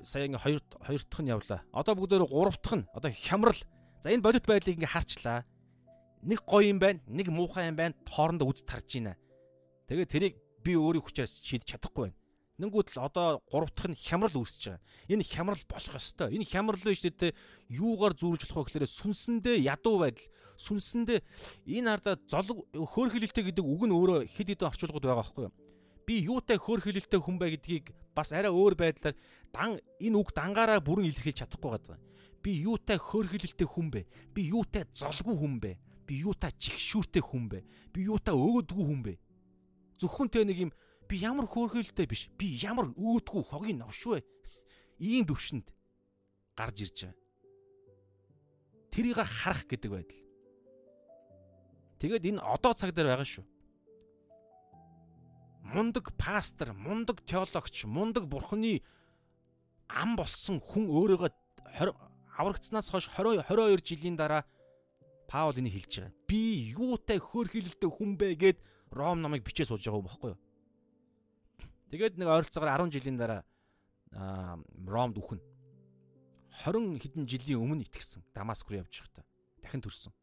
сая 0.05 0.25
ингээ 0.29 0.39
хоёр 0.45 0.61
хоёр 0.85 1.01
дахь 1.03 1.23
нь 1.25 1.33
явлаа. 1.33 1.61
Одоо 1.73 1.93
бүгдээр 1.97 2.29
гурав 2.29 2.57
дахь 2.61 2.77
нь 2.79 2.89
одоо 2.93 3.11
хямрал. 3.11 3.61
За 3.99 4.13
энэ 4.13 4.23
бодит 4.23 4.45
байдлыг 4.45 4.77
ингээ 4.77 4.93
харчлаа 4.93 5.43
нэг 6.21 6.43
гоё 6.43 6.69
юм 6.69 6.79
байна, 6.79 6.99
нэг 7.07 7.31
муухай 7.31 7.67
юм 7.67 7.75
байна, 7.75 7.95
хоорондоо 8.07 8.51
үз 8.51 8.63
тарж 8.63 8.99
байна. 8.99 9.15
Тэгээ 9.87 10.07
тэрийг 10.07 10.35
би 10.63 10.75
өөрийн 10.75 11.03
хүчээр 11.03 11.27
шийдэж 11.27 11.67
чадахгүй 11.79 12.11
байна. 12.11 12.17
Нэнгүүд 12.59 12.87
л 12.93 13.07
одоо 13.07 13.39
гурав 13.47 13.71
дахь 13.71 13.89
нь 13.89 13.97
хямрал 13.97 14.35
үүсэж 14.35 14.75
байгаа. 14.75 14.83
Энэ 15.07 15.23
хямрал 15.23 15.63
болох 15.65 15.95
ёстой. 15.95 16.35
Энэ 16.35 16.45
хямрал 16.45 16.83
биш 16.83 17.03
үү 17.07 17.31
юугаар 17.71 18.13
зүүрж 18.19 18.51
болох 18.51 18.67
вэ 18.67 18.83
гэхээр 18.83 18.87
сүнсэндээ 18.99 19.57
ядуу 19.63 20.03
байдал. 20.03 20.27
Сүнсэндээ 20.59 21.19
энэ 21.79 21.89
ардаа 21.89 22.15
золог 22.27 22.67
хөөрхилэлтэй 22.75 23.43
гэдэг 23.47 23.63
үг 23.63 23.81
нь 23.87 23.95
өөрөө 23.95 24.27
хэд 24.27 24.59
хэдэн 24.59 24.67
орчуулгууд 24.67 25.05
байгаа 25.07 25.23
байхгүй 25.23 25.43
юу? 25.47 25.55
Би 26.03 26.15
юутай 26.27 26.57
хөөрхилэлтэй 26.59 27.19
хүн 27.23 27.37
бай 27.39 27.55
гэдгийг 27.55 27.95
бас 28.11 28.35
арай 28.35 28.51
өөр 28.51 28.75
байдлаар 28.75 29.15
дан 29.55 29.79
энэ 30.03 30.19
үг 30.19 30.35
дангаараа 30.35 30.83
бүрэн 30.83 31.07
илэрхийлж 31.07 31.47
чадахгүй 31.47 31.71
байгаа. 31.79 31.97
Би 32.43 32.51
юутай 32.67 32.99
хөөрхилэлтэй 32.99 33.67
хүн 33.71 33.87
бэ? 33.87 34.01
Би 34.35 34.51
юутай 34.51 34.83
золгүй 34.91 35.35
хүн 35.39 35.55
бэ? 35.63 35.71
би 36.09 36.23
юутай 36.25 36.49
чигшүүртэй 36.57 37.21
хүн 37.21 37.45
бэ? 37.53 37.59
Би 37.93 38.09
юутай 38.09 38.33
өөдгүү 38.33 38.85
хүн 38.89 39.01
бэ? 39.05 39.13
Зөвхөн 40.01 40.29
тэ 40.33 40.41
нэг 40.41 40.57
юм 40.65 40.71
би 41.09 41.17
ямар 41.17 41.49
хөөрхөлтэй 41.49 42.05
биш. 42.05 42.29
Би 42.37 42.53
ямар 42.61 42.93
өөдгүү 42.93 43.43
хогийн 43.49 43.81
новш 43.81 44.05
вэ? 44.05 44.21
Ийм 45.01 45.25
төвшөнд 45.25 45.65
гарч 46.53 46.77
ирж 46.85 46.97
байгаа. 47.09 47.17
Тэрийг 48.93 49.17
харах 49.17 49.65
гэдэг 49.65 49.89
байдал. 49.89 50.21
Тэгээд 51.97 52.29
энэ 52.29 52.45
одоо 52.45 52.73
цаг 52.77 52.93
дээр 52.93 53.09
байгаа 53.09 53.25
шүү. 53.25 53.45
Мундаг 55.65 56.13
пастор, 56.13 56.77
мундаг 56.77 57.25
теологч, 57.25 57.85
мундаг 57.89 58.29
бурхны 58.29 58.85
ам 59.89 60.13
болсон 60.15 60.61
хүн 60.61 60.87
өөрийгөө 60.93 61.29
аврагдсанаас 62.37 62.89
хойш 62.89 63.09
20 63.17 63.43
22 63.49 63.81
жилийн 63.83 64.15
дараа 64.15 64.45
Паул 65.29 65.53
энийг 65.57 65.73
хэлж 65.77 65.93
байгаа. 66.01 66.13
Би 66.25 66.73
юутай 66.73 67.19
хөөрхилэлтэй 67.21 67.89
хүн 67.89 68.17
бэ 68.17 68.33
гэд 68.33 68.57
Ром 68.89 69.21
намайг 69.21 69.45
бичээ 69.45 69.69
сууж 69.69 69.85
байгаа 69.85 70.01
байхгүй 70.09 70.29
юу? 70.33 70.39
Тэгээд 71.89 72.21
нэг 72.21 72.29
ойролцоогоор 72.29 72.85
10 72.85 72.93
жилийн 72.93 73.17
дараа 73.17 73.41
Ромд 74.85 75.17
үхэн. 75.17 75.41
20 76.65 77.01
хэдэн 77.01 77.25
жилийн 77.25 77.61
өмнө 77.61 77.85
итгэсэн 77.85 78.25
Дамаск 78.33 78.69
руу 78.69 78.81
явж 78.81 79.01
байхдаа 79.01 79.25
дахин 79.61 79.81
төрсөн. 79.81 80.13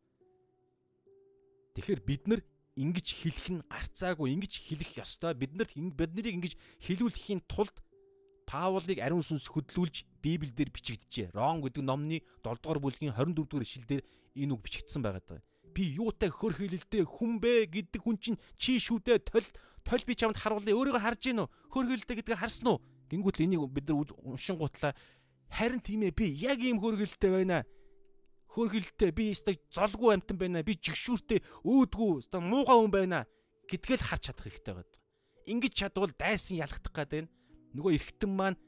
Тэгэхээр 1.74 2.01
бид 2.02 2.22
нар 2.26 2.40
ингэж 2.74 3.06
хэлэх 3.14 3.47
нь 3.51 3.66
гарцаагүй 3.70 4.34
ингэж 4.34 4.52
хэлэх 4.68 5.01
ёстой. 5.01 5.34
Биднэрт 5.34 5.74
биднийг 5.74 6.34
ингэж 6.34 6.55
хэлүүлэхийн 6.82 7.43
тулд 7.47 7.74
Паулыг 8.47 9.02
ариун 9.02 9.26
сүнс 9.26 9.51
хөдлүүлж 9.51 10.06
Библиэлд 10.22 10.70
бичигдэжээ. 10.70 11.34
Ром 11.34 11.66
гэдэг 11.66 11.82
номны 11.82 12.22
7 12.47 12.62
дугаар 12.62 12.78
бүлгийн 12.78 13.10
24 13.10 13.43
дугаар 13.43 13.66
ишлэлдэр 13.66 14.02
энэ 14.38 14.52
үг 14.55 14.62
бичигдсэн 14.62 15.02
байгаа. 15.02 15.43
Би 15.76 15.92
юутай 16.00 16.32
хөрхилэлтэй 16.32 17.04
хүн 17.04 17.36
бэ 17.36 17.68
гэдэг 17.68 18.00
хүн 18.00 18.16
чинь 18.16 18.40
чи 18.56 18.80
шүдэ 18.80 19.20
тол 19.28 19.44
тол 19.84 20.02
би 20.08 20.16
чамд 20.16 20.40
харуулъя 20.40 20.72
өөрийгөө 20.72 21.04
харж 21.04 21.20
гин 21.20 21.44
үү? 21.44 21.52
Хөрхилэлтэй 21.76 22.16
гэдгийг 22.16 22.40
харсан 22.40 22.66
уу? 22.72 22.80
Гингүүт 23.12 23.44
энийг 23.44 23.68
бид 23.68 23.92
нар 23.92 24.08
уншин 24.24 24.56
гутлаа. 24.56 24.96
Харин 25.52 25.84
тийм 25.84 26.08
ээ 26.08 26.16
би 26.16 26.32
яг 26.32 26.64
ийм 26.64 26.80
хөрхилэлтэй 26.80 27.30
байна. 27.30 27.68
Хөрхилэлтэй 28.56 29.12
би 29.12 29.36
өстой 29.36 29.60
золгүй 29.68 30.16
амтан 30.16 30.40
байна. 30.40 30.64
Би 30.64 30.80
жигшүүртэй 30.80 31.44
өөдгүү 31.60 32.24
өстой 32.24 32.40
муухай 32.40 32.80
хүн 32.80 32.90
байна. 32.90 33.18
Гэдгээл 33.68 34.08
харж 34.08 34.32
чадах 34.32 34.48
хэрэгтэй 34.48 34.74
байдаг 34.74 34.96
ингэж 35.46 35.72
чадвал 35.74 36.10
дайсан 36.18 36.58
ялагдах 36.58 36.92
гад 36.92 37.10
байна. 37.10 37.30
Нөгөө 37.74 37.94
эргэтэн 37.96 38.30
маань 38.30 38.58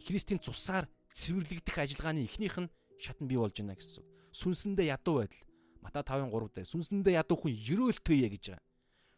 Христийн 0.00 0.40
цусаар 0.40 0.88
цэвэрлэгдэх 1.12 1.76
ажиллагааны 1.76 2.24
эхнийх 2.24 2.56
нь 2.56 2.72
шатан 2.96 3.28
бий 3.28 3.36
болж 3.36 3.56
байна 3.60 3.76
гэсэн. 3.76 4.04
Сүнсэндээ 4.32 4.96
ядуу 4.96 5.20
байдал 5.20 5.44
Мата 5.86 6.02
5:3 6.02 6.50
дээр 6.50 6.66
сүнсэндээ 6.66 7.14
ядуу 7.22 7.38
хүн 7.38 7.54
ерөөлтөе 7.54 8.26
гэж 8.34 8.44
байгаа. 8.50 8.64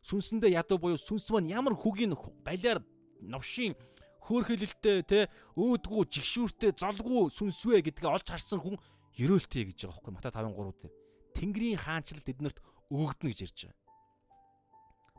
Сүнсэндээ 0.05 0.53
ядуу 0.61 0.77
буюу 0.77 1.01
сүнс 1.01 1.33
маань 1.33 1.49
ямар 1.49 1.73
хөгийн 1.73 2.13
балиар 2.45 2.85
новшийн 3.25 3.73
хөөхөлөлтөй 4.29 5.01
те 5.09 5.33
өөдгүү 5.57 6.03
жигшүүртэй 6.13 6.77
золгүй 6.77 7.33
сүнсвэ 7.33 7.81
гэдгээ 7.89 8.13
олж 8.13 8.29
харсан 8.29 8.61
хүн 8.61 8.77
ерөөлтөе 9.17 9.65
гэж 9.73 9.89
байгаа 9.89 9.97
байхгүй 9.97 10.13
Мата 10.13 10.29
5:3 10.29 10.77
дээр. 10.77 10.93
Тэнгэрийн 11.33 11.81
хаанчлал 11.81 12.29
эднэрт 12.29 12.59
өгөгдөнө 12.93 13.33
гэж 13.33 13.41
ярьж 13.49 13.59
байгаа. 13.65 13.89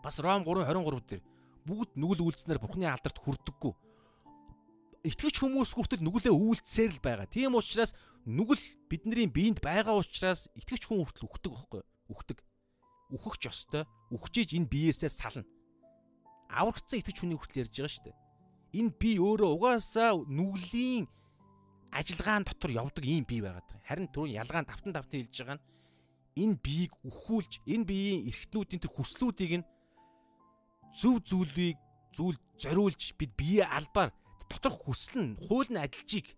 Бас 0.05 0.15
Ром 0.21 0.45
3:23 0.45 1.01
дээр 1.09 1.23
бүгд 1.65 1.97
нүгэл 1.97 2.23
үйлснээр 2.29 2.61
Бурхны 2.61 2.85
алдарт 2.85 3.17
хүрдэггүй 3.17 3.73
итгэж 5.03 5.35
хүмүүс 5.39 5.71
хүртэл 5.75 6.03
нүглээ 6.03 6.33
үйлдсээр 6.33 6.91
л 6.97 7.03
байгаа. 7.03 7.27
Тийм 7.31 7.55
учраас 7.55 7.95
нүгэл 8.27 8.61
бидний 8.91 9.27
биед 9.31 9.63
байгаа 9.63 9.95
учраас 9.95 10.51
итгэж 10.59 10.87
хүн 10.87 11.03
хүртэл 11.07 11.27
үхдэг 11.29 11.51
байхгүй 11.55 11.81
үхдэг. 12.09 12.37
Үхэх 13.09 13.35
ёстой. 13.47 13.83
Үхчихэж 14.13 14.57
энэ 14.57 14.69
биеэсээ 14.69 15.09
сална. 15.09 15.47
Аврагцсан 16.49 16.99
итгэж 16.99 17.17
хүний 17.21 17.37
хүртэл 17.37 17.65
ярьж 17.65 17.73
байгаа 17.73 17.93
шүү 17.93 18.05
дээ. 18.05 18.17
Энэ 18.77 18.93
би 19.01 19.11
өөрөө 19.17 19.49
угаасаа 19.57 20.13
нүглийн 20.29 21.09
ажиллагаан 21.89 22.45
дотор 22.45 22.71
явдаг 22.73 23.05
ийм 23.05 23.25
бие 23.25 23.41
байгаад 23.41 23.65
байгаа. 23.65 23.87
Харин 23.87 24.09
түрүүн 24.13 24.37
ялгаан 24.37 24.65
давтан 24.69 24.93
давтан 24.93 25.25
хэлж 25.25 25.35
байгаа 25.41 25.57
нь 25.57 25.65
энэ 26.37 26.55
биеийг 26.61 26.93
өхүүлж 27.01 27.51
энэ 27.65 27.85
биеийн 27.89 28.21
эрхтнүүдийн 28.29 28.81
тэр 28.81 28.93
хүслүүдийг 28.93 29.53
нь 29.61 29.69
зөв 30.93 31.17
зүйлийг 31.25 31.77
зүйл 32.13 32.37
зориулж 32.61 33.17
бид 33.17 33.33
бие 33.33 33.65
албаар 33.65 34.13
доторх 34.49 34.89
хүсэл 34.89 35.21
нь 35.21 35.37
хууль 35.45 35.71
нь 35.71 35.79
адилжийг 35.79 36.35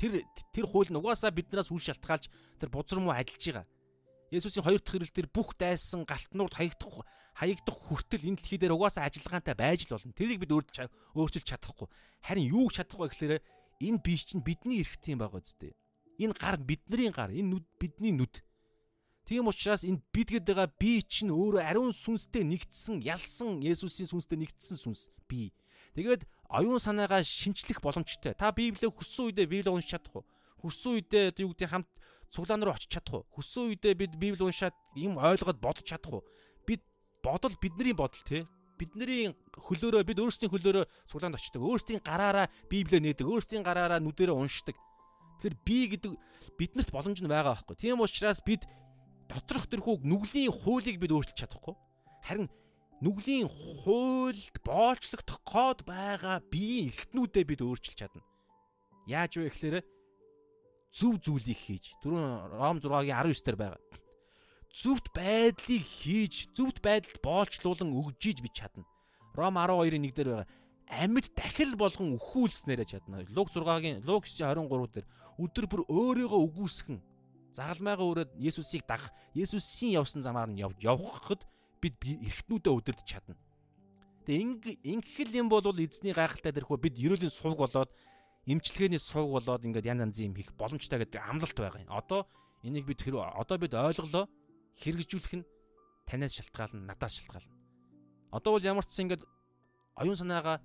тэр 0.00 0.24
тэр 0.50 0.66
хууль 0.66 0.90
нь 0.90 0.98
угаасаа 0.98 1.30
биднээс 1.30 1.70
үл 1.70 1.84
шалтгаалж 1.84 2.32
тэр 2.58 2.68
бузар 2.72 2.98
муу 2.98 3.14
адилж 3.14 3.42
байгаа. 3.44 3.66
Есүсийн 4.34 4.64
хоёр 4.66 4.80
дахь 4.82 4.98
ирэл 4.98 5.14
дээр 5.14 5.28
бүх 5.30 5.54
дайсан 5.54 6.02
галтнууд 6.02 6.56
хаягдах 6.56 7.06
хаягдах 7.38 7.76
хүртэл 7.86 8.26
энэ 8.26 8.38
дэлхий 8.40 8.58
дээр 8.58 8.74
угаасаа 8.74 9.06
ажиллагаантай 9.06 9.54
байж 9.54 9.86
л 9.86 9.94
болно. 9.94 10.16
Тэрийг 10.16 10.42
бид 10.42 10.54
өөрчилж 10.54 11.46
чадахгүй. 11.46 11.86
Харин 12.22 12.50
юу 12.50 12.66
чадахгүй 12.70 13.10
гэхээр 13.10 13.42
энэ 13.84 14.02
биш 14.02 14.26
чинь 14.30 14.42
бидний 14.42 14.82
эрхт 14.82 15.06
юм 15.06 15.22
байгаа 15.22 15.38
үстэй. 15.38 15.74
Энэ 16.18 16.34
гар 16.34 16.56
бидний 16.58 17.10
гар, 17.10 17.30
энэ 17.30 17.50
нүд 17.58 17.66
бидний 17.78 18.14
нүд. 18.14 18.42
Тийм 19.26 19.50
учраас 19.50 19.82
энэ 19.82 20.02
бид 20.14 20.30
гэдэг 20.30 20.54
байгаа 20.54 20.70
би 20.78 21.02
чинь 21.02 21.34
өөрөө 21.34 21.62
ариун 21.64 21.90
сүнстэй 21.90 22.46
нэгдсэн, 22.46 23.02
ялсан 23.02 23.58
Есүсийн 23.64 24.06
сүнстэй 24.06 24.38
нэгдсэн 24.38 24.78
сүнс 24.78 25.10
би. 25.26 25.50
Тэгээд 25.98 26.22
оюун 26.54 26.78
санаагаа 26.78 27.26
шинчлэх 27.26 27.82
боломжтой. 27.82 28.34
Та 28.38 28.54
Библийг 28.54 28.94
хүссэн 28.94 29.34
үедээ 29.34 29.46
Библийг 29.50 29.74
уншиж 29.74 29.98
чадах 29.98 30.22
уу? 30.22 30.24
Хүссэн 30.62 31.02
үедээ 31.02 31.42
юу 31.42 31.50
гэдэг 31.50 31.70
хамт 31.70 31.90
цуглаан 32.30 32.62
руу 32.62 32.74
очиж 32.74 32.94
чадах 32.94 33.26
уу? 33.26 33.26
Хүссэн 33.34 33.74
үедээ 33.74 33.94
бид 33.98 34.12
Библийг 34.14 34.46
уншаад 34.46 34.74
юм 34.94 35.18
ойлгоод 35.18 35.58
бодож 35.58 35.82
чадах 35.82 36.22
уу? 36.22 36.26
Бид 36.62 36.82
бодол 37.26 37.58
бидний 37.58 37.90
бодол 37.90 38.22
тий. 38.22 38.46
Бидний 38.78 39.34
хөлөөрөө 39.54 40.02
бид 40.06 40.18
өөрсдийн 40.22 40.50
хөлөөрөө 40.50 40.84
цуглаанд 41.10 41.38
очдог. 41.38 41.62
Өөрсдийн 41.62 42.02
гараараа 42.02 42.46
Библийг 42.70 43.02
нээдэг. 43.02 43.26
Өөрсдийн 43.26 43.62
гараараа 43.66 43.98
нүдэрээ 43.98 44.34
уншдаг. 44.34 44.74
Тэгэхээр 45.42 45.56
би 45.62 45.78
гэдэг 45.94 46.12
биднэрт 46.58 46.90
боломж 46.90 47.18
нь 47.22 47.30
байгаа 47.30 47.54
байхгүй. 47.54 47.76
Тийм 47.78 48.02
учраас 48.02 48.42
бид 48.42 48.66
доторх 49.30 49.70
тэрхүү 49.70 50.02
нүглийн 50.02 50.50
хуулийг 50.50 50.98
бид 50.98 51.14
өөрчилж 51.14 51.38
чадахгүй. 51.38 51.74
Харин 52.26 52.50
нүглийн 53.04 53.48
хуульд 53.52 54.56
боолчлогдох 54.64 55.40
код 55.44 55.84
байгаа 55.84 56.40
биеийн 56.48 56.88
эрхтнүүдээ 56.88 57.44
бид 57.44 57.60
өөрчилж 57.60 58.00
чадна. 58.00 58.24
Яаж 59.04 59.36
вэ 59.36 59.52
гэхээр 59.52 59.76
зөв 60.88 61.20
зүйлийг 61.20 61.60
хийж 61.60 61.84
түрүүн 62.00 62.56
Ром 62.56 62.80
6-гийн 62.80 63.12
19 63.12 63.44
дээр 63.44 63.58
байгаа. 63.60 63.82
Зөвхт 64.72 65.12
байдлыг 65.12 65.84
хийж, 65.84 66.48
зөвхт 66.56 66.80
байдалд 66.80 67.20
боолчлуулан 67.20 67.92
өгжиж 67.92 68.40
бид 68.40 68.56
чадна. 68.56 68.88
Ром 69.36 69.60
12-ийн 69.60 70.08
1 70.08 70.16
дээр 70.16 70.30
байгаа. 70.32 70.48
Амьд 70.88 71.28
дахил 71.36 71.76
болгон 71.76 72.16
өхүүлснээрээ 72.16 72.88
чадна. 72.88 73.20
Луг 73.36 73.52
6-гийн 73.52 74.00
Луг 74.08 74.24
9:23 74.24 74.96
дээр 74.96 75.06
өдөр 75.44 75.66
бүр 75.68 75.82
өөрийгөө 75.92 76.40
үгүйсгэн 76.40 76.98
загалмайгаа 77.52 78.06
өрөөд 78.06 78.30
Есүсийг 78.38 78.86
дагах, 78.88 79.12
Есүсийн 79.34 79.94
явсан 80.00 80.22
замаар 80.22 80.50
нь 80.50 80.58
явхад 80.58 81.44
бид 81.84 82.00
эргэтнүүдээ 82.00 82.72
удирдах 82.72 83.04
чадна. 83.04 83.36
Тэгээ 84.24 84.80
ингэхэл 84.88 85.36
юм 85.36 85.52
бол 85.52 85.60
эзний 85.76 86.16
гайхалтай 86.16 86.52
дэрхүү 86.56 86.80
бид 86.80 86.96
ерөөлийн 86.96 87.28
сувг 87.28 87.60
болоод 87.60 87.92
эмчилгээний 88.48 88.96
сувг 88.96 89.36
болоод 89.36 89.68
ингээд 89.68 89.84
янз 89.84 90.00
янзын 90.08 90.32
юм 90.32 90.36
хийх 90.40 90.56
боломжтой 90.56 91.04
гэдэг 91.04 91.20
амлалт 91.20 91.52
байгаа 91.52 91.84
юм. 91.84 91.92
Одоо 91.92 92.24
энийг 92.64 92.88
бид 92.88 93.04
хэрэг 93.04 93.20
одоо 93.20 93.56
бид 93.60 93.76
ойлголоо 93.76 94.24
хэрэгжүүлэх 94.80 95.44
нь 95.44 95.48
танаас 96.08 96.32
шалтгаална, 96.40 96.88
надаас 96.88 97.20
шалтгаална. 97.20 97.52
Одоо 98.32 98.56
бол 98.56 98.64
ямар 98.64 98.88
ч 98.88 98.96
зүйл 98.96 99.12
ингээд 99.12 99.28
оюун 100.00 100.16
санаагаа 100.16 100.64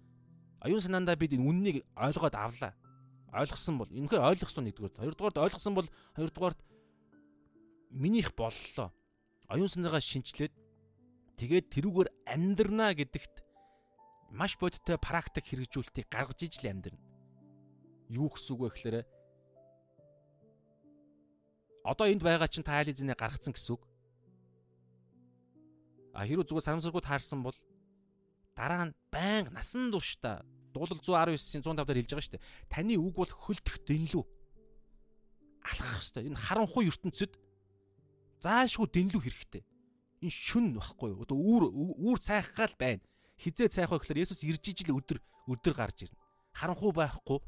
оюун 0.63 0.79
санаандаа 0.79 1.19
бид 1.19 1.35
энэ 1.35 1.43
үннийг 1.43 1.77
ойлгоод 1.99 2.35
авлаа. 2.39 2.73
Ойлгосон 3.35 3.75
бол 3.77 3.91
энэхээр 3.91 4.23
ойлгосон 4.23 4.65
нэгдүгээр. 4.71 5.03
Хоёрдугаарт 5.03 5.37
ойлгосон 5.37 5.73
бол 5.75 5.87
хоёрдугаарт 6.15 6.59
минийх 7.91 8.33
боллоо. 8.33 8.89
Оюун 9.51 9.69
санаагаа 9.69 10.01
шинчлээд 10.01 10.55
Тэгээд 11.39 11.71
тэрүүгээр 11.71 12.09
амьдрнаа 12.35 12.91
гэдэгт 12.99 13.39
маш 14.35 14.59
бодиттой 14.59 14.99
практик 14.99 15.47
хэрэгжүүлэлтийг 15.47 16.11
гаргаж 16.11 16.43
ижил 16.43 16.67
амьдрна. 16.67 16.99
Юу 18.11 18.27
гэсэн 18.27 18.59
үг 18.59 18.67
вэ 18.67 18.69
гэхээр 18.75 18.97
одоо 21.87 22.11
энд 22.11 22.27
байгаа 22.27 22.51
чинь 22.51 22.67
таализинэ 22.67 23.15
гаргацсан 23.15 23.55
гэсэн 23.55 23.71
үг. 23.71 23.87
А 26.11 26.27
хэрүү 26.27 26.43
зүгээр 26.43 26.67
санамсаргууд 26.75 27.07
таарсан 27.07 27.39
бол 27.39 27.55
дараа 28.51 28.91
нь 28.91 28.97
байнга 29.07 29.55
насан 29.55 29.95
туршдаа 29.95 30.43
дуулал 30.75 30.99
119-ийн 30.99 31.63
105 31.63 31.87
дээр 31.87 32.03
хэлж 32.03 32.11
байгаа 32.19 32.27
шүү 32.27 32.35
дээ. 32.35 32.47
Таны 32.67 32.99
үг 32.99 33.15
бол 33.15 33.31
хөлдөх 33.31 33.79
дэнлүү. 33.87 34.23
Алхах 35.63 36.03
хэвээр. 36.03 36.35
Энэ 36.35 36.43
харанхуй 36.43 36.91
ертөнцид 36.91 37.39
заашгүй 38.43 38.91
дэнлүү 38.91 39.23
хэрэгтэй 39.23 39.63
энэ 40.21 40.33
шүн 40.33 40.65
багхгүй 40.75 41.15
юу? 41.15 41.23
Одоо 41.23 41.37
үүр 41.37 41.63
үүр 41.73 42.17
цайхгаал 42.19 42.75
байна. 42.79 43.03
Хизээ 43.39 43.71
цайхаа 43.71 43.99
гэхээр 43.99 44.23
Есүс 44.27 44.43
ирж 44.43 44.63
ижил 44.67 44.99
өдөр 44.99 45.19
өдөр 45.47 45.73
гарч 45.73 46.07
ирнэ. 46.07 46.17
Харанхуй 46.53 46.91
байхгүй 46.91 47.39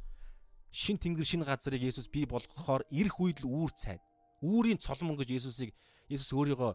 шин 0.72 0.96
тэнгэр 0.96 1.28
шин 1.28 1.44
газрыг 1.44 1.84
Есүс 1.84 2.08
бий 2.08 2.24
болгохоор 2.24 2.88
ирэх 2.90 3.20
үед 3.20 3.44
л 3.44 3.52
үүр 3.52 3.76
цайна. 3.76 4.00
Үүрийн 4.40 4.80
цолмон 4.80 5.20
гэж 5.20 5.30
Есүсийг 5.36 5.76
Есүс 6.08 6.32
өөрийгөө 6.32 6.72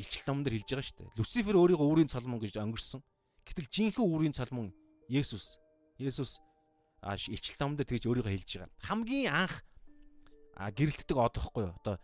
илчил 0.00 0.24
номдэр 0.24 0.56
хэлж 0.56 0.68
байгаа 0.72 0.88
шүү 0.88 0.96
дээ. 1.04 1.16
Люцифер 1.20 1.56
өөрийгөө 1.60 1.86
үүрийн 1.88 2.08
цолмон 2.08 2.40
гэж 2.40 2.56
өнгөрсөн. 2.56 3.00
Гэтэл 3.44 3.68
жинхэнэ 3.68 4.08
үүрийн 4.08 4.36
цолмон 4.36 4.72
Есүс. 5.08 5.60
Есүс 6.00 6.40
илчил 7.04 7.56
номдэр 7.60 7.86
тэгж 7.88 8.04
өөрийгөө 8.08 8.32
хэлж 8.32 8.50
байгаа. 8.56 8.72
Хамгийн 8.88 9.28
анх 9.32 9.54
гэрэлтдэг 10.56 11.16
од 11.16 11.36
واخгүй 11.36 11.62
юу? 11.68 11.76
Одоо 11.76 11.96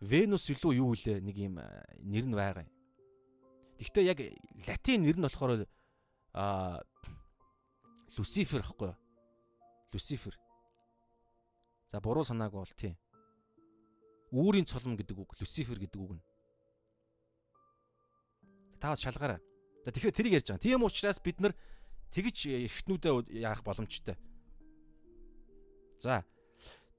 Венус 0.00 0.50
илүү 0.52 0.76
юу 0.76 0.92
вэ? 0.92 1.20
Нэг 1.24 1.36
юм 1.40 1.56
нэр 1.56 2.26
нь 2.28 2.36
байгаа 2.36 2.68
юм. 2.68 2.72
Гэхдээ 3.80 4.04
яг 4.04 4.20
латин 4.68 5.08
нэр 5.08 5.16
нь 5.16 5.24
болохоор 5.24 5.64
а 6.36 6.84
Люцифер 8.12 8.60
гэхгүй 8.60 8.92
юу? 8.92 8.96
Люцифер. 9.92 10.36
За 11.88 12.00
буруу 12.00 12.28
санаагүй 12.28 12.60
бол 12.60 12.76
тийм. 12.76 12.96
Үүрийн 14.36 14.68
цолом 14.68 15.00
гэдэг 15.00 15.16
үг, 15.16 15.32
Люцифер 15.40 15.80
гэдэг 15.80 16.00
үг 16.00 16.20
нь. 16.20 16.24
Та 18.76 18.92
бас 18.92 19.00
шалгаарай. 19.00 19.40
За 19.84 19.96
тэгэхээр 19.96 20.12
тэрийг 20.12 20.36
ярьж 20.44 20.52
байгаа. 20.52 20.60
Тийм 20.60 20.84
учраас 20.84 21.24
бид 21.24 21.40
нар 21.40 21.56
тэгж 22.12 22.52
эрхтнүүдээ 22.52 23.40
яах 23.40 23.64
боломжтой. 23.64 24.20
За. 25.96 26.20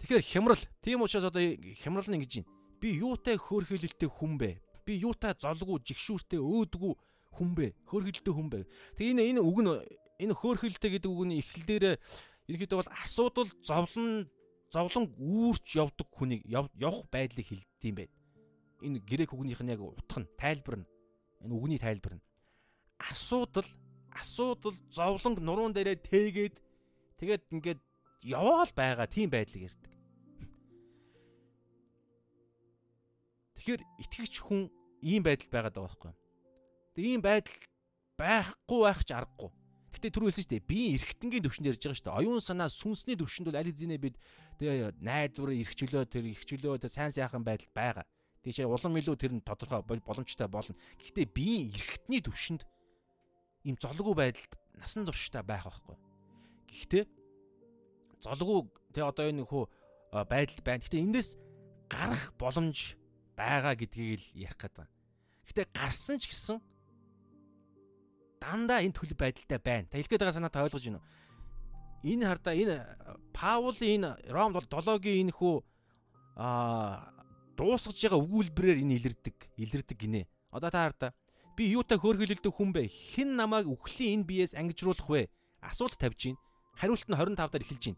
Тэгэхээр 0.01 0.25
хямрал. 0.25 0.63
Тийм 0.81 1.05
учраас 1.05 1.29
одоо 1.29 1.45
хямрал 1.77 2.09
нь 2.09 2.17
ингэж 2.17 2.41
юм 2.41 2.56
Би 2.81 2.97
юутай 3.01 3.37
хөөрхийлэлтэй 3.37 4.09
хүн 4.09 4.37
бэ? 4.37 4.61
Би 4.85 5.01
юутай 5.01 5.33
золгүй, 5.33 5.81
жигшүүртэй, 5.81 6.39
өөдгүү 6.39 6.93
хүн 7.37 7.51
бэ? 7.57 7.73
Хөөрхийлэлтэй 7.89 8.33
хүн 8.33 8.49
бэ? 8.53 8.59
Тэгээ 8.97 9.11
энэ 9.13 9.23
энэ 9.33 9.41
үг 9.41 9.59
нь 9.65 9.71
энэ 10.21 10.33
хөөрхийлэлтэй 10.33 10.91
гэдэг 10.97 11.11
үг 11.11 11.25
нь 11.25 11.37
эхлэл 11.41 11.65
дээр 11.65 11.85
ерөнхийдөө 12.47 12.77
бол 12.81 12.91
асуудал 13.03 13.49
зовлон 13.61 14.29
зовлон 14.71 15.05
үүрч 15.17 15.77
явдаг 15.79 16.07
хүнийг 16.11 16.43
явах 16.47 17.05
байдлыг 17.11 17.47
хэлдэг 17.47 17.87
юм 17.87 17.95
байна. 17.97 18.13
энэ 18.81 18.99
грек 19.01 19.33
үгнийх 19.33 19.61
нь 19.61 19.73
яг 19.73 19.81
утга 19.81 20.21
нь 20.21 20.29
тайлбар 20.37 20.75
нь 20.81 20.87
энэ 21.43 21.53
үгний 21.53 21.79
тайлбар 21.81 22.17
нь 22.17 22.23
асуудал 22.97 23.67
асуудал 24.11 24.75
зовлонг 24.89 25.39
нуруунд 25.41 25.75
дээрээ 25.75 25.97
тээгээд 26.09 26.55
тэгээд 27.19 27.43
ингээд 27.53 27.79
яваал 28.23 28.71
байгаа 28.73 29.07
тийм 29.07 29.29
байдлыг 29.29 29.69
ярьдаг. 29.69 29.91
Тэгэхээр 33.67 33.83
итгэгч 33.99 34.35
хүн 34.47 34.71
ийм 35.03 35.27
байдал 35.27 35.51
байгаад 35.51 35.75
байгаа 35.75 35.91
байхгүй. 35.91 36.13
Тэгээ 36.95 37.13
ийм 37.19 37.19
байдал 37.19 37.59
байхгүй 38.15 38.79
байх 38.87 39.01
ч 39.03 39.11
аргагүй. 39.11 39.51
Гэтэ 39.91 40.07
түрүү 40.07 40.27
хэлсэн 40.31 40.43
шүү 40.47 40.53
дээ. 40.55 40.71
Би 40.71 40.79
эргэтэнгийн 40.95 41.43
төвшөнд 41.43 41.67
ярьж 41.75 41.83
байгаа 41.83 41.99
шүү 41.99 42.07
дээ. 42.07 42.19
Оюун 42.23 42.39
санаа 42.39 42.71
сүнсний 42.71 43.19
төвшөнд 43.19 43.51
бол 43.51 43.59
аль 43.59 43.67
хэзээ 43.67 43.99
бид 43.99 44.15
тэгээ 44.55 45.03
найдвар 45.03 45.51
эргчлөө 45.51 46.03
тэр 46.07 46.25
эргчлөө 46.31 46.79
тэр 46.79 46.91
сайн 46.95 47.11
сайхан 47.11 47.43
байдал 47.43 47.67
байгаа. 47.75 48.07
Тийшээ 48.47 48.71
улам 48.71 48.95
илүү 49.03 49.15
тэр 49.19 49.35
нь 49.35 49.43
тодорхой 49.43 49.83
боломжтой 49.83 50.47
болно. 50.47 50.79
Гэхдээ 51.03 51.27
би 51.27 51.75
эргэтний 51.75 52.23
төвшөнд 52.23 52.63
ийм 53.67 53.75
золгүй 53.75 54.15
байдалд 54.15 54.55
насан 54.79 55.03
туршдаа 55.03 55.43
байх 55.43 55.67
байхгүй. 55.67 55.99
Гэхдээ 56.71 57.03
золгүй 58.23 58.63
тэг 58.95 59.11
одоо 59.11 59.27
энэ 59.27 59.43
хөө 59.43 59.67
байдал 60.23 60.63
байна. 60.63 60.79
Гэхдээ 60.79 61.03
эндээс 61.03 61.35
гарах 61.91 62.31
боломж 62.39 62.96
байгаа 63.37 63.77
гэдгийг 63.77 64.17
л 64.17 64.27
ярих 64.33 64.57
гэдэг. 64.57 64.89
Гэхдээ 65.45 65.67
гарсан 65.71 66.17
ч 66.17 66.33
гэсэн 66.33 66.57
дандаа 68.41 68.81
энэ 68.81 68.97
төлөв 68.97 69.17
байдалтай 69.17 69.59
байна. 69.61 69.87
Та 69.87 70.01
хэлгээд 70.01 70.21
байгаа 70.25 70.37
санаа 70.41 70.51
та 70.51 70.65
ойлгож 70.65 70.83
байна 70.83 70.99
уу? 70.99 71.07
Энэ 72.01 72.25
хардаа 72.25 72.53
энэ 72.57 72.75
Паул 73.33 73.77
энэ 73.77 74.09
Ром 74.33 74.57
7-гийн 74.57 75.29
энэ 75.29 75.37
хүү 75.37 75.55
аа 76.37 77.13
дуусгаж 77.57 77.97
байгаа 77.97 78.21
өгүүлбэрээр 78.21 78.81
энэ 78.81 78.97
илэрдэг, 78.97 79.37
илэрдэг 79.57 79.97
гинэ. 79.97 80.29
Одоо 80.53 80.69
та 80.69 80.89
хардаа 80.89 81.11
би 81.57 81.73
юутай 81.73 81.97
хөөрхөлөлдөг 81.97 82.53
хүн 82.53 82.69
бэ? 82.73 82.89
Хэн 82.89 83.33
намайг 83.33 83.65
үхлийн 83.65 84.21
энэ 84.21 84.29
биеэс 84.29 84.53
ангижруулах 84.53 85.09
вэ? 85.09 85.29
Асуулт 85.61 85.97
тавьж 85.97 86.33
гин. 86.33 86.37
Хариулт 86.77 87.09
нь 87.09 87.17
25 87.17 87.53
дээр 87.53 87.65
эхэлж 87.65 87.83
гин. 87.89 87.97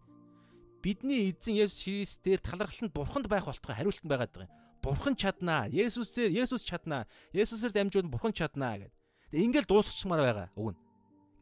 Бидний 0.80 1.28
эзэн 1.28 1.60
Есүс 1.60 1.84
Христээр 1.84 2.40
талархалтанд 2.40 2.95
бурханд 2.95 3.28
байх 3.28 3.44
болтгой 3.44 3.76
хариулт 3.76 3.99
нь 3.99 4.07
байгаад 4.07 4.32
байгаа 4.32 4.48
юм. 4.48 4.56
Бурхан 4.81 5.15
чаднаа. 5.15 5.68
Есүсээр 5.68 6.31
Есүс 6.31 6.64
чаднаа. 6.64 7.03
Есүсээр 7.35 7.76
дамжуулан 7.76 8.11
бурхан 8.11 8.31
чаднаа 8.31 8.80
гэд. 8.80 8.93
Тэг 9.31 9.39
ингээл 9.43 9.68
дуусчихмаар 9.68 10.22
байгаа. 10.23 10.47
Уг 10.56 10.73
нь. 10.73 10.80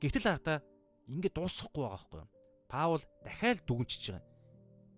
Гэтэл 0.01 0.25
хартаа 0.25 0.57
ингээд 1.07 1.37
дуусахгүй 1.37 1.81
байгаа 1.85 1.97
байхгүй 1.97 2.19
юу? 2.25 2.29
Паул 2.67 3.03
дахиад 3.23 3.61
дүгнчихэж 3.63 4.05
байгаа. 4.11 4.25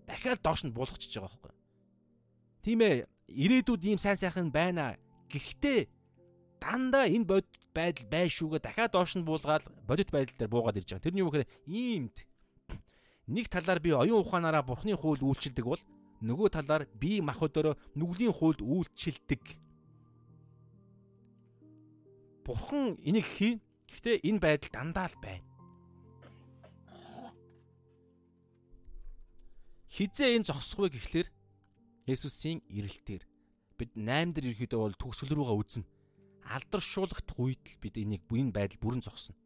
Дахиад 0.07 0.39
доош 0.41 0.61
нь 0.63 0.73
буулгачихж 0.73 1.13
байгаа 1.19 1.29
байхгүй 1.29 1.51
юу? 1.51 1.59
Тийм 2.63 2.79
ээ. 2.81 3.05
Ирээдүйд 3.29 3.83
ийм 3.85 3.99
сайн 3.99 4.17
сайхан 4.17 4.49
байна. 4.49 4.97
Гэхдээ 5.29 5.79
дандаа 6.63 7.05
энэ 7.05 7.27
бодит 7.29 7.63
байдал 7.75 8.07
байшүүгээ 8.09 8.61
дахиад 8.63 8.91
доош 8.95 9.15
нь 9.15 9.27
буулгаад 9.27 9.63
бодит 9.85 10.09
байдал 10.09 10.35
дээр 10.35 10.51
буугаад 10.51 10.79
ирж 10.79 10.89
байгаа. 10.89 11.05
Тэрний 11.05 11.23
юу 11.23 11.31
гэхээр 11.31 11.51
иймд 11.69 12.17
нэг 13.29 13.45
талаар 13.47 13.79
би 13.79 13.93
оюун 13.93 14.25
ухаанаараа 14.25 14.65
бурхны 14.65 14.97
хууль 14.97 15.21
үйлчилдэг 15.21 15.65
бол 15.65 15.81
нөгөө 16.21 16.49
талаар 16.51 16.83
би 16.99 17.21
мах 17.23 17.39
өдөрөө 17.39 17.75
нүглийн 17.95 18.35
хуульд 18.35 18.61
үйлчилдэг 18.61 19.43
Бурхан 22.49 22.97
энийг 23.05 23.29
хийн. 23.29 23.61
Гэхдээ 23.85 24.25
энэ 24.25 24.41
байдал 24.41 24.73
дандаа 24.73 25.05
л 25.05 25.17
байна. 25.21 25.45
Хизээ 29.85 30.33
энэ 30.33 30.49
зогсох 30.49 30.81
вэ 30.81 30.97
гэхлээр 30.97 31.29
Есүсийн 32.09 32.65
ирэлтээр 32.73 33.21
бид 33.77 33.93
8 33.93 34.33
дээр 34.33 34.57
ирэхэд 34.57 34.73
бол 34.73 34.97
төгсгөл 34.97 35.37
рүүгээ 35.37 35.57
үзнэ. 35.61 35.85
Алдаршуулгах 36.49 37.21
үед 37.37 37.61
л 37.61 37.77
бид 37.85 37.95
энийг 38.01 38.25
энэ 38.33 38.49
байдал 38.49 38.81
бүрэн 38.81 39.05
зогсно. 39.05 39.37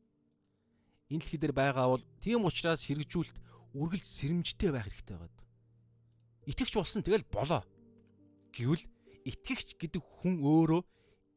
Энэ 1.12 1.28
дэлхий 1.28 1.40
дээр 1.44 1.52
байгаа 1.52 1.92
бол 1.92 2.04
тийм 2.24 2.48
учраас 2.48 2.88
хэрэгжүүлэлт 2.88 3.36
үргэлж 3.76 4.08
сэрэмжтэй 4.08 4.72
байх 4.72 4.88
хэрэгтэй 4.88 5.20
байгаа. 5.20 5.43
Итгэвч 6.50 6.74
болсон 6.76 7.02
тэгэл 7.04 7.26
болоо. 7.32 7.64
Гэвэл 8.52 8.84
итгэгч 9.24 9.80
гэдэг 9.80 10.04
хүн 10.04 10.44
өөрөө 10.44 10.82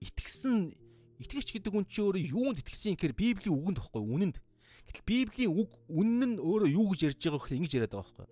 итгэсэн 0.02 0.74
Итгэгч 1.16 1.56
гэдэг 1.56 1.72
хүн 1.72 1.84
чинь 1.88 2.04
өөрөө 2.12 2.22
юунд 2.28 2.60
итгэсэн 2.60 2.92
юм 2.92 2.96
гэхээр 3.00 3.16
Библийн 3.16 3.56
үгэнд 3.56 3.80
баггүй 3.80 4.04
үнэнд. 4.04 4.36
Гэтэл 4.84 5.08
Библийн 5.08 5.52
үг 5.56 5.72
үнэн 5.88 6.36
нь 6.36 6.42
өөрөө 6.44 6.68
юу 6.76 6.92
гэж 6.92 7.16
ярьж 7.16 7.22
байгааг 7.24 7.56
ингэж 7.56 7.72
яриад 7.72 7.94
байгаа 7.96 8.04
байхгүй. 8.04 8.28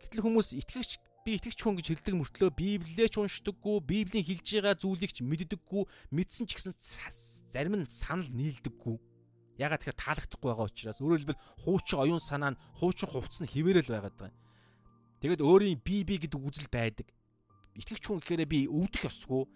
Гэтэл 0.00 0.24
хүмүүс 0.24 0.48
итгэгч 0.64 0.90
би 1.28 1.30
итгэгч 1.36 1.60
хүн 1.60 1.76
гэж 1.76 1.86
хэлдэг 1.92 2.14
мөртлөө 2.16 2.50
Библиээ 2.56 3.08
ч 3.12 3.14
уншдаггүй, 3.20 3.76
Библийн 3.84 4.24
хэлж 4.24 4.46
байгаа 4.48 4.80
зүйлийг 4.80 5.12
ч 5.12 5.20
мэддэггүй, 5.20 5.82
мэдсэн 6.08 6.44
ч 6.48 6.56
гэсэн 6.56 6.72
зарим 7.52 7.84
нь 7.84 7.88
санал 7.92 8.28
нийлдэггүй. 8.32 8.96
Ягаад 9.60 9.84
тэгэхээр 9.84 10.00
таалагдахгүй 10.00 10.48
байгаа 10.48 10.68
учраас 10.72 10.98
өөрөөр 11.04 11.20
хэлбэл 11.20 11.44
хуучин 11.68 12.00
оюун 12.00 12.20
санаа 12.20 12.56
нь 12.56 12.60
хуучин 12.80 13.12
хувцс 13.12 13.44
нь 13.44 13.52
хിവэрэл 13.52 13.92
байгаад 13.92 14.16
байгаа. 14.16 14.43
Тэгэд 15.24 15.40
өөрийн 15.40 15.80
би 15.80 16.04
би 16.04 16.20
гэдэг 16.20 16.36
үзэл 16.36 16.68
байдаг. 16.68 17.08
Итгэгч 17.80 18.04
хүн 18.04 18.20
гэхээр 18.20 18.44
би 18.44 18.68
өвдөх 18.68 19.08
ёсгүй, 19.08 19.48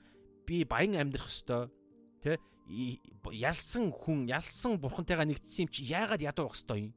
би 0.49 0.65
баян 0.65 0.97
амьдрах 0.97 1.29
ёстой, 1.29 1.69
Тэ 2.25 2.41
ялсан 3.37 3.93
хүн, 3.93 4.27
ялсан 4.27 4.81
бурхантайгаа 4.81 5.29
нэгдсэн 5.29 5.69
юм 5.69 5.71
чи 5.71 5.85
яагаад 5.87 6.25
ядуу 6.25 6.49
байх 6.49 6.57
хэвээр 6.57 6.89
юм? 6.91 6.95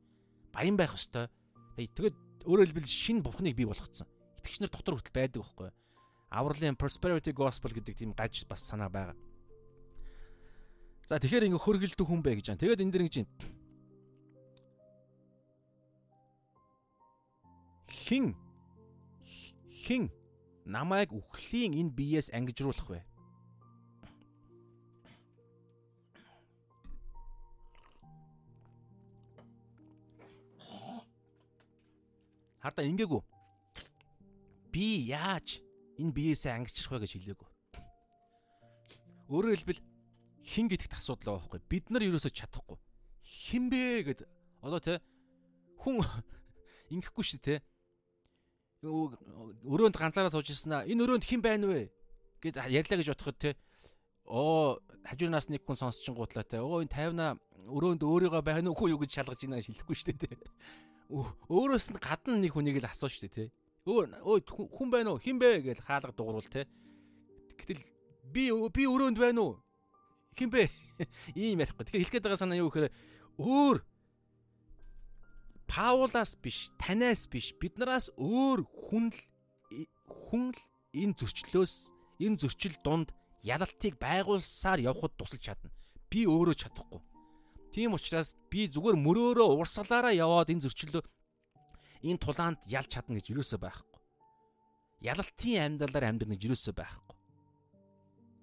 Баян 0.55 0.75
байх 0.79 0.95
хэвээр. 0.95 1.29
Тэгээд 1.77 2.15
өөрөөр 2.47 2.67
хэлбэл 2.73 2.89
шинэ 2.89 3.21
бурхныг 3.21 3.55
бий 3.55 3.69
болгоцсон. 3.69 4.09
Итгэгч 4.41 4.59
нар 4.63 4.73
дотор 4.73 4.97
хүртэл 4.97 5.15
байдаг 5.15 5.43
байхгүй 5.45 5.67
юу? 5.69 5.75
Авралын 6.31 6.79
prosperity 6.79 7.31
gospel 7.35 7.75
гэдэг 7.75 7.95
тийм 7.95 8.11
гаж 8.17 8.47
бас 8.49 8.65
санаа 8.65 8.89
байгаа. 8.89 9.15
За 11.05 11.19
тэгэхээр 11.19 11.51
ингээ 11.51 11.61
хөргөлдөх 11.61 12.07
хүн 12.07 12.23
бэ 12.23 12.39
гэж 12.41 12.55
байна. 12.55 12.61
Тэгээд 12.65 12.81
энэ 12.81 12.91
дэр 12.91 13.05
ингэж. 13.05 13.27
Хин 17.91 18.33
хин 19.81 20.13
намайг 20.65 21.09
үхлийн 21.09 21.73
энэ 21.73 21.95
биеэс 21.97 22.29
ангижруулах 22.29 22.89
вэ? 22.89 23.01
Хардаа 32.61 32.85
ингээгүй. 32.85 33.21
Би 34.69 35.09
яаж 35.09 35.65
энэ 35.97 36.13
биеэсээ 36.13 36.53
ангичрах 36.53 37.01
вэ 37.01 37.09
гэж 37.09 37.11
хэлээгүү. 37.17 37.49
Өөрөөр 39.33 39.57
хэлбэл 39.57 39.81
хин 40.45 40.69
гэдэгт 40.69 40.93
асуудал 40.93 41.41
байгаа 41.41 41.57
байхгүй. 41.57 41.61
Бид 41.65 41.85
нар 41.89 42.05
ерөөсөө 42.05 42.29
чадахгүй. 42.29 42.77
Хин 43.25 43.73
бэ 43.73 44.05
гэд 44.13 44.19
одоо 44.61 44.77
те 44.77 45.01
хүн 45.81 46.05
ингэхгүй 46.93 47.25
шүү 47.25 47.41
те. 47.41 47.55
Өрөөнд 48.81 49.97
ганцаараа 49.97 50.33
сууж 50.33 50.49
ирсэн 50.51 50.73
аа. 50.73 50.87
Энэ 50.89 51.05
өрөөнд 51.05 51.25
хэн 51.25 51.41
байна 51.41 51.67
вэ? 51.69 51.89
гэд 52.41 52.57
ярьлаа 52.57 52.97
гэж 52.97 53.09
бодоход 53.13 53.37
те. 53.37 53.51
Оо 54.25 54.81
хажуунаас 55.05 55.49
нэг 55.53 55.61
хүн 55.61 55.77
сонсчихгуудлаа 55.77 56.45
те. 56.45 56.57
Оо 56.57 56.81
энэ 56.81 56.89
50-аа 56.89 57.37
өрөөнд 57.69 58.01
өөрийгөө 58.01 58.41
байна 58.41 58.73
уу 58.73 58.89
юу 58.89 59.01
гэж 59.01 59.21
шалгаж 59.21 59.39
ийна 59.45 59.61
шилэхгүй 59.61 59.95
дээ 59.95 60.17
те 60.25 60.33
өөрөөс 61.11 61.91
нь 61.91 61.99
гадна 61.99 62.39
нэг 62.39 62.55
хүнийг 62.55 62.79
л 62.79 62.87
асуу 62.87 63.11
штэ 63.11 63.27
тий. 63.27 63.47
Өөр 63.83 64.15
өө 64.23 64.47
хүн 64.47 64.89
байна 64.89 65.11
уу? 65.11 65.19
Хин 65.19 65.37
бэ 65.37 65.59
гэж 65.59 65.83
хаалга 65.83 66.15
дуурвал 66.15 66.47
тий. 66.47 66.63
Гэтэл 67.59 67.83
би 68.31 68.47
би 68.71 68.83
өрөөнд 68.87 69.19
байна 69.19 69.41
уу? 69.43 69.53
Хин 70.39 70.49
бэ? 70.49 70.71
Ийм 71.35 71.59
ярихгүй. 71.59 71.83
Тэгэхээр 71.83 71.99
хэлэх 71.99 72.13
гээд 72.15 72.25
байгаа 72.25 72.39
санаа 72.39 72.61
юу 72.63 72.71
гэхээр 72.71 72.95
өөр 73.43 73.77
Паулаас 75.71 76.35
биш, 76.35 76.67
танаас 76.75 77.23
биш, 77.31 77.53
биднээс 77.55 78.11
өөр 78.19 78.67
хүн 78.67 79.07
л 79.07 79.19
хүн 80.03 80.51
л 80.51 80.61
энэ 80.91 81.15
зөрчлөөс 81.15 81.75
энэ 82.19 82.39
зөрчил 82.43 82.75
дунд 82.83 83.15
ялалтыг 83.39 83.95
байгуулсаар 83.95 84.83
явхад 84.83 85.15
тусалж 85.15 85.47
чадна. 85.47 85.71
Би 86.11 86.27
өөрөө 86.27 86.59
чадахгүй. 86.59 86.99
Тийм 87.71 87.95
учраас 87.95 88.35
би 88.51 88.67
зүгээр 88.67 88.99
мөрөөрөө 88.99 89.47
урсгалаараа 89.63 90.11
яваад 90.11 90.51
энэ 90.51 90.67
зөрчилөө 90.67 91.03
энэ 92.03 92.19
тулаанд 92.19 92.59
ялж 92.67 92.91
чадна 92.91 93.15
гэж 93.15 93.31
юусоо 93.31 93.63
байхгүй. 93.63 93.99
Ялалтын 95.07 95.79
амьдралаар 95.79 96.11
амьдрна 96.11 96.35
гэж 96.35 96.51
юусоо 96.51 96.75
байхгүй. 96.75 97.15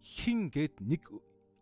Хин 0.01 0.49
гэд 0.49 0.81
нэг 0.81 1.05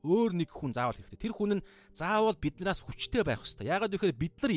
өөр 0.06 0.30
нэг 0.38 0.54
хүн 0.54 0.70
заавал 0.70 0.94
хэрэгтэй. 0.94 1.18
Тэр 1.18 1.34
хүн 1.34 1.58
нь 1.58 1.66
заавал 1.90 2.38
биднээс 2.38 2.86
хүчтэй 2.86 3.26
байх 3.26 3.42
хэрэгтэй. 3.42 3.66
Яагаад 3.66 3.92
гэвэл 3.98 4.14
бид 4.14 4.38
нар 4.46 4.54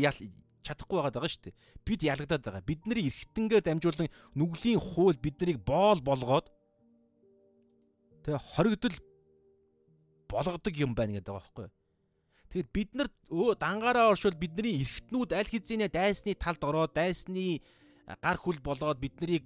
чадахгүй 0.65 0.97
байгаад 0.99 1.15
байгаа 1.17 1.31
шүү 1.31 1.43
дээ. 1.49 1.59
Бид 1.85 2.01
ялагдаад 2.03 2.43
байгаа. 2.43 2.63
Бидний 2.67 3.07
эргэтэнгээр 3.09 3.63
дамжуулан 3.65 4.09
нүглийн 4.35 4.79
хууль 4.79 5.19
биднийг 5.19 5.59
боол 5.63 5.99
болгоод 6.03 6.47
тэгээ 8.23 8.41
хоригдол 8.55 8.97
болгодог 10.29 10.73
юм 10.77 10.93
байна 10.93 11.19
гэдэг 11.19 11.33
байгаа 11.33 11.43
байхгүй 11.43 11.65
юу? 11.67 11.75
Тэгэд 12.49 12.69
бид 12.73 12.89
нар 12.97 13.09
өө 13.29 13.61
дангаараа 13.61 14.09
оршвол 14.09 14.37
бидний 14.37 14.81
эргэтнүүд 14.81 15.31
аль 15.37 15.51
хэзээ 15.53 15.89
дайсны 15.93 16.33
талд 16.33 16.61
ороод 16.65 16.97
дайсны 16.97 17.61
гар 18.17 18.37
хүл 18.41 18.57
болоод 18.57 18.97
биднийг 18.97 19.45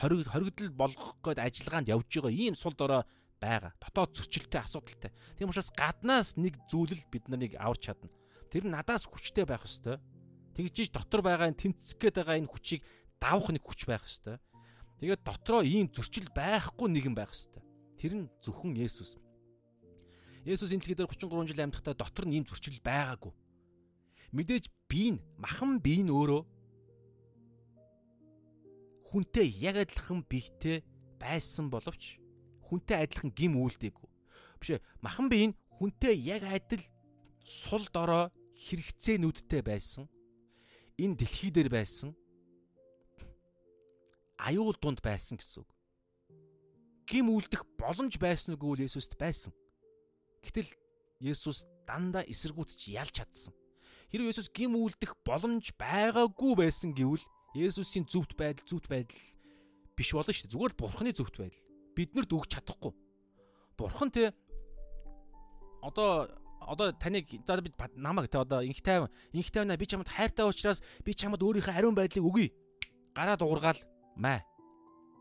хоригдол 0.00 0.70
болгох 0.76 1.16
гээд 1.24 1.40
ажиллагаанд 1.40 1.88
явж 1.88 2.08
байгаа 2.20 2.32
ийм 2.32 2.54
сул 2.54 2.76
дорой 2.76 3.04
байгаа. 3.40 3.72
Дотоод 3.80 4.16
зөрчилтэй 4.16 4.60
асуудалтай. 4.60 5.12
Тийм 5.36 5.48
учраас 5.48 5.72
гаднаас 5.72 6.36
нэг 6.36 6.60
зүйлэл 6.68 7.04
бид 7.08 7.28
нарыг 7.28 7.56
аварч 7.56 7.88
чадна. 7.88 8.12
Тэр 8.52 8.68
надаас 8.68 9.08
хүчтэй 9.08 9.44
байх 9.48 9.64
ёстой. 9.64 10.00
Тэгжиж 10.54 10.94
дотор 10.94 11.22
байгаа 11.26 11.50
энэ 11.50 11.60
тэнцэх 11.60 11.98
гээд 11.98 12.16
байгаа 12.22 12.38
энэ 12.38 12.50
хүчийг 12.50 12.82
давах 13.18 13.50
нэг 13.50 13.66
хүч 13.66 13.90
байх 13.90 14.06
ёстой. 14.06 14.38
Тэгээд 15.02 15.26
дотроо 15.26 15.66
ийм 15.66 15.90
зөрчил 15.90 16.30
байхгүй 16.30 16.88
нэгэн 16.88 17.14
байх 17.18 17.34
ёстой. 17.34 17.62
Тэр 17.98 18.12
нь 18.14 18.30
зөвхөн 18.38 18.78
Есүс. 18.78 19.18
Есүс 20.46 20.70
энэ 20.70 20.80
дэлхий 20.86 20.98
дээр 20.98 21.10
33 21.10 21.50
жил 21.50 21.64
амьдахдаа 21.66 21.94
дотор 21.98 22.24
нь 22.30 22.38
ийм 22.38 22.46
зөрчил 22.46 22.78
байгаагүй. 22.78 23.32
Мэдээж 24.30 24.70
бие 24.86 25.18
нь 25.18 25.24
махан 25.40 25.82
бие 25.82 26.06
нь 26.06 26.14
өөрөө 26.14 26.42
хүнтэй 29.10 29.46
яг 29.62 29.78
адилхан 29.82 30.22
биетэй 30.26 30.82
байсан 31.18 31.70
боловч 31.70 32.18
хүнтэй 32.66 32.98
адилхан 33.02 33.30
гим 33.30 33.58
үйлдэггүй. 33.62 34.08
Биш 34.58 34.70
ээ 34.74 34.84
махан 35.02 35.30
бие 35.30 35.50
нь 35.50 35.58
хүнтэй 35.78 36.14
яг 36.18 36.42
адил 36.46 36.82
сул 37.46 37.86
дорой 37.94 38.30
хэрэгцээнүүдтэй 38.58 39.62
байсан. 39.62 40.10
Энэ 40.98 41.18
дэлхий 41.18 41.50
дээр 41.50 41.70
байсан 41.70 42.14
аюул 44.38 44.76
дунд 44.76 45.00
байсан 45.00 45.40
гэсэн 45.40 45.64
үг. 45.64 45.70
Гим 47.08 47.32
үлдэх 47.32 47.64
боломж 47.80 48.20
байсан 48.20 48.54
үгүй 48.54 48.78
л 48.78 48.84
Есүст 48.86 49.16
байсан. 49.16 49.52
Гэтэл 50.44 50.68
Есүс 51.24 51.64
дандаа 51.88 52.24
эсэргүүцэж 52.28 52.80
ялж 52.92 53.12
чадсан. 53.24 53.54
Хэрвээ 54.12 54.30
Есүс 54.36 54.52
гим 54.52 54.76
үлдэх 54.76 55.16
боломж 55.24 55.72
байгаагүй 55.80 56.52
байсан 56.60 56.92
гэвэл 56.92 57.24
Есүсийн 57.56 58.04
зөвхт 58.04 58.36
байдал 58.36 58.66
зөвхт 58.68 58.88
байдал 58.88 59.18
биш 59.96 60.10
болно 60.12 60.32
шүү 60.32 60.46
дээ. 60.46 60.54
Зүгээр 60.54 60.72
л 60.74 60.80
Бурхны 60.80 61.12
зөвхт 61.14 61.36
байдал. 61.38 61.62
Биднэрд 61.96 62.30
өгч 62.34 62.50
чадахгүй. 62.52 62.92
Бурхан 63.78 64.10
те 64.10 64.34
одоо 65.80 66.28
одоо 66.66 66.92
таныг 66.92 67.28
за 67.46 67.60
бид 67.60 67.74
намайг 67.96 68.30
те 68.30 68.38
одоо 68.38 68.62
инх 68.62 68.80
тайван 68.82 69.10
инх 69.32 69.50
тайвнаа 69.50 69.76
би 69.76 69.86
чамд 69.86 70.08
хайртай 70.08 70.46
учраас 70.46 70.82
би 71.04 71.14
чамд 71.14 71.42
өөрийнхөө 71.42 71.76
ариун 71.76 71.94
байдлыг 71.94 72.24
өгье. 72.24 72.52
Гараа 73.14 73.36
дуургаал 73.36 73.78
маа. 74.16 74.42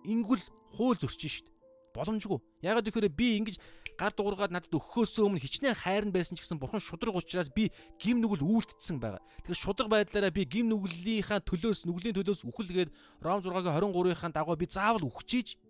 Ингүүл 0.03 0.41
хууль 0.73 0.99
зөрчин 0.99 1.29
штт. 1.29 1.47
Боломжгүй. 1.93 2.41
Ягаад 2.65 2.89
гэхээр 2.89 3.13
би 3.13 3.37
ингэж 3.37 3.57
гар 3.97 4.13
дуургаад 4.17 4.49
надад 4.49 4.73
өгөхөөс 4.73 5.21
өмнө 5.21 5.37
хичнээн 5.37 5.77
хайрн 5.77 6.09
байсан 6.09 6.33
ч 6.33 6.41
гэсэн 6.41 6.57
бурхан 6.57 6.81
шудраг 6.81 7.13
учраас 7.13 7.53
би 7.53 7.69
гим 8.01 8.17
нүгэл 8.17 8.41
үйлдэлсэн 8.41 8.97
байгаа. 8.97 9.21
Тэгэхээр 9.45 9.61
шудраг 9.61 9.89
байдлаараа 9.93 10.33
би 10.33 10.49
гим 10.49 10.73
нүглийнхаа 10.73 11.45
төлөөс 11.45 11.85
нүглийн 11.85 12.17
төлөөс 12.17 12.49
үхэлгээд 12.49 12.89
Ром 13.21 13.45
6-гийн 13.45 13.77
23-ийн 13.77 14.33
дагуу 14.33 14.57
би 14.57 14.65
заавал 14.65 15.05
үхчихийж 15.05 15.61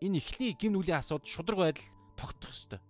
энэ 0.00 0.16
ихний 0.16 0.56
гим 0.56 0.72
нүглийн 0.72 1.04
асуудал 1.04 1.28
шудраг 1.28 1.76
байдал 1.76 1.84
тогтох 2.16 2.56
ёстой. 2.56 2.80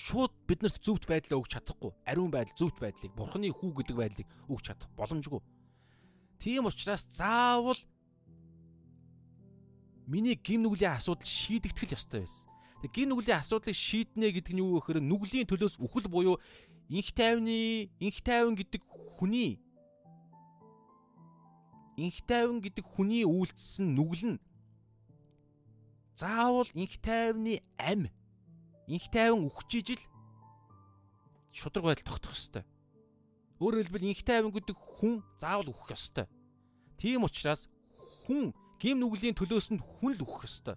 Шууд 0.00 0.32
биднэрт 0.48 0.80
зөвхт 0.80 1.04
байдлаа 1.04 1.40
өгч 1.40 1.52
чадахгүй. 1.60 1.92
Ариун 2.08 2.32
байдал, 2.32 2.56
зөвхт 2.56 2.80
байдлыг, 2.80 3.12
Бурхны 3.12 3.52
хүү 3.52 3.84
гэдэг 3.84 3.96
байдлыг 3.96 4.28
өгч 4.48 4.64
чадах 4.72 4.88
боломжгүй. 4.96 5.40
Тийм 6.40 6.64
учраас 6.64 7.04
заавал 7.10 7.76
миний 10.08 10.34
гин 10.34 10.64
нүглийн 10.64 10.96
асуудал 10.96 11.28
шийдэгдэх 11.28 11.92
ёстой 11.92 12.24
байсан. 12.24 12.48
Тэг 12.80 12.90
гин 12.96 13.12
нүглийн 13.12 13.38
асуудлыг 13.44 13.76
шийднэ 13.76 14.32
гэдэг 14.32 14.56
нь 14.56 14.62
юу 14.64 14.80
гэхээр 14.80 15.04
нүглийн 15.04 15.44
төлөөс 15.44 15.76
үхэл 15.84 16.08
буюу 16.08 16.40
инх 16.88 17.12
тайвны 17.12 17.92
инх 18.00 18.18
тайван 18.24 18.56
гэдэг 18.56 18.82
хүний 18.88 19.60
инх 22.00 22.18
тайван 22.24 22.64
гэдэг 22.64 22.84
хүний 22.88 23.28
үйлдэлсэн 23.28 23.92
нүгэл 23.94 24.24
нь 24.34 24.38
заавал 26.16 26.66
инх 26.74 26.96
тайвны 27.04 27.60
ам 27.76 28.08
инх 28.90 29.06
тайван 29.14 29.46
үхчихиж 29.46 30.02
л 30.02 30.04
шудраг 31.54 31.84
байдал 31.86 32.18
тогтох 32.18 32.34
ёстой. 32.34 32.64
Өөрөөр 33.62 33.86
хэлбэл 33.86 34.10
инх 34.10 34.22
тайван 34.26 34.50
гэдэг 34.50 34.74
хүн 34.74 35.22
заавал 35.38 35.70
үхэх 35.70 35.94
ёстой. 35.94 36.26
Тийм 36.98 37.22
учраас 37.22 37.70
хүн 38.26 38.50
гим 38.82 38.98
нүглийн 38.98 39.38
төлөөс 39.38 39.70
нь 39.70 39.78
хүн 39.78 40.18
л 40.18 40.24
үхэх 40.26 40.50
ёстой. 40.50 40.76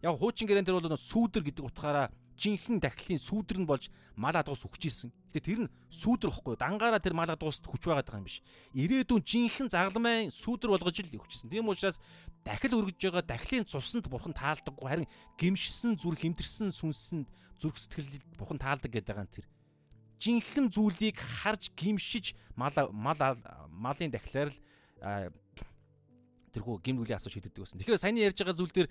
Яг 0.00 0.16
хуучин 0.16 0.48
гэрэн 0.48 0.64
дээр 0.64 0.80
бол 0.80 0.96
сүүдэр 0.96 1.44
гэдэг 1.44 1.64
утгаараа 1.68 2.08
жинхэнэ 2.38 2.78
дахилын 2.78 3.18
сүүдэр 3.18 3.58
нь 3.60 3.68
болж 3.68 3.90
мал 4.14 4.34
адгуус 4.38 4.62
үхчихсэн. 4.64 5.10
Гэтэ 5.34 5.42
тэр 5.42 5.60
нь 5.66 5.72
сүүдэр 5.90 6.30
واخгүй 6.30 6.54
дангаараа 6.54 7.02
тэр 7.02 7.18
мал 7.18 7.28
адгуусд 7.28 7.66
хүч 7.66 7.82
байгаад 7.90 8.06
байгаа 8.06 8.22
юм 8.22 8.28
биш. 8.30 8.40
Ирээдүйн 8.78 9.22
жинхэнэ 9.26 9.74
загламын 9.74 10.30
сүүдэр 10.30 10.70
болгож 10.70 10.96
л 11.02 11.18
өгчсэн. 11.18 11.50
Тийм 11.50 11.66
учраас 11.66 11.98
дахил 12.46 12.78
өргөж 12.78 12.98
байгаа 13.02 13.26
дахилын 13.26 13.66
цусанд 13.66 14.06
бурхан 14.06 14.32
таалдаггүй 14.32 14.86
харин 14.86 15.10
гимшсэн 15.36 15.98
зүрх 15.98 16.22
хэмтэрсэн 16.22 16.70
сүнсэнд 16.70 17.26
зүрх 17.58 17.76
сэтгэлд 17.76 18.22
бурхан 18.38 18.62
таалдаг 18.62 18.94
гэдэг 18.94 19.10
байгаа 19.10 19.26
нь 19.26 19.34
тэр 19.34 19.46
жинхэнэ 20.18 20.70
зүйлийг 20.74 21.18
харж 21.18 21.70
гимшиж 21.78 22.34
мал 22.54 22.74
мал 22.90 23.18
малын 23.70 24.10
дахилаар 24.10 24.50
л 24.50 25.30
тэрхүү 26.52 26.82
гимнүлийн 26.82 27.18
асуу 27.18 27.30
шийддэг 27.30 27.54
байсан. 27.54 27.78
Тэгэхээр 27.78 28.02
саяны 28.02 28.24
ярьж 28.26 28.38
байгаа 28.42 28.58
зүйл 28.58 28.74
дээр 28.74 28.88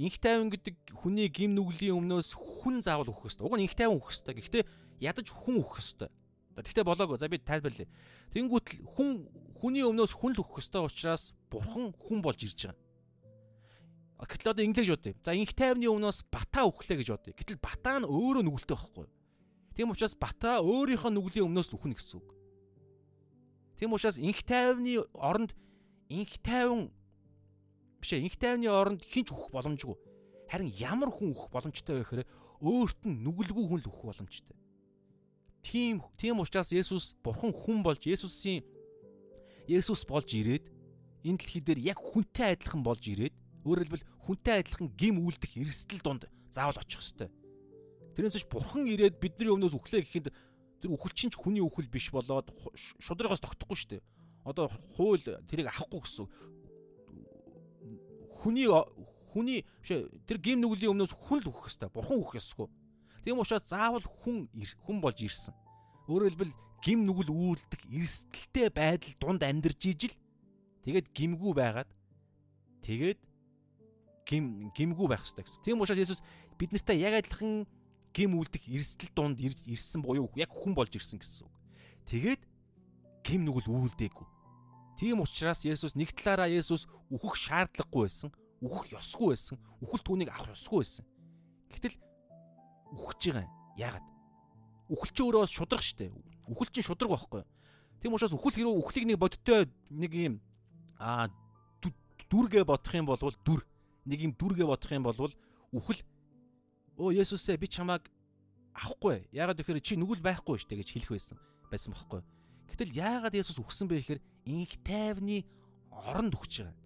инх 0.00 0.16
тайван 0.18 0.48
гэдэг 0.50 0.96
хүний 0.96 1.28
гим 1.28 1.54
нүглийн 1.54 1.96
өмнөөс 2.00 2.34
хүн 2.34 2.80
заавал 2.80 3.12
өгөх 3.12 3.28
ёстой. 3.28 3.44
Уг 3.46 3.56
нь 3.56 3.64
инх 3.68 3.76
тайван 3.76 4.00
өгөх 4.00 4.12
ёстой. 4.12 4.34
Гэхдээ 4.36 4.64
ядаж 5.00 5.26
хүн 5.28 5.60
өгөх 5.60 5.80
ёстой. 5.80 6.08
Тэгтээ 6.56 6.84
болоогүй. 6.84 7.16
За 7.20 7.28
би 7.28 7.40
тайлбарлая. 7.40 7.88
Тэнгүүт 8.32 8.84
хүн 8.96 9.28
хүний 9.56 9.84
өмнөөс 9.84 10.12
хүн 10.16 10.36
л 10.36 10.42
өгөх 10.44 10.60
ёстой 10.60 10.84
учраас 10.84 11.32
бурхан 11.48 11.92
хүн 11.96 12.20
болж 12.20 12.40
ирж 12.44 12.72
байгаа. 12.72 12.90
Гэтэл 14.28 14.52
одоо 14.52 14.64
инглиш 14.64 14.88
бодъё. 14.92 15.16
За 15.24 15.32
инх 15.32 15.56
тайвны 15.56 15.88
өмнөөс 15.88 16.28
батаа 16.28 16.68
өглөө 16.68 16.96
гэж 17.00 17.08
бодъё. 17.08 17.32
Гэтэл 17.32 17.60
батаа 17.64 18.04
нь 18.04 18.08
өөрөө 18.08 18.44
нүгэлтэй 18.44 18.76
байхгүй. 18.76 19.08
Тийм 19.72 19.96
учраас 19.96 20.12
батаа 20.12 20.60
өөрийнхөө 20.60 21.08
нүглийн 21.16 21.48
өмнөөс 21.48 21.72
үхнэ 21.72 21.96
гэсэн 21.96 22.20
үг. 22.20 22.28
Тийм 23.80 23.96
учраас 23.96 24.20
инх 24.20 24.44
тайвны 24.44 25.00
оронд 25.16 25.56
инх 26.12 26.36
тайван 26.44 26.92
биш 28.00 28.10
ээ 28.16 28.24
инх 28.24 28.36
тайвны 28.40 28.68
оронд 28.72 29.04
хинч 29.04 29.30
үхэх 29.30 29.52
боломжгүй. 29.52 29.96
Харин 30.48 30.72
ямар 30.74 31.12
хүн 31.12 31.36
үхэх 31.36 31.52
боломжтой 31.52 32.00
вэ 32.00 32.04
гэхээр 32.04 32.24
өөрт 32.64 33.00
нь 33.06 33.20
нүгэлгүй 33.22 33.64
хүн 33.68 33.80
л 33.84 33.88
үхэх 33.92 34.04
боломжтой. 34.08 34.56
Тийм 35.62 36.00
тийм 36.16 36.40
учраас 36.40 36.72
Есүс 36.72 37.14
бурхан 37.22 37.52
хүн 37.52 37.84
болж 37.84 38.04
Есүсийн 38.08 38.64
Есүс 39.68 40.08
болж 40.08 40.32
ирээд 40.32 40.64
энэ 41.24 41.38
дэлхий 41.38 41.60
дээр 41.60 41.80
яг 41.92 41.98
хүнтэй 42.00 42.56
адилхан 42.56 42.82
болж 42.82 43.04
ирээд 43.04 43.36
өөрөөр 43.68 43.84
хэлбэл 43.84 44.08
хүнтэй 44.24 44.54
адилхан 44.64 44.88
гим 44.96 45.20
үлдэх 45.20 45.52
эрсдэл 45.60 46.00
донд 46.00 46.22
заавал 46.48 46.80
очих 46.80 47.04
ёстой. 47.04 47.28
Тэрнээс 48.16 48.40
ч 48.40 48.48
бурхан 48.48 48.88
ирээд 48.88 49.20
бидний 49.20 49.52
өмнөөс 49.52 49.76
үхлээ 49.76 50.00
гэхэд 50.00 50.26
тэр 50.80 50.90
үхэлчин 50.96 51.28
ч 51.28 51.36
хүний 51.36 51.60
үхэл 51.60 51.92
биш 51.92 52.08
болоод 52.08 52.48
шудрагаас 52.74 53.44
тогтохгүй 53.44 53.76
шүү 53.76 53.90
дээ. 54.00 54.02
Одоо 54.48 54.72
хууль 54.96 55.20
тэрийг 55.44 55.68
авахгүй 55.68 56.00
гэсэн 56.00 56.26
хүний 58.40 58.66
хүний 59.30 59.62
биш 59.84 59.92
тэр 60.26 60.38
гим 60.40 60.64
нүглийн 60.64 60.96
өмнөөс 60.96 61.14
хүн 61.14 61.44
л 61.44 61.50
үхэх 61.52 61.70
хэвээр 61.70 61.94
бурхан 61.94 62.18
үхэх 62.18 62.40
ёсгүй. 62.40 62.68
Тийм 63.24 63.38
учраас 63.38 63.68
заавал 63.68 64.02
хүн 64.02 64.48
хүн 64.50 64.98
болж 64.98 65.20
ирсэн. 65.20 65.54
Өөрөөр 66.08 66.32
хэлбэл 66.34 66.54
гим 66.82 67.04
нүгэл 67.04 67.30
үйлдэх 67.30 67.82
эрсдэлтэй 67.92 68.68
байдал 68.72 69.14
дунд 69.20 69.42
амьдарч 69.44 69.80
ижил 69.92 70.14
тэгээд 70.82 71.12
гимгүү 71.12 71.52
байгаад 71.52 71.90
тэгээд 72.82 73.20
гим 74.24 74.72
гимгүү 74.72 75.06
байх 75.06 75.22
хэрэгтэй 75.22 75.44
гэсэн. 75.44 75.62
Тийм 75.62 75.80
учраас 75.84 76.00
Есүс 76.00 76.20
бид 76.56 76.72
нартай 76.72 76.96
яг 76.98 77.20
адилхан 77.20 77.68
гим 78.16 78.38
үлдэх 78.40 78.64
эрсдэл 78.66 79.12
дунд 79.14 79.38
ирсэн 79.40 80.00
буюу 80.02 80.32
яг 80.34 80.50
хүн 80.50 80.72
болж 80.74 80.96
ирсэн 80.96 81.20
гэсэн 81.20 81.46
үг. 81.46 81.54
Тэгээд 82.08 82.42
гим 83.22 83.44
нүгэл 83.44 83.68
үйлдээгүй. 83.68 84.26
Тийм 85.00 85.24
учраас 85.24 85.64
Есүс 85.64 85.96
нэг 85.96 86.12
талаараа 86.12 86.52
Есүс 86.52 86.84
үхэх 87.08 87.32
шаардлагагүй 87.40 88.04
байсан, 88.04 88.28
үхэх 88.60 88.92
ёсгүй 89.00 89.32
байсан, 89.32 89.56
үхэл 89.80 90.04
түүнийг 90.04 90.28
авах 90.28 90.52
ёсгүй 90.52 90.84
байсан. 90.84 91.08
Гэтэл 91.72 91.96
үхэж 93.00 93.32
байгаа 93.32 93.48
юм. 93.48 93.54
Яагаад? 93.80 94.06
Үхэл 94.92 95.12
чи 95.16 95.22
өөрөө 95.24 95.48
шудрах 95.48 95.80
штэ. 95.80 96.12
Үхэл 96.52 96.68
чинь 96.68 96.84
шудраг 96.84 97.16
байхгүй. 97.16 97.48
Тийм 98.04 98.12
учраас 98.12 98.36
үхэл 98.36 98.52
хэрэг 98.52 98.76
үхлийг 98.76 99.08
нэг 99.08 99.16
бодиттой 99.16 99.72
нэг 99.88 100.12
юм 100.12 100.34
аа 101.00 101.32
дүргээ 102.28 102.68
бодох 102.68 102.92
юм 102.92 103.08
бол 103.08 103.16
дүр 103.16 103.64
нэг 104.04 104.20
юм 104.20 104.32
дүргээ 104.36 104.68
бодох 104.68 104.92
юм 104.92 105.08
бол 105.08 105.32
үхэл 105.72 106.04
өө 107.00 107.16
Есүсээ 107.24 107.56
би 107.56 107.72
чамааг 107.72 108.04
авахгүй. 108.76 109.24
Яагаад 109.32 109.64
гэхээр 109.64 109.80
чи 109.80 109.96
нүгэл 109.96 110.20
байхгүй 110.20 110.60
штэ 110.60 110.76
гэж 110.76 110.92
хэлэх 110.92 111.16
байсан 111.16 111.40
байсан 111.72 111.96
байхгүй. 111.96 112.20
Гэтэл 112.70 112.94
яагаад 112.94 113.34
Есүс 113.34 113.58
үхсэн 113.58 113.90
бэ 113.90 114.00
гэхээр 114.00 114.20
инх 114.46 114.72
тайвны 114.86 115.44
оронд 115.90 116.34
өгч 116.38 116.64
байгаа. 116.64 116.78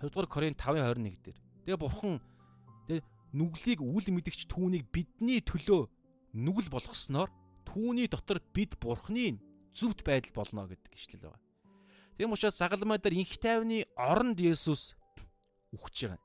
2 0.00 0.10
дугаар 0.10 0.28
Коринт 0.28 0.58
5:21 0.58 1.20
дээр. 1.22 1.38
Тэгээ 1.68 1.78
бурхан 1.78 2.16
тэгээ 2.88 3.02
нүглийг 3.36 3.80
үл 3.84 4.06
мэдгч 4.08 4.48
түүнийг 4.48 4.88
бидний 4.88 5.44
төлөө 5.44 5.86
нүгэл 6.32 6.72
болгосноор 6.72 7.28
түүний 7.68 8.08
дотор 8.08 8.40
бид 8.54 8.80
бурханы 8.80 9.36
зөвхт 9.76 10.02
байдал 10.06 10.32
болно 10.32 10.64
гэдэг 10.64 10.92
ишлэл 10.96 11.28
байгаа. 11.28 11.42
Тийм 12.16 12.32
учраас 12.32 12.56
загалмай 12.56 12.98
дээр 12.98 13.20
инх 13.20 13.36
тайвны 13.38 13.84
оронд 13.94 14.40
Есүс 14.40 14.96
үхэж 15.76 16.08
байгаа. 16.08 16.22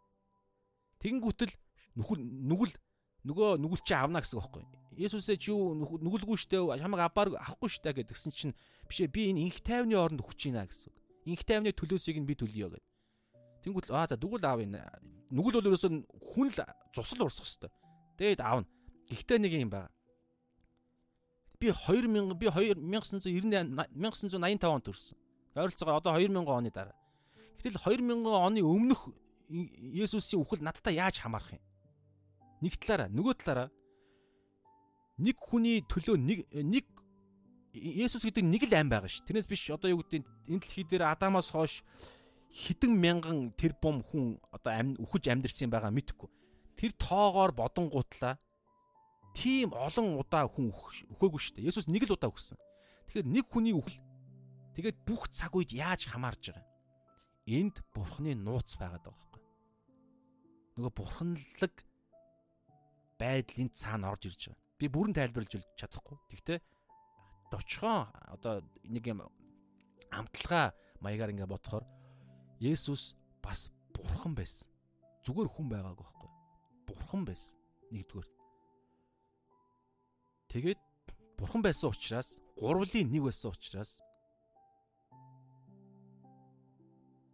Тэнгүүтэл 1.03 1.53
нүгэл 1.99 2.21
нүгэл 2.23 2.73
нөгөө 3.27 3.49
нүгэл 3.59 3.83
чи 3.83 3.93
авна 3.93 4.23
гэсэн 4.23 4.39
үг 4.39 4.47
байхгүй. 4.47 4.63
Есүсээ 4.97 5.37
чи 5.37 5.51
юу 5.51 5.73
нүгэлгүй 5.77 6.37
штэ 6.37 6.59
хамаг 6.59 7.01
аваар 7.09 7.29
авахгүй 7.39 7.69
штэ 7.69 7.93
гэдгсэн 7.93 8.31
чинь 8.33 8.53
бишээ 8.89 9.07
би 9.09 9.29
энэ 9.33 9.49
инх 9.49 9.59
тайвны 9.63 9.97
оронд 9.97 10.21
үхэж 10.21 10.53
байна 10.53 10.67
гэсэн. 10.69 10.91
Инх 11.29 11.43
тайвны 11.43 11.71
төлөөсийг 11.73 12.17
нь 12.19 12.27
би 12.29 12.35
төлөё 12.37 12.73
гэдэг. 12.73 12.83
Тэнгүүл 13.63 13.95
аа 13.95 14.07
за 14.07 14.19
дүгэл 14.19 14.45
аав 14.45 14.59
энэ. 14.61 14.81
Нүгэл 15.31 15.59
бол 15.59 15.69
ерөөсөө 15.71 15.91
хүн 16.03 16.47
л 16.51 16.59
цусал 16.93 17.25
урсах 17.25 17.47
хэвээр. 17.47 17.73
Тэгээд 18.19 18.41
аавна. 18.43 18.67
Гэхдээ 19.09 19.39
нэг 19.39 19.53
юм 19.57 19.71
байна 19.71 19.93
би 21.63 21.71
2000 21.71 22.35
би 22.35 22.47
1990 22.47 23.87
1985 23.95 24.67
онд 24.67 24.83
төрсөн. 24.83 25.17
Ойролцоогоор 25.55 25.97
одоо 26.01 26.13
2000 26.19 26.47
оны 26.47 26.71
дараа. 26.71 26.97
Гэтэл 27.57 27.79
2000 27.79 28.27
оны 28.27 28.61
өмнөх 28.61 29.07
Есүсийн 29.47 30.41
үхэл 30.41 30.63
надтай 30.63 30.97
яаж 30.97 31.21
хамаарах 31.21 31.55
юм? 31.55 31.63
Нэг 32.63 32.75
талаараа, 32.79 33.11
нөгөө 33.11 33.33
талаараа 33.39 33.69
нэг 35.19 35.37
хүний 35.37 35.83
төлөө 35.85 36.17
нэг 36.17 36.39
нэг 36.53 36.85
Есүс 37.73 38.21
гэдэг 38.21 38.45
нэг 38.45 38.63
л 38.69 38.73
ам 38.77 38.89
байгаа 38.93 39.09
ш. 39.09 39.25
Тэрнээс 39.25 39.49
биш 39.49 39.65
одоо 39.73 39.89
юу 39.89 40.05
гэдэг 40.05 40.21
энэ 40.45 40.61
дэлхий 40.61 40.85
дээр 40.85 41.09
Адамаас 41.09 41.49
хойш 41.49 41.81
хэдэн 42.53 42.93
мянган 42.93 43.49
тэр 43.57 43.73
бум 43.81 44.05
хүн 44.05 44.37
одоо 44.53 44.71
ам 44.77 44.93
үхэж 45.01 45.33
амьдэрсэн 45.33 45.73
байгаа 45.73 45.89
мэдхгүй. 45.89 46.29
Тэр 46.77 46.93
тоогоор 47.01 47.49
бодонгуутлаа 47.49 48.37
тийм 49.33 49.73
олон 49.73 50.21
удаа 50.21 50.45
хүн 50.45 50.69
өхөөгүй 50.69 51.41
шүү 51.41 51.53
дээ. 51.57 51.69
Есүс 51.73 51.89
нэг 51.89 52.05
л 52.05 52.13
удаа 52.13 52.29
өгсөн. 52.29 52.61
Тэгэхээр 53.09 53.25
нэг 53.25 53.45
хүний 53.49 53.73
үхэл 53.73 53.97
тэгээд 54.77 54.97
бүх 55.01 55.33
цаг 55.33 55.57
үед 55.57 55.73
яаж 55.73 56.05
хамаарж 56.13 56.53
байгаа. 56.53 56.69
Энд 57.49 57.81
бурхны 57.89 58.37
нууц 58.37 58.77
байгаад 58.77 59.01
байгаа 59.01 59.17
байхгүй. 59.17 59.41
Нөгөө 60.77 60.93
бурханлаг 60.93 61.73
байдлын 63.17 63.73
цаана 63.73 64.13
орж 64.13 64.29
ирж 64.29 64.53
байгаа. 64.53 64.62
Би 64.83 64.91
бүрэн 64.91 65.15
тайлбарлаж 65.15 65.63
чадахгүй. 65.79 66.19
Тэгтээ 66.27 66.59
дочхон 67.47 68.11
одоо 68.27 68.59
нэг 68.83 69.07
юм 69.07 69.23
амталгаа 70.11 70.75
маягаар 70.99 71.31
ингээ 71.31 71.47
бодохоор 71.47 71.87
Есүс 72.59 73.15
бас 73.39 73.71
бурхан 73.95 74.35
байсан. 74.35 74.67
Зүгээр 75.23 75.47
хүн 75.55 75.71
байгаагүй 75.71 76.03
байхгүй. 76.03 76.31
Бурхан 76.83 77.23
байсан. 77.23 77.55
Нэгдүгээр. 77.95 78.29
Тэгээд 80.51 80.81
бурхан 81.39 81.63
байсан 81.63 81.87
учраас 81.87 82.43
гурвлын 82.59 83.07
нэг 83.07 83.23
байсан 83.23 83.55
учраас 83.55 84.03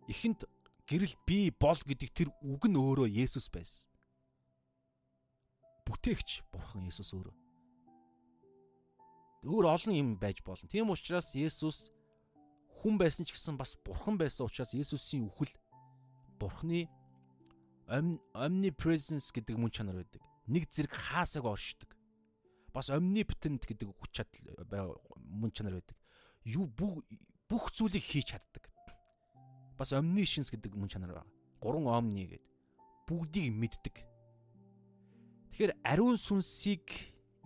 эхэнд 0.06 0.46
гэрэл 0.86 1.18
би 1.26 1.50
бол 1.50 1.82
гэдэг 1.82 2.10
тэр 2.14 2.30
үг 2.46 2.70
нь 2.70 2.78
өөрөө 2.78 3.10
Есүс 3.10 3.50
байсан. 3.50 3.90
Бүтээгч 5.90 6.46
бурхан 6.54 6.86
Есүс 6.86 7.12
өөрөө. 7.18 7.36
Өөр 9.50 9.66
олон 9.74 9.96
юм 9.98 10.10
байж 10.22 10.44
болно. 10.46 10.70
Тийм 10.70 10.94
учраас 10.94 11.34
Есүс 11.34 11.90
хүн 12.80 13.02
байсан 13.02 13.26
ч 13.26 13.34
гэсэн 13.34 13.58
бас 13.58 13.74
бурхан 13.82 14.22
байсан 14.22 14.46
учраас 14.46 14.78
Есүсийн 14.78 15.26
үхэл 15.28 15.50
бурханы 16.38 16.86
omnipresence 17.90 19.34
гэдэг 19.34 19.58
мөн 19.58 19.74
чанар 19.74 19.98
байдаг. 19.98 20.22
Нэг 20.46 20.70
зэрэг 20.70 20.94
хаасаг 20.94 21.50
оршдог 21.50 21.90
бас 22.74 22.90
omnipotent 22.94 23.66
гэдэг 23.66 23.90
хүч 23.90 24.12
чадал 24.14 24.94
мөн 25.18 25.52
чанар 25.52 25.80
байдаг. 25.82 25.98
Юу 26.46 26.70
бүх 26.70 27.66
зүйлийг 27.74 28.06
хийж 28.06 28.38
чаддаг. 28.38 28.70
Бас 29.78 29.94
omniscience 29.96 30.54
гэдэг 30.54 30.76
мөн 30.76 30.90
чанар 30.92 31.18
байна. 31.18 31.32
Гурван 31.60 31.88
omni 31.90 32.28
гэдэг. 32.30 32.46
Бүгдийг 33.08 33.52
мэддэг. 33.56 34.09
Тэгэхээр 35.52 35.74
ариун 35.84 36.18
сүнсийг 36.18 36.86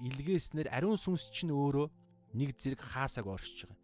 илгээснээр 0.04 0.70
ариун 0.70 1.00
сүнс 1.00 1.32
чинь 1.32 1.54
өөрөө 1.54 1.88
нэг 2.36 2.58
зэрэг 2.58 2.82
хаасаг 2.82 3.28
оршиж 3.28 3.70
байгаа. 3.70 3.80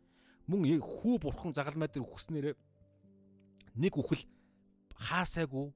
Мөн 0.50 0.82
хүү 0.82 1.16
бурхан 1.22 1.54
загалмай 1.54 1.88
дээр 1.88 2.06
үхснээр 2.06 2.58
нэг 3.78 3.94
үхэл 3.94 4.26
хаасаагүй 4.98 5.72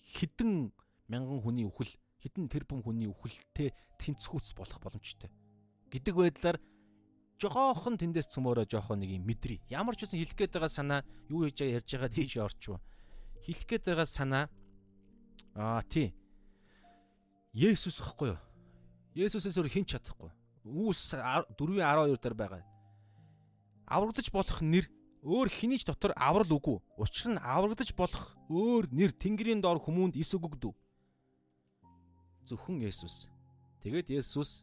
хідэн 0.00 0.72
мянган 1.10 1.42
хүний 1.42 1.66
үхэл 1.66 1.92
хідэн 2.22 2.48
тэрбум 2.48 2.82
хүний 2.82 3.10
үхэлтэй 3.10 3.74
тэнцвүүц 3.98 4.54
болох 4.54 4.78
боломжтой. 4.80 5.30
Гэдэг 5.90 6.14
байдлаар 6.14 6.58
жохоохон 7.40 7.96
тэндээс 7.96 8.28
цөмөөрөө 8.36 8.68
жоохоо 8.68 8.96
нэг 9.00 9.16
юм 9.16 9.24
мэдрий. 9.24 9.58
Ямар 9.72 9.96
ч 9.96 10.04
үсэн 10.04 10.20
хэлэх 10.20 10.36
гээд 10.36 10.54
байгаа 10.54 10.70
санаа 10.70 11.00
юу 11.32 11.48
хийж 11.48 11.64
байгаа 11.64 11.76
ярьж 11.80 11.90
байгаа 11.90 12.12
тийш 12.12 12.36
орчвоо. 12.36 12.78
Хэлэх 13.42 13.64
гээд 13.64 13.84
байгаа 13.88 14.08
санаа 14.08 14.44
аа 15.56 15.82
тий. 15.88 16.12
Есүс 17.50 17.98
ихгүй 17.98 18.30
юу? 18.30 18.40
Есүсээс 19.18 19.58
өөр 19.58 19.70
хэн 19.74 19.82
ч 19.82 19.98
чадахгүй. 19.98 20.30
Үүс 20.62 21.18
4:12 21.18 22.14
дээр 22.22 22.36
байгаа. 22.38 22.62
Аврагдаж 23.90 24.30
болох 24.30 24.62
нэр 24.62 24.86
өөр 25.26 25.50
хэний 25.50 25.82
ч 25.82 25.90
дотор 25.90 26.14
аврал 26.14 26.46
үгүй. 26.46 26.78
Учир 26.94 27.34
нь 27.34 27.42
аврагдаж 27.42 27.90
болох 27.98 28.38
өөр 28.46 28.94
нэр 28.94 29.10
Тэнгэрийн 29.10 29.58
дор 29.58 29.82
хүмүүнд 29.82 30.14
ис 30.14 30.30
өгөгдөв 30.30 30.70
зөвхөн 32.46 32.86
Есүс. 32.86 33.26
Тэгээд 33.82 34.14
Есүс 34.14 34.62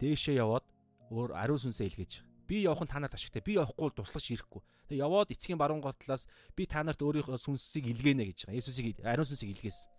дээшээ 0.00 0.40
яваад 0.40 0.64
өөр 1.12 1.36
ариун 1.36 1.60
сүнсээ 1.60 1.92
илгээж 1.92 2.12
би 2.48 2.64
явах 2.64 2.88
нь 2.88 2.88
та 2.88 2.96
нарт 2.98 3.12
ашигтай. 3.12 3.44
Би 3.44 3.60
явахгүй 3.60 3.92
туслаж 3.92 4.24
ирэхгүй. 4.32 4.64
Тэгээд 4.88 5.04
яваад 5.04 5.28
эцгийн 5.28 5.60
баруун 5.60 5.84
готлоос 5.84 6.24
би 6.56 6.64
та 6.64 6.80
нарт 6.80 7.04
өөрийнхөө 7.04 7.36
сүнсийг 7.36 7.92
илгээнэ 7.92 8.24
гэж 8.32 8.48
байгаа. 8.48 8.56
Есүсийг 8.56 9.04
ариун 9.04 9.28
сүнсийг 9.28 9.52
илгээсэн. 9.52 9.97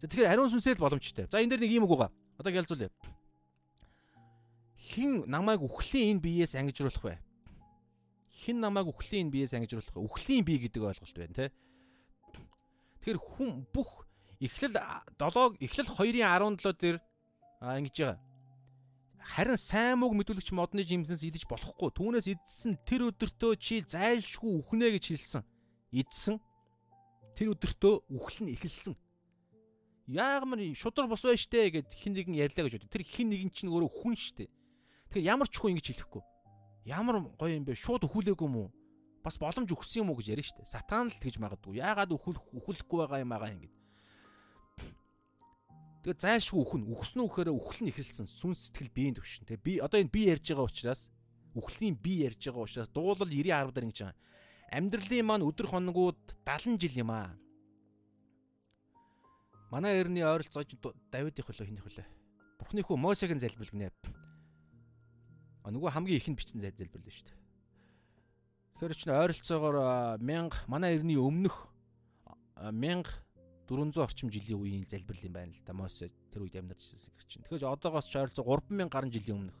За 0.00 0.08
тэгэхээр 0.08 0.32
ариун 0.32 0.50
сүнсээ 0.52 0.76
л 0.76 0.84
боломжтой. 0.84 1.26
За 1.30 1.40
энэ 1.40 1.56
дээр 1.56 1.62
нэг 1.64 1.72
юм 1.72 1.84
үг 1.88 1.96
байгаа. 1.96 2.12
Одоо 2.36 2.52
ялзуулъя. 2.52 2.90
Хин 4.76 5.24
намайг 5.26 5.64
үхлийн 5.64 6.16
энэ 6.16 6.24
биеэс 6.24 6.54
ангижруулах 6.56 7.02
вэ? 7.02 7.18
Хин 8.28 8.60
намайг 8.60 8.86
үхлийн 8.92 9.28
энэ 9.28 9.34
биеэс 9.34 9.56
ангижруулах 9.56 9.96
вэ? 9.96 10.04
Үхлийн 10.04 10.44
бие 10.44 10.60
гэдэг 10.60 10.84
ойлголт 10.84 11.16
байна, 11.16 11.34
тэ? 11.34 11.54
Тэгэхээр 13.00 13.18
хүн 13.18 13.64
бүх 13.72 14.06
Эхлэл 14.40 14.76
7 15.18 15.56
эхлэл 15.64 15.88
2:17 15.88 16.76
дээр 16.76 17.00
ингэж 17.64 17.96
байгаа. 17.96 18.20
Харин 19.16 19.56
сайн 19.56 19.96
мөг 19.98 20.12
мэдүүлэгч 20.12 20.52
модны 20.52 20.84
жимсэнс 20.84 21.24
идэж 21.24 21.48
болохгүй. 21.48 21.88
Түүнээс 21.96 22.28
идсэн 22.36 22.76
тэр 22.84 23.08
өдөртөө 23.10 23.56
чи 23.56 23.80
зайлшгүй 23.80 24.60
үхнэ 24.60 24.92
гэж 24.92 25.04
хэлсэн. 25.08 25.42
Идсэн. 25.90 26.36
Тэр 27.32 27.56
өдөртөө 27.56 27.94
үхэл 28.12 28.44
нь 28.44 28.52
эхэлсэн. 28.52 28.94
Яагмар 30.06 30.62
шудар 30.78 31.10
бос 31.10 31.26
байж 31.26 31.50
штэ 31.50 31.70
гэд 31.74 31.90
хин 31.90 32.14
нэгэн 32.14 32.38
ярьлаа 32.38 32.70
гэж 32.70 32.78
бод. 32.78 32.94
Тэр 32.94 33.02
хин 33.02 33.26
нэгэн 33.34 33.50
чинь 33.50 33.70
өөрөө 33.74 33.90
хүн 33.90 34.14
штэ. 34.14 34.46
Тэгэхээр 35.10 35.26
ямар 35.34 35.50
ч 35.50 35.58
хүн 35.58 35.74
ингэж 35.74 35.86
хэлэхгүй. 35.90 36.22
Ямар 36.86 37.26
гоё 37.34 37.58
юм 37.58 37.66
бэ? 37.66 37.74
Шууд 37.74 38.06
өхүүлээгүй 38.06 38.46
юм 38.46 38.56
уу? 38.56 38.70
Бас 39.26 39.34
боломж 39.34 39.66
өгсөн 39.66 40.06
юм 40.06 40.14
уу 40.14 40.22
гэж 40.22 40.38
ярина 40.38 40.46
штэ. 40.46 40.62
Сатан 40.62 41.10
л 41.10 41.18
тэгж 41.18 41.42
магадгүй. 41.42 41.82
Яагаад 41.82 42.14
өхөл 42.14 42.38
өхөхгүй 42.54 43.02
байгаа 43.02 43.26
юм 43.26 43.34
аа 43.34 43.50
ингэ. 43.50 43.66
Тэгээ 46.06 46.22
зайлшгүй 46.22 46.62
үхэн 46.62 46.82
үхснүү 46.86 47.26
гэхээр 47.26 47.50
үхэл 47.50 47.82
нь 47.82 47.90
эхэлсэн 47.90 48.30
сүн 48.30 48.54
сэтгэл 48.54 48.94
биеийн 48.94 49.18
төвшин. 49.18 49.42
Тэгээ 49.42 49.66
би 49.66 49.72
одоо 49.82 49.98
энэ 49.98 50.14
би 50.14 50.30
ярьж 50.30 50.54
байгаа 50.54 50.70
учраас 50.70 51.10
үхлийн 51.58 51.98
би 51.98 52.22
ярьж 52.22 52.46
байгаа 52.46 52.62
учраас 52.62 52.90
дуулал 52.94 53.26
90 53.26 53.50
10 53.50 53.74
дээр 53.74 53.86
ингэж 53.90 53.98
байгаа. 54.06 54.18
Амьдралын 54.70 55.26
маань 55.26 55.42
өдөр 55.50 55.66
хоногуд 55.66 56.22
70 56.46 56.78
жил 56.78 56.94
юм 57.02 57.10
аа. 57.10 57.34
Манай 59.70 59.98
эртний 59.98 60.22
ойролцоож 60.22 60.70
Давид 61.10 61.38
их 61.38 61.46
хөлөө 61.46 61.66
хиних 61.66 61.84
хөлөө. 61.84 62.06
Бурхны 62.58 62.82
хүү 62.86 62.96
Мосегийн 62.96 63.42
залбирал 63.42 63.72
гинэ. 63.74 63.90
А 65.66 65.70
нөгөө 65.74 65.90
хамгийн 65.90 66.20
ихэнд 66.22 66.38
бичсэн 66.38 66.62
залбирал 66.62 66.94
шүү 66.94 67.26
дээ. 67.26 67.38
Тэгэхээр 68.78 68.94
чинь 68.94 69.16
ойролцоогоор 69.16 69.76
1000 70.22 70.70
манай 70.70 70.94
эртний 70.94 71.18
өмнөх 71.18 71.72
1000 72.54 73.02
400 73.66 73.98
орчим 73.98 74.30
жилийн 74.30 74.62
үеийн 74.62 74.86
залбирал 74.86 75.26
юм 75.26 75.34
байна 75.34 75.50
л 75.50 75.62
да. 75.66 75.74
Мосе 75.74 76.14
тэр 76.30 76.46
үед 76.46 76.54
амьдарч 76.54 76.86
ирсэн 76.86 77.10
гэр 77.10 77.26
чинь. 77.26 77.42
Тэгэхээр 77.50 77.66
одоогоос 77.66 78.06
ч 78.06 78.14
ойролцоо 78.14 78.46
3000 78.46 78.86
гаруй 78.86 79.10
жилийн 79.10 79.50
өмнөх. 79.50 79.58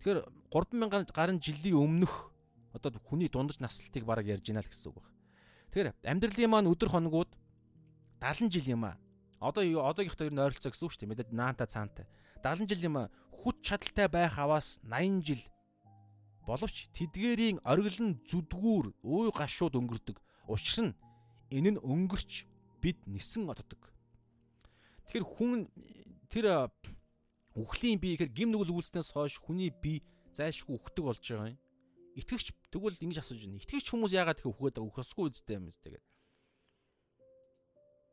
Тэгэхээр 0.00 0.18
3000 0.48 1.12
гаруй 1.12 1.36
жилийн 1.36 1.76
өмнөх 1.76 2.32
одоо 2.72 2.96
хүний 3.04 3.28
дундаж 3.28 3.60
наслтыг 3.60 4.08
бараг 4.08 4.24
ярьж 4.24 4.48
байна 4.48 4.64
л 4.64 4.72
гэсэн 4.72 4.88
үг 4.88 5.04
байна. 5.04 5.12
Тэгэхээр 5.68 5.88
амьдралын 6.08 6.48
маань 6.50 6.70
өдөр 6.72 6.88
хоногуд 6.88 7.30
70 8.24 8.48
жил 8.48 8.80
юм 8.80 8.88
аа. 8.88 8.96
Одоо 9.40 9.60
одоогийнхтой 9.84 10.32
ер 10.32 10.34
нь 10.34 10.40
ойролцоо 10.40 10.72
гэсэн 10.72 10.86
үг 10.88 10.92
шүү 10.96 11.00
дээ. 11.04 11.12
Мэдээд 11.12 11.36
наанта 11.36 11.68
цаантай. 11.68 12.08
70 12.40 12.72
жил 12.72 12.88
юм 12.88 12.96
аа. 13.04 13.12
Хүч 13.36 13.60
чадалтай 13.60 14.08
байх 14.08 14.40
аваас 14.40 14.80
80 14.88 15.20
жил 15.28 15.42
боловч 16.48 16.88
тэдгэрийн 16.96 17.60
нь 17.60 18.20
зүдгүүр 18.24 18.96
ууй 19.04 19.28
гашууд 19.28 19.76
өнгөрдөг. 19.76 20.16
Учир 20.48 20.88
нь 20.88 20.96
энэ 21.52 21.76
нь 21.76 21.82
өнгөрч 21.84 22.48
бид 22.80 23.04
нисэн 23.04 23.44
оддог. 23.52 23.92
Тэгэхээр 25.12 25.24
хүн 25.28 25.68
тэр 26.32 26.72
үхлийн 27.52 28.00
бие 28.00 28.16
гэхээр 28.16 28.32
гим 28.32 28.48
нүгэл 28.52 28.72
үйлснээс 28.72 29.12
хойш 29.12 29.36
хүний 29.40 29.68
бие 29.68 30.00
зайлшгүй 30.32 30.80
үхдэг 30.80 31.04
болж 31.04 31.20
байгаа 31.20 31.52
юм. 31.52 31.60
Итгэвч 32.16 32.56
тэгвэл 32.72 32.98
ингэж 33.04 33.18
асууж 33.20 33.40
байна. 33.44 33.60
Итгэвч 33.60 33.86
хүмүүс 33.92 34.12
яагаад 34.16 34.40
их 34.40 34.48
үхгээд 34.48 34.80
байгаа 34.80 34.90
үхсгүй 34.90 35.28
үстэй 35.30 35.56
юм 35.60 35.68
зү 35.70 35.80
тэгээд. 35.80 36.04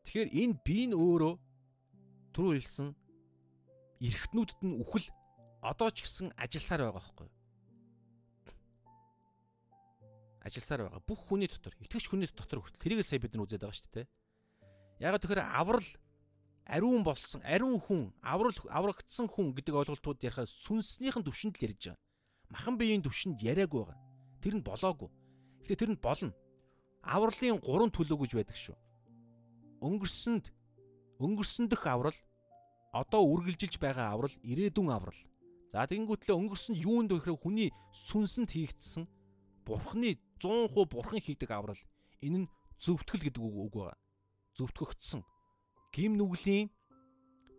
Тэгэхээр 0.05 0.29
энэ 0.33 0.55
би 0.65 0.79
нь 0.89 0.97
өөрөө 0.97 1.33
түрүү 2.33 2.53
хэлсэн 2.57 2.89
эргэтнүүдэд 4.01 4.59
нь 4.65 4.79
үхэл 4.81 5.07
одоо 5.61 5.89
ч 5.93 6.03
гэсэн 6.03 6.33
ажилласаар 6.35 6.89
байгаа 6.89 6.97
байхгүй 6.97 7.25
юу? 7.29 7.35
Ажилласаар 10.41 10.81
байгаа. 10.89 11.05
Бүх 11.05 11.21
хүний 11.29 11.45
дотор, 11.45 11.77
итгэвч 11.77 12.05
хүний 12.09 12.25
дотор 12.25 12.65
хүртэл 12.65 12.81
тэрийг 12.81 13.05
сая 13.05 13.21
бид 13.21 13.37
нар 13.37 13.45
үзээд 13.45 13.61
байгаа 13.61 13.77
шүү 13.77 13.93
дээ. 13.93 14.07
Ягаад 15.05 15.21
тэгэхээр 15.21 15.41
аврал 15.45 15.89
ариун 16.65 17.03
болсон, 17.05 17.41
ариун 17.45 17.77
хүн, 17.77 18.09
аврал 18.25 18.57
аврагдсан 18.73 19.29
хүн 19.29 19.53
гэдэг 19.53 19.75
ойлголтууд 19.85 20.17
ярихаа 20.25 20.49
сүнснийхэн 20.49 21.21
төвшөнд 21.21 21.61
л 21.61 21.65
ярьж 21.69 21.93
байгаа. 21.93 22.01
Махан 22.49 22.75
биеийн 22.81 23.05
төвшөнд 23.05 23.37
яриаг 23.37 23.69
байгаа. 23.69 23.97
Тэр 24.41 24.57
нь 24.57 24.65
болоогүй. 24.65 25.09
Тэгэхээр 25.61 25.81
тэр 25.81 25.91
нь 25.93 26.01
болно. 26.01 26.33
Авралын 27.05 27.61
гурван 27.61 27.93
төлөв 27.93 28.17
гэж 28.25 28.31
байдаг 28.33 28.57
шүү. 28.57 28.77
Өнгөрсөнд 29.81 30.53
өнгөрсөн 31.19 31.65
дэх 31.69 31.83
аврал 31.89 32.17
одоо 32.93 33.21
үргэлжилж 33.25 33.81
байгаа 33.81 34.13
аврал 34.13 34.35
ирээдүйн 34.45 34.89
аврал. 34.93 35.21
За 35.71 35.87
тэгэнгүүтлээ 35.87 36.35
өнгөрсөн 36.35 36.75
юунд 36.75 37.09
вэ 37.11 37.17
гэхээр 37.23 37.41
хүний 37.41 37.69
сүнсэнд 37.95 38.51
хийгдсэн 38.51 39.03
бурхны 39.65 40.19
100% 40.43 40.75
бурхан 40.91 41.21
хийдэг 41.23 41.49
аврал. 41.51 41.79
Энэ 42.19 42.45
нь 42.45 42.51
зөвтгөл 42.77 43.23
гэдэг 43.23 43.41
үг 43.41 43.73
байгаа. 43.73 43.97
Зөвтгөгдсөн. 44.57 45.21
Гим 45.95 46.19
нүглийн 46.19 46.67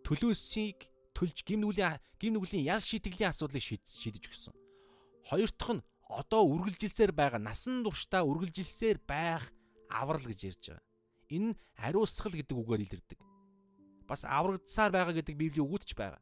төлөөсийг 0.05 0.87
төлж 1.17 1.37
гим 1.47 1.65
нүглийн 1.65 1.97
гим 2.21 2.37
нүглийн 2.37 2.67
ял 2.69 2.83
шийтгэлийн 2.83 3.33
асуудлыг 3.33 3.63
шийдэж 3.63 4.23
өгсөн. 4.29 4.53
Хоёр 5.25 5.49
дахь 5.57 5.81
нь 5.81 5.85
одоо 6.05 6.43
үргэлжилсээр 6.45 7.11
байгаа 7.15 7.41
насан 7.41 7.81
туршдаа 7.81 8.21
үргэлжилсээр 8.27 9.01
байх 9.07 9.49
аврал 9.89 10.21
гэж 10.27 10.39
ярьж 10.53 10.63
байгаа. 10.69 10.92
Энэ 11.33 11.47
нь 11.51 11.57
ариусгал 11.81 12.37
гэдэг 12.37 12.53
үгээр 12.53 12.85
илэрдэг. 12.85 13.19
Бас 14.05 14.21
аврагдсаар 14.29 14.93
байгаа 14.93 15.17
гэдэг 15.17 15.35
библийн 15.35 15.65
үгд 15.65 15.89
ч 15.89 15.97
байгаа. 15.97 16.21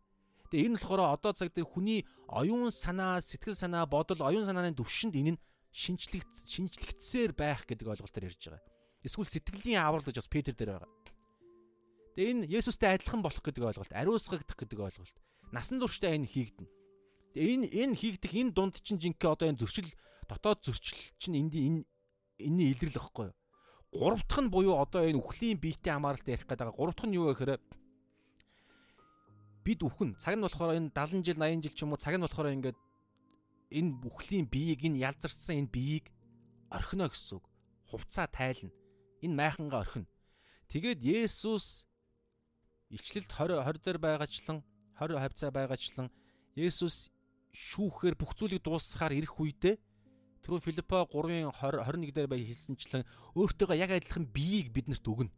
Тэгээ 0.51 0.67
энэ 0.71 0.77
болохоор 0.79 1.15
одоо 1.15 1.31
цаг 1.35 1.51
дээр 1.51 1.67
хүний 1.67 2.07
оюун 2.27 2.71
санаа, 2.71 3.19
сэтгэл 3.19 3.55
санаа, 3.55 3.87
бодол, 3.87 4.23
оюун 4.23 4.47
санааны 4.47 4.75
төвшөнд 4.75 5.15
энэ 5.15 5.31
нь 5.35 5.41
шинжлэх 5.71 6.27
шинжлэгдсээр 6.47 7.31
байх 7.31 7.63
гэдэг 7.63 7.87
ойлголтоор 7.87 8.27
ярьж 8.27 8.39
байгаа. 8.51 8.63
Эсвэл 9.03 9.31
сэтгэлийн 9.31 9.79
аврал 9.79 10.03
гэж 10.03 10.19
бас 10.19 10.27
Петр 10.27 10.51
дээр 10.51 10.75
байгаа. 10.75 10.91
Тэгээ 12.19 12.31
энэ 12.31 12.47
Есүстэй 12.51 12.91
адилхан 12.99 13.23
болох 13.23 13.39
гэдэг 13.39 13.63
ойлголт, 13.63 13.95
ариусгагдах 13.95 14.59
гэдэг 14.59 14.79
ойлголт. 14.83 15.15
Насан 15.55 15.79
туршдаа 15.79 16.11
энэ 16.11 16.27
хийгдэнэ. 16.27 16.69
Тэгээ 17.31 17.51
энэ 17.55 17.67
энэ 17.71 17.95
хийгдэх 17.95 18.33
энэ 18.35 18.51
дунд 18.51 18.75
чинь 18.83 18.99
жинхэнэ 18.99 19.31
одоо 19.31 19.47
энэ 19.47 19.63
зөрчил 19.63 19.87
дотоод 20.27 20.59
зөрчил 20.67 20.99
чинь 21.15 21.39
энд 21.39 21.55
энэ 21.55 21.79
энэний 22.43 22.75
илрэл 22.75 22.99
واخхой. 22.99 23.31
Гурав 23.91 24.23
дахь 24.23 24.39
нь 24.39 24.49
буюу 24.49 24.79
одоо 24.79 25.03
энэ 25.03 25.19
үхлийн 25.19 25.59
биетэй 25.59 25.91
хамааралтай 25.91 26.39
ярих 26.39 26.47
гэдэг. 26.47 26.75
Гурав 26.79 26.95
дахь 26.95 27.11
нь 27.11 27.15
юу 27.19 27.27
вэ 27.27 27.35
гэхээр 27.35 27.59
бид 29.67 29.79
үхэн 29.83 30.15
цаг 30.15 30.39
нь 30.39 30.45
болохоор 30.47 30.79
энэ 30.79 30.95
70 30.95 31.27
жил 31.27 31.39
80 31.43 31.63
жил 31.67 31.75
ч 31.75 31.79
юм 31.83 31.91
уу 31.91 31.99
цаг 31.99 32.15
нь 32.15 32.23
болохоор 32.23 32.55
ингээд 32.55 32.79
энэ 33.75 33.91
бүхлийн 33.99 34.47
биеийг 34.47 34.87
энэ 34.87 35.03
ялзарсан 35.11 35.59
энэ 35.59 35.73
биеийг 35.75 36.07
орхино 36.71 37.11
гэсэн 37.11 37.43
үг. 37.43 37.45
Хувцаа 37.91 38.31
тайлна. 38.31 38.71
Энэ 39.19 39.35
майхангаа 39.35 39.83
орхино. 39.83 40.07
Тэгээд 40.71 41.03
Есүс 41.03 41.83
илчлэлт 42.87 43.27
20 43.27 43.59
20 43.59 43.83
дээр 43.83 43.99
байгаачлан 43.99 44.63
20 44.95 45.19
хавцаа 45.19 45.51
байгаачлан 45.51 46.07
Есүс 46.55 47.11
шүүхээр 47.51 48.15
бүх 48.15 48.39
зүйлийг 48.39 48.63
дуусгахаар 48.63 49.19
ирэх 49.19 49.35
үедээ 49.35 49.75
Түрүү 50.51 50.65
Филиппо 50.67 51.05
3-ын 51.07 51.47
20 51.47 51.79
21 51.79 52.11
дээр 52.11 52.27
бай 52.27 52.41
хэлсэнчлэн 52.43 53.05
өөртөөгөө 53.39 53.77
яг 53.79 53.91
адилхан 53.95 54.25
биеийг 54.35 54.67
биднэрт 54.75 55.07
өгнө. 55.07 55.31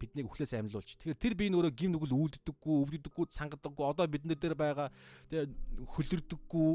Биднийг 0.00 0.30
өхлөөс 0.32 0.56
амьлуулж. 0.56 0.96
Тэгэхээр 0.96 1.20
тэр 1.20 1.34
бие 1.36 1.52
нөрөө 1.52 1.68
гим 1.76 1.92
нүгэл 1.92 2.16
үүлддэггүй, 2.16 2.76
өвддөггүй, 2.80 3.28
цангадаггүй. 3.28 3.84
Одоо 3.84 4.08
бид 4.08 4.24
нар 4.24 4.40
дээр 4.40 4.56
байгаа 4.56 4.88
тэгээ 5.28 5.52
хөлөрдөггүй. 5.84 6.72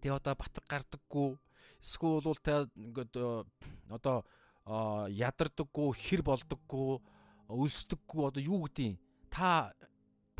Тэгээ 0.00 0.16
одоо 0.16 0.34
батг 0.40 0.64
гардаггүй. 0.72 1.36
Эсвэл 1.84 2.24
бол 2.24 2.40
тэ 2.40 2.72
ингээд 2.72 3.12
одоо 3.92 4.24
ядардаггүй, 5.12 5.88
хэр 6.00 6.24
болдоггүй, 6.24 6.96
өлсдөггүй. 7.52 8.22
Одоо 8.24 8.40
юу 8.40 8.64
гэдгийг 8.64 8.96
та 9.28 9.76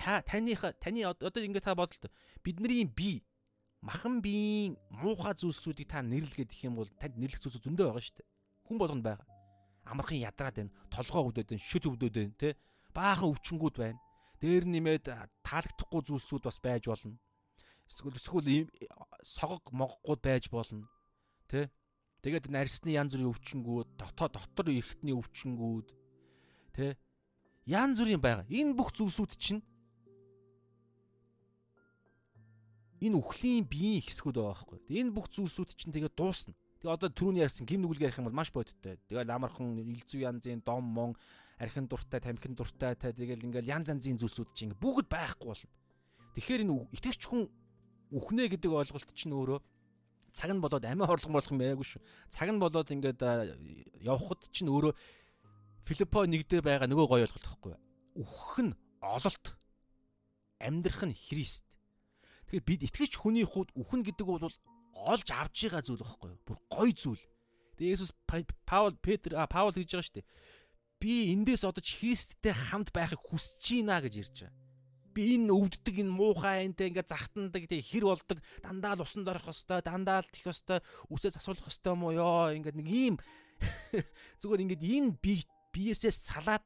таныхаа 0.01 0.73
таны 0.81 1.05
одоо 1.05 1.45
ингээд 1.45 1.69
та 1.69 1.77
бодлоо. 1.77 2.09
Бидний 2.41 2.89
бие 2.89 3.21
махан 3.83 4.23
биеийн 4.23 4.79
муухай 4.95 5.35
зүйлсүүдийг 5.35 5.91
та 5.91 6.07
нэрлэгээд 6.07 6.55
их 6.55 6.63
юм 6.63 6.79
бол 6.79 6.91
танд 7.03 7.19
нэрлэх 7.19 7.43
зүйлс 7.43 7.59
зөндөө 7.67 7.91
байгаа 7.91 8.07
шүү 8.07 8.17
дээ. 8.23 8.29
Хүн 8.71 8.79
болгонд 8.79 9.03
байгаа. 9.03 9.27
Амархан 9.91 10.23
ядраад 10.23 10.55
байна, 10.55 10.75
толгоо 10.87 11.35
өвдөд 11.35 11.51
байна, 11.51 11.67
шүд 11.67 11.85
өвдөд 11.91 12.15
байна, 12.15 12.35
тэ? 12.39 12.55
Баахан 12.95 13.35
өвчнгүүд 13.35 13.77
байна. 13.83 13.99
Дээр 14.39 14.65
нэмээд 14.71 15.11
таалагдахгүй 15.43 16.03
зүйлсүүд 16.07 16.43
бас 16.47 16.59
байж 16.63 16.87
болно. 16.87 17.19
Эсвэл 17.91 18.19
эсвэл 18.23 18.71
согог 19.27 19.67
моггууд 19.75 20.23
байж 20.23 20.47
болно. 20.47 20.87
Тэ? 21.51 21.67
Тэгээд 22.23 22.55
нарсны 22.55 22.95
янз 22.95 23.19
бүрийн 23.19 23.35
өвчнгүүд, 23.35 23.89
дотоо 23.99 24.31
дотор 24.31 24.71
эрхтний 24.71 25.11
өвчнгүүд, 25.11 25.89
тэ? 26.71 26.95
Янз 27.67 27.99
бүрийн 27.99 28.23
байгаа. 28.23 28.47
Энэ 28.47 28.79
бүх 28.79 28.95
зүйлсүүд 28.95 29.35
чинь 29.35 29.63
энэ 33.03 33.19
үхлийн 33.19 33.67
биеийн 33.67 34.07
хэсгүүд 34.07 34.37
байгаа 34.39 34.55
байхгүй. 34.55 34.79
Энэ 34.87 35.11
бүх 35.11 35.27
зүйлсүүд 35.35 35.75
чинь 35.75 35.91
тэгээ 35.91 36.15
дуусна. 36.15 36.55
Тэгээ 36.79 36.95
одоо 36.95 37.11
түрүүний 37.11 37.43
ярьсан 37.43 37.67
гим 37.67 37.83
нүгэлг 37.83 38.07
ярих 38.07 38.19
юм 38.23 38.31
бол 38.31 38.39
маш 38.39 38.55
бодиттой. 38.55 38.99
Тэгэл 39.11 39.35
амархан 39.35 39.83
илзүү 39.83 40.23
янзын 40.23 40.63
дом 40.63 40.87
мон 40.87 41.19
архин 41.59 41.87
дуртай, 41.91 42.21
тамхин 42.23 42.55
дуртай 42.55 42.95
та 42.95 43.11
тэгэл 43.11 43.43
ингээл 43.43 43.71
янз 43.71 43.91
янзын 43.91 44.19
зүйлсүүд 44.23 44.51
чинь 44.55 44.75
бүгд 44.79 45.11
байхгүй 45.11 45.51
болно. 45.51 45.71
Тэгэхээр 46.35 46.63
энэ 46.63 46.75
итгэвч 46.95 47.23
хүн 47.27 47.51
үхнэ 48.11 48.51
гэдэг 48.51 48.71
ойлголт 48.71 49.11
чинь 49.15 49.35
өөрөө 49.35 49.61
цаг 50.33 50.51
нь 50.51 50.63
болоод 50.63 50.85
амиа 50.85 51.07
хорлох 51.07 51.31
болох 51.31 51.53
юм 51.53 51.63
яриаггүй 51.63 51.87
шүү. 51.87 52.03
Цаг 52.33 52.49
нь 52.51 52.61
болоод 52.63 52.89
ингээд 52.91 53.21
явхад 54.01 54.43
чинь 54.51 54.73
өөрөө 54.73 54.93
Филиппо 55.87 56.27
нэг 56.27 56.47
дээр 56.47 56.63
байгаа 56.63 56.89
нөгөө 56.89 57.07
гоё 57.11 57.25
ойлголт 57.27 57.47
байхгүй. 57.47 57.75
Үхэх 58.17 58.59
нь 58.63 58.75
ололт. 59.03 59.47
Амьдрах 60.63 61.03
нь 61.05 61.15
Христ. 61.15 61.67
Тэгэхээр 62.53 62.69
бид 62.69 62.83
итгэж 62.85 63.13
хүний 63.17 63.49
хувьд 63.49 63.73
үхэн 63.73 64.05
гэдэг 64.05 64.29
бол 64.29 64.45
олж 64.45 65.29
авж 65.33 65.57
байгаа 65.57 65.81
зүйл 65.81 66.05
байхгүй 66.05 66.29
юу? 66.37 66.45
Бүр 66.45 66.59
гоё 66.69 66.93
зүйл. 66.93 67.25
Тэгээ 67.81 67.97
Есүс 67.97 68.13
Паул 68.69 68.93
Петр 69.01 69.41
а 69.41 69.49
Паул 69.49 69.73
гэж 69.73 69.89
байгаа 69.89 70.05
шүү 70.05 70.17
дээ. 70.21 70.29
Би 71.01 71.33
эндээс 71.33 71.65
одож 71.65 71.89
Христтэй 71.89 72.53
хамт 72.53 72.93
байхыг 72.93 73.25
хүсэж 73.25 73.89
байна 73.89 74.05
гэж 74.05 74.15
ярьж 74.21 74.37
байгаа. 74.45 74.61
Би 75.17 75.21
энэ 75.41 75.49
өвддөг 75.49 75.97
энэ 75.97 76.13
муухай 76.13 76.69
энтэй 76.69 76.93
ингээ 76.93 77.09
захтандаг 77.09 77.65
тэг 77.73 77.89
хэр 77.89 78.05
болдог 78.05 78.39
дандаа 78.61 79.01
л 79.01 79.05
усанд 79.09 79.33
орох 79.33 79.49
хөстой 79.49 79.81
дандаа 79.81 80.21
л 80.21 80.29
тэх 80.29 80.53
хөстой 80.53 80.85
үсээ 81.09 81.33
засуулах 81.33 81.65
хөстой 81.65 81.97
мó 81.97 82.13
ёо 82.13 82.53
ингээ 82.53 82.77
нэг 82.77 82.89
ийм 82.93 83.17
зүгээр 84.45 84.61
ингээд 84.69 84.85
энэ 84.85 85.17
би 85.25 85.41
биесээ 85.73 86.13
салаад 86.13 86.65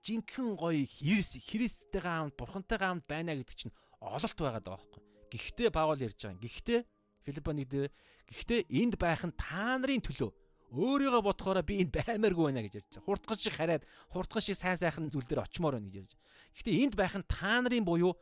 жинхэнэ 0.00 0.56
гоё 0.56 0.88
Христ 0.88 1.44
Христтэйгээ 1.44 2.08
хамт 2.08 2.36
бурхантайгаа 2.40 2.88
хамт 2.96 3.04
байна 3.04 3.36
гэдэг 3.36 3.56
чинь 3.56 3.72
ололт 4.00 4.38
байгаад 4.40 4.64
байгаа 4.64 4.80
байхгүй. 4.80 5.02
Гэхдээ 5.30 5.70
Паул 5.70 6.00
ярьж 6.00 6.18
байгаа. 6.24 6.40
Гэхдээ 6.40 6.80
Филиппо 7.24 7.52
нэг 7.52 7.68
дээр 7.68 7.92
гэхдээ 8.32 8.60
энд 8.72 8.94
байх 8.96 9.22
нь 9.28 9.36
та 9.36 9.76
нарын 9.76 10.00
төлөө. 10.00 10.30
Өөрийгөө 10.70 11.22
бодохоороо 11.22 11.64
би 11.66 11.84
энд 11.84 11.92
баймааргүй 11.92 12.44
байна 12.48 12.64
гэж 12.64 12.74
ярьж 12.80 12.90
байгаа. 12.96 13.06
Хурдхан 13.06 13.38
шиг 13.38 13.54
хараад 13.54 13.82
хурдхан 14.10 14.42
шиг 14.42 14.56
сайн 14.56 14.78
сайхан 14.80 15.10
зүйл 15.12 15.28
дээр 15.28 15.44
очимоор 15.44 15.76
байна 15.76 15.90
гэж 15.92 15.96
ярьж 16.00 16.12
байгаа. 16.16 16.26
Гэхдээ 16.56 16.76
энд 16.82 16.94
байх 16.96 17.14
нь 17.18 17.26
та 17.28 17.60
нарын 17.60 17.84
буюу 17.84 18.16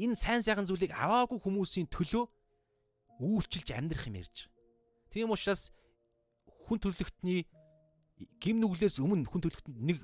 энэ 0.00 0.16
сайн 0.16 0.40
сайхан 0.40 0.64
зүйлийг 0.64 0.94
аваагүй 0.94 1.38
хүмүүсийн 1.42 1.90
төлөө 1.92 2.24
үйлчилж 3.20 3.68
амьдрах 3.74 4.06
юм 4.08 4.16
ярьж 4.22 4.46
байгаа. 4.46 5.12
Тийм 5.12 5.30
учраас 5.34 5.74
хүн 6.64 6.78
төрлөختний 6.78 7.44
гим 8.38 8.62
нүглээс 8.62 9.02
өмнө 9.02 9.26
хүн 9.26 9.42
төрлөختөнд 9.42 9.78
нэг 9.78 9.98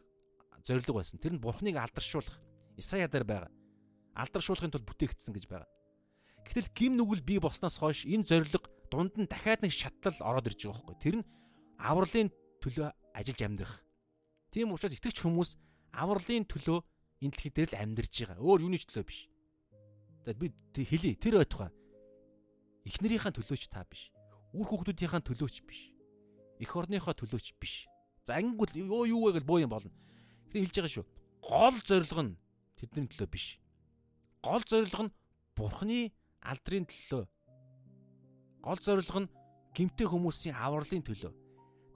зориг 0.66 0.88
байсан. 0.90 1.20
Тэр 1.22 1.38
нь 1.38 1.42
бурхныг 1.42 1.76
алдаршуулах. 1.78 2.40
Исая 2.76 3.06
дээр 3.06 3.24
байгаа 3.24 3.52
алдаршуулахын 4.14 4.70
тулд 4.70 4.86
бүтээгдсэн 4.86 5.34
гэж 5.34 5.44
байгаа. 5.50 5.70
Гэтэл 6.46 6.70
гим 6.70 6.92
нүгэл 6.94 7.22
бий 7.26 7.38
болсноос 7.42 7.82
хойш 7.82 8.06
энэ 8.06 8.28
зориг 8.28 8.70
дунд 8.90 9.18
нь 9.18 9.26
дахиад 9.26 9.66
нэг 9.66 9.72
шатлал 9.74 10.14
ороод 10.22 10.46
ирж 10.46 10.70
байгаа 10.70 10.86
байхгүй. 10.86 10.98
Тэр 11.02 11.14
нь 11.18 11.28
авралын 11.80 12.30
төлөө 12.62 12.88
ажиллаж 13.16 13.40
амьдрах. 13.42 13.74
Тийм 14.54 14.70
учраас 14.70 14.94
итгэж 14.94 15.18
хүмүүс 15.24 15.50
авралын 15.98 16.46
төлөө 16.46 16.78
энэ 17.26 17.32
дэлхий 17.34 17.50
дээр 17.50 17.70
л 17.74 17.80
амьдарч 17.82 18.14
байгаа. 18.22 18.44
Өөр 18.44 18.70
юуны 18.70 18.78
төлөө 18.78 19.04
биш. 19.08 19.26
Тэгээд 20.22 20.38
би 20.38 20.82
хэлий 20.84 21.14
тэр 21.18 21.42
байтугай. 21.42 21.72
Эхнэрийнхээ 22.86 23.34
төлөөч 23.34 23.64
та 23.72 23.82
биш. 23.88 24.12
Үр 24.54 24.68
хүүхдүүдийнхээ 24.68 25.22
төлөөч 25.26 25.56
биш. 25.66 25.90
Эх 26.62 26.70
орныхоо 26.70 27.16
төлөөч 27.16 27.56
биш. 27.58 27.88
За 28.22 28.38
ангигүй 28.38 28.84
юу 28.84 29.08
юу 29.08 29.26
вэ 29.26 29.40
гэж 29.40 29.44
боо 29.48 29.58
юм 29.58 29.72
болно. 29.72 29.90
Гэтэ 30.52 30.60
хэлж 30.60 30.76
байгаа 30.76 30.92
шүү. 30.92 31.06
Гол 31.42 31.76
зорилго 31.82 32.22
нь 32.22 32.38
тэдний 32.78 33.08
төлөө 33.10 33.28
биш 33.32 33.63
гол 34.44 34.62
зорилго 34.68 35.08
нь 35.08 35.14
Бурхны 35.56 36.12
алдрын 36.44 36.84
төлөө. 36.84 37.24
Гол 38.60 38.80
зорилго 38.84 39.20
нь 39.24 39.32
гимтэй 39.72 40.06
хүмүүсийн 40.06 40.54
авралын 40.58 41.04
төлөө. 41.06 41.32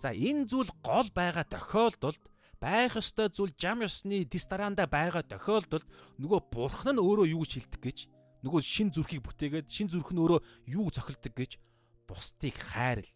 За 0.00 0.14
энэ 0.14 0.48
зүйл 0.48 0.70
гол 0.80 1.08
байгаа 1.12 1.44
тохиолдолд 1.44 2.22
байх 2.62 2.96
ёстой 2.96 3.28
зүйл 3.28 3.52
жам 3.58 3.84
ёсны 3.84 4.24
дис 4.24 4.46
дараанда 4.48 4.86
байгаа 4.86 5.22
тохиолдолд 5.26 5.86
нөгөө 6.22 6.40
бурхан 6.54 6.96
нь 6.96 7.02
өөрөө 7.02 7.26
юу 7.34 7.42
гэж 7.44 7.52
хэлдэг 7.54 7.82
гэж 7.82 7.98
нөгөө 8.42 8.62
шин 8.62 8.88
зүрхийг 8.94 9.22
бүтээгээд 9.26 9.66
шин 9.66 9.90
зүрх 9.90 10.10
нь 10.14 10.22
өөрөө 10.22 10.40
юу 10.70 10.90
цохилдог 10.90 11.34
гэж 11.34 11.58
бусдыг 12.06 12.56
хайрл. 12.56 13.10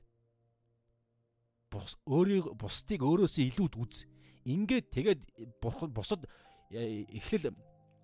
Бус 1.70 1.96
өөрийг 2.04 2.52
бусдыг 2.58 3.00
өөрөөсөө 3.02 3.44
илүүд 3.50 3.74
үз. 3.78 4.06
Ингээд 4.44 4.86
тэгээд 4.90 5.20
бурхан 5.62 5.90
бусад 5.94 6.26
э, 6.74 7.06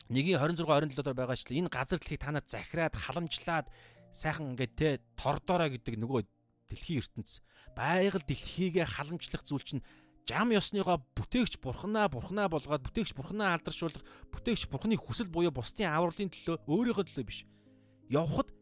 эхлэл 0.08 0.40
1-26 0.40 0.96
27 0.96 1.04
доор 1.04 1.16
байгаа 1.16 1.36
ч 1.36 1.52
энэ 1.52 1.68
газар 1.68 2.00
дэлхийг 2.00 2.20
та 2.24 2.32
нарт 2.32 2.48
захираад 2.48 2.94
халамжлаад 2.96 3.66
сайхан 4.12 4.56
ингээд 4.56 4.72
те 4.76 4.88
тордороо 5.20 5.68
гэдэг 5.68 6.00
нөгөө 6.00 6.24
дэлхийн 6.72 7.00
ертөнц. 7.04 7.44
Байгаль 7.76 8.24
дэлхийгээ 8.24 8.86
халамжлах 8.88 9.44
зүйл 9.44 9.64
чинь 9.64 9.84
жам 10.28 10.52
ёсныгоо 10.52 11.00
бүтээгч 11.16 11.60
бурхнаа 11.60 12.08
бурхнаа 12.08 12.48
болгоод 12.48 12.84
бүтээгч 12.88 13.12
бурхнаа 13.16 13.56
алдаршуулах 13.56 14.04
бүтээгч 14.32 14.68
бурхны 14.68 14.96
хүсэл 14.96 15.32
буюу 15.32 15.52
бусдын 15.52 15.88
авралын 15.88 16.28
төлөө 16.28 16.56
өөрийнхөө 16.68 17.04
төлөө 17.08 17.24
биш. 17.24 17.44
Явхад 18.12 18.52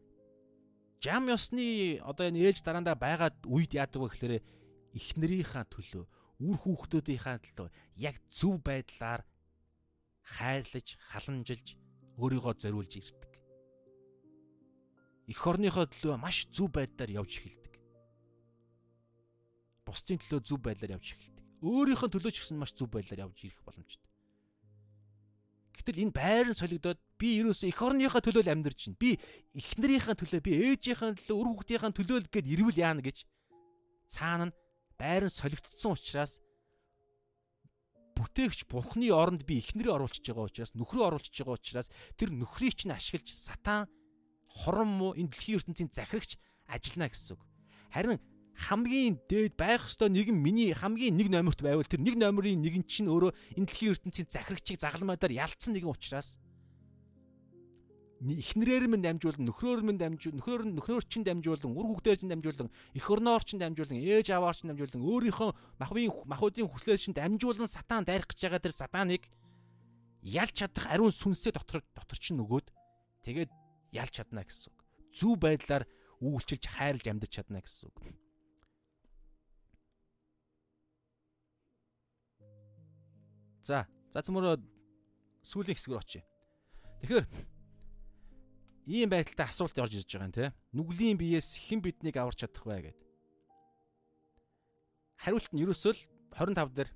жам 1.03 1.27
ёсны 1.27 1.99
одоо 2.03 2.31
энэ 2.31 2.51
ээж 2.51 2.63
дараандаа 2.63 2.95
байгаад 2.95 3.35
үед 3.47 3.75
яадаг 3.75 3.99
вэ 3.99 4.07
гэхээр 4.11 4.35
эхнэрийнхаа 4.95 5.65
төлөө 5.67 6.03
үр 6.39 6.55
хүүхдүүдийнхаа 6.55 7.37
төлөө 7.43 7.67
яг 7.99 8.15
зөв 8.31 8.63
байдлаар 8.63 9.27
хайрлаж, 10.27 10.99
халамжилж 11.11 11.67
өөрийгөө 12.19 12.53
зориулж 12.59 12.93
ирдэг. 12.99 13.33
Эх 15.31 15.41
орныхоо 15.43 15.87
төлөө 15.87 16.19
маш 16.19 16.47
зөв 16.51 16.71
байдлаар 16.75 17.11
явж 17.23 17.31
эхэлдэг. 17.39 17.73
Бусдын 19.87 20.19
төлөө 20.19 20.41
зөв 20.43 20.59
байдлаар 20.59 20.99
явж 20.99 21.15
эхэлдэг. 21.15 21.45
Өөрийнхөө 21.63 22.09
төлөө 22.11 22.31
ч 22.31 22.37
гэсэн 22.43 22.59
маш 22.59 22.75
зөв 22.75 22.91
байдлаар 22.91 23.27
явж 23.27 23.37
ирэх 23.43 23.61
боломжтой. 23.63 24.11
Гэтэл 25.77 26.03
энэ 26.09 26.15
байр 26.15 26.47
нь 26.51 26.59
солигдоод 26.59 26.99
би 27.21 27.37
ерөөсөө 27.43 27.69
эх 27.69 27.79
орныхоо 27.79 28.21
төлөө 28.23 28.43
л 28.43 28.53
амьдарч 28.55 28.79
байна. 28.91 28.99
Би 28.99 29.09
эхнэрийнхээ 29.55 30.15
төлөө, 30.17 30.41
би 30.41 30.51
ээжийнхээ 30.73 31.11
төлөө, 31.21 31.37
үр 31.37 31.47
хүүхдийнхээ 31.53 31.97
төлөө 31.97 32.17
л 32.23 32.31
гэд 32.33 32.45
ирвэл 32.49 32.81
яана 32.81 33.01
гэж 33.05 33.17
цаана 34.09 34.49
нь 34.49 34.57
байр 34.97 35.29
нь 35.29 35.37
солигдсон 35.37 35.93
учраас 35.93 36.41
бүтээгч 38.17 38.65
бурхны 38.65 39.13
оронд 39.13 39.45
би 39.45 39.61
эхнэрээ 39.61 39.93
оруулчихж 39.93 40.33
байгаа 40.33 40.49
учраас 40.49 40.73
нөхрөө 40.73 41.05
оруулчихж 41.13 41.37
байгаа 41.45 41.61
учраас 41.61 41.87
тэр 42.17 42.33
нөхрийг 42.33 42.73
чинь 42.73 42.97
ашиглаж 42.97 43.29
сатан 43.37 43.85
хорон 44.49 44.89
муу 44.89 45.13
энэ 45.13 45.29
дэлхийн 45.29 45.61
ертөнцийн 45.61 45.93
захирагч 45.93 46.41
ажиллана 46.65 47.13
гэсэн 47.13 47.37
үг. 47.37 47.41
Харин 47.93 48.19
хамгийн 48.57 49.21
дээд 49.29 49.53
байх 49.53 49.85
ёстой 49.85 50.09
нэгэн 50.09 50.33
миний 50.33 50.73
хамгийн 50.73 51.13
нэг 51.13 51.29
номерт 51.29 51.61
байвал 51.61 51.85
тэр 51.85 52.01
нэг 52.01 52.17
номерын 52.17 52.57
нэг 52.57 52.75
нь 52.81 52.89
чинь 52.89 53.05
өөрөө 53.05 53.31
энэ 53.53 53.67
дэлхийн 53.69 53.93
ертөнцийн 53.93 54.27
захирагчийг 54.33 54.81
загалмайдаар 54.81 55.37
ялцсан 55.37 55.77
нэгэн 55.77 55.93
учраас 55.93 56.41
эхнэрээр 58.17 58.89
минь 58.89 59.05
дамжуулан 59.05 59.45
нөхрөөр 59.45 59.81
минь 59.85 60.01
дамжуул 60.01 60.41
нөхөр 60.41 60.61
нь 60.65 60.73
нөхрөөр 60.73 61.05
чинь 61.05 61.21
дамжуулан 61.21 61.69
үр 61.69 61.85
хүүхдээр 61.93 62.17
чинь 62.17 62.33
дамжуулан 62.33 62.69
эх 62.97 63.05
орноор 63.05 63.45
чинь 63.45 63.61
дамжуулан 63.61 64.01
ээж 64.01 64.33
аваар 64.33 64.57
чинь 64.57 64.73
дамжуулан 64.73 65.05
өөрийнхөө 65.05 65.49
махбын 65.77 66.09
махуудын 66.25 66.65
хүслээр 66.65 66.97
чинь 66.97 67.13
дамжуулан 67.13 67.69
сатан 67.69 68.09
дайрах 68.09 68.25
гэж 68.33 68.41
байгаа 68.41 68.65
тэр 68.65 68.73
сатаныг 68.73 69.23
ялж 70.25 70.53
чадах 70.57 70.89
ариун 70.89 71.13
сүнсээ 71.13 71.53
дотор 71.53 71.85
дотор 71.93 72.17
чинь 72.17 72.41
нөгөөд 72.41 72.73
тэгээд 73.21 73.51
ялж 73.93 74.11
чадна 74.17 74.41
гэсэн 74.41 74.73
үг. 74.73 74.79
Зүв 75.13 75.37
байдлаар 75.37 75.85
үйлчилж 76.17 76.65
хайрлж 76.73 77.05
амьдарч 77.05 77.37
чадна 77.37 77.61
гэсэн 77.61 77.85
үг. 77.85 77.97
За, 83.61 83.85
за 84.09 84.23
цөмөрөө 84.25 84.57
сүүлийн 85.43 85.77
хэсгээр 85.77 86.01
очие. 86.01 86.23
Тэгэхээр 87.03 87.25
ийм 88.87 89.11
байдалтай 89.11 89.51
асуулт 89.51 89.75
орж 89.75 89.99
ирж 89.99 90.07
байгаа 90.07 90.31
юм 90.31 90.33
те. 90.33 90.55
Нүглийн 90.71 91.19
биеэс 91.19 91.59
хэн 91.67 91.83
биднийг 91.83 92.15
аварч 92.15 92.39
чадах 92.39 92.63
вэ 92.63 92.95
гэд. 92.95 92.99
Хариулт 95.19 95.51
нь 95.51 95.59
ерөөсөө 95.59 95.91
л 95.91 96.01
25 96.31 96.71
дээр 96.71 96.89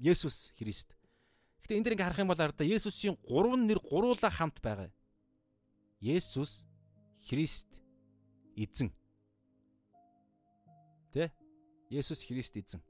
Есүс 0.00 0.56
Христ. 0.56 0.96
Гэтэ 1.60 1.76
энэ 1.76 1.84
дэр 1.84 1.94
ингээ 2.00 2.08
харах 2.08 2.22
юм 2.24 2.32
бол 2.32 2.40
арда 2.40 2.64
Есүсийн 2.64 3.20
гурван 3.28 3.68
нэр 3.68 3.82
гуруула 3.82 4.30
хамт 4.32 4.62
байгаа. 4.64 4.88
Есүс 6.00 6.64
Христ 7.28 7.68
эзэн. 8.56 8.88
Тэ? 11.12 11.28
Есүс 11.90 12.24
Христ 12.24 12.56
эзэн. 12.56 12.80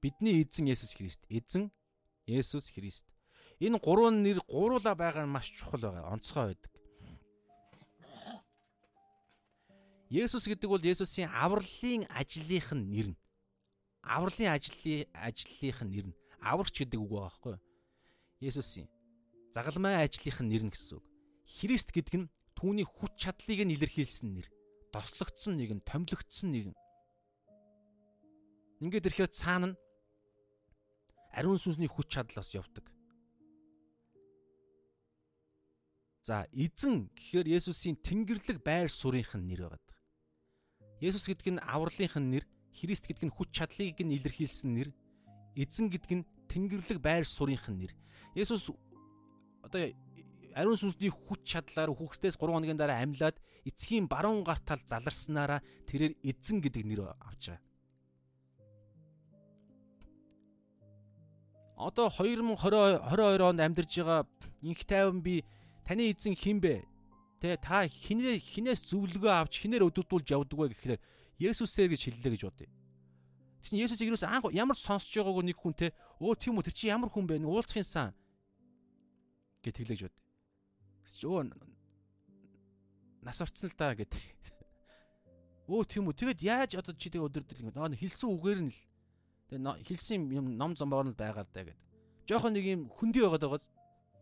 Бидний 0.00 0.42
эзэн 0.42 0.66
Есүс 0.66 0.96
Христ. 0.96 1.22
Эзэн 1.28 1.70
Есүс 2.26 2.72
Христ. 2.74 3.06
Энэ 3.58 3.78
гурван 3.82 4.22
нэр 4.22 4.38
гуруула 4.46 4.94
байгаа 4.94 5.26
нь 5.26 5.34
маш 5.34 5.50
чухал 5.50 5.82
байгаа. 5.82 6.14
Онцгой 6.14 6.54
байдаг. 6.54 6.72
Есүс 10.08 10.46
гэдэг 10.46 10.70
бол 10.70 10.80
Есүсийн 10.80 11.28
авралын 11.28 12.06
ажлынх 12.08 12.70
нь 12.72 12.86
нэр 12.88 13.08
нь. 13.12 13.18
Авралын 14.06 14.54
ажлын 14.54 15.10
ажлынх 15.12 15.80
нь 15.84 15.90
нэр 15.90 16.06
нь. 16.08 16.18
Аврагч 16.40 16.80
гэдэг 16.80 17.02
үг 17.02 17.10
байгаа 17.10 17.28
байхгүй 17.28 17.52
юу? 17.58 17.62
Есүсийн 18.40 18.88
загалмай 19.52 20.06
ажлынх 20.06 20.38
нь 20.40 20.48
нэр 20.48 20.62
нь 20.64 20.72
гэсэн 20.72 21.02
үг. 21.02 21.04
Христ 21.44 21.90
гэдэг 21.92 22.14
нь 22.14 22.30
түүний 22.54 22.86
хүч 22.86 23.12
чадлыг 23.18 23.60
нь 23.66 23.74
илэрхийлсэн 23.74 24.38
нэр. 24.38 24.48
Тослогдсон 24.94 25.58
нэг 25.58 25.70
нь, 25.76 25.84
томилогдсон 25.84 26.48
нэг 26.54 26.64
нь. 26.72 26.78
Ингээд 28.80 29.12
ирэхээр 29.12 29.32
цаана 29.34 29.66
нь 29.74 29.78
ариун 31.34 31.58
сүнсний 31.60 31.90
хүч 31.90 32.08
чадал 32.14 32.40
бас 32.40 32.54
явдаг. 32.54 32.86
За 36.28 36.44
эзэн 36.52 37.08
гэхээр 37.16 37.56
Есүсийн 37.56 37.96
Тэнгэрлэг 38.04 38.60
байр 38.60 38.92
суурийнх 38.92 39.32
нь 39.40 39.48
нэр 39.48 39.64
байгаа. 39.64 39.80
Есүс 41.00 41.24
гэдэг 41.24 41.56
нь 41.56 41.64
авралынх 41.64 42.20
нь 42.20 42.28
нэр, 42.36 42.44
Христ 42.76 43.08
гэдэг 43.08 43.32
нь 43.32 43.32
хүч 43.32 43.48
чадлыг 43.48 43.96
нь 43.96 44.12
илэрхийлсэн 44.12 44.70
нэр, 44.76 44.92
эзэн 45.56 45.88
гэдэг 45.88 46.12
нь 46.20 46.28
Тэнгэрлэг 46.52 47.00
байр 47.00 47.24
суурийнх 47.24 47.72
нь 47.72 47.80
нэр. 47.80 47.92
Есүс 48.36 48.68
одоо 49.64 49.88
ариун 50.52 50.76
сүнсний 50.76 51.08
хүч 51.08 51.48
чадлаар 51.48 51.96
хүүхдээс 51.96 52.36
3 52.36 52.44
хоногийн 52.44 52.76
дараа 52.76 53.00
амьлаад 53.00 53.40
эцгийн 53.64 54.04
баруун 54.04 54.44
гар 54.44 54.60
тал 54.60 54.84
заларснараа 54.84 55.64
тэрээр 55.88 56.12
эзэн 56.28 56.60
гэдэг 56.60 56.84
нэр 56.84 57.08
авч 57.24 57.56
байгаа. 57.56 57.64
Одоо 61.88 62.12
2020 62.12 63.00
22 63.16 63.48
онд 63.48 63.60
амьдарж 63.64 63.92
байгаа 63.96 64.28
инх 64.60 64.84
тайван 64.84 65.24
би 65.24 65.40
таны 65.88 66.12
эзэн 66.12 66.36
хин 66.36 66.60
бэ? 66.60 66.84
Тэ 67.40 67.56
та 67.56 67.88
хинээ 67.88 68.36
хинээс 68.36 68.84
зөвлөгөө 68.92 69.32
авч 69.32 69.64
хинээр 69.64 69.88
өдөрдүүлж 69.88 70.28
явдаг 70.36 70.58
вэ 70.60 70.68
гэхээр 70.76 71.00
Есүсээр 71.40 71.96
гэж 71.96 72.02
хэллээ 72.12 72.32
гэж 72.36 72.42
бодъё. 72.44 72.68
Тэгсэн 73.64 73.80
Есүс 73.80 74.02
ерөөс 74.04 74.24
анх 74.28 74.52
ямар 74.52 74.76
сонсож 74.76 75.08
байгаагүй 75.16 75.48
нэг 75.48 75.56
хүн 75.56 75.72
те 75.72 75.96
өө 76.20 76.34
тийм 76.36 76.60
үү 76.60 76.66
тэр 76.68 76.76
чи 76.76 76.92
ямар 76.92 77.08
хүн 77.08 77.24
бэ? 77.24 77.40
Уулзахын 77.40 77.88
сан 77.88 78.10
гэт 79.64 79.80
хэлэж 79.80 80.00
бод. 80.12 80.16
Гэсч 81.08 81.22
өө 81.24 81.56
нас 83.24 83.40
орцсон 83.40 83.70
л 83.72 83.78
да 83.78 83.94
гэт. 83.96 84.12
Өө 85.72 85.84
тийм 85.88 86.10
үү 86.10 86.16
тэгэд 86.20 86.42
яаж 86.44 86.70
одоо 86.76 86.92
чи 86.96 87.08
тэг 87.08 87.22
өдөрдөл 87.24 87.64
ингэ 87.64 87.96
хэлсэн 87.96 88.28
үгээр 88.28 88.60
нь 88.66 88.72
л 88.72 88.80
тэгээ 89.48 89.88
хэлсэн 89.88 90.26
юм 90.36 90.58
ном 90.58 90.76
зомбоор 90.76 91.08
нь 91.08 91.16
байгаа 91.16 91.46
л 91.46 91.52
да 91.54 91.64
гэд. 91.64 91.78
Жохон 92.28 92.52
нэг 92.52 92.64
юм 92.66 92.82
хөндөй 92.92 93.24
байгаад 93.24 93.44
байгаас 93.46 93.66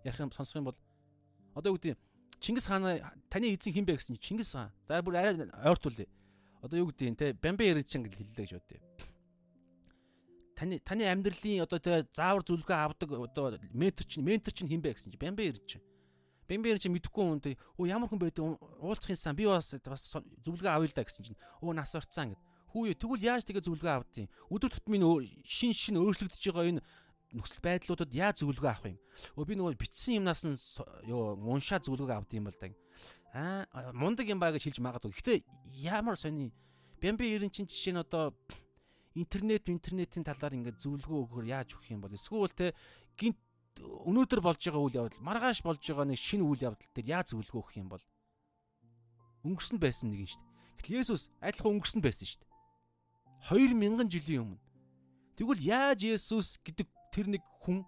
ярих 0.04 0.20
юм 0.20 0.30
сонсох 0.30 0.62
юм 0.62 0.68
бол 0.70 0.78
Одоо 1.56 1.72
юу 1.72 1.80
гэдэг 1.80 1.96
Чингис 2.40 2.68
хаан 2.68 3.00
таны 3.32 3.56
эзэн 3.56 3.72
хэн 3.72 3.88
бэ 3.88 3.96
гэсэн 3.96 4.20
Чингис 4.20 4.52
хаан. 4.52 4.70
За 4.84 5.00
бүр 5.00 5.16
арай 5.16 5.48
ойртуулъя. 5.64 6.06
Одоо 6.60 6.84
юу 6.84 6.92
гэдэг 6.92 7.16
те 7.16 7.32
Бамбе 7.32 7.72
Эрчин 7.72 8.04
гэж 8.04 8.12
хэллээ 8.12 8.44
гэж 8.44 8.52
бодъё. 8.60 8.80
Таны 10.52 10.78
таны 10.84 11.08
амьдралын 11.08 11.64
одоо 11.64 11.80
те 11.80 12.04
заавар 12.12 12.44
зүлгээ 12.44 12.76
авдаг 12.76 13.08
одоо 13.08 13.56
ментор 13.72 14.04
чинь 14.04 14.24
ментор 14.24 14.52
чинь 14.52 14.68
хэн 14.68 14.84
бэ 14.84 15.00
гэсэн 15.00 15.16
чинь 15.16 15.20
Бамбе 15.20 15.48
Эрчин. 15.48 15.80
Бамбе 16.44 16.76
Эрчин 16.76 16.92
мэдэхгүй 16.92 17.24
хүн 17.24 17.40
те 17.40 17.56
өө 17.80 17.88
ямар 17.88 18.12
хүн 18.12 18.20
байдаг 18.20 18.60
уулзахын 18.84 19.16
сан 19.16 19.32
би 19.32 19.48
бас 19.48 19.72
бас 19.80 20.12
зүлгээ 20.44 20.76
авъя 20.76 20.92
л 20.92 20.96
да 20.96 21.08
гэсэн 21.08 21.24
чинь 21.24 21.40
өө 21.64 21.72
нас 21.72 21.96
орцсан 21.96 22.36
гэд. 22.36 22.40
Хүүе 22.76 22.92
тэгвэл 23.00 23.24
яаж 23.24 23.48
тэгээ 23.48 23.64
зүлгээ 23.64 23.94
авдیں۔ 23.96 24.28
Өдөр 24.52 24.70
тутмын 24.76 25.24
шин 25.40 25.72
шин 25.72 25.96
өөрчлөгдөж 25.96 26.44
байгаа 26.52 26.68
энэ 26.76 26.84
нөхцөл 27.34 27.62
байдлуудад 27.62 28.12
яаж 28.14 28.42
зөвлөгөө 28.42 28.70
авах 28.70 28.92
юм? 28.92 28.98
Өө 29.34 29.44
би 29.46 29.54
нөгөө 29.58 29.78
бичсэн 29.80 30.22
юмнаас 30.22 30.46
нь 30.46 30.54
ёо 31.10 31.34
уншаа 31.34 31.82
зөвлөгөө 31.82 32.16
авд 32.22 32.36
юм 32.36 32.46
бол 32.46 32.58
да. 32.60 32.70
Аа 33.34 33.90
мундаг 33.92 34.30
юм 34.30 34.38
ба 34.38 34.54
гэж 34.54 34.70
хэлж 34.70 34.78
магадгүй. 34.78 35.12
Гэхдээ 35.12 35.38
ямар 35.82 36.16
сони 36.16 36.54
Бямби 37.00 37.28
90 37.36 37.52
чин 37.52 37.66
жишээ 37.66 37.92
нь 37.92 38.00
одоо 38.00 38.32
интернет 39.16 39.68
интернетийн 39.68 40.24
талаар 40.24 40.56
ингээд 40.56 40.80
зөвлөгөө 40.80 41.18
өгөхөр 41.24 41.46
яаж 41.48 41.76
өгөх 41.76 41.92
юм 41.92 42.00
бол 42.00 42.12
эсвэл 42.12 42.52
те 42.52 42.72
гинт 43.16 43.36
өнөөдөр 43.80 44.40
болж 44.40 44.60
байгаа 44.60 44.80
үйл 44.80 44.98
явдал 45.04 45.24
маргааш 45.24 45.60
болж 45.60 45.80
байгаа 45.84 46.08
нэг 46.08 46.20
шинэ 46.20 46.44
үйл 46.44 46.64
явдал 46.72 46.88
дээр 46.96 47.12
яаж 47.20 47.32
зөвлөгөө 47.32 47.60
өгөх 47.60 47.76
юм 47.76 47.88
бол 47.92 48.04
өнгөрсөн 49.44 49.78
байсан 49.80 50.12
нэг 50.12 50.24
юм 50.24 50.30
шүү 50.32 50.40
дээ. 50.40 50.52
Гэтэл 50.80 50.96
Есүс 51.00 51.22
адилхан 51.40 51.72
өнгөрсөн 51.76 52.00
байсан 52.00 52.26
шүү 52.28 52.40
дээ. 52.40 52.52
2000 53.52 54.08
жилийн 54.12 54.42
өмнө. 54.42 54.60
Тэгвэл 55.36 55.62
яаж 55.64 56.00
Есүс 56.02 56.56
гэдэг 56.64 56.88
тэр 57.16 57.32
нэг 57.32 57.42
хүн 57.64 57.80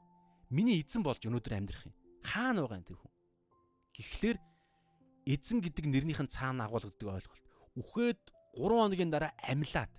миний 0.48 0.80
эзэн 0.80 1.04
болж 1.04 1.20
өнөөдөр 1.28 1.52
амьдрах 1.52 1.84
юм? 1.84 1.94
Хаана 2.24 2.64
байгаа 2.64 2.80
юм 2.80 2.88
тэр 2.88 2.96
хүн? 2.96 3.12
Гэхдээ 3.92 4.34
эзэн 5.28 5.60
гэдэг 5.60 5.84
нэрнийхэн 5.84 6.32
цаана 6.32 6.64
агуулгадаг 6.64 6.96
ойлголт. 6.96 7.44
Үхээд 7.76 8.20
3 8.56 8.72
хоногийн 8.72 9.12
дараа 9.12 9.36
амьлаад 9.44 9.92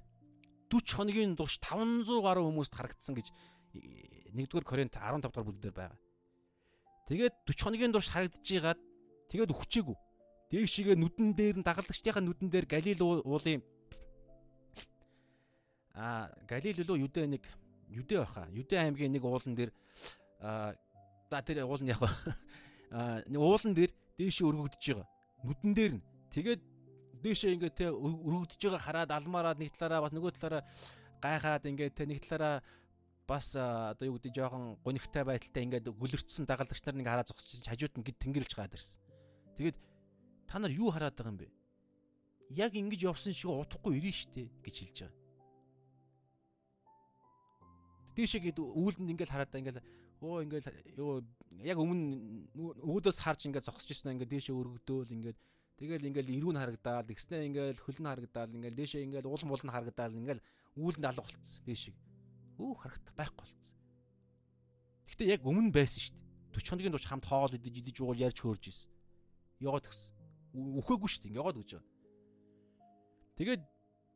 40 0.74 0.98
хоногийн 0.98 1.38
турш 1.38 1.62
500 1.62 2.10
гаруй 2.26 2.50
хүмүүст 2.50 2.74
харагдсан 2.74 3.14
гэж 3.14 3.30
1-р 4.34 4.66
Коринт 4.66 4.98
15 4.98 5.22
дахь 5.22 5.46
бүлгээр 5.46 5.76
байгаа. 5.78 6.00
Тэгээд 7.06 7.36
40 7.46 7.62
хоногийн 7.62 7.94
турш 7.94 8.10
харагдаж 8.10 8.42
байгаад 8.42 8.82
тэгээд 9.30 9.54
өгчээгүй. 9.54 9.98
Дээшигээ 10.50 10.98
нүдэн 10.98 11.38
дээр 11.38 11.62
нь 11.62 11.66
дагалдагчдынхаа 11.66 12.26
нүдэн 12.26 12.50
дээр 12.50 12.66
Галил 12.66 13.02
уулын 13.06 13.62
а 15.94 16.34
Галил 16.50 16.82
лөө 16.82 17.06
Юдэ 17.06 17.30
нэг 17.30 17.46
Юдэ 17.90 18.22
баха. 18.22 18.48
Юдэ 18.54 18.78
аймгийн 18.78 19.12
нэг 19.12 19.26
уулан 19.26 19.56
дээр 19.58 19.72
а 20.42 20.74
тэр 21.42 21.66
уулын 21.66 21.90
яг 21.90 22.02
а 22.92 23.22
уулан 23.26 23.74
дээр 23.74 23.92
дээшээ 24.18 24.46
өргөгдөж 24.46 24.84
байгаа. 24.94 25.08
Нүдэн 25.44 25.74
дээр 25.74 25.94
нь. 25.98 26.04
Тэгээд 26.30 26.62
дээшээ 27.24 27.54
ингээд 27.58 27.76
те 27.76 27.86
өргөгдөж 27.90 28.62
байгаа 28.62 28.82
хараад 28.82 29.12
алмаараад 29.12 29.60
нэг 29.60 29.74
талаараа 29.74 30.06
бас 30.06 30.14
нөгөө 30.14 30.32
талаараа 30.38 30.64
гайхаад 31.20 31.66
ингээд 31.66 31.96
те 31.98 32.06
нэг 32.06 32.22
талаараа 32.24 32.62
бас 33.30 33.54
одоо 33.56 34.06
юу 34.10 34.18
гэдэг 34.18 34.34
жоохон 34.34 34.78
гонигтай 34.82 35.24
байдалтай 35.26 35.64
ингээд 35.66 35.94
гүлэрчсэн 35.94 36.50
дагалдагч 36.50 36.82
нар 36.86 36.98
нэг 36.98 37.08
хараа 37.08 37.26
зогсож 37.28 37.62
хажууд 37.62 37.94
нь 38.00 38.06
гэд 38.06 38.18
тэнгэрэлж 38.18 38.54
гад 38.58 38.74
ирсэн. 38.74 39.02
Тэгээд 39.58 39.78
та 40.50 40.58
нар 40.58 40.74
юу 40.74 40.90
хараад 40.90 41.14
байгаа 41.14 41.34
юм 41.34 41.40
бэ? 41.42 41.48
Яг 42.58 42.74
ингэж 42.74 43.06
явсан 43.06 43.34
шиг 43.36 43.54
утахгүй 43.54 44.02
ирнэ 44.02 44.14
штэ 44.16 44.50
гэж 44.66 44.76
хэлж 44.82 44.98
байгаа. 45.06 45.19
Дээшээ 48.16 48.42
гээд 48.50 48.60
үүлдэнд 48.60 49.12
ингээд 49.14 49.32
хараад 49.34 49.54
ингээд 49.54 49.80
өө 50.20 50.38
ингээд 50.46 50.66
юу 50.98 51.24
яг 51.64 51.78
өмнө 51.78 52.50
өөдөөс 52.84 53.20
харж 53.24 53.48
ингээд 53.48 53.68
зогсож 53.68 53.90
ирсэн 53.92 54.18
ингээд 54.18 54.34
дээшээ 54.34 54.56
өргөдөөл 54.56 55.16
ингээд 55.16 55.38
тэгэл 55.80 56.08
ингээд 56.10 56.28
ирүүн 56.28 56.60
харагдаал 56.60 57.08
тэгснэ 57.08 57.48
ингээд 57.48 57.80
хөлн 57.80 58.08
харагдаал 58.10 58.52
ингээд 58.52 58.76
дээшээ 58.76 59.06
ингээд 59.08 59.30
уулан 59.30 59.50
булан 59.50 59.72
харагдаал 59.72 60.20
ингээд 60.20 60.44
үүлэнд 60.76 61.08
алга 61.08 61.24
болцсон 61.24 61.64
дээшээ 61.64 61.96
Өө 62.60 62.76
харагдах 62.76 63.16
байхгүй 63.16 63.40
болцсон. 63.40 63.78
Гэтэ 65.08 65.24
яг 65.32 65.48
өмнө 65.48 65.72
байсан 65.72 66.04
шүү 66.04 66.16
дээ. 66.20 66.28
40 66.60 66.70
хоногийн 66.76 66.92
турш 66.92 67.08
хамт 67.08 67.24
хоол 67.24 67.56
идэж 67.56 67.76
идэж 67.80 67.98
ууж 68.04 68.20
ярьж 68.20 68.40
хөөрж 68.44 68.64
исэн. 68.68 68.92
Яваад 69.64 69.88
гисэн. 69.88 70.12
Үхээгүй 70.84 71.08
шүү 71.08 71.24
дээ. 71.24 71.40
Яваад 71.40 71.56
гэж 71.56 71.70
байгаа. 71.80 71.88
Тэгээд 73.40 73.64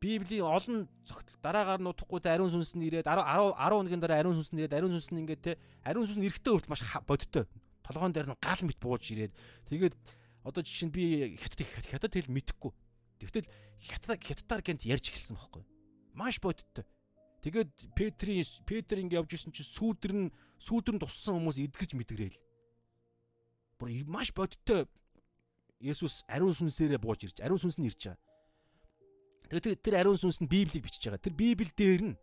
Библийн 0.04 0.44
олон 0.44 0.84
зогтол 1.08 1.40
дараагаар 1.40 1.80
нь 1.80 1.88
удахгүй 1.88 2.20
те 2.20 2.36
ариун 2.36 2.52
сүнс 2.52 2.76
нь 2.76 2.84
ирээд 2.92 3.08
10 3.08 3.24
10 3.24 3.56
хоногийн 3.56 4.02
дараа 4.04 4.20
ариун 4.20 4.36
сүнс 4.36 4.52
нь 4.52 4.60
ирээд 4.60 4.76
ариун 4.76 4.92
сүнс 4.92 5.08
нь 5.16 5.20
ингээд 5.24 5.40
те 5.40 5.52
ариун 5.80 6.04
сүнс 6.04 6.20
нь 6.20 6.28
эрэхтэй 6.28 6.52
хүрт 6.52 6.68
маш 6.68 6.84
бодтой. 7.08 7.48
Толгоон 7.80 8.12
дээр 8.12 8.28
нь 8.28 8.36
гал 8.36 8.60
мэт 8.68 8.76
бууж 8.84 9.00
ирээд 9.08 9.32
тэгээд 9.72 9.96
одоо 10.44 10.60
жишээ 10.60 10.88
нь 10.88 10.92
би 10.92 11.04
хятад 11.40 11.64
хятад 11.88 12.12
хэл 12.12 12.28
мэдэхгүй. 12.28 12.72
Тэгвэл 13.16 13.48
хятад 13.80 14.20
хятадаар 14.20 14.60
гэнт 14.60 14.84
ярьж 14.84 15.08
эхэлсэн 15.08 15.40
байхгүй. 15.40 15.64
Маш 16.12 16.36
бодтой. 16.36 16.84
Тэгээд 17.40 17.72
Петрийн 17.96 18.44
Петр 18.68 19.00
ингэ 19.00 19.16
явж 19.16 19.40
исэн 19.40 19.56
чинь 19.56 19.68
сүүдэр 19.68 20.12
нь 20.12 20.28
сүүдэр 20.60 20.96
нь 20.96 21.02
туссан 21.04 21.40
хүмүүс 21.40 21.64
эдгэрч 21.64 21.96
мэдгрээл. 21.96 22.40
Бүр 23.80 23.88
маш 24.04 24.36
бодиттой 24.36 24.84
Есүс 25.84 26.24
ариун 26.24 26.56
сүнсээрээ 26.56 26.96
бууж 26.96 27.28
ирж, 27.28 27.44
ариун 27.44 27.60
сүнс 27.60 27.76
нь 27.76 27.88
ирж 27.88 28.00
байгаа. 28.08 28.23
Тэгээд 29.48 29.82
тэр 29.84 29.94
ариун 30.00 30.16
сүнс 30.16 30.40
нь 30.40 30.48
Библийг 30.48 30.84
бичиж 30.84 31.04
байгаа. 31.04 31.20
Тэр 31.20 31.34
Библи 31.36 31.68
дээр 31.68 32.02
нь 32.12 32.16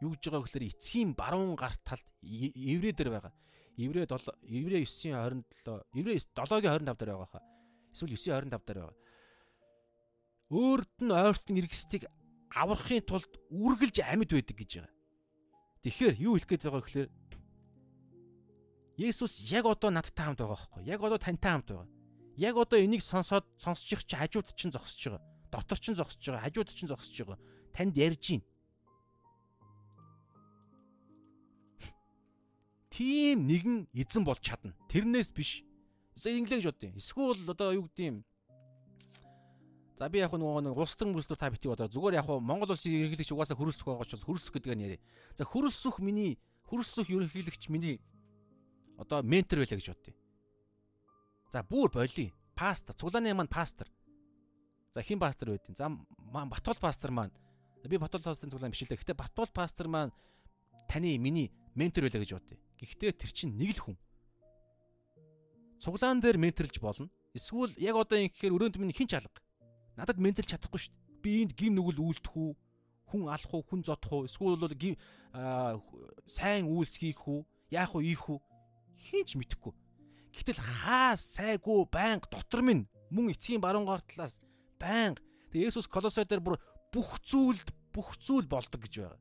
юу 0.00 0.14
гэж 0.14 0.30
байгаа 0.30 0.46
гэхээр 0.46 0.68
эцгийн 0.70 1.10
баруун 1.18 1.58
гарт 1.58 1.82
талд 1.82 2.06
еврей 2.22 2.94
дээр 2.94 3.10
байгаа. 3.10 3.34
Еврей 3.76 4.06
7 4.06 4.30
еврей 4.44 4.84
9:27 4.86 5.82
еврей 5.94 6.18
7-гийн 6.20 6.86
25 6.86 6.98
дээр 6.98 7.10
байгаа 7.10 7.30
хаа. 7.30 7.44
Эсвэл 7.92 8.14
9:25 8.14 8.64
дээр 8.66 8.78
байгаа. 8.86 8.96
Өөрт 10.50 10.94
нь 11.02 11.12
ойртон 11.14 11.58
иргэстийг 11.58 12.06
аврахын 12.54 13.02
тулд 13.06 13.32
үргэлж 13.50 14.02
амьд 14.02 14.30
байдаг 14.30 14.56
гэж 14.56 14.70
байгаа. 14.78 14.94
Тэгэхээр 15.82 16.14
юу 16.22 16.34
хэлэх 16.38 16.50
гээд 16.50 16.64
байгаа 16.66 16.82
гэхээр 16.86 17.08
Есүс 19.00 19.48
яг 19.48 19.64
одоо 19.64 19.88
надтай 19.88 20.28
хамт 20.28 20.44
байгаа 20.44 20.60
байхгүй 20.60 20.82
яг 20.84 21.00
одоо 21.00 21.16
тантай 21.16 21.50
хамт 21.56 21.68
байгаа. 21.72 21.88
Яг 22.36 22.54
одоо 22.56 22.78
энийг 22.78 23.00
сонсоод 23.00 23.48
сонсчих 23.56 24.04
чи 24.04 24.16
хажууд 24.16 24.52
чинь 24.52 24.72
зогсож 24.74 25.16
байгаа. 25.16 25.29
Дотор 25.50 25.78
чинь 25.78 25.98
зогсож 25.98 26.22
байгаа, 26.22 26.46
хажууд 26.46 26.70
чинь 26.70 26.88
зогсож 26.88 27.14
байгаа. 27.18 27.38
Танд 27.74 27.96
ярьж 27.98 28.22
гин. 28.22 28.42
Тийм 32.90 33.46
нэгэн 33.46 33.90
эзэн 33.94 34.24
болж 34.24 34.40
чадна. 34.42 34.74
Тэрнээс 34.88 35.30
биш. 35.34 35.62
Инглиш 36.20 36.64
бодъё. 36.64 36.94
Эсвэл 36.94 37.50
одоо 37.50 37.72
юу 37.72 37.88
гэдэг 37.88 38.06
юм 38.06 38.24
За 40.00 40.08
би 40.08 40.16
яг 40.16 40.32
нөгөө 40.32 40.64
нэг 40.64 40.78
улстан 40.80 41.12
мөрөлтөөр 41.12 41.36
та 41.36 41.52
битгий 41.52 41.68
бодоо. 41.68 41.92
Зүгээр 41.92 42.24
яг 42.24 42.28
Монгол 42.40 42.72
улсын 42.72 42.88
ерөнхийлөгч 42.88 43.36
угаасаа 43.36 43.56
хөрөлсөх 43.60 43.84
байгаа 43.84 44.08
учраас 44.08 44.24
хөрөлсөх 44.24 44.56
гэдэг 44.56 44.72
нь 44.72 44.84
яриа. 44.88 45.00
За 45.36 45.44
хөрөлсөх 45.44 46.00
миний 46.00 46.40
хөрөлсөх 46.72 47.12
ерөнхийлөгч 47.12 47.68
миний 47.68 48.00
одоо 48.96 49.20
ментор 49.20 49.60
байлаа 49.60 49.76
гэж 49.76 49.92
бодъё. 49.92 50.16
За 51.52 51.60
бүр 51.60 51.92
болий. 51.92 52.32
Пастор, 52.56 52.96
цуглааны 52.96 53.36
маань 53.36 53.52
пастор. 53.52 53.92
За 54.90 55.02
хэн 55.02 55.18
пастор 55.18 55.54
байдیں۔ 55.54 55.74
За 55.76 55.88
Батбол 56.18 56.78
пастор 56.80 57.10
маань 57.10 57.32
би 57.84 57.96
Батбол 57.96 58.22
пасторын 58.22 58.50
цуглаан 58.50 58.70
биш 58.70 58.82
л 58.82 58.90
дээ. 58.90 59.00
Гэтэ 59.00 59.14
Батбол 59.14 59.50
пастор 59.54 59.88
маань 59.88 60.12
таны 60.88 61.18
миний 61.18 61.52
ментор 61.74 62.04
байлаа 62.04 62.22
гэж 62.22 62.34
бодъё. 62.34 62.58
Гэхдээ 62.78 63.12
тэр 63.14 63.30
чинь 63.30 63.54
нэг 63.54 63.78
л 63.78 63.82
хүн. 63.86 63.96
Цуглаан 65.80 66.20
дээр 66.20 66.36
менторлж 66.36 66.76
болно. 66.82 67.08
Эсвэл 67.34 67.72
яг 67.78 67.94
одоо 67.96 68.18
ингэхээр 68.18 68.54
өрөөнд 68.56 68.76
минь 68.82 68.92
хин 68.92 69.06
ч 69.06 69.14
алга 69.14 69.40
надад 70.00 70.18
мэдлж 70.18 70.48
чадахгүй 70.50 70.80
шүү 70.80 70.92
дээ. 70.96 71.20
Би 71.22 71.30
энд 71.44 71.52
гим 71.54 71.76
нүгэл 71.76 72.00
үйлдэх 72.00 72.32
үү? 72.32 72.52
Хүн 73.12 73.22
алах 73.28 73.52
уу? 73.52 73.62
Хүн 73.68 73.84
зодох 73.84 74.12
уу? 74.12 74.26
Эсвэл 74.26 74.56
бол 74.56 74.72
гим 74.72 74.96
сайн 76.24 76.64
үйлс 76.66 76.96
хийх 76.96 77.20
үү? 77.28 77.44
Яах 77.70 77.92
уу? 77.94 78.02
Ийх 78.02 78.24
үү? 78.26 78.40
Хинч 78.96 79.36
мэдэхгүй. 79.36 79.72
Гэтэл 80.32 80.60
хаа 80.60 81.20
сайгүй 81.20 81.84
байнга 81.92 82.26
дотор 82.32 82.64
минь 82.64 82.88
мөн 83.12 83.36
эцгийн 83.36 83.60
баруун 83.60 83.84
гар 83.84 84.00
талаас 84.00 84.40
байнга 84.80 85.20
Тэгээ 85.50 85.66
Есүс 85.66 85.90
Колосой 85.90 86.22
дээр 86.22 86.38
бүр 86.38 86.56
бүх 86.94 87.18
зүйлд 87.26 87.74
бүх 87.90 88.14
зүйл 88.22 88.46
болдог 88.46 88.86
гэж 88.86 89.02
байгаа. 89.02 89.18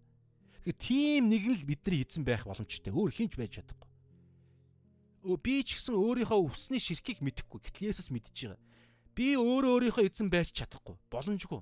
Тэгээ 0.61 0.77
тийм 0.77 1.23
нэг 1.25 1.43
л 1.49 1.65
бидний 1.65 2.05
эзэн 2.05 2.21
байх 2.21 2.45
боломжтой. 2.45 2.93
Өөр 2.93 3.09
хинч 3.09 3.33
байж 3.33 3.57
чадахгүй. 3.57 3.89
Өө 5.25 5.37
би 5.41 5.65
ч 5.65 5.81
гэсэн 5.81 5.97
өөрийнхөө 5.97 6.45
өвсний 6.45 6.77
ширхгийг 6.77 7.25
мэдэхгүй. 7.25 7.65
Гэтэл 7.65 7.89
Есүс 7.89 8.13
мэдчихэж 8.13 8.53
байгаа. 8.53 8.61
Би 9.17 9.33
өөрөө 9.41 9.89
өөрийнхөө 9.89 10.05
эзэн 10.05 10.29
байж 10.29 10.53
чадахгүй. 10.53 11.01
Боломжгүй. 11.09 11.61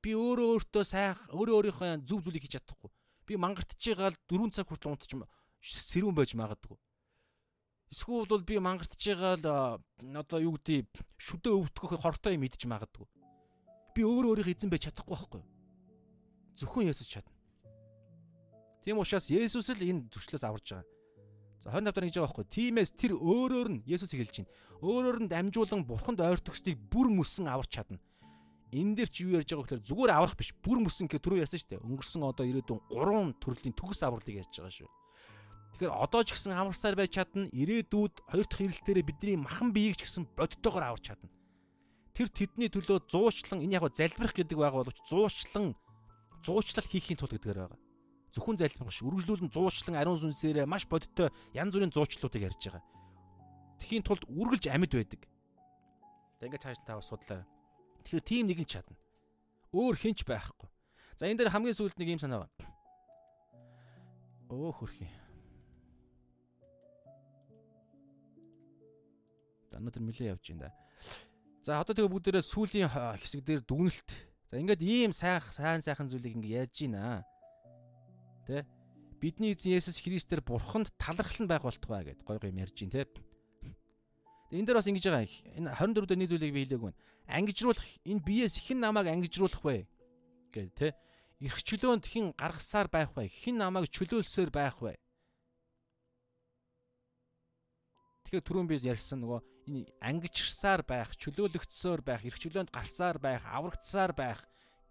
Би 0.00 0.10
өөрөө 0.16 0.64
өөртөө 0.64 0.84
сайн 0.88 1.20
өөрөө 1.28 1.54
өөрийнхөө 1.60 2.08
зүв 2.08 2.24
зүйлийг 2.24 2.48
хийж 2.48 2.56
чадахгүй. 2.56 2.88
Би 3.28 3.36
мангартж 3.36 3.84
байгаал 3.84 4.16
4 4.32 4.48
цаг 4.48 4.64
хүртэл 4.72 4.96
унтчих 4.96 5.20
сэрүүн 5.60 6.16
байж 6.16 6.32
магадгүй. 6.32 6.76
Эсвэл 7.94 8.26
бол 8.26 8.42
би 8.42 8.58
мангартж 8.58 8.98
байгаал 8.98 9.78
одоо 10.18 10.38
юу 10.42 10.58
гэдэг 10.58 10.90
шүдэ 11.14 11.54
өвдгөх 11.54 12.02
хортой 12.02 12.34
юм 12.34 12.42
идэж 12.42 12.66
магадгүй. 12.66 13.06
Би 13.94 14.02
өөрөө 14.02 14.34
өөрийнхөө 14.34 14.50
эзэн 14.58 14.70
байж 14.74 14.90
чадахгүй 14.90 15.14
байхгүй 15.14 15.38
юу? 15.38 15.50
Зөвхөн 16.58 16.90
Есүс 16.90 17.06
чадна. 17.06 17.30
Тийм 18.82 18.98
учраас 18.98 19.30
Есүс 19.30 19.70
л 19.70 19.86
энэ 19.86 20.10
зөрчлөөс 20.10 20.42
аварж 20.42 20.74
байгаа. 20.74 20.90
За 21.62 21.70
25 21.70 21.94
дараа 21.94 22.08
гэж 22.10 22.16
байгаа 22.18 22.28
байхгүй. 22.34 22.46
Тимээс 22.50 22.90
тэр 22.98 23.14
өөрөөр 23.14 23.68
нь 23.70 23.80
Есүсийг 23.86 24.26
хэлж 24.26 24.42
байна. 24.42 24.50
Өөрөөр 24.82 25.18
нь 25.22 25.30
дамжуулан 25.30 25.86
бурханд 25.86 26.18
ойртогчдыг 26.18 26.74
бүр 26.90 27.14
мөсөн 27.14 27.46
аварч 27.46 27.78
чадна. 27.78 28.02
Энэ 28.74 29.06
дээр 29.06 29.10
чи 29.14 29.22
юу 29.22 29.38
ярьж 29.38 29.54
байгаа 29.54 29.78
гэхээр 29.78 29.86
зүгээр 29.86 30.10
аврах 30.18 30.34
биш. 30.34 30.50
Бүр 30.58 30.82
мөсөн 30.82 31.06
гэх 31.06 31.22
түрүү 31.22 31.46
ярьсан 31.46 31.62
шүү 31.62 31.70
дээ. 31.78 31.86
Өнгөрсөн 31.86 32.26
одоо 32.26 32.42
ирээдүйн 32.42 32.82
3 32.90 33.38
төрлийн 33.38 33.78
төгс 33.78 34.02
авралыг 34.02 34.34
ярьж 34.42 34.50
байгаа 34.50 34.74
шүү. 34.82 34.90
Тэгэхээр 35.74 35.90
одоо 35.90 36.22
ч 36.22 36.38
гэсэн 36.38 36.54
аварсаар 36.54 36.94
байж 36.94 37.18
чадна. 37.18 37.50
Ирээдүйд 37.50 38.14
хоёр 38.30 38.46
дахь 38.46 38.62
ирэлтээрээ 38.62 39.04
бидний 39.10 39.36
махан 39.36 39.74
биеийг 39.74 39.98
ч 39.98 40.06
гэсэн 40.06 40.30
бодтойгоор 40.38 40.94
аварч 40.94 41.10
чадна. 41.10 41.30
Тэр 42.14 42.30
тэдний 42.30 42.70
төлөө 42.70 43.10
зуучлан 43.10 43.58
энэ 43.58 43.82
яг 43.82 43.90
залбирах 43.90 44.38
гэдэг 44.38 44.54
байгаа 44.54 44.86
боловч 44.86 45.02
зуучлан 45.02 45.74
зуучлал 46.46 46.86
хийхийн 46.86 47.18
тулд 47.18 47.34
гэдгээр 47.34 47.58
байгаа 47.66 47.80
зөвхөн 48.34 48.58
залбирах 48.58 48.90
биш 48.90 49.00
үргэлжлүүлэн 49.06 49.50
зуучлан 49.54 49.94
ариун 49.94 50.18
сүнсээрээ 50.18 50.66
маш 50.66 50.90
бодиттой 50.90 51.30
янз 51.54 51.70
бүрийн 51.70 51.94
зуучлалуудыг 51.94 52.42
ярьж 52.42 52.62
байгаа. 52.66 52.82
Тэхийн 53.78 54.02
тулд 54.02 54.26
үргэлж 54.26 54.66
амьд 54.74 54.90
байдаг. 54.90 55.22
За 56.42 56.50
ингээд 56.50 56.64
цааш 56.66 56.78
таваа 56.82 57.04
судлаа. 57.06 57.46
Тэгэхээр 58.02 58.26
тийм 58.26 58.44
нэг 58.50 58.58
нь 58.66 58.70
чадна. 58.70 58.98
Өөр 59.70 59.94
хинч 59.94 60.26
байхгүй. 60.26 60.66
За 61.14 61.30
энэ 61.30 61.46
дээр 61.46 61.54
хамгийн 61.54 61.78
сүүлд 61.78 61.94
нэг 61.94 62.18
юм 62.18 62.18
санаа 62.18 62.42
байна. 62.42 62.58
Өө 64.50 64.72
хөрхи. 64.82 65.06
За 69.74 69.82
өнөөдөр 69.82 70.06
нэлээд 70.06 70.30
явж 70.38 70.44
байна 70.54 70.70
да. 70.70 70.72
За 71.66 71.82
одоо 71.82 71.98
тэгээ 71.98 72.14
бүгдээрээ 72.14 72.44
сүүлийн 72.46 72.90
хэсэг 73.18 73.42
дээр 73.42 73.66
дүгнэлт. 73.66 74.10
За 74.54 74.62
ингээд 74.62 74.82
ийм 74.86 75.10
сайх 75.10 75.50
сайн 75.50 75.82
сайхан 75.82 76.06
зүйлийг 76.06 76.38
ингээд 76.38 76.70
ярьж 76.70 76.78
байна. 76.86 77.26
Тэ? 78.46 78.62
Бидний 79.18 79.50
эзэн 79.50 79.74
Есүс 79.74 79.98
Христээр 79.98 80.46
бурханд 80.46 80.94
талархал 80.94 81.42
нь 81.42 81.50
байх 81.50 81.66
болтугай 81.66 82.06
гэд 82.06 82.22
гой 82.22 82.38
гой 82.38 82.54
юм 82.54 82.62
ярьж 82.62 82.78
байна, 82.78 83.02
тэ? 83.02 83.10
Энэ 84.54 84.62
дээр 84.62 84.78
бас 84.78 84.86
ингэж 84.86 85.04
байгаа. 85.10 85.26
Энэ 85.58 85.74
24 85.74 86.06
дээр 86.06 86.20
нэг 86.22 86.30
зүйлийг 86.30 86.54
би 86.54 86.62
хэлээг 86.62 86.82
байна. 86.86 87.00
Ангижруулах 87.26 87.88
энэ 88.06 88.22
биеэс 88.22 88.54
хэн 88.62 88.78
намайг 88.78 89.10
ангижруулах 89.10 89.58
вэ? 89.58 89.90
гэд 90.54 90.70
тэ? 90.78 90.94
Ирэх 91.42 91.66
чөлөөнд 91.66 92.06
хэн 92.06 92.30
гаргасаар 92.38 92.86
байх 92.86 93.10
вэ? 93.18 93.26
Хэн 93.26 93.58
намайг 93.58 93.90
чөлөөлсөөр 93.90 94.54
байх 94.54 94.78
вэ? 94.78 94.94
Тэгэхээр 98.30 98.44
түрүүн 98.46 98.70
би 98.70 98.78
ярьсан 98.78 99.18
нөгөө 99.18 99.53
энэ 99.68 99.88
ангижсаар 100.00 100.82
байх, 100.84 101.16
чөлөөлөгдсөөр 101.16 102.00
байх, 102.04 102.24
эрх 102.24 102.38
чөлөөнд 102.38 102.70
гарсаар 102.72 103.18
байх, 103.18 103.42
аврагдсаар 103.48 104.12
байх 104.12 104.44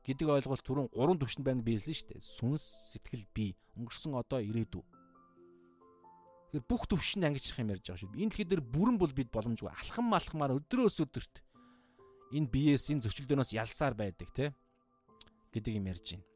гэдэг 0.04 0.28
ойлголт 0.28 0.66
түрүүн 0.66 0.92
гурван 0.92 1.20
төвшөнд 1.22 1.46
байна 1.48 1.64
биелсэн 1.64 1.96
шүү 1.96 2.08
дээ. 2.12 2.22
Сүнс, 2.22 2.64
сэтгэл, 2.92 3.24
бие. 3.32 3.56
Өнгөрсөн 3.80 4.20
одоо 4.20 4.44
ирээдүй. 4.44 4.84
Тэгэхээр 6.54 6.70
бүх 6.70 6.84
төвшөнд 6.86 7.26
ангижрах 7.26 7.62
юм 7.64 7.72
ярьж 7.74 7.86
байгаа 7.88 8.02
шүү. 8.04 8.14
Энэ 8.20 8.30
дэлхий 8.30 8.46
дээр 8.46 8.62
бүрэн 8.62 8.98
бол 9.02 9.10
бид 9.10 9.30
боломжгүй. 9.34 9.74
Алхам 9.74 10.06
малхмаар 10.12 10.54
өдрөөс 10.60 11.02
өдөрт 11.02 11.42
энэ 12.34 12.52
биеэс 12.52 12.94
энэ 12.94 13.10
зөрчилдөөнөөс 13.10 13.58
ялсаар 13.58 13.98
байдаг 13.98 14.30
те 14.38 14.54
гэдэг 15.50 15.74
юм 15.82 15.90
ярьж 15.90 16.14
байна. 16.14 16.30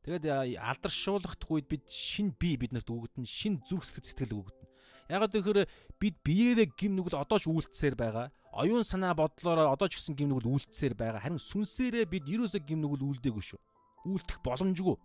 Тэгээд 0.00 0.24
алдаршуулгах 0.56 1.36
үед 1.44 1.68
бид 1.68 1.84
шин 1.92 2.32
бие 2.32 2.56
биднэрт 2.56 2.88
өгөгдөн, 2.88 3.28
шин 3.28 3.60
зүрх 3.68 3.84
сэтгэл 3.84 4.32
өгөгдөн. 4.32 4.59
Ягаад 5.10 5.34
гэхээр 5.34 5.66
бид 5.98 6.14
биеэрээ 6.22 6.70
гим 6.78 6.94
нүгэл 6.94 7.18
одоо 7.18 7.38
ч 7.42 7.50
үйлдэлсээр 7.50 7.98
байгаа. 7.98 8.30
Оюун 8.54 8.86
санаа 8.86 9.18
бодлороо 9.18 9.74
одоо 9.74 9.90
ч 9.90 9.98
гэсэн 9.98 10.14
гим 10.14 10.30
нүгэл 10.30 10.70
үйлдэлсээр 10.70 10.94
байгаа. 10.94 11.20
Харин 11.26 11.42
сүнсээрээ 11.42 12.06
бид 12.06 12.24
ерөөсөө 12.30 12.62
гим 12.62 12.78
нүгэл 12.78 13.18
үйлдээгүй 13.18 13.42
шүү. 13.42 13.60
Үйлдэх 14.06 14.38
боломжгүй. 14.46 14.96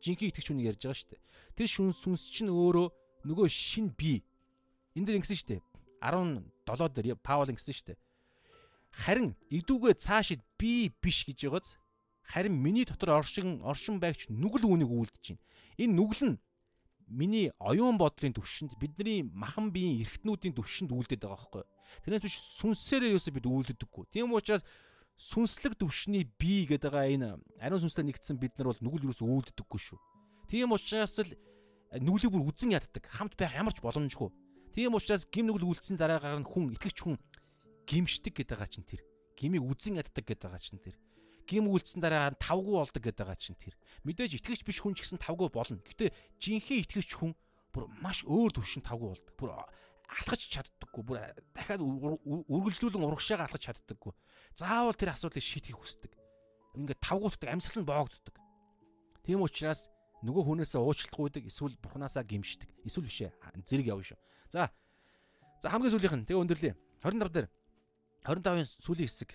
Жинхэнэ 0.00 0.30
итгэж 0.32 0.46
хүнийг 0.48 0.68
ярьж 0.72 0.80
байгаа 0.80 0.96
шүү 0.96 1.10
дээ. 1.12 1.22
Тэр 1.60 1.68
шүн 1.68 1.92
сүнс 1.92 2.22
чинь 2.32 2.48
өөрөө 2.48 2.88
нөгөө 3.28 3.46
шин 3.52 3.92
бие. 3.92 4.24
Энд 4.96 5.06
дэр 5.06 5.20
ингэсэн 5.20 5.38
шүү 5.38 5.50
дээ. 5.52 5.62
17 6.00 6.96
дээр 6.96 7.20
Паул 7.20 7.52
ингэсэн 7.52 7.74
шүү 7.76 7.86
дээ. 7.92 7.98
Харин 8.96 9.36
идүүгээ 9.52 9.94
цаашид 10.00 10.40
би 10.56 10.90
биш 11.02 11.28
гэж 11.28 11.52
байгааз 11.52 11.76
харин 12.24 12.56
миний 12.56 12.84
дотор 12.84 13.20
оршин 13.20 13.60
оршин 13.62 14.00
байгч 14.00 14.28
нүгэл 14.28 14.68
үүнийг 14.68 14.90
үйлдэж 14.90 15.24
байна. 15.32 15.42
Энэ 15.78 15.94
нүгэл 15.96 16.22
нь 16.28 16.36
миний 17.08 17.50
оюун 17.58 17.98
бодлын 17.98 18.36
төвшөнд 18.36 18.76
бидний 18.78 19.24
махан 19.24 19.72
биеийн 19.72 20.04
эргэтнүүдийн 20.04 20.54
төвшөнд 20.54 20.92
үйлдээд 20.92 21.24
байгаа 21.24 21.36
байхгүй. 21.36 21.64
Тэрнээс 22.04 22.24
биш 22.24 22.36
сүнсээрээ 22.60 23.16
юусоо 23.16 23.32
бид 23.32 23.46
үйлддэггүй. 23.48 24.04
Тийм 24.12 24.32
учраас 24.36 24.62
сүнслэг 25.16 25.80
төвшний 25.80 26.28
бие 26.38 26.68
гэдэг 26.68 26.92
байгаа 26.92 27.08
энэ 27.08 27.28
ариун 27.58 27.82
сүнслээр 27.82 28.12
нэгдсэн 28.12 28.36
бид 28.38 28.54
нар 28.60 28.70
бол 28.70 28.82
нүгэл 28.84 29.08
юусоо 29.08 29.26
үйлддэггүй 29.26 29.80
шүү. 29.80 29.98
Тийм 30.52 30.76
учраас 30.76 31.16
л 31.24 31.32
нүглийг 31.96 32.32
бүр 32.32 32.46
үзэн 32.52 32.76
яддаг. 32.76 33.04
Хамт 33.08 33.34
байх 33.34 33.56
ямар 33.56 33.72
ч 33.72 33.80
боломжгүй. 33.80 34.30
Тийм 34.76 34.94
учраас 34.94 35.24
гим 35.26 35.48
нүгэл 35.48 35.74
үйлдсэн 35.74 35.96
дараагаар 35.96 36.44
нь 36.44 36.46
хүн 36.46 36.76
итгэвч 36.76 36.98
хүн 37.02 37.16
гимшдэг 37.88 38.36
гэдэг 38.36 38.56
байгаа 38.60 38.68
чинь 38.68 38.84
тэр. 38.84 39.00
Гимийг 39.34 39.64
үзэн 39.64 39.96
яддаг 39.96 40.22
гэдэг 40.28 40.44
байгаа 40.44 40.60
чинь 40.60 40.82
тэр 40.82 40.94
гим 41.48 41.72
үйлдсэн 41.72 42.04
дараа 42.04 42.36
тавгүй 42.36 42.76
болдог 42.76 43.00
гэдэг 43.00 43.24
байгаа 43.24 43.40
чинь 43.40 43.56
тэр. 43.56 43.72
Мэдээж 44.04 44.36
итгэгч 44.36 44.62
биш 44.68 44.78
хүн 44.84 44.92
ч 44.92 45.08
гэсэн 45.08 45.24
тавгүй 45.24 45.48
болно. 45.48 45.80
Гэтэ 45.80 46.12
жинхэнэ 46.36 46.84
итгэгч 46.84 47.16
хүн 47.16 47.32
бүр 47.72 47.88
маш 48.04 48.20
өөр 48.28 48.52
төвшин 48.52 48.84
тавгүй 48.84 49.16
болдог. 49.16 49.32
Бүр 49.40 49.56
алхаж 49.56 50.40
чаддаггүй. 50.44 51.02
Бүр 51.08 51.16
дахиад 51.56 51.80
үргэлжлүүлэн 51.80 53.08
урагшаага 53.08 53.48
алхаж 53.48 53.64
чаддаггүй. 53.64 54.12
Заавал 54.52 54.92
тэр 54.92 55.16
асуудлыг 55.16 55.40
шийдэхийг 55.40 55.80
хүсдэг. 55.80 56.12
Ингээд 56.76 57.00
тавгуулдаг, 57.00 57.48
амьсгал 57.48 57.80
нь 57.80 57.88
боогддог. 57.88 58.36
Тийм 59.24 59.40
учраас 59.40 59.88
нөгөө 60.20 60.44
хүнээсээ 60.52 60.84
уучлах 60.84 61.16
үйдэг, 61.16 61.48
эсвэл 61.48 61.80
бурхнаасаа 61.80 62.28
гимшдэг. 62.28 62.68
Эсвэл 62.84 63.08
бишээ. 63.08 63.32
Зэрэг 63.64 63.88
явна 63.88 64.04
шүү. 64.04 64.20
За. 64.52 64.68
За 65.64 65.72
хамгийн 65.72 65.96
сүүлийнх 65.96 66.16
нь 66.22 66.26
тэгээ 66.28 66.42
өндөрлөө. 66.44 66.74
25 67.02 67.32
дээр 67.32 67.48
25-ын 68.26 68.66
сүүлийн 68.84 69.08
хэсэг 69.08 69.30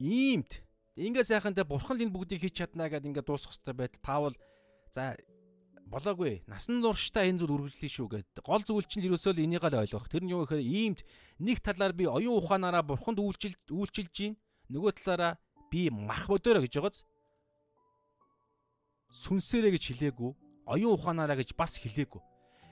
иймд 0.00 0.63
ингээд 0.96 1.26
сайхан 1.26 1.54
дээр 1.54 1.66
бурхан 1.66 1.98
л 1.98 2.04
энэ 2.06 2.14
бүгдийг 2.14 2.40
хийж 2.46 2.54
чаднаа 2.62 2.86
гэдээ 2.86 3.10
ингээд 3.10 3.26
дуусгах 3.26 3.58
хэрэгтэй 3.58 3.74
байтал. 3.74 4.02
Паул 4.04 4.34
за 4.94 5.18
болоогүй. 5.90 6.42
Насан 6.46 6.82
туршдаа 6.82 7.26
энэ 7.26 7.42
зүйл 7.42 7.54
үргэлжлэе 7.66 7.90
шүү 7.90 8.08
гэд. 8.10 8.28
Гол 8.46 8.62
зүйл 8.62 8.86
чинь 8.86 9.06
ерөөсөө 9.10 9.32
л 9.34 9.44
энийг 9.44 9.64
л 9.66 9.74
ойлгох. 9.74 10.06
Тэр 10.08 10.22
нь 10.24 10.32
юу 10.32 10.46
гэхээр 10.46 10.62
иймд 10.62 11.00
нэг 11.42 11.58
талаар 11.60 11.92
би 11.92 12.06
оюун 12.06 12.40
ухаанаараа 12.40 12.82
бурханд 12.86 13.18
үйлчил 13.18 13.54
үйлчилж 13.68 14.12
гин 14.14 14.34
нөгөө 14.70 14.92
талаараа 15.02 15.32
би 15.70 15.90
мах 15.90 16.30
бодороо 16.30 16.62
гэж 16.62 16.78
байгааз. 16.78 17.02
Сүнсээрээ 19.10 19.74
гэж 19.74 19.84
хэлээгүй. 19.92 20.30
Оюун 20.66 20.94
ухаанаараа 20.96 21.38
гэж 21.42 21.54
бас 21.58 21.76
хэлээгүй. 21.78 22.22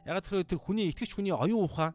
Яг 0.06 0.22
тэр 0.24 0.42
тэр 0.42 0.58
хүний 0.58 0.90
итгэж 0.90 1.14
хүний 1.14 1.34
оюун 1.34 1.68
ухаан. 1.68 1.94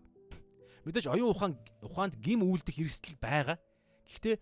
Мэдээж 0.85 1.11
оюун 1.11 1.33
ухаан 1.35 1.53
ухаанд 1.83 2.15
гим 2.21 2.47
үйлдэх 2.47 2.79
эрсдэл 2.79 3.19
байгаа. 3.19 3.59
Гэхдээ 4.07 4.39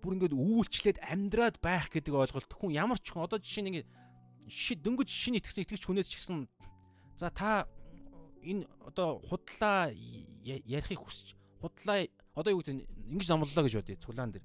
бүр 0.00 0.16
ингээд 0.16 0.34
үйлчлээд 0.34 0.98
амьдраад 1.04 1.56
байх 1.60 1.92
гэдэг 1.92 2.14
ойлголт 2.16 2.50
хүн 2.50 2.74
ямар 2.74 2.98
ч 2.98 3.12
хүн 3.12 3.24
одоо 3.28 3.38
жишээ 3.38 3.62
нь 3.64 3.70
ингээд 3.70 3.88
шид 4.48 4.80
дөнгөж 4.82 5.08
шинэ 5.08 5.38
итгэсэн 5.38 5.64
итгэж 5.64 5.82
хүнээс 5.86 6.08
ч 6.10 6.18
гэсэн 6.18 6.48
за 7.20 7.28
та 7.30 7.68
энэ 8.42 8.64
одоо 8.80 9.20
худлаа 9.20 9.92
ярихыг 9.92 11.00
хүсч 11.04 11.36
худлаа 11.60 12.08
одоо 12.34 12.50
юу 12.56 12.60
гэдэг 12.64 12.88
ингэж 13.12 13.28
номлолоо 13.28 13.64
гэж 13.68 13.74
бодъё 13.76 14.00
цуглаан 14.00 14.32
дээр. 14.32 14.44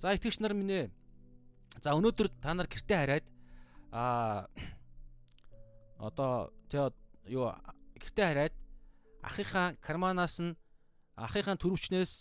За 0.00 0.16
итгэгч 0.16 0.40
нар 0.40 0.56
минь 0.56 0.72
ээ. 0.72 0.88
За 1.84 1.92
өнөөдөр 1.92 2.28
та 2.40 2.56
нар 2.56 2.66
гэртээ 2.66 2.98
хараад 2.98 3.26
а 3.92 4.48
одоо 6.00 6.50
тэгээ 6.72 6.90
юу 7.36 7.52
гэртээ 8.00 8.26
хараад 8.26 8.54
ахийнхаа 9.20 9.76
карманаас 9.84 10.40
нь 10.40 10.56
ахийнхаа 11.16 11.60
төрөвчнөөс 11.60 12.12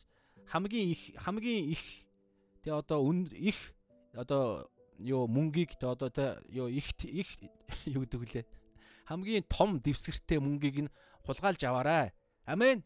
хамгийн 0.52 0.92
их 0.92 1.02
хамгийн 1.16 1.72
их 1.72 2.09
Тэгээ 2.64 2.76
одоо 2.76 3.00
их 3.32 3.58
одоо 4.14 4.70
юу 5.00 5.28
мөнгийг 5.28 5.80
тэ 5.80 5.88
одоо 5.88 6.10
тэ 6.12 6.44
юу 6.52 6.68
их 6.68 6.92
их 7.04 7.30
юу 7.86 8.04
гэдэг 8.04 8.20
вүлээ. 8.20 8.46
Хамгийн 9.08 9.46
том 9.48 9.80
дэвсгэртэй 9.80 10.40
мөнгийг 10.44 10.88
нь 10.88 10.94
хулгайлж 11.24 11.64
аваарай. 11.64 12.12
Амен 12.46 12.84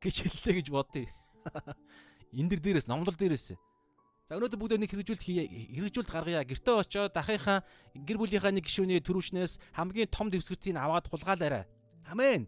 гэж 0.00 0.28
хэллээ 0.28 0.54
гэж 0.60 0.66
бодъё. 0.70 1.08
Энд 2.36 2.50
дэр 2.52 2.60
дээрээс 2.60 2.86
номлол 2.86 3.16
дээрээс. 3.16 3.56
За 4.30 4.38
өнөөдөр 4.38 4.60
бүгд 4.62 4.78
нэг 4.78 4.94
хэрэгжүүлэлт 4.94 5.26
хэрэгжүүлэлт 5.26 6.12
гаргая. 6.14 6.46
Гэртээ 6.46 6.76
очиод 6.78 7.16
ахыхаа 7.18 7.66
гэр 7.98 8.18
бүлийнхаа 8.20 8.54
нэг 8.54 8.68
гишүүний 8.68 9.02
төрөвчнөөс 9.02 9.58
хамгийн 9.74 10.06
том 10.06 10.30
дэвсгэртийг 10.30 10.78
аваад 10.78 11.10
хулгайлаарай. 11.10 11.66
Амен 12.06 12.46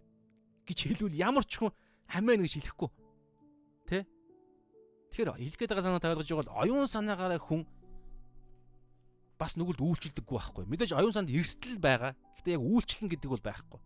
гэж 0.63 0.79
хэлвэл 0.87 1.19
ямар 1.19 1.43
ч 1.43 1.59
хүн 1.59 1.75
амен 2.07 2.47
гэж 2.47 2.63
хэлэхгүй. 2.63 2.87
Тэ? 5.13 5.29
Тэгэхээр 5.29 5.37
хэлгээд 5.37 5.71
байгаа 5.77 5.85
санаа 5.85 6.01
тавилгаж 6.01 6.25
байгаа 6.25 6.41
бол 6.41 6.57
оюун 6.65 6.89
санаагаараа 6.89 7.37
хүн 7.37 7.69
бас 9.37 9.61
нүгэлд 9.61 9.85
үйлчлдэггүй 9.85 10.37
байхгүй. 10.41 10.65
Мэдээж 10.65 10.97
оюун 10.97 11.13
санд 11.13 11.29
эрсдэл 11.29 11.77
байгаа. 11.77 12.17
Гэтэ 12.41 12.57
яг 12.57 12.63
үйлчлэн 12.65 13.09
гэдэг 13.13 13.29
бол 13.29 13.45
байхгүй. 13.45 13.81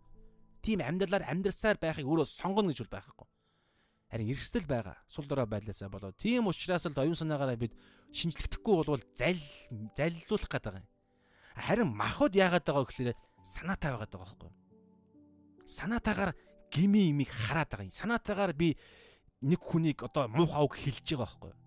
Тийм 0.62 0.78
амьдралаар 0.86 1.26
амьдрсаар 1.26 1.82
байхыг 1.82 2.06
өөрөө 2.06 2.28
сонгоно 2.30 2.70
гэж 2.70 2.86
бол 2.86 2.94
байхгүй. 2.94 3.26
Харин 4.06 4.30
эрсдэл 4.30 4.70
байгаа. 4.70 4.96
Сул 5.10 5.26
дорой 5.26 5.50
байлаасаа 5.50 5.90
болоо. 5.90 6.14
Тийм 6.14 6.46
учраас 6.46 6.86
л 6.86 6.94
оюун 6.94 7.18
санаагаараа 7.18 7.58
бид 7.58 7.74
шинжлэхдэггүй 8.14 8.74
бол 8.86 9.02
зал 9.10 9.40
заллуулах 9.98 10.46
гээд 10.46 10.62
байгаа 10.62 10.82
юм. 10.84 10.88
Харин 11.58 11.90
махуд 11.90 12.38
яагаад 12.38 12.62
байгаа 12.62 12.86
гэхээр 12.86 13.18
санаатай 13.42 13.90
байгаад 13.90 14.12
байгаа 14.14 14.30
байхгүй. 14.30 14.50
Санаатаагаар 15.66 16.32
гими 16.70 17.10
имийг 17.10 17.34
хараад 17.34 17.70
байгаа 17.72 17.88
юм. 17.88 17.98
Санаатаагаар 17.98 18.52
би 18.54 18.76
нэг 19.42 19.60
хүнийг 19.60 20.02
одоо 20.02 20.28
муухай 20.28 20.62
үг 20.64 20.74
хэлж 20.76 21.04
байгаа 21.04 21.26
байхгүй 21.26 21.50
юу? 21.52 21.60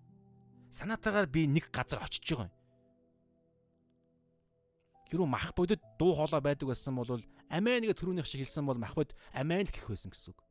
Санаатаагаар 0.71 1.27
би 1.29 1.47
нэг 1.47 1.69
газар 1.69 2.01
очиж 2.01 2.25
байгаа 2.33 2.49
юм. 2.49 2.55
Хэрвээ 5.09 5.29
мах 5.29 5.53
бодод 5.57 5.81
дуу 5.97 6.13
хоолой 6.13 6.41
байдаг 6.41 6.69
байсан 6.69 6.95
бол 6.95 7.21
амийн 7.49 7.81
нэг 7.85 7.97
төрүүнийх 7.97 8.25
шиг 8.29 8.45
хэлсэн 8.45 8.65
бол 8.65 8.77
мах 8.77 8.93
бод 8.93 9.13
амийн 9.33 9.65
л 9.65 9.73
гэх 9.73 9.89
байсан 9.89 10.13
гэсэн 10.13 10.33
үг. 10.33 10.41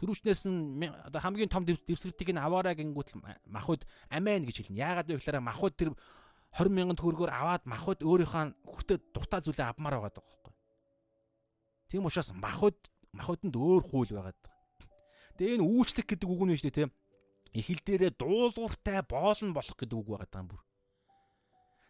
Төрүүчнээс 0.00 0.42
нь 0.48 0.88
одоо 0.88 1.20
хамгийн 1.20 1.52
том 1.52 1.64
дэвсгэртийг 1.68 2.32
нь 2.32 2.40
аваарай 2.40 2.74
гингүүт 2.74 3.14
махуд 3.46 3.84
амийн 4.08 4.48
гэж 4.48 4.64
хэлнэ. 4.64 4.80
Яагаад 4.80 5.08
вэ 5.12 5.20
гэхээр 5.20 5.44
махуд 5.44 5.76
тэр 5.76 5.92
20 6.56 6.72
мянган 6.72 6.98
төгрөгөөр 6.98 7.30
аваад 7.30 7.62
махуд 7.68 8.00
өөрийнхөө 8.00 8.64
хүртээ 8.64 8.98
дуртай 9.12 9.40
зүйлээ 9.44 9.70
авмаар 9.70 10.00
байгаа 10.00 10.22
байхгүй. 10.24 10.54
Тийм 11.90 12.06
учраас 12.08 12.32
махуд 12.32 12.78
махууданд 13.12 13.54
өөр 13.54 13.82
хууль 13.86 14.12
байгаа. 14.14 14.53
Тэгээ 15.38 15.58
энэ 15.58 15.66
үйлчлэх 15.66 16.06
гэдэг 16.06 16.28
үг 16.30 16.42
нь 16.46 16.54
шүү 16.54 16.70
дээ 16.70 16.78
тийм. 16.86 16.92
Эхэл 17.54 17.82
дээрээ 17.86 18.12
дуулууртай 18.18 19.02
боолн 19.06 19.50
болох 19.54 19.76
гэдэг 19.78 19.98
үг 19.98 20.08
байгаа 20.10 20.42
юм 20.42 20.48
бүр. 20.50 20.62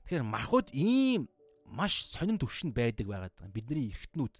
Тэгэхээр 0.05 0.25
махуд 0.25 0.69
ийм 0.73 1.29
маш 1.65 2.05
сонин 2.09 2.37
төвшөнд 2.37 2.77
байдаг 2.77 3.09
байгаа 3.09 3.33
юм. 3.45 3.53
Бидний 3.53 3.89
эргэтнүүд. 3.93 4.35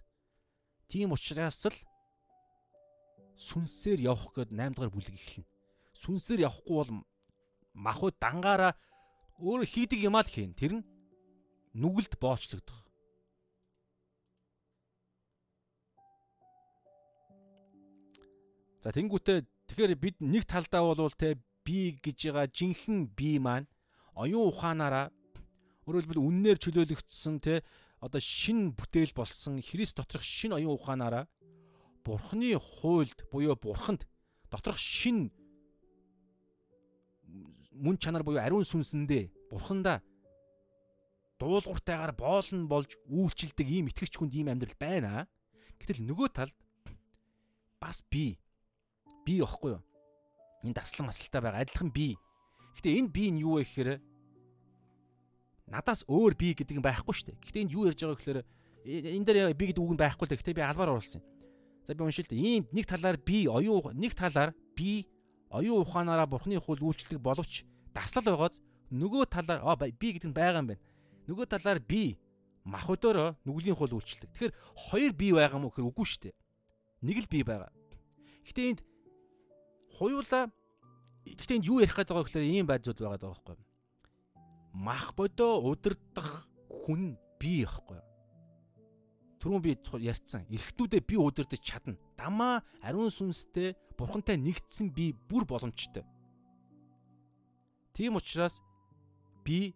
Тийм 0.89 1.13
учраас 1.13 1.65
л 1.65 1.77
сүнсээр 3.41 4.05
явах 4.05 4.31
гээд 4.37 4.53
8 4.53 4.77
дахь 4.77 4.93
бүлэг 4.93 5.17
эхэлнэ. 5.17 5.49
Сүнсээр 5.97 6.45
явахгүй 6.45 6.75
бол 6.77 6.91
махуй 7.73 8.11
дангаараа 8.15 8.77
өөр 9.41 9.65
хийдэг 9.65 9.99
юм 10.05 10.15
аа 10.15 10.23
л 10.23 10.31
хийн. 10.31 10.53
Тэр 10.53 10.79
нь 10.79 10.87
нүгэлд 11.73 12.15
боочлогдох. 12.21 12.84
За 18.85 18.93
тэнгуүтээ 18.93 19.49
тэгэхээр 19.65 19.93
бид 19.97 20.21
нэг 20.21 20.45
талдаа 20.45 20.93
бол 20.93 21.09
те 21.17 21.41
би 21.65 21.97
гэж 21.97 22.29
байгаа 22.29 22.45
жинхэнэ 22.53 23.17
би 23.17 23.41
маань 23.41 23.65
оюун 24.13 24.53
ухаанаараа 24.53 25.09
хэлбэл 25.89 26.21
үннээр 26.21 26.61
чөлөөлөгдсөн 26.61 27.41
те 27.41 27.65
одоо 27.97 28.21
шин 28.21 28.77
бүтээл 28.77 29.09
болсон 29.17 29.57
Христ 29.65 29.97
доторх 29.97 30.21
шин 30.21 30.53
оюун 30.53 30.77
ухаанаараа 30.77 31.25
Бурхны 32.05 32.53
хуйлд 32.61 33.25
буюу 33.33 33.57
Бурханд 33.57 34.05
доторх 34.53 34.77
шин 34.77 35.33
мөн 37.73 37.97
чанар 37.97 38.21
буюу 38.21 38.37
ариун 38.37 38.69
сүнсэндээ 38.69 39.49
Бурхандаа 39.49 40.05
дуулууртайгаар 41.41 42.13
боолн 42.13 42.69
болж 42.69 42.93
үйлчилдэг 43.09 43.65
ийм 43.65 43.89
итгэгч 43.89 44.21
хүнд 44.21 44.37
ийм 44.37 44.53
амьдрал 44.53 44.77
байна. 44.77 45.25
Гэтэл 45.81 46.05
нөгөө 46.05 46.29
талд 46.37 46.53
бас 47.81 48.05
би 48.13 48.37
бие 49.25 49.41
واخгүй 49.41 49.75
юу? 49.75 49.83
Энд 50.63 50.77
аслан 50.77 51.09
асалтай 51.09 51.41
байгаа 51.41 51.65
адилхан 51.65 51.89
бие. 51.91 52.15
Гэтэ 52.77 52.95
энэ 53.01 53.09
бие 53.09 53.29
нь 53.33 53.41
юу 53.41 53.57
вэ 53.57 53.65
гэхээр 53.65 53.89
надаас 55.67 56.05
өөр 56.05 56.33
бие 56.37 56.53
гэдэг 56.53 56.77
юм 56.77 56.85
байхгүй 56.85 57.13
шүү 57.13 57.27
дээ. 57.33 57.41
Гэтэ 57.41 57.61
энд 57.65 57.71
юу 57.73 57.89
ярьж 57.89 57.99
байгаа 58.05 58.17
гэхээр 58.21 58.39
э, 58.85 59.17
энэ 59.17 59.25
дээр 59.25 59.53
бие 59.57 59.69
гэдэг 59.73 59.81
үг 59.81 59.93
нь 59.97 60.01
байхгүй 60.01 60.25
л 60.25 60.29
дээ. 60.29 60.41
Гэтэ 60.45 60.57
би 60.57 60.61
албаар 60.61 60.93
оруулсан 60.93 61.21
юм. 61.21 61.25
За 61.85 61.93
би 61.93 62.01
уншилт. 62.05 62.31
Ийм 62.33 62.69
нэг 62.69 62.85
талаар 62.85 63.17
би 63.17 63.49
оюун 63.49 63.97
нэг 63.97 64.13
талаар 64.13 64.53
би 64.77 65.09
оюун 65.49 65.81
ухаанаараа 65.85 66.29
бурхны 66.29 66.57
хууль 66.61 66.81
үйлчлэх 66.81 67.21
боловч 67.21 67.65
даслал 67.93 68.25
байгааз 68.25 68.61
нөгөө 68.91 69.25
талаар 69.29 69.61
оо 69.61 69.75
би 69.77 70.07
гэдэг 70.13 70.29
нь 70.29 70.37
байгаа 70.37 70.61
юм 70.61 70.69
байна. 70.73 70.83
Нөгөө 71.25 71.45
талаар 71.49 71.79
би 71.81 72.17
мах 72.65 72.89
өдөрөө 72.89 73.45
нүглийн 73.45 73.77
хууль 73.77 73.93
үйлчлдэг. 73.97 74.29
Тэгэхээр 74.33 74.53
хоёр 74.89 75.11
бие 75.13 75.33
байгаа 75.37 75.59
мó 75.61 75.69
гэхээр 75.69 75.89
үгүй 75.89 76.05
шүү 76.05 76.21
дээ. 76.29 76.35
Нэг 77.05 77.17
л 77.25 77.29
бие 77.29 77.45
байгаа. 77.45 77.71
Гэтэ 78.49 78.61
энд 78.73 78.79
хуйлаа 79.95 80.51
Гэхдээ 81.25 81.57
энд 81.57 81.65
юу 81.65 81.81
ярих 81.81 81.97
гээд 81.97 82.13
байгаа 82.13 82.25
гэхээр 82.29 82.45
ийм 82.45 82.69
байдлууд 82.69 83.01
байгаа 83.01 83.17
даа 83.17 83.33
байхгүй. 83.33 83.57
Мах 84.77 85.17
бодоо 85.17 85.57
удирдах 85.65 86.45
хүн 86.69 87.17
би 87.41 87.65
байхгүй. 87.65 87.97
Түрүүн 89.41 89.63
би 89.65 89.73
ярьцсан. 90.05 90.45
Эрхтнүүдээ 90.53 91.01
би 91.01 91.17
удирдах 91.17 91.57
чадна. 91.65 91.97
Дамаа 92.13 92.61
ариун 92.85 93.09
сүнстэй 93.09 93.73
бурхантай 93.97 94.37
нэгдсэн 94.37 94.93
би 94.93 95.17
бүр 95.17 95.49
боломжтой. 95.49 96.05
Тийм 97.97 98.21
учраас 98.21 98.61
би 99.41 99.73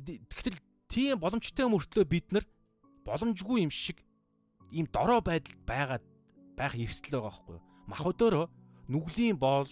тэгтэл 0.00 0.56
тийм 0.88 1.20
боломжтой 1.20 1.68
мөртлөө 1.68 2.08
бид 2.08 2.32
нар 2.32 2.48
боломжгүй 3.04 3.68
юм 3.68 3.72
шиг 3.72 4.00
ийм 4.72 4.88
дорой 4.88 5.20
байдал 5.20 5.60
байгаад 5.68 6.04
байх 6.56 6.72
эрсдэл 6.72 7.20
байгаа 7.20 7.28
байхгүй 7.28 7.54
юу? 7.60 7.64
Мах 7.90 8.06
өдөөрөө 8.06 8.61
нүглийн 8.92 9.36
боол 9.40 9.70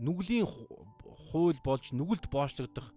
нүглийн 0.00 0.46
хууль 1.28 1.60
болж 1.60 1.92
нүгэлд 1.92 2.24
боочлогдох 2.32 2.88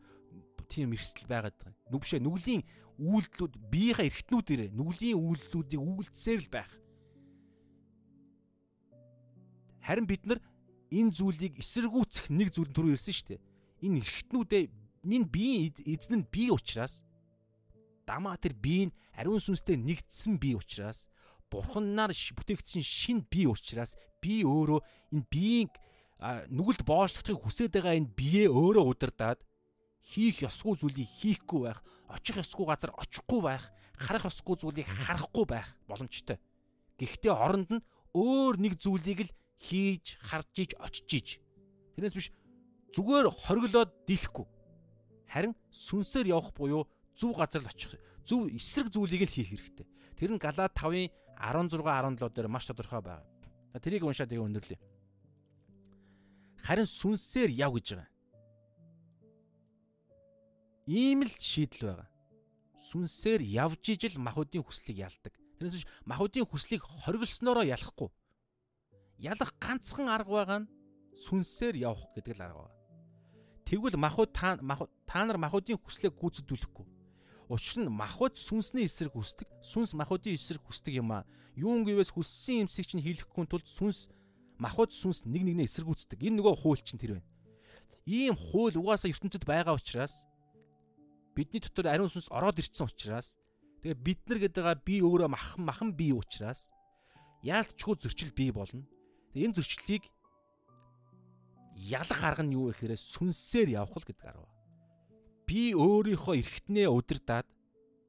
тийм 0.69 0.93
эрсдэл 0.93 1.27
байгаад 1.27 1.55
байгаа. 1.59 1.75
Нүгшээ 1.91 2.19
нүглийн 2.23 2.63
үйлдэлүүд 2.99 3.53
биеийнхээ 3.73 4.07
эргэтнүүдээр 4.07 4.61
нүглийн 4.75 5.17
үйлдэлүүдийг 5.17 5.81
үйлдсээр 5.81 6.41
л 6.45 6.49
байх. 6.53 6.71
Харин 9.83 10.05
бид 10.05 10.23
нар 10.29 10.39
энэ 10.93 11.15
зүйлийг 11.15 11.57
эсэргүүцэх 11.57 12.29
нэг 12.29 12.53
зүйл 12.53 12.69
төрөө 12.69 12.93
ирсэн 12.93 13.15
шүү 13.15 13.27
дээ. 13.33 13.41
Энэ 13.87 13.99
эргэтнүүдээ 14.03 14.63
минь 15.07 15.25
биеийн 15.25 15.73
эзэн 15.87 16.21
нь 16.21 16.29
бие 16.29 16.51
учраас 16.53 17.01
дамаа 18.05 18.37
тэр 18.37 18.53
бие 18.53 18.91
нь 18.91 18.95
ариун 19.15 19.39
сүнстэй 19.39 19.79
нэгдсэн 19.79 20.37
бие 20.37 20.59
учраас 20.59 21.07
бурханнаар 21.49 22.11
бүтээгдсэн 22.11 22.83
шин 22.83 23.25
бие 23.25 23.49
учраас 23.49 23.95
би 24.21 24.43
өөрөө 24.43 24.79
энэ 25.15 25.25
биеийг 25.31 25.71
нүгэлд 26.51 26.83
боочлохыг 26.83 27.39
хүсэж 27.39 27.71
байгаа 27.71 27.95
энэ 27.95 28.11
бие 28.11 28.51
өөрөө 28.51 28.85
удирдаад 28.91 29.39
хийх 30.03 30.43
ёсгүй 30.43 30.75
зүйлийг 30.75 31.07
хийхгүй 31.07 31.71
байх, 31.71 31.79
очих 32.11 32.43
ёсгүй 32.43 32.65
газар 32.67 32.91
очихгүй 32.99 33.39
байх, 33.39 33.63
харах 33.95 34.27
ёсгүй 34.27 34.55
зүйлийг 34.59 34.87
харахгүй 34.87 35.45
байх 35.47 35.67
боломжтой. 35.87 36.39
Гэхдээ 36.99 37.31
оронд 37.31 37.69
нь 37.71 37.85
өөр 38.11 38.59
нэг 38.59 38.75
зүйлийг 38.75 39.27
л 39.27 39.31
хийж, 39.63 40.19
харж 40.19 40.51
иж, 40.59 40.71
очиж 40.75 41.09
иж. 41.15 41.27
Тэрнээс 41.95 42.15
биш 42.15 42.27
зүгээр 42.95 43.27
хориглоод 43.31 43.91
дийлэхгүй. 44.03 44.47
Харин 45.29 45.53
сүнсээр 45.69 46.33
явах 46.35 46.51
буюу 46.51 46.83
зөв 47.15 47.37
газар 47.37 47.61
л 47.63 47.69
очих, 47.69 47.95
зөв 48.25 48.49
эсрэг 48.49 48.89
зүйлийг 48.89 49.29
л 49.29 49.35
хийх 49.35 49.51
хэрэгтэй. 49.53 49.87
Тэр 50.17 50.35
нь 50.35 50.41
Галаат 50.41 50.73
5-ын 50.73 51.11
16 51.37 51.79
17 51.79 52.33
дээр 52.33 52.49
маш 52.49 52.65
тодорхой 52.67 53.03
байгаа. 53.03 53.28
Тэрийг 53.77 54.01
уншаад 54.01 54.33
тэгээ 54.33 54.47
өндөрлөе. 54.49 54.79
Харин 56.65 56.89
сүнсээр 56.89 57.53
яв 57.53 57.77
гэж 57.77 57.87
байгаа. 57.93 58.09
Ийм 60.89 61.21
л 61.21 61.33
шийдэл 61.37 61.85
байгаа. 61.85 62.09
Сүнсээр 62.81 63.41
явж 63.45 63.83
ижил 63.93 64.17
махуудын 64.17 64.65
хүслийг 64.65 65.05
ялдаг. 65.05 65.33
Тэрнээс 65.61 65.75
биш 65.77 65.87
махуудын 66.09 66.49
хүслийг 66.49 66.81
хориглоснороо 66.81 67.65
ялахгүй. 67.69 68.09
Ялах 69.21 69.53
ганцхан 69.61 70.09
арга 70.09 70.33
байгаа 70.33 70.59
нь 70.65 70.69
сүнсээр 71.21 71.75
явах 71.77 72.09
гэдэг 72.17 72.41
л 72.41 72.45
арга 72.45 72.61
байна. 72.65 72.77
Тэгвэл 73.69 74.01
махууд 74.01 74.31
та 74.33 74.57
та 75.05 75.19
нар 75.25 75.37
махуудын 75.37 75.77
хүслийг 75.77 76.17
гүйцэтгүүлэхгүй 76.17 76.98
Учир 77.49 77.81
нь 77.81 77.89
махбод 77.89 78.37
сүнсний 78.37 78.85
эсрэг 78.85 79.17
хүсдэг, 79.17 79.49
сүнс 79.65 79.97
махбодын 79.97 80.37
эсрэг 80.37 80.61
хүсдэг 80.61 81.01
юм 81.01 81.17
аа. 81.17 81.25
Юун 81.57 81.81
гэвээс 81.81 82.13
хүссэн 82.13 82.69
юмсыг 82.69 82.85
чинь 82.85 83.01
хийхгүй 83.01 83.49
тулд 83.49 83.65
сүнс 83.65 84.13
махбод 84.61 84.93
сүнс 84.93 85.25
нэг 85.25 85.41
нэгнээ 85.41 85.65
эсэргүүцдэг. 85.65 86.21
Энэ 86.21 86.45
нөгөө 86.45 86.55
хууль 86.61 86.83
чинь 86.85 87.01
тэр 87.01 87.17
байна. 87.17 87.27
Ийм 88.05 88.37
хууль 88.37 88.77
угаасаа 88.77 89.09
ертөнцид 89.09 89.49
байгаа 89.49 89.73
учраас 89.73 90.29
бидний 91.33 91.57
дотор 91.57 91.89
ариун 91.89 92.13
сүнс 92.13 92.29
ороод 92.29 92.61
ирсэн 92.61 92.85
учраас 92.85 93.41
тэгээ 93.81 93.97
бид 93.97 94.21
нар 94.29 94.39
гэдэг 94.45 94.85
би 94.85 95.01
өөрөө 95.01 95.33
махан 95.33 95.65
махан 95.65 95.89
бий 95.97 96.13
учраас 96.13 96.69
яалтчгүй 97.41 97.97
зөрчил 97.97 98.29
бий 98.29 98.53
болно. 98.53 98.85
Тэгээ 99.33 99.49
энэ 99.49 99.57
зөрчлийг 99.57 100.03
ялах 101.73 102.21
арга 102.21 102.45
нь 102.45 102.53
юу 102.53 102.69
вэ 102.69 102.77
гэхээр 102.77 102.93
сүнсээр 102.93 103.73
явах 103.79 103.97
л 103.97 104.05
гэдэг 104.05 104.27
арга 104.27 104.58
би 105.49 105.73
өөрийнхөө 105.73 106.35
эргэтнээ 106.45 106.87
удирдаад 106.93 107.47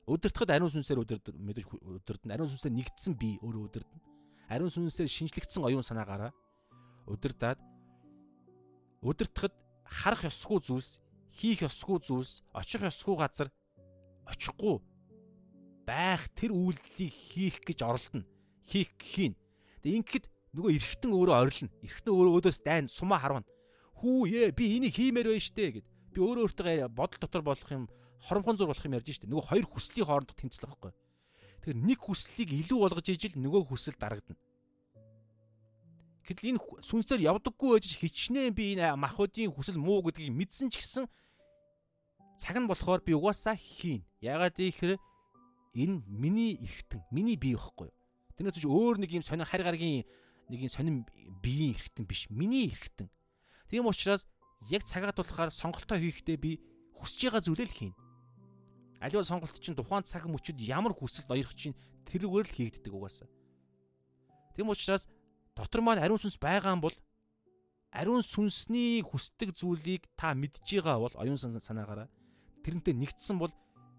удирдахад 0.05 0.53
ариун 0.53 0.69
сүнсээр 0.69 1.01
удирд 1.01 1.25
мэдээж 1.33 1.67
удирдна. 1.81 2.37
Ариун 2.37 2.53
сүнсээр 2.53 2.77
нэгдсэн 2.77 3.17
би 3.17 3.41
өөрөө 3.41 3.65
удирдна. 3.65 4.01
Ариун 4.53 4.69
сүнсээр 4.69 5.09
шинжлэгдсэн 5.09 5.65
оюун 5.65 5.87
санаагаараа 5.87 6.37
удирдаад 7.09 7.57
удирдахад 9.01 9.57
харах 9.89 10.29
ёсгүй 10.29 10.61
зүйлс, 10.61 11.01
хийх 11.33 11.65
ёсгүй 11.65 12.05
зүйлс, 12.05 12.45
очих 12.53 12.85
ёсгүй 12.85 13.17
газар 13.17 13.49
очихгүй 14.29 14.85
байх 15.89 16.29
тэр 16.37 16.53
үйлдэлийг 16.53 17.15
хийх 17.15 17.57
гэж 17.65 17.79
оролдоно. 17.83 18.29
Хийх 18.69 18.93
хийн. 19.01 19.35
Тэгээ 19.81 19.99
ингэхэд 20.05 20.27
нөгөө 20.55 20.71
эргэтэн 20.77 21.11
өөрөө 21.17 21.37
орилно. 21.41 21.71
Эргэтэн 21.83 22.13
өөрөө 22.15 22.35
өөдөөс 22.37 22.59
дайн 22.63 22.87
сумаа 22.87 23.19
харвна. 23.19 23.49
Хүү 23.99 24.29
ээ 24.29 24.53
би 24.55 24.77
энийг 24.77 24.95
хиймээр 24.95 25.35
байна 25.35 25.43
штэ 25.43 25.81
гэд 25.81 25.87
би 26.11 26.19
өөрөө 26.21 26.45
өөртөө 26.51 26.89
бодол 26.91 27.21
дотор 27.21 27.43
болох 27.43 27.71
юм 27.71 27.89
хоромхон 28.21 28.57
зур 28.57 28.69
болох 28.69 28.85
юм 28.85 28.95
ярьж 28.99 29.17
штэ. 29.17 29.31
Нөгөө 29.31 29.49
хоёр 29.49 29.67
хүслийн 29.67 30.07
хоорондох 30.07 30.37
тэмцэл 30.37 30.69
байхгүй. 30.69 30.93
Тэгэхээр 31.61 31.79
нэг 31.81 31.99
хүслийг 32.01 32.51
илүү 32.53 32.79
болгож 32.85 33.07
ижил 33.09 33.37
нөгөө 33.37 33.63
хүсэл 33.69 33.97
дарагдана. 33.97 34.39
Гэтэл 36.25 36.55
энэ 36.55 36.61
сүнсээр 36.85 37.27
явдаггүй 37.27 37.69
байж 37.75 37.87
хичнээн 37.97 38.55
би 38.55 38.77
энэ 38.77 38.95
махуудын 38.95 39.51
хүсэл 39.51 39.81
муу 39.81 40.05
гэдгийг 40.05 40.31
мэдсэн 40.31 40.71
ч 40.71 40.79
гэсэн 40.79 41.05
цаг 42.39 42.57
нь 42.57 42.69
болохоор 42.71 43.03
би 43.03 43.17
угаасаа 43.17 43.57
хийн. 43.57 44.05
Ягаад 44.23 44.55
гэхээр 44.55 45.01
энэ 45.75 45.97
миний 46.07 46.61
эргэтэн, 46.61 47.03
миний 47.11 47.35
бие 47.35 47.57
байхгүй 47.57 47.89
юу? 47.89 47.97
Тэрнээс 48.37 48.57
ч 48.57 48.65
өөр 48.69 49.03
нэг 49.03 49.11
юм 49.13 49.25
сонин 49.25 49.49
харь 49.49 49.65
гаргийн 49.65 50.07
нэг 50.49 50.61
юм 50.65 50.73
сонин 50.73 50.97
биеийн 51.43 51.77
эргэтэн 51.77 52.05
биш. 52.07 52.31
Миний 52.31 52.73
эргэтэн. 52.73 53.11
Тийм 53.69 53.87
учраас 53.91 54.25
яг 54.69 54.85
цагаат 54.85 55.17
болохоор 55.17 55.51
сонголтоо 55.55 55.97
хийхдээ 55.97 56.37
би 56.37 56.61
хүсэж 57.01 57.33
байгаа 57.33 57.43
зүйлээ 57.47 57.69
л 57.69 57.77
хийнэ. 57.79 57.97
Аливаа 59.01 59.25
сонголт 59.25 59.57
чинь 59.57 59.79
тухайн 59.79 60.05
цаг 60.05 60.29
мөчөд 60.29 60.61
ямар 60.61 60.93
хүсэл 60.93 61.25
ноёрох 61.25 61.57
чинь 61.57 61.79
тэрүүгээр 62.13 62.47
л 62.53 62.57
хийгддэг 62.57 62.93
угаасаа. 62.93 63.29
Тэм 64.57 64.69
учраас 64.69 65.09
дотор 65.57 65.81
маань 65.81 66.05
ариун 66.05 66.21
сүнс 66.21 66.37
байгаа 66.37 66.77
юм 66.77 66.85
бол 66.85 66.97
ариун 67.91 68.21
сүнсний 68.21 69.01
хүсдэг 69.01 69.57
зүйлийг 69.57 70.05
та 70.21 70.37
мэдж 70.37 70.61
байгаа 70.61 71.01
бол 71.01 71.15
оюун 71.17 71.41
санаагаараа 71.41 72.13
тэрнтэй 72.63 72.95
нэгдсэн 72.95 73.41
бол 73.41 73.51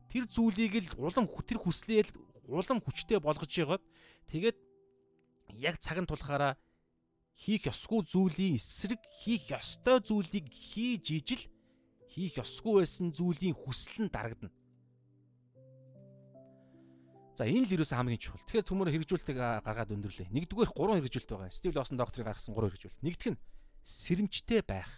тэр 0.07 0.29
зүйлийг 0.29 0.93
л 0.95 1.09
улам 1.09 1.25
тэр 1.25 1.59
хүслээ 1.59 2.05
л 2.05 2.11
улам 2.47 2.79
хүчтэй 2.79 3.19
болгож 3.19 3.51
яагаад 3.51 3.83
тэгээд 4.31 4.57
яг 5.59 5.75
цаг 5.79 5.99
нь 5.99 6.07
тулахаараа 6.07 6.55
хийх 7.35 7.65
ёсгүй 7.71 8.01
зүйлийн 8.05 8.55
эсрэг 8.59 9.01
хийх 9.07 9.49
ёстой 9.49 9.97
зүйлийг 10.03 10.51
хийж 10.51 11.05
ижил 11.09 11.43
хийх 12.11 12.37
ёсгүй 12.37 12.83
байсан 12.83 13.09
зүйлийн 13.15 13.55
хүсэл 13.55 14.05
нь 14.05 14.13
дарагдана. 14.13 14.53
За 17.39 17.47
энэ 17.47 17.65
л 17.65 17.75
ерөөсөө 17.79 17.97
хамгийн 17.97 18.19
чухал. 18.19 18.43
Тэгэхээр 18.45 18.67
цөмөр 18.67 18.91
хэрэгжүүлэлтийг 18.91 19.39
гаргаад 19.39 19.95
өндөрлөө. 19.95 20.29
Нэгдүгээр 20.35 20.71
гурван 20.75 20.99
хэрэгжүүлэлт 20.99 21.31
байгаа. 21.31 21.55
Стив 21.55 21.71
Лосон 21.73 21.97
докторыг 21.97 22.27
гаргасан 22.27 22.53
гурван 22.53 22.75
хэрэгжүүлэлт. 22.75 23.01
Нэгдүгээр 23.07 23.35
нь 23.39 23.43
сэрэмжтэй 23.81 24.61
байх. 24.67 24.91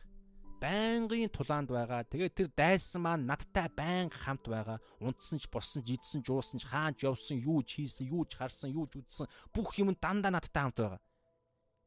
Байнгын 0.58 1.30
тулаанд 1.30 1.70
байгаа. 1.70 2.02
Тэгээд 2.10 2.34
тэр 2.34 2.50
дайсан 2.52 3.06
маань 3.06 3.30
надтай 3.30 3.70
байнга 3.70 4.18
хамт 4.18 4.50
байгаа. 4.50 4.82
Унтсан 4.98 5.38
ч, 5.38 5.46
босон 5.48 5.86
ч, 5.86 5.94
идсэн 5.96 6.26
ч, 6.26 6.34
уусан 6.34 6.58
ч, 6.58 6.68
хаанч 6.68 7.06
явсан, 7.06 7.38
юу 7.38 7.62
ч 7.62 7.86
хийсэн, 7.86 8.10
юу 8.10 8.26
ч 8.26 8.36
харсан, 8.36 8.74
юу 8.74 8.90
ч 8.90 8.98
үзсэн 9.00 9.30
бүх 9.54 9.78
юм 9.78 9.94
дандаа 9.94 10.34
надтай 10.34 10.66
хамт 10.66 10.80
байгаа 10.82 11.02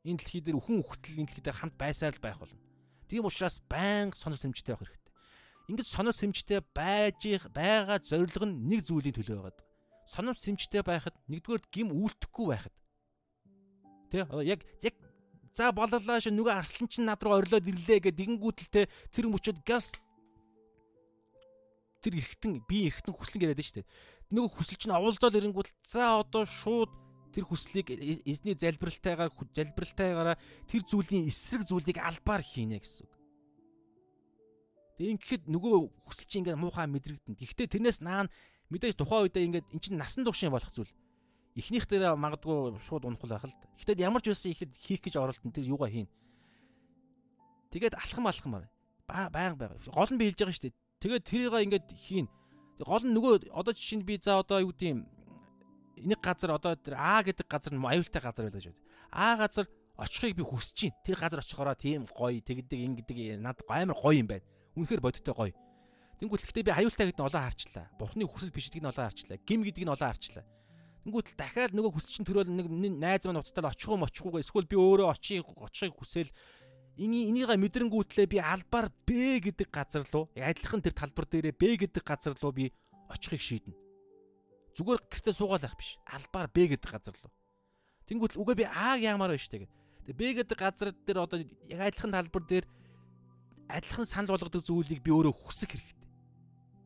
энэ 0.07 0.19
дэлхий 0.23 0.43
дээр 0.43 0.63
өхөн 0.63 0.81
үхтэл 0.87 1.19
энэ 1.19 1.29
дэлхий 1.29 1.45
дээр 1.45 1.59
хамт 1.59 1.75
байсаар 1.75 2.15
л 2.15 2.23
байх 2.23 2.39
болно. 2.39 2.63
Тийм 3.11 3.27
учраас 3.27 3.59
байнга 3.67 4.15
сонор 4.15 4.39
сэмжтэй 4.39 4.75
байх 4.79 4.87
хэрэгтэй. 4.87 5.13
Ингээд 5.67 5.91
сонор 5.91 6.15
сэмжтэй 6.15 6.61
байж 6.63 7.23
байгаа 7.51 7.99
зорилго 7.99 8.47
нь 8.47 8.71
нэг 8.71 8.87
зүйлийн 8.87 9.15
төлөө 9.19 9.37
байгаад. 9.43 9.59
Сонор 10.07 10.39
сэмжтэй 10.39 10.83
байхад 10.87 11.15
нэгдүгээр 11.27 11.63
гим 11.75 11.91
үлдэхгүй 11.91 12.47
байхад. 12.47 12.75
Тэ 14.15 14.23
яг 14.47 14.63
яг 14.87 14.95
за 15.51 15.73
боллоо 15.75 16.21
ш 16.23 16.31
нөгөө 16.31 16.55
арслан 16.55 16.87
чинь 16.87 17.09
над 17.11 17.19
руу 17.27 17.43
орилоод 17.43 17.67
ирлээ 17.67 18.07
гэдэг 18.07 18.15
дигэнгүүтэлтэй 18.15 18.85
тэр 19.11 19.27
мөчөд 19.27 19.59
газ 19.67 19.99
тэр 22.05 22.23
эргэтэн 22.23 22.63
би 22.69 22.87
эргэтэн 22.87 23.15
хүслэн 23.17 23.51
яриад 23.51 23.67
штэ. 23.67 23.89
Нөгөө 24.31 24.51
хүсэл 24.55 24.79
чинь 24.79 24.95
оволзоол 24.95 25.35
ирэнгүүт 25.35 25.75
за 25.83 26.23
одоо 26.23 26.47
шууд 26.47 26.93
тэр 27.37 27.45
хүслийг 27.45 27.93
эзний 28.25 28.57
залбиралтайгаар 28.57 29.29
залбиралтайгаараа 29.29 30.41
тэр 30.65 30.83
зүйлийн 30.89 31.29
эсрэг 31.29 31.69
зүйлийг 31.69 32.01
албаар 32.01 32.41
хийнэ 32.41 32.81
гэсэн 32.81 33.05
үг. 33.05 33.13
Тэг 34.97 35.07
ингэхэд 35.21 35.45
нөгөө 35.53 35.75
хүсэл 36.09 36.25
чинь 36.25 36.41
ингээд 36.49 36.57
муухай 36.57 36.89
мэдрэгдэн. 36.89 37.37
Гэхдээ 37.37 37.69
тэрнээс 37.69 38.01
наана 38.01 38.33
мэдээж 38.73 38.97
тухайн 38.97 39.29
үедээ 39.29 39.45
ингээд 39.53 39.67
эн 39.69 39.81
чинь 39.85 40.01
насан 40.01 40.25
туршийн 40.25 40.49
болох 40.49 40.73
зүйл. 40.73 40.89
Эхнийх 41.53 41.85
дээр 41.85 42.17
магадгүй 42.17 42.81
шууд 42.81 43.05
унах 43.05 43.21
байх 43.21 43.45
л 43.45 43.53
да. 43.53 43.69
Гэхдээ 43.77 44.01
ямар 44.01 44.25
ч 44.25 44.33
байсан 44.33 44.57
ихэд 44.57 44.73
хийх 44.73 45.05
гэж 45.05 45.21
оролдсон 45.21 45.53
тэр 45.53 45.69
юугаа 45.69 45.93
хийн. 45.93 46.09
Тэгээд 47.69 48.01
алхам 48.01 48.25
алхамаар 48.25 48.65
баян 49.05 49.61
байга. 49.61 49.77
Гол 49.93 50.09
нь 50.09 50.17
би 50.17 50.33
хэлж 50.33 50.41
байгаа 50.41 50.57
шүү 50.57 50.65
дээ. 50.73 50.77
Тэгээд 51.05 51.25
тэрийг 51.29 51.53
ингээд 51.53 51.89
хийн. 51.93 52.29
Гол 52.81 53.05
нь 53.05 53.13
нөгөө 53.13 53.53
одоо 53.53 53.77
жишээ 53.77 54.01
нь 54.01 54.09
би 54.09 54.17
за 54.17 54.41
одоо 54.41 54.65
юу 54.65 54.73
гэдэм 54.73 55.16
нэг 55.97 56.21
газар 56.21 56.53
одоо 56.57 56.77
тэр 56.77 56.97
А 56.99 57.23
гэдэг 57.23 57.47
газар 57.49 57.73
нь 57.73 57.81
аюултай 57.81 58.21
газар 58.21 58.45
байлаа 58.47 58.63
шүү. 58.63 58.77
А 59.13 59.37
газар 59.37 59.67
очихыг 59.97 60.37
би 60.37 60.45
хүсэж 60.45 60.75
чинь. 60.77 60.97
Тэр 61.05 61.17
газар 61.17 61.41
очихороо 61.41 61.75
тийм 61.75 62.05
гоё 62.05 62.41
тэгдэг 62.41 63.07
ингэдэг 63.07 63.41
над 63.41 63.65
амар 63.69 63.97
гоё 63.97 64.21
юм 64.21 64.29
байна. 64.29 64.45
Үнэхээр 64.77 65.01
бодиттой 65.01 65.35
гоё. 65.35 65.55
Тэнгүүт 66.21 66.45
гэхдээ 66.49 66.69
би 66.69 66.73
аюултай 66.73 67.09
гэдэг 67.09 67.21
нь 67.21 67.29
олоо 67.29 67.43
харчлаа. 67.45 67.87
Бурхны 68.01 68.25
хүсэл 68.25 68.53
биш 68.53 68.69
гэдгийг 68.69 68.85
нь 68.85 68.91
олоо 68.93 69.05
харчлаа. 69.09 69.37
Гим 69.45 69.61
гэдгийг 69.65 69.89
нь 69.89 69.93
олоо 69.93 70.09
харчлаа. 70.09 70.45
Тэнгүүт 71.05 71.29
дахиад 71.37 71.73
нөгөө 71.77 71.93
хүсэл 71.93 72.13
чинь 72.19 72.27
төрөөл 72.27 72.51
нэг 72.51 72.67
найз 72.99 73.25
маань 73.29 73.41
уцтал 73.41 73.69
очих 73.69 73.89
уу 73.89 74.01
мочихгүй 74.01 74.41
эсвэл 74.43 74.67
би 74.67 74.75
өөрөө 74.75 75.13
очийг 75.13 75.47
очихыг 75.55 75.95
хүсэл 75.95 76.33
энийг 76.99 77.47
мэдрэнгүүтлээ 77.47 78.27
би 78.27 78.39
албаар 78.41 78.89
Б 79.05 79.39
гэдэг 79.39 79.69
газар 79.69 80.03
руу 80.09 80.33
адилхан 80.35 80.81
тэр 80.81 80.97
талбар 80.97 81.29
дээрээ 81.29 81.55
Б 81.55 81.77
гэдэг 81.85 82.03
газар 82.03 82.35
руу 82.41 82.51
би 82.51 82.73
очихыг 83.13 83.39
шийднэ. 83.39 83.86
Зүгээр 84.77 85.01
гэртээ 85.09 85.33
суугаал 85.33 85.65
байх 85.65 85.77
биш. 85.81 85.97
Албаар 86.05 86.49
Б 86.53 86.69
гэдэг 86.69 86.91
газар 86.93 87.17
руу. 87.17 87.33
Тэнгүүт 88.07 88.37
үгүй 88.37 88.55
би 88.61 88.65
А 88.69 89.01
яамаар 89.01 89.33
байна 89.33 89.41
штэ 89.41 89.65
гэдэг. 89.65 89.73
Тэгээ 90.05 90.21
Б 90.21 90.23
гэдэг 90.45 90.59
газар 90.61 90.93
дээр 90.93 91.19
одоо 91.25 91.41
яг 91.41 91.81
адилхан 91.81 92.13
талбар 92.13 92.45
дээр 92.45 92.67
адилхан 93.73 94.07
санал 94.07 94.37
болгодог 94.37 94.61
зүйлийг 94.61 95.01
би 95.01 95.11
өөрөө 95.11 95.33
хүсэх 95.33 95.73
хэрэгтэй. 95.75 96.09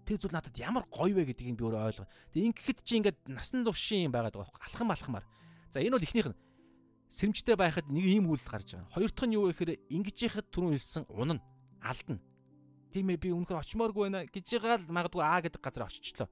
Тэр 0.06 0.16
зүйл 0.22 0.34
надад 0.38 0.54
ямар 0.54 0.86
гоё 0.86 1.18
вэ 1.18 1.34
гэдгийг 1.34 1.58
би 1.58 1.66
өөрөө 1.66 1.82
ойлгоо. 1.90 2.08
Тэгээ 2.30 2.48
ингэхэд 2.54 2.78
чи 2.86 2.94
ингээд 3.02 3.18
насан 3.26 3.66
туршийн 3.66 4.08
юм 4.08 4.14
байгаад 4.14 4.38
байгаа 4.38 4.54
байхгүй 4.54 4.64
алхам 4.70 4.90
алхамаар. 4.94 5.26
За 5.68 5.82
энэ 5.82 5.98
бол 5.98 6.06
эхнийх 6.06 6.30
нь 6.32 6.38
сэрэмжтэй 7.10 7.56
байхад 7.58 7.90
нэг 7.90 8.06
ийм 8.06 8.30
үйл 8.30 8.42
гарч 8.46 8.78
байгаа. 8.78 8.94
Хоёр 8.94 9.10
дахь 9.10 9.26
нь 9.26 9.34
юу 9.34 9.50
вэ 9.50 9.52
гэхээр 9.52 9.72
ингэж 9.90 10.16
яхад 10.30 10.46
түрүүн 10.54 10.74
хэлсэн 10.78 11.04
унана, 11.10 11.42
алдна. 11.82 12.22
Тийм 12.94 13.10
ээ 13.10 13.18
би 13.18 13.28
үнэхээр 13.34 13.60
очимооргүй 13.60 14.02
байна 14.06 14.26
гэж 14.30 14.46
байгаа 14.46 14.78
л 14.78 14.94
магадгүй 14.94 15.22
А 15.22 15.42
гэдэг 15.42 15.58
газар 15.62 15.90
очичлоо. 15.90 16.28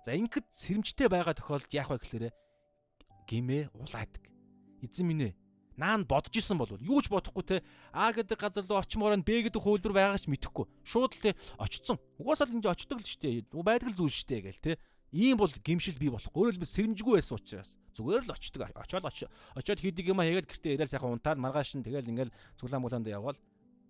За 0.00 0.16
ингэхэд 0.16 0.46
сэрэмжтэй 0.48 1.08
байгаа 1.12 1.36
тохиолдолд 1.36 1.72
яах 1.76 1.92
вэ 1.92 1.98
гэхээр 2.00 2.24
гимээ 3.28 3.68
улаадаг. 3.76 4.24
Эзэн 4.80 5.06
минь 5.06 5.24
ээ 5.28 5.32
наан 5.76 6.04
бодож 6.08 6.36
исэн 6.36 6.56
бол 6.60 6.72
юу 6.80 7.00
ч 7.00 7.08
бодохгүй 7.12 7.44
те 7.44 7.56
А 7.92 8.12
гэдэг 8.12 8.36
газар 8.36 8.64
руу 8.68 8.80
очимоор 8.80 9.16
нь 9.16 9.24
Б 9.24 9.44
гэдэг 9.44 9.60
хуулбар 9.60 9.92
байгаа 9.92 10.20
ч 10.20 10.28
мэдэхгүй. 10.28 10.68
Шууд 10.84 11.16
л 11.16 11.24
те 11.24 11.36
очсон. 11.56 12.00
Угаасаа 12.20 12.48
л 12.48 12.56
ингэ 12.60 12.68
очдог 12.68 13.00
л 13.00 13.08
штэ. 13.08 13.48
Байдаг 13.52 13.92
л 13.92 13.98
зүйл 14.00 14.12
штэ 14.12 14.40
гээл 14.44 14.60
те. 14.60 14.72
Ийм 15.12 15.40
бол 15.40 15.50
гимшил 15.50 15.98
бий 15.98 16.12
болох. 16.12 16.30
Өөрөөр 16.32 16.60
хэлбэл 16.60 16.70
сэрэмжгүй 16.70 17.14
байсан 17.18 17.36
учраас 17.36 17.70
зүгээр 17.98 18.24
л 18.24 18.34
очдөг. 18.36 18.62
Очоод 18.78 19.04
очоод 19.04 19.80
хийдэг 19.82 20.06
юм 20.06 20.22
а 20.22 20.28
хийгээд 20.28 20.46
гэртээ 20.46 20.74
ирээл 20.78 20.92
сайхан 20.94 21.18
унтаад 21.18 21.42
маргааш 21.42 21.74
нь 21.76 21.82
тэгэл 21.82 22.06
ингээл 22.14 22.36
цуглаан 22.54 22.84
булаанд 22.84 23.10
явбал 23.10 23.34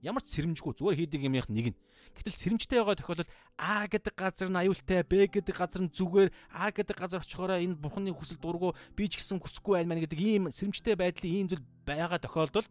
ямар 0.01 0.22
ч 0.24 0.40
сэрэмжгүй 0.40 0.72
зүгээр 0.81 0.98
хийдэг 1.05 1.20
юмх 1.28 1.48
нэг 1.52 1.66
нь. 1.72 1.78
Гэтэл 2.16 2.36
сэрэмжтэй 2.36 2.78
байгаа 2.81 2.98
тохиолдолд 2.98 3.31
А 3.60 3.86
гэдэг 3.86 4.14
газар 4.16 4.48
нь 4.51 4.60
аюултай, 4.60 5.05
Б 5.05 5.28
гэдэг 5.28 5.55
газар 5.55 5.82
нь 5.85 5.93
зүгээр, 5.93 6.32
А 6.51 6.72
гэдэг 6.72 6.97
газар 6.97 7.20
очихороо 7.20 7.60
энэ 7.60 7.77
бурхны 7.77 8.10
хүсэл 8.10 8.40
дургу 8.40 8.74
би 8.97 9.05
ч 9.06 9.20
гэсэн 9.20 9.39
хүсэхгүй 9.39 9.78
байна 9.78 9.94
мэн 9.94 10.02
гэдэг 10.09 10.20
ийм 10.20 10.44
сэрэмжтэй 10.51 10.97
байдлын 10.97 11.32
ийм 11.44 11.47
зүйл 11.52 11.64
байгаа 11.85 12.18
тохиолдолд 12.18 12.68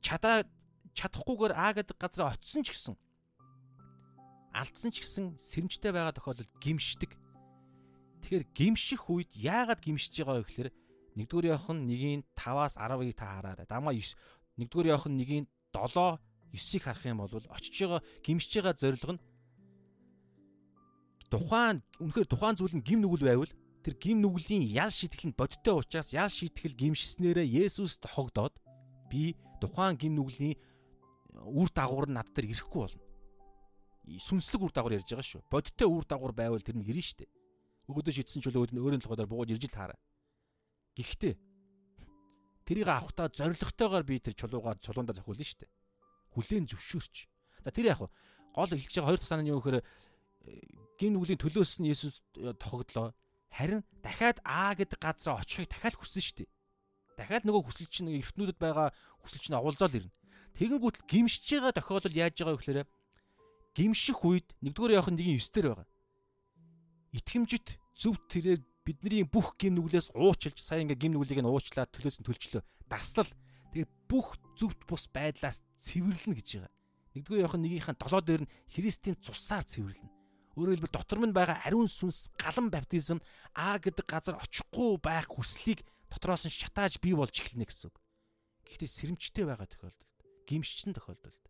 чадаа 0.00 0.46
чадахгүйгээр 0.94 1.52
А 1.52 1.74
гэдэг 1.74 1.96
газар 1.98 2.32
очисон 2.32 2.62
ч 2.64 2.72
гэсэн 2.72 2.94
алдсан 4.54 4.90
ч 4.90 5.02
гэсэн 5.02 5.38
сэрэмжтэй 5.38 5.92
байгаа 5.94 6.14
тохиолдолд 6.14 6.50
гимшдэг. 6.58 7.14
Тэгэхээр 8.22 8.44
гимших 8.54 9.02
үед 9.10 9.30
яагаад 9.34 9.80
гимшиж 9.80 10.14
байгаа 10.20 10.42
вэ 10.42 10.46
гэхээр 10.46 10.70
нэгдүгээр 11.16 11.50
явах 11.54 11.70
нь 11.70 11.86
нэгийн 11.86 12.20
5-аас 12.34 12.74
10-ыг 12.76 13.14
та 13.14 13.38
хараарай. 13.38 13.66
Дамаа 13.66 13.94
9 13.94 14.14
нэгдүгээр 14.58 14.90
явах 14.90 15.06
нь 15.06 15.18
нэгийн 15.18 15.44
7 15.74 16.18
9-ийг 16.52 16.82
харах 16.82 17.04
юм 17.06 17.18
бол 17.22 17.30
очиж 17.50 17.74
байгаа 17.78 18.00
гимшиж 18.24 18.52
байгаа 18.58 18.74
зорилго 18.74 19.12
нь 19.14 19.22
тухайн 21.30 21.78
үнэхээр 22.02 22.26
тухайн 22.26 22.56
зүйл 22.58 22.74
нь 22.74 22.86
гим 22.86 23.00
нүгэл 23.06 23.26
байвал 23.26 23.52
тэр 23.86 23.94
гим 23.94 24.18
нүглийн 24.20 24.66
ял 24.66 24.90
шийтгэл 24.90 25.30
нь 25.30 25.38
бодиттой 25.38 25.78
учраас 25.78 26.10
ял 26.10 26.28
шийтгэл 26.28 26.74
гимшснээрээ 26.74 27.70
Есүс 27.70 28.02
тохогдоод 28.02 28.58
би 29.06 29.38
тухайн 29.62 29.94
гим 29.94 30.18
нүглийн 30.18 30.58
үр 31.46 31.70
дагавар 31.70 32.10
нь 32.10 32.18
над 32.18 32.28
дээр 32.34 32.50
ирэхгүй 32.50 32.80
болно. 32.82 33.02
Сүнслэг 34.10 34.60
үр 34.60 34.72
дагавар 34.74 34.98
ярьж 34.98 35.08
байгаа 35.14 35.24
шүү. 35.24 35.42
Бодиттой 35.46 35.88
үр 35.88 36.04
дагавар 36.04 36.34
байвал 36.34 36.66
тэр 36.66 36.76
нь 36.76 36.84
ирнэ 36.84 37.00
шүү 37.00 37.18
дээ. 37.22 37.30
Өгөөдөө 37.88 38.14
шийдсэн 38.18 38.42
ч 38.42 38.50
үлээд 38.50 38.74
өөрийн 38.74 39.00
толгойдоор 39.00 39.30
бууж 39.30 39.48
ирж 39.54 39.64
л 39.70 39.72
таараа. 39.72 39.98
Гэхдээ 40.98 41.34
тэрийг 42.70 42.86
авахтаа 42.86 43.26
зоригтойгоор 43.34 44.06
би 44.06 44.22
тэр 44.22 44.38
чулуугаа 44.38 44.78
чулуундаа 44.78 45.18
зохиулна 45.18 45.42
шүү 45.42 45.66
дээ 45.66 45.70
хүлээн 46.34 46.66
зөвшөөрч. 46.70 47.16
За 47.64 47.70
тэр 47.70 47.92
яг 47.92 48.00
гол 48.00 48.70
хэлж 48.70 48.94
байгаа 48.94 49.08
хоёр 49.10 49.18
дахь 49.18 49.30
санаа 49.30 49.44
нь 49.44 49.50
юу 49.50 49.60
гэхээр 49.60 49.82
гин 50.98 51.12
нүглийн 51.14 51.40
төлөөс 51.42 51.82
нь 51.82 51.90
Есүс 51.90 52.22
э, 52.38 52.54
тохогдлоо. 52.54 53.12
Харин 53.50 53.82
дахиад 54.02 54.38
Аа 54.46 54.74
гэдэг 54.78 54.98
газараа 54.98 55.42
очихыг 55.42 55.68
дахиад 55.70 55.98
хүссэн 55.98 56.22
шүү 56.22 56.36
дээ. 56.46 56.50
Дахиад 57.18 57.44
нөгөө 57.44 57.62
хүсэл 57.66 57.90
чинь 57.90 58.14
эртнүүдэд 58.14 58.58
байгаа 58.62 58.94
хүсэл 59.26 59.42
чинь 59.42 59.58
оволзоол 59.58 59.98
ирнэ. 59.98 60.14
Тэгэнгүүт 60.54 60.96
гимшиж 61.10 61.50
байгаа 61.50 61.74
тохиолдол 61.74 62.14
яаж 62.14 62.34
байгаа 62.38 62.54
вэ 62.54 62.60
гэхээр 62.62 62.80
гимших 63.74 64.18
үед 64.22 64.48
нэгдүгээр 64.62 64.96
явах 64.96 65.10
нэгin 65.10 65.42
9 65.42 65.50
дээр 65.50 65.66
байгаа. 65.74 65.88
Итгэмжит 67.10 67.66
зөв 67.98 68.14
тэрээр 68.30 68.62
бидний 68.84 69.24
бүх 69.24 69.56
гим 69.60 69.76
нүглээс 69.76 70.12
уучлж 70.16 70.58
сая 70.60 70.82
ингээ 70.82 70.98
гим 70.98 71.12
нүглийг 71.14 71.40
нь 71.40 71.50
уучлаад 71.50 71.92
төлөөс 71.92 72.20
нь 72.20 72.26
төлчлөө. 72.26 72.62
Даслал 72.88 73.30
тэгээд 73.72 73.90
бүх 74.08 74.40
зөвхт 74.56 74.82
бус 74.88 75.06
байдлаас 75.12 75.62
цэвэрлэнэ 75.78 76.36
гэж 76.36 76.48
байгаа. 76.58 76.72
Нэгдүгээр 77.14 77.44
явах 77.44 77.58
нэгийнхэн 77.58 77.98
долоо 77.98 78.22
дээр 78.22 78.42
нь 78.46 78.52
Христийн 78.70 79.16
цусаар 79.18 79.66
цэвэрлэнэ. 79.66 80.10
Өөрөөр 80.58 80.74
хэлбэл 80.82 80.94
дотор 80.94 81.18
минь 81.22 81.34
байгаа 81.34 81.62
ариун 81.62 81.86
сүнс 81.86 82.34
галан 82.34 82.70
баптизм 82.70 83.22
А 83.54 83.78
гэдэг 83.78 84.06
газар 84.06 84.34
очихгүй 84.38 84.98
байх 84.98 85.30
хүслийг 85.30 85.82
дотроос 86.10 86.46
нь 86.46 86.54
шатааж 86.54 86.98
бий 86.98 87.14
болж 87.14 87.34
эхэлнэ 87.34 87.66
гэсэн 87.66 87.90
үг. 87.90 87.96
Гэхдээ 88.66 88.90
сэрэмжтэй 88.90 89.44
байгаа 89.46 89.66
тохиолдолд, 89.66 90.18
гимшчихсэн 90.46 90.94
тохиолдолд. 90.94 91.42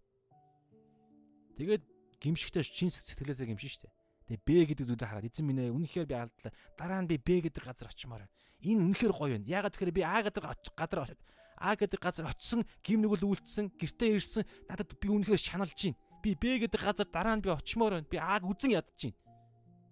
Тэгээд 1.57 1.85
гимшигтэй 2.21 2.65
чин 2.65 2.89
сэтгэлээсээ 2.89 3.49
гимшин 3.53 3.73
штэ. 3.73 3.89
Тэгээ 4.31 4.47
Б 4.47 4.51
гэдэг 4.71 4.87
зүйлийг 4.87 5.11
хараад 5.11 5.27
эзэн 5.27 5.47
минь 5.47 5.63
ээ 5.67 5.75
үнэхээр 5.75 6.07
би 6.07 6.15
алдлаа. 6.15 6.55
Дараа 6.79 7.03
нь 7.03 7.11
би 7.11 7.19
Б 7.19 7.43
гэдэг 7.51 7.67
газар 7.67 7.91
очимоор. 7.91 8.31
Энэ 8.63 8.95
үнэхээр 8.95 9.11
гоё 9.11 9.35
байна. 9.35 9.51
Яагаад 9.51 9.75
тэгэхээр 9.75 9.97
би 9.99 10.03
А 10.07 10.23
гэдэг 10.23 10.45
газар 10.79 11.19
А 11.61 11.77
гэдэг 11.77 12.01
газар 12.01 12.25
очисон, 12.25 12.65
гим 12.81 13.05
нүгэл 13.05 13.27
үйлдсэн, 13.27 13.77
гэртээ 13.77 14.17
ирсэн. 14.17 14.49
Надад 14.65 14.97
би 14.97 15.13
үнэхээр 15.13 15.37
шаналж 15.37 15.77
байна. 15.77 15.99
Би 16.25 16.33
Б 16.33 16.63
гэдэг 16.63 16.81
газар 16.81 17.09
дараа 17.11 17.37
нь 17.37 17.45
би 17.45 17.53
очимоор 17.53 18.01
байна. 18.01 18.09
Би 18.09 18.17
Аг 18.17 18.49
үзэн 18.49 18.81
ядаж 18.81 18.97
байна. 18.97 19.19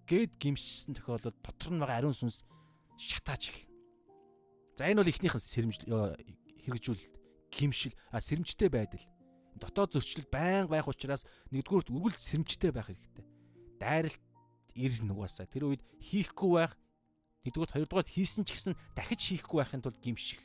Гэт 0.09 0.41
гимшсэн 0.41 0.97
тохиолдолд 0.97 1.37
дотор 1.45 1.69
нь 1.69 1.81
байгаа 1.85 2.01
ариун 2.01 2.17
сүнс 2.17 2.41
шатааж 2.97 3.53
эхэлнэ. 3.53 3.77
За 4.81 4.89
энэ 4.89 5.05
бол 5.05 5.13
эхнийхэн 5.13 5.45
сэрэмж 5.45 5.85
хэрэгжүүлэлт, 6.65 7.15
гимшил, 7.53 7.93
сэрэмжтэй 8.17 8.73
байдал. 8.73 9.05
Дотоод 9.61 10.01
зөрчил 10.01 10.25
байнга 10.33 10.81
байх 10.81 10.89
учраас 10.89 11.29
нэгдүгüүрт 11.53 11.93
үргэлж 11.93 12.17
сэрэмжтэй 12.17 12.73
байх 12.73 12.89
хэрэгтэй. 12.89 13.27
Дайралт 13.77 14.23
ирнэ 14.79 15.11
угаасаа. 15.11 15.51
Тэр 15.51 15.75
үед 15.75 15.83
хийхгүй 15.99 16.51
байх 16.55 16.79
нэгдүгüүрт 17.43 17.75
хоёрдугаарт 17.75 18.15
хийсэн 18.15 18.47
ч 18.47 18.55
гэсэн 18.55 18.75
дахиж 18.95 19.21
хийхгүй 19.35 19.59
байхын 19.59 19.83
тулд 19.83 19.99
гимших. 19.99 20.39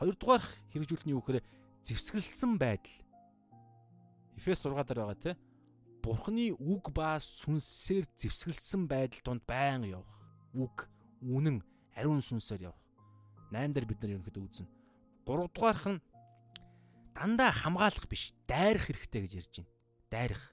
Хоёрдугаар 0.00 0.44
хэрэгжүүлэх 0.72 1.04
нь 1.04 1.12
юу 1.12 1.20
гэхээр 1.20 1.44
зэвсгэлсэн 1.84 2.56
байдал. 2.56 2.96
Эфес 4.38 4.64
6 4.64 4.72
дээр 4.72 5.00
байгаа 5.04 5.18
тийм 5.18 5.36
Бурхны 6.02 6.54
үг 6.54 6.94
ба 6.94 7.18
сүнсээр 7.18 8.06
зэвсгэлсэн 8.16 8.86
байдал 8.86 9.20
донд 9.24 9.42
байнга 9.44 9.98
явах. 9.98 10.14
Үг, 10.54 10.86
үнэн, 11.20 11.60
ариун 11.92 12.22
сүнсээр 12.22 12.70
явах. 12.70 12.80
8 13.50 13.74
дээр 13.74 13.86
бид 13.88 14.00
нар 14.00 14.14
ерөнхийдөө 14.16 14.44
үзнэ. 14.46 14.68
3 15.26 15.52
дугаарх 15.52 15.84
нь 15.90 16.00
дандаа 17.18 17.50
хамгаалах 17.50 18.06
биш, 18.06 18.32
дайрах 18.46 18.86
хэрэгтэй 18.86 19.20
гэж 19.26 19.32
ярьж 19.34 19.54
байна. 19.58 19.72
Дайрах. 20.08 20.44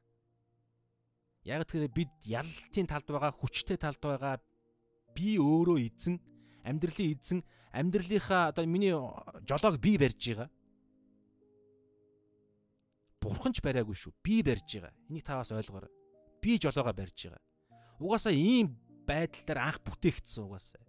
Яг 1.46 1.64
тэгэхээр 1.70 1.94
бид 1.94 2.12
ялалтын 2.26 2.90
талд 2.90 3.08
байгаа, 3.08 3.32
хүчтэй 3.32 3.78
талд 3.78 4.02
байгаа 4.02 4.42
би 5.14 5.38
өөрөө 5.38 5.78
эзэн, 5.86 6.18
амьдралын 6.66 7.14
эзэн, 7.14 7.40
амьдралынхаа 7.72 8.50
одоо 8.50 8.66
миний 8.66 8.98
жолоог 9.46 9.78
би 9.78 9.96
барьж 10.02 10.34
байгаа 10.34 10.50
бурхан 13.26 13.54
ч 13.54 13.62
бариагүй 13.66 13.98
шүү. 13.98 14.14
Би 14.22 14.42
барьж 14.46 14.78
байгаа. 14.78 14.94
Энийг 15.10 15.26
та 15.26 15.42
бас 15.42 15.50
ойлгоорой. 15.52 15.90
Би 16.42 16.58
жолоогоо 16.62 16.94
барьж 16.94 17.26
байгаа. 17.26 17.42
Угаасаа 17.98 18.34
ийм 18.34 18.78
байдал 19.10 19.44
дээр 19.46 19.60
анх 19.66 19.82
бүтээгдсэн 19.82 20.46
угаасаа. 20.46 20.84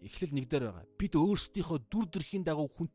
Эхлэл 0.00 0.32
нэг 0.32 0.48
дээр 0.48 0.72
байгаа. 0.72 0.88
Бид 0.96 1.12
өөрсдийнхөө 1.20 1.78
дүр 1.92 2.06
төрхийн 2.08 2.44
дагуу 2.48 2.68
хүн 2.72 2.88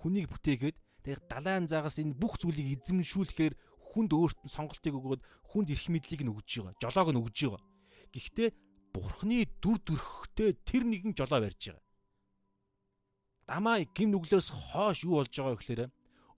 хүнийг 0.00 0.32
бүтээгээд 0.32 0.76
тэр 1.04 1.20
далайн 1.28 1.68
загас 1.68 2.00
энэ 2.00 2.16
бүх 2.16 2.40
зүйлийг 2.40 2.80
эзэмшүүлэхээр 2.80 3.54
хүнд 3.98 4.14
өөрт 4.14 4.38
нь 4.46 4.54
сонголтыг 4.54 4.94
өгөөд 4.94 5.22
хүнд 5.50 5.68
эрх 5.74 5.90
мэдлийг 5.90 6.22
нь 6.22 6.30
өгж 6.30 6.62
байгаа. 6.62 6.78
Жолоог 6.78 7.08
нь 7.10 7.18
өгж 7.18 7.38
байгаа. 7.50 7.62
Гэхдээ 8.14 8.48
бурхны 8.94 9.42
дүр 9.58 9.78
төрхтэй 9.82 10.54
тэр 10.62 10.86
нэгэн 10.86 11.18
жолоо 11.18 11.42
барьж 11.42 11.74
байгаа. 11.74 11.82
Дамаа 13.50 13.82
гим 13.90 14.14
нүглөөс 14.14 14.48
хоош 14.54 15.02
юу 15.02 15.18
болж 15.18 15.34
байгаа 15.34 15.58
гэхээр 15.58 15.82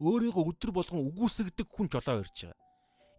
өөрийгөө 0.00 0.44
өдөр 0.48 0.70
болгон 0.72 1.04
үгүйсгдэг 1.12 1.68
хүн 1.68 1.92
жолоо 1.92 2.24
өрж 2.24 2.48
байгаа. 2.48 2.58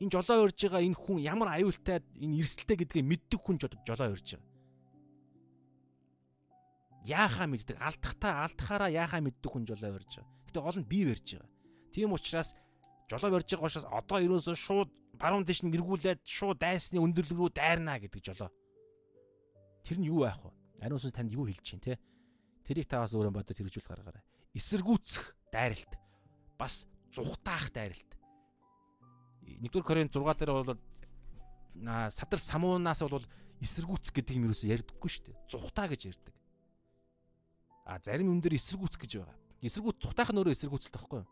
Энэ 0.02 0.14
жолоо 0.18 0.50
өрж 0.50 0.58
байгаа 0.58 0.82
энэ 0.82 0.98
хүн 0.98 1.18
ямар 1.22 1.50
аюултай 1.62 2.02
энэ 2.18 2.42
эрсдэлтэй 2.42 2.78
гэдгээ 2.82 3.06
мэддэг 3.06 3.40
хүн 3.46 3.62
жолоо 3.62 4.10
өрж 4.10 4.28
байгаа. 4.34 4.50
Яахаа 7.06 7.46
мэддэг, 7.46 7.78
алдахтаа 7.78 8.34
алдахаараа 8.50 8.90
яахаа 8.90 9.22
мэддэг 9.22 9.52
хүн 9.54 9.70
жолоо 9.70 9.94
өрж 10.02 10.12
байгаа. 10.18 10.34
Гэтэ 10.50 10.60
гол 10.66 10.80
нь 10.82 10.90
бие 10.90 11.06
барьж 11.06 11.28
байгаа. 11.38 11.50
Тийм 11.94 12.16
учраас 12.18 12.50
жолоо 13.12 13.36
барьж 13.36 13.52
байгаа 13.52 13.68
учраас 13.68 13.88
одоо 13.92 14.18
ерөөсөө 14.24 14.56
шууд 14.56 14.90
баруун 15.20 15.44
дэш 15.44 15.68
нь 15.68 15.74
эргүүлээд 15.76 16.24
шууд 16.24 16.64
дайсны 16.64 17.04
өндөрлөг 17.04 17.36
рүү 17.36 17.52
дайрнаа 17.52 18.00
гэдэг 18.00 18.24
жолоо. 18.24 18.50
Тэр 19.84 20.00
нь 20.00 20.08
юу 20.08 20.24
байх 20.24 20.40
вэ? 20.40 20.52
Ариун 20.80 21.02
сүнс 21.02 21.12
танд 21.12 21.36
юу 21.36 21.46
хэлж 21.52 21.60
чинь 21.60 21.84
те? 21.84 22.00
Тэрийг 22.64 22.88
та 22.88 23.04
бас 23.04 23.12
өөрөө 23.12 23.36
бодоод 23.36 23.58
хэрэгжүүл 23.58 23.92
гаргаарай. 23.92 24.24
Эсэргүүцэх 24.56 25.36
дайралт 25.52 25.94
бас 26.56 26.88
зүхтаах 27.12 27.68
дайралт. 27.76 28.12
1-р 29.44 29.84
Коринт 29.84 30.16
6 30.16 30.24
дээр 30.40 30.52
бол 30.56 30.80
садар 32.10 32.40
самуунаас 32.40 33.04
бол 33.04 33.28
эсэргүүцэх 33.60 34.16
гэдэг 34.16 34.40
юм 34.40 34.48
юусэн 34.50 34.72
ярьдаггүй 34.72 35.10
шүү 35.12 35.26
дээ. 35.28 35.38
Зүхтаа 35.52 35.92
гэж 35.92 36.02
ярьдаг. 36.16 36.36
А 37.86 38.00
зарим 38.00 38.32
юм 38.32 38.40
дээр 38.40 38.56
эсэргүүцэх 38.56 39.02
гэж 39.04 39.12
байгаа. 39.20 39.38
Эсэргүүц 39.62 39.98
зүхтаах 40.00 40.32
нь 40.32 40.40
өөрөө 40.40 40.56
эсэргүүцэлт 40.56 40.96
байхгүй 40.96 41.20
юу? 41.22 41.30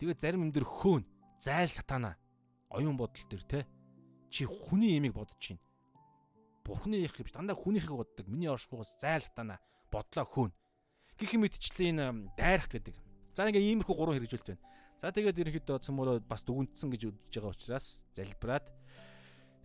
Тэгээд 0.00 0.20
зарим 0.20 0.48
юм 0.48 0.52
дээр 0.52 0.64
хөөн, 0.64 1.04
зайл 1.36 1.68
сатана 1.68 2.16
оюун 2.72 2.96
бодол 2.96 3.20
дээр 3.28 3.44
те 3.44 3.60
чи 4.32 4.48
хүний 4.48 4.96
ямиг 4.96 5.12
бодож 5.12 5.36
чинь. 5.36 5.60
Бурхны 6.64 7.04
их 7.04 7.12
биш 7.20 7.36
дандаа 7.36 7.56
хүнийхийг 7.56 7.92
боддог. 7.92 8.26
Миний 8.26 8.48
оршихугаас 8.48 8.96
зайл 8.96 9.20
сатана 9.20 9.60
бодлоо 9.92 10.24
хөөн. 10.24 10.52
Гэх 11.20 11.36
мэтчлэн 11.36 12.32
дайрах 12.36 12.72
гэдэг 12.72 12.96
За 13.34 13.46
ингээ 13.46 13.72
иймэрхүү 13.72 13.94
гурван 13.94 14.18
хэрэгжүүлэлт 14.18 14.52
байна. 14.52 14.64
За 14.98 15.14
тэгээд 15.14 15.40
ерөнхийдөө 15.40 15.78
цөмөрөө 15.86 16.16
бас 16.26 16.42
дүгнэлтсэн 16.44 16.90
гэж 16.90 17.02
үзэж 17.08 17.34
байгаа 17.38 17.54
учраас 17.54 17.86
залбираад 18.12 18.66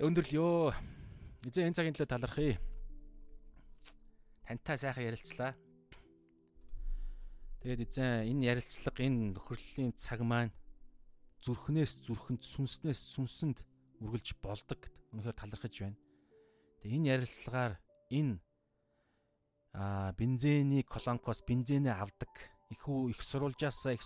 өндөрлөё. 0.05 0.71
Эзэн 1.49 1.73
энэ 1.73 1.75
цагийн 1.75 1.95
төлөө 1.97 2.07
талархъя. 2.13 2.55
Тантай 4.45 4.77
сайхан 4.77 5.11
ярилцлаа. 5.11 5.51
Тэгээд 7.65 7.97
эзэн 7.97 8.29
энэ 8.29 8.45
ярилцлага 8.45 9.01
энэ 9.01 9.33
нөхөрлийн 9.33 9.97
цаг 9.97 10.21
маань 10.21 10.53
зүрхнээс 11.41 12.05
зүрхэнд 12.05 12.45
сүнснээс 12.45 13.01
сүнсэнд 13.17 13.57
үргэлж 14.05 14.37
болдог 14.37 14.85
гэд 14.85 14.93
үнэхээр 15.09 15.33
талархаж 15.33 15.73
байна. 15.73 15.97
Тэгээд 16.85 16.93
энэ 16.93 17.09
ярилцлагаар 17.17 17.73
энэ 18.13 18.37
а 19.73 20.13
бензиний 20.13 20.85
колонкос 20.85 21.41
бензинээ 21.41 21.97
авдаг 21.97 22.29
их 22.69 22.85
үү 22.85 23.17
их 23.17 23.25
сурвалжаас 23.25 23.89
их 23.89 24.05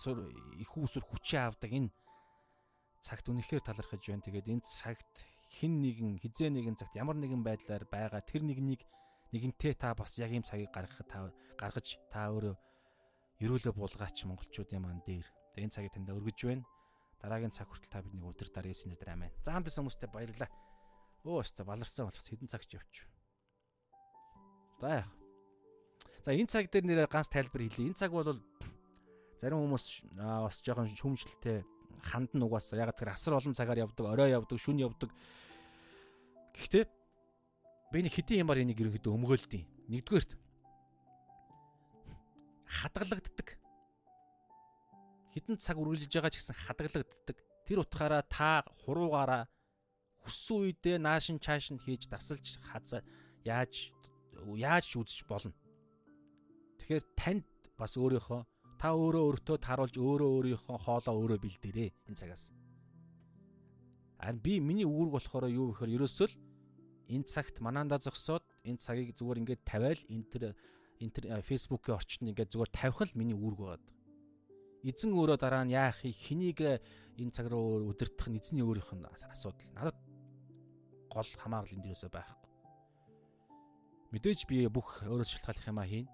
их 0.56 0.72
үүсвэр 0.80 1.04
хүчээ 1.04 1.44
авдаг 1.44 1.72
энэ 1.76 1.92
цагт 3.04 3.28
үнэхээр 3.28 3.60
талархаж 3.60 4.08
байна. 4.08 4.24
Тэгээд 4.24 4.56
энэ 4.56 4.64
цагт 4.64 5.12
хин 5.60 5.84
нэгэн 5.84 6.16
хизээ 6.24 6.48
нэгэн 6.48 6.80
цагт 6.80 6.96
ямар 6.96 7.20
нэгэн 7.20 7.44
байдлаар 7.44 7.84
байгаа 7.92 8.24
тэр 8.24 8.40
нэгнийг 8.40 8.88
нэгэнтээ 9.36 9.76
та 9.76 9.92
бас 10.00 10.16
яг 10.16 10.32
ийм 10.32 10.48
цагийг 10.48 10.72
гаргахад 10.72 11.12
та 11.12 11.28
гаргаж 11.60 12.00
та 12.08 12.32
өөрөө 12.32 12.69
ерөөлө 13.40 13.72
буулгаач 13.76 14.24
монголчуудын 14.28 14.84
маань 14.84 15.04
дээр. 15.08 15.28
Тэгээд 15.56 15.66
энэ 15.68 15.76
цагийг 15.76 15.94
танд 15.96 16.12
өргөж 16.12 16.40
байна. 16.46 16.68
Дараагийн 17.20 17.52
цаг 17.56 17.68
хүртэл 17.68 17.92
та 17.92 18.04
бидний 18.04 18.24
өдөр 18.24 18.48
дараа 18.52 18.72
Есүс 18.72 18.88
нэрээр 18.88 19.16
амийн. 19.16 19.34
За 19.44 19.52
хамт 19.52 19.68
хүмүүстэй 19.68 20.08
баярлалаа. 20.12 20.52
Өө 21.28 21.44
өстө 21.44 21.68
баларсан 21.68 22.08
болох 22.08 22.24
хэдэн 22.24 22.48
цагч 22.48 22.80
явчих. 22.80 23.08
За 24.80 25.04
яах 25.04 25.10
За 26.24 26.36
энэ 26.36 26.52
цаг 26.52 26.68
дээр 26.68 26.86
нэрээ 26.86 27.08
ганц 27.08 27.32
тайлбар 27.32 27.64
хэлье. 27.64 27.90
Энэ 27.90 28.00
цаг 28.00 28.12
бол 28.12 28.38
зарим 29.40 29.64
хүмүүс 29.64 29.86
бас 30.20 30.60
жоохон 30.60 30.92
шүмжлэлтэй 30.92 31.64
хандан 32.04 32.44
угаасаа 32.44 32.84
яг 32.84 32.92
тэр 33.00 33.16
асар 33.16 33.40
олон 33.40 33.56
цагаар 33.56 33.88
явдаг, 33.88 34.06
орой 34.06 34.36
явдаг, 34.36 34.60
шүн 34.60 34.84
явдаг. 34.84 35.10
Гэхдээ 36.60 36.86
би 37.92 38.00
нэг 38.04 38.14
хэдийн 38.14 38.44
юмар 38.44 38.60
энийг 38.60 38.84
ерөнхийдөө 38.84 39.16
өмгөөлдөй. 39.16 39.64
Нэгдүгээрт 39.88 40.32
хадгалагддаг. 42.70 43.58
Хитэн 45.34 45.58
цаг 45.58 45.78
үргэлжлэж 45.82 46.14
байгаа 46.14 46.34
ч 46.34 46.38
гэсэн 46.38 46.58
хадгалагддаг. 46.70 47.38
Тэр 47.66 47.82
утгаараа 47.82 48.24
та 48.30 48.62
хуруугаараа 48.86 49.50
хүссэн 50.22 50.58
үедээ 50.70 50.98
наашин 51.02 51.42
чаашин 51.42 51.82
хийж 51.82 52.06
дасалж 52.10 52.62
хазаа 52.70 53.02
яаж 53.46 53.90
яаж 54.54 54.86
үзэж 54.94 55.26
болно. 55.26 55.54
Тэгэхээр 56.78 57.06
танд 57.18 57.50
бас 57.78 57.98
өөрийнхөө 57.98 58.42
та 58.80 58.94
өөрөө 58.94 59.24
өөртөө 59.28 59.58
таруулж 59.60 59.96
өөрөө 59.98 60.30
өөрийнхөө 60.38 60.78
хоолоо 60.86 61.16
өөрөө 61.20 61.40
бэлдээрээ 61.44 61.90
энэ 62.10 62.20
цагаас. 62.20 62.54
Харин 64.20 64.40
би 64.40 64.60
миний 64.60 64.88
үүрэг 64.88 65.14
болохоор 65.16 65.52
юу 65.52 65.72
гэхээр 65.72 65.96
ерөөсөө 66.00 66.28
л 66.32 66.36
энэ 67.10 67.26
цагт 67.26 67.60
манаанда 67.64 68.00
зогсоод 68.00 68.44
энэ 68.64 68.80
цагийг 68.80 69.16
зүгээр 69.16 69.40
ингээд 69.42 69.62
тавиал 69.66 70.02
энэ 70.12 70.26
төр 70.32 70.44
энэ 71.00 71.14
төр 71.16 71.26
фэйсбүүкийн 71.40 71.96
орчинд 71.96 72.30
ингээд 72.36 72.52
зүгээр 72.52 72.72
тавих 72.76 73.00
л 73.08 73.16
миний 73.16 73.36
үүрэг 73.36 73.60
байгаад. 73.60 73.86
Эзэн 74.84 75.12
өөрөө 75.16 75.38
дараа 75.40 75.64
нь 75.64 75.76
яах 75.76 76.00
хэнийг 76.04 76.60
энэ 76.60 77.36
цаг 77.36 77.48
руу 77.52 77.92
өдөртөх 77.92 78.28
нь 78.28 78.40
эзний 78.40 78.64
өөрийнх 78.64 78.92
нь 78.96 79.08
асуудал. 79.08 79.72
Надад 79.76 79.98
гол 81.08 81.30
хамаарал 81.40 81.72
энэ 81.72 81.84
дээрээсээ 81.88 82.12
байхгүй. 82.12 82.50
Мэдээж 84.12 84.40
би 84.48 84.68
бүх 84.68 85.04
өөрөө 85.08 85.28
шалтгааллах 85.28 85.72
юмаа 85.72 85.88
хийн 85.88 86.08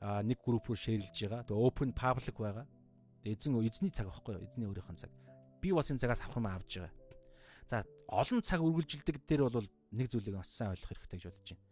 нэг 0.00 0.38
групп 0.44 0.68
руу 0.68 0.76
шеэрлж 0.76 1.16
байгаа. 1.16 1.44
Тэгээ 1.48 1.64
open 1.68 1.90
public 1.92 2.36
байгаа. 2.36 2.66
Тэгээ 3.24 3.36
эзэн 3.36 3.52
эзний 3.60 3.92
цаг 3.92 4.08
байхгүй 4.08 4.40
юу? 4.40 4.44
Эзний 4.48 4.68
өөрийнх 4.68 4.92
нь 4.92 5.00
цаг. 5.00 5.12
Би 5.60 5.72
бас 5.72 5.90
энэ 5.92 6.00
цагаас 6.00 6.24
авах 6.24 6.38
юм 6.40 6.48
авж 6.48 6.70
байгаа. 6.80 6.92
За 7.68 7.84
олон 8.08 8.40
цаг 8.40 8.60
үргэлжилдэг 8.64 9.16
дээр 9.28 9.48
бол 9.52 9.68
нэг 9.92 10.06
зүйлийг 10.08 10.40
бас 10.40 10.48
сайн 10.48 10.72
ойлгох 10.72 10.92
хэрэгтэй 10.96 11.18
гэж 11.20 11.26
бодож 11.28 11.50
байна. 11.52 11.67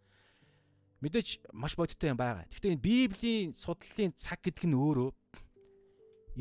Мэдээж 1.01 1.53
маш 1.53 1.77
бодиттой 1.77 2.09
юм 2.13 2.17
байгаа. 2.17 2.49
Гэхдээ 2.49 2.73
энэ 2.73 2.85
Библийн 2.85 3.53
судлалын 3.53 4.17
цаг 4.17 4.41
гэдэг 4.41 4.65
нь 4.65 4.73
өөрөө 4.73 5.09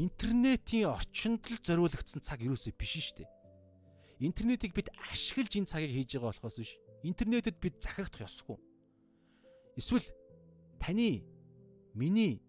интернетийн 0.01 0.89
орчинд 0.89 1.45
л 1.45 1.61
зориулагдсан 1.61 2.25
цаг 2.25 2.41
юусоо 2.41 2.73
биш 2.73 2.97
шүү 3.01 3.25
дээ. 3.25 3.31
Интернетийг 4.25 4.73
бид 4.73 4.89
ашиглаж 5.13 5.53
энэ 5.53 5.69
цагийг 5.69 5.93
хийж 5.93 6.17
байгаа 6.17 6.33
болохоос 6.33 6.57
биш. 6.57 6.73
Интернетэд 7.05 7.57
бид 7.61 7.77
захирагдах 7.85 8.25
ёсгүй. 8.25 8.57
Эсвэл 9.77 10.09
таны 10.81 11.25
миний 11.93 12.41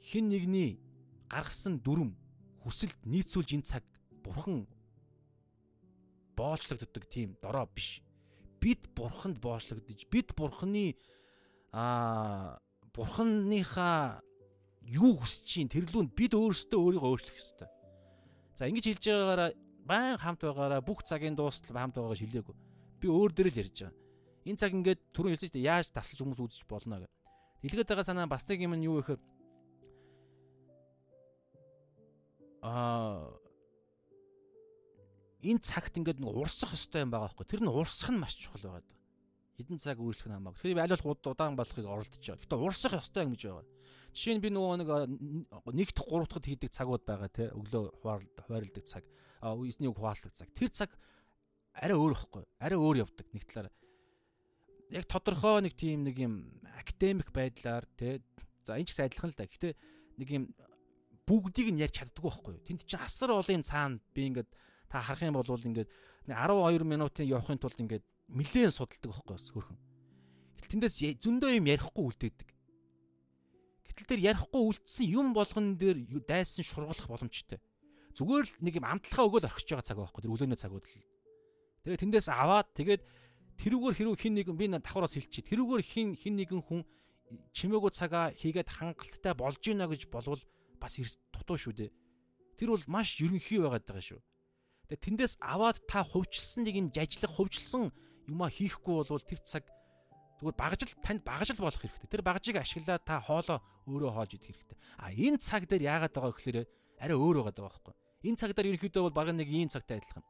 хин 0.00 0.32
нэгний 0.32 0.80
гаргасан 1.28 1.84
дүрм 1.84 2.16
хүсэлд 2.64 2.96
нийцүүлж 3.04 3.60
энэ 3.60 3.68
цаг 3.68 3.84
бурхан 4.24 4.64
боолчлогддог 6.36 7.04
тийм 7.08 7.36
дорой 7.42 7.66
биш. 7.74 8.02
Бид 8.60 8.88
бурханд 8.94 9.38
боочлогдож, 9.42 10.06
бид 10.10 10.34
бурханы 10.38 10.94
аа 11.72 12.60
бурханыхаа 12.92 14.20
юу 14.84 15.16
хүсэж 15.16 15.44
чинь 15.48 15.72
тэрлүүнд 15.72 16.12
бид 16.12 16.36
өөрсдөө 16.36 16.80
өөрийгөө 16.80 17.10
өөрчлөх 17.10 17.38
ёстой. 17.40 17.68
За 18.56 18.68
ингэж 18.68 18.84
хэлж 18.92 19.04
байгаагаараа 19.08 19.50
байн 19.88 20.16
хамт 20.20 20.40
байгаараа 20.44 20.84
бүх 20.84 21.00
цагийн 21.02 21.32
дуустал 21.32 21.80
хамт 21.80 21.96
байгаагаа 21.96 22.20
шилээгүй. 22.20 22.56
Би 23.00 23.06
өөр 23.08 23.32
дээр 23.32 23.48
л 23.48 23.60
ярьж 23.64 23.76
байгаа. 23.88 23.96
Энэ 24.44 24.60
цаг 24.60 24.72
ингээд 24.76 25.00
түрүүн 25.16 25.32
хэлсэн 25.32 25.50
чинь 25.54 25.64
яаж 25.64 25.88
тасалж 25.94 26.20
хүмүүс 26.20 26.40
үзэж 26.44 26.62
болно 26.68 27.00
гэх. 27.00 27.12
Дэлгэд 27.62 27.88
байгаа 27.88 28.06
санаа 28.06 28.28
бас 28.28 28.44
нэг 28.44 28.60
юм 28.60 28.74
нь 28.76 28.86
юу 28.86 29.00
гэхээр 29.00 29.20
аа 32.62 33.32
энэ 35.42 35.62
цагт 35.62 35.96
ингээд 35.98 36.20
нэг 36.20 36.30
урсах 36.30 36.74
ёстой 36.74 37.02
юм 37.06 37.10
байгаа 37.10 37.32
байхгүй. 37.32 37.46
Тэр 37.46 37.60
нь 37.64 37.70
урсах 37.70 38.10
нь 38.10 38.18
маш 38.18 38.34
чухал 38.38 38.66
байгаад 38.66 38.86
байгаа. 38.86 39.01
Хэдэн 39.62 39.78
цаг 39.78 40.02
үргэлжлэх 40.02 40.26
нь 40.26 40.36
хамаагүй. 40.42 40.58
Тэгэхээр 40.58 40.82
аль 40.82 40.98
болох 41.06 41.30
удаан 41.30 41.54
болохыг 41.54 41.86
оролдож 41.86 42.18
байгаа. 42.18 42.42
Гэтэ 42.42 42.56
урсах 42.58 42.98
ёстой 42.98 43.22
юм 43.22 43.32
гэж 43.38 43.42
байгаа. 43.46 43.66
Жишээ 44.10 44.34
нь 44.34 44.42
би 44.42 44.50
нөгөө 44.50 44.76
нэг 44.82 44.90
нэгт 45.70 45.98
3 46.02 46.26
дахь 46.26 46.46
хийдэг 46.50 46.70
цагууд 46.74 47.06
байгаа 47.06 47.30
те 47.30 47.54
өглөө 47.54 47.82
хуваарлдаг 48.02 48.84
цаг. 48.84 49.06
А 49.38 49.54
эзнийг 49.54 49.94
хуваалдаг 49.94 50.34
цаг. 50.34 50.50
Тэр 50.58 50.70
цаг 50.74 50.90
арай 51.78 51.94
өөр 51.94 52.12
байхгүй. 52.18 52.44
Арай 52.58 52.78
өөр 52.82 53.06
явдаг 53.06 53.26
нэг 53.30 53.46
талаараа 53.46 53.72
яг 54.92 55.08
тодорхой 55.08 55.64
нэг 55.64 55.74
тийм 55.74 56.04
нэг 56.04 56.16
юм 56.20 56.34
академик 56.76 57.32
байдлаар 57.32 57.88
те 57.96 58.20
за 58.66 58.76
энэ 58.76 58.84
ч 58.84 58.92
гэсэн 58.92 59.08
адилхан 59.08 59.32
л 59.32 59.38
да. 59.40 59.48
Гэхдээ 59.48 59.72
нэг 60.20 60.28
юм 60.28 60.44
бүгдийг 61.24 61.72
нь 61.72 61.80
ярьж 61.80 61.96
чаддгүй 61.96 62.28
байхгүй. 62.28 62.56
Тэнд 62.68 62.84
чинь 62.84 63.00
асар 63.00 63.32
олон 63.32 63.64
цаана 63.64 64.04
би 64.12 64.28
ингээд 64.28 64.50
та 64.92 65.00
харах 65.00 65.24
юм 65.24 65.40
бол 65.40 65.48
ингээд 65.48 65.88
12 66.28 66.84
минутын 66.84 67.24
явахын 67.24 67.56
тулд 67.56 67.80
ингээд 67.80 68.04
нилээн 68.32 68.72
судалдаг 68.72 69.12
байхгүй 69.12 69.34
бас 69.36 69.52
хөрхөн. 69.52 69.78
Гэтэл 70.58 70.72
тэндээс 70.78 70.96
зөндөө 71.20 71.50
юм 71.60 71.66
ярихгүй 71.68 72.04
үлдээдэг. 72.08 72.50
Гэтэл 73.92 74.08
тэр 74.08 74.20
ярихгүй 74.32 74.62
үлдсэн 74.72 75.06
юм 75.12 75.36
болгон 75.36 75.76
дээр 75.76 76.00
дайсан 76.24 76.64
шургалах 76.64 77.08
боломжтой. 77.08 77.60
Зүгээр 78.16 78.44
л 78.48 78.54
нэг 78.64 78.74
юм 78.80 78.86
амтлахаа 78.88 79.28
өгөөл 79.28 79.48
орхиж 79.48 79.68
байгаа 79.68 79.84
цаг 79.84 79.98
байхгүй 80.00 80.20
тэр 80.24 80.32
өглөөний 80.32 80.60
цагууд 80.60 80.84
л. 80.84 81.04
Тэгээ 81.84 82.00
тэндээс 82.00 82.28
аваад 82.32 82.68
тэгээд 82.76 83.02
тэрүүгээр 83.60 83.96
хэрүү 84.00 84.16
хин 84.16 84.34
нэгэн 84.36 84.56
би 84.56 84.66
давхараас 84.72 85.16
хэлчихээ. 85.16 85.48
Тэрүүгээр 85.52 85.82
хин 85.84 86.08
хин 86.16 86.34
нэгэн 86.40 86.62
хүн 86.64 86.80
чимээгүй 87.52 87.92
цагаа 87.92 88.32
хийгээд 88.36 88.68
хангалттай 88.68 89.34
болж 89.36 89.60
гинэ 89.60 89.88
гэж 89.88 90.08
болвол 90.12 90.40
бас 90.80 90.94
дутуу 91.32 91.56
шүү 91.56 91.74
дээ. 91.76 91.90
Тэр 92.60 92.76
бол 92.76 92.84
маш 92.86 93.16
ерөнхий 93.20 93.60
байгаад 93.60 93.84
байгаа 93.88 94.04
шүү. 94.04 94.20
Тэгээ 94.92 95.04
тэндээс 95.04 95.34
аваад 95.40 95.80
та 95.88 96.04
хувьчилсан 96.04 96.68
нэг 96.68 96.76
юм 96.76 96.88
жажлах 96.92 97.32
хувьчилсан 97.32 97.92
юмаа 98.28 98.50
хийхгүй 98.50 99.04
бол 99.06 99.22
тэр 99.22 99.40
цаг 99.42 99.64
зүгээр 100.42 100.56
багажл 100.58 100.92
танд 101.02 101.22
багажл 101.22 101.58
болох 101.62 101.80
хэрэгтэй. 101.80 102.10
Тэр 102.10 102.22
багажийг 102.22 102.56
ашиглаад 102.58 103.02
та 103.06 103.22
хоолоо 103.22 103.58
өөрөө 103.86 104.10
хоолж 104.12 104.32
идэх 104.36 104.50
хэрэгтэй. 104.50 104.78
А 104.98 105.14
энэ 105.14 105.38
цаг 105.38 105.70
дээр 105.70 105.86
яагаад 105.86 106.14
байгаа 106.14 106.34
гэхээр 106.34 106.58
арай 106.98 107.16
өөр 107.16 107.46
байгаа 107.46 107.54
даа 107.54 107.66
байхгүй. 107.70 107.94
Энэ 108.26 108.38
цаг 108.38 108.50
дээр 108.54 108.70
ерөнхийдөө 108.74 109.02
бол 109.06 109.18
баг 109.18 109.30
нэг 109.30 109.48
ийм 109.50 109.70
цагтай 109.70 110.02
адилхан. 110.02 110.26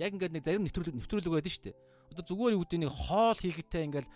Яг 0.00 0.16
ингээд 0.16 0.32
нэг 0.32 0.44
зарим 0.44 0.64
нэвтрүүлэг 0.64 0.96
нэвтрүүлэг 0.96 1.32
байдаг 1.32 1.52
шүү 1.52 1.64
дээ 1.68 1.76
одоо 2.10 2.24
зүгээр 2.26 2.54
юу 2.58 2.62
гэдэг 2.66 2.80
нэг 2.82 2.90
хоол 2.90 3.38
хийгээдтэй 3.38 3.82
ингээл 3.86 4.10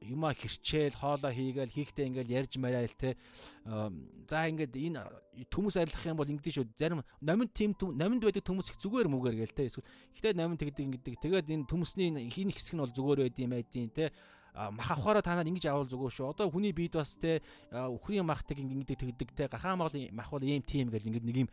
юмаа 0.00 0.32
хэрчээл 0.34 0.96
хоолоо 0.96 1.32
хийгээл 1.32 1.72
хийхдээ 1.72 2.06
ингээл 2.08 2.34
ярьж 2.44 2.52
марайл 2.56 2.94
те. 2.96 3.16
За 3.64 4.48
ингээд 4.48 4.74
энэ 4.76 5.04
төмөс 5.48 5.76
арилгах 5.76 6.06
юм 6.06 6.18
бол 6.20 6.30
ингэдэж 6.30 6.54
шүү. 6.56 6.66
Зарим 6.76 7.04
номинд 7.20 7.52
тим 7.52 7.74
номинд 7.76 8.24
байдаг 8.24 8.44
төмөс 8.44 8.70
их 8.72 8.78
зүгээр 8.80 9.08
мүгээр 9.08 9.36
гээл 9.40 9.56
те. 9.56 9.68
Эсвэл 9.68 9.86
ихтэй 10.16 10.32
номинд 10.36 10.60
тэгдэг 10.60 10.84
ингэдэг. 10.86 11.14
Тэгээд 11.20 11.48
энэ 11.50 11.68
төмөсний 11.68 12.08
хин 12.30 12.50
хэсэг 12.52 12.74
нь 12.76 12.82
бол 12.84 12.92
зүгээр 12.92 13.20
байд 13.28 13.38
юм 13.40 13.52
айдин 13.56 13.90
те. 13.90 14.12
Мах 14.54 14.90
авахаараа 14.90 15.22
та 15.22 15.38
нар 15.38 15.46
ингэж 15.46 15.70
авал 15.70 15.86
зүгээр 15.86 16.14
шүү. 16.14 16.30
Одоо 16.34 16.50
хүний 16.50 16.74
биед 16.74 16.98
бас 16.98 17.14
те 17.16 17.40
өхрийн 17.70 18.26
махтыг 18.26 18.58
ингэдэг 18.58 18.98
тэгдэг 18.98 19.28
те. 19.36 19.48
Гахаа 19.48 19.76
махал 19.78 19.96
мах 20.10 20.30
бол 20.30 20.42
ийм 20.42 20.62
тийм 20.62 20.90
гэл 20.90 21.06
ингэ 21.06 21.22
нэг 21.22 21.36
юм 21.46 21.50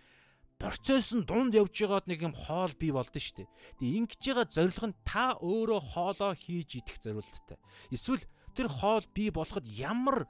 процесс 0.58 1.14
нь 1.14 1.26
дунд 1.26 1.54
явж 1.54 1.74
байгаад 1.78 2.10
нэг 2.10 2.26
юм 2.26 2.34
хоол 2.34 2.74
бий 2.82 2.90
болдсон 2.90 3.22
шүү 3.22 3.36
дээ. 3.46 3.50
Тэгээ 3.78 3.98
ингэж 4.02 4.22
байгаа 4.26 4.48
зорилго 4.50 4.88
нь 4.90 5.00
та 5.06 5.38
өөрөө 5.38 5.82
хоолоо 5.94 6.34
хийж 6.34 6.82
идэх 6.82 6.98
зорилттой. 6.98 7.58
Эсвэл 7.94 8.26
тэр 8.58 8.68
хоол 8.68 9.06
бий 9.14 9.30
болоход 9.30 9.66
ямар 9.70 10.26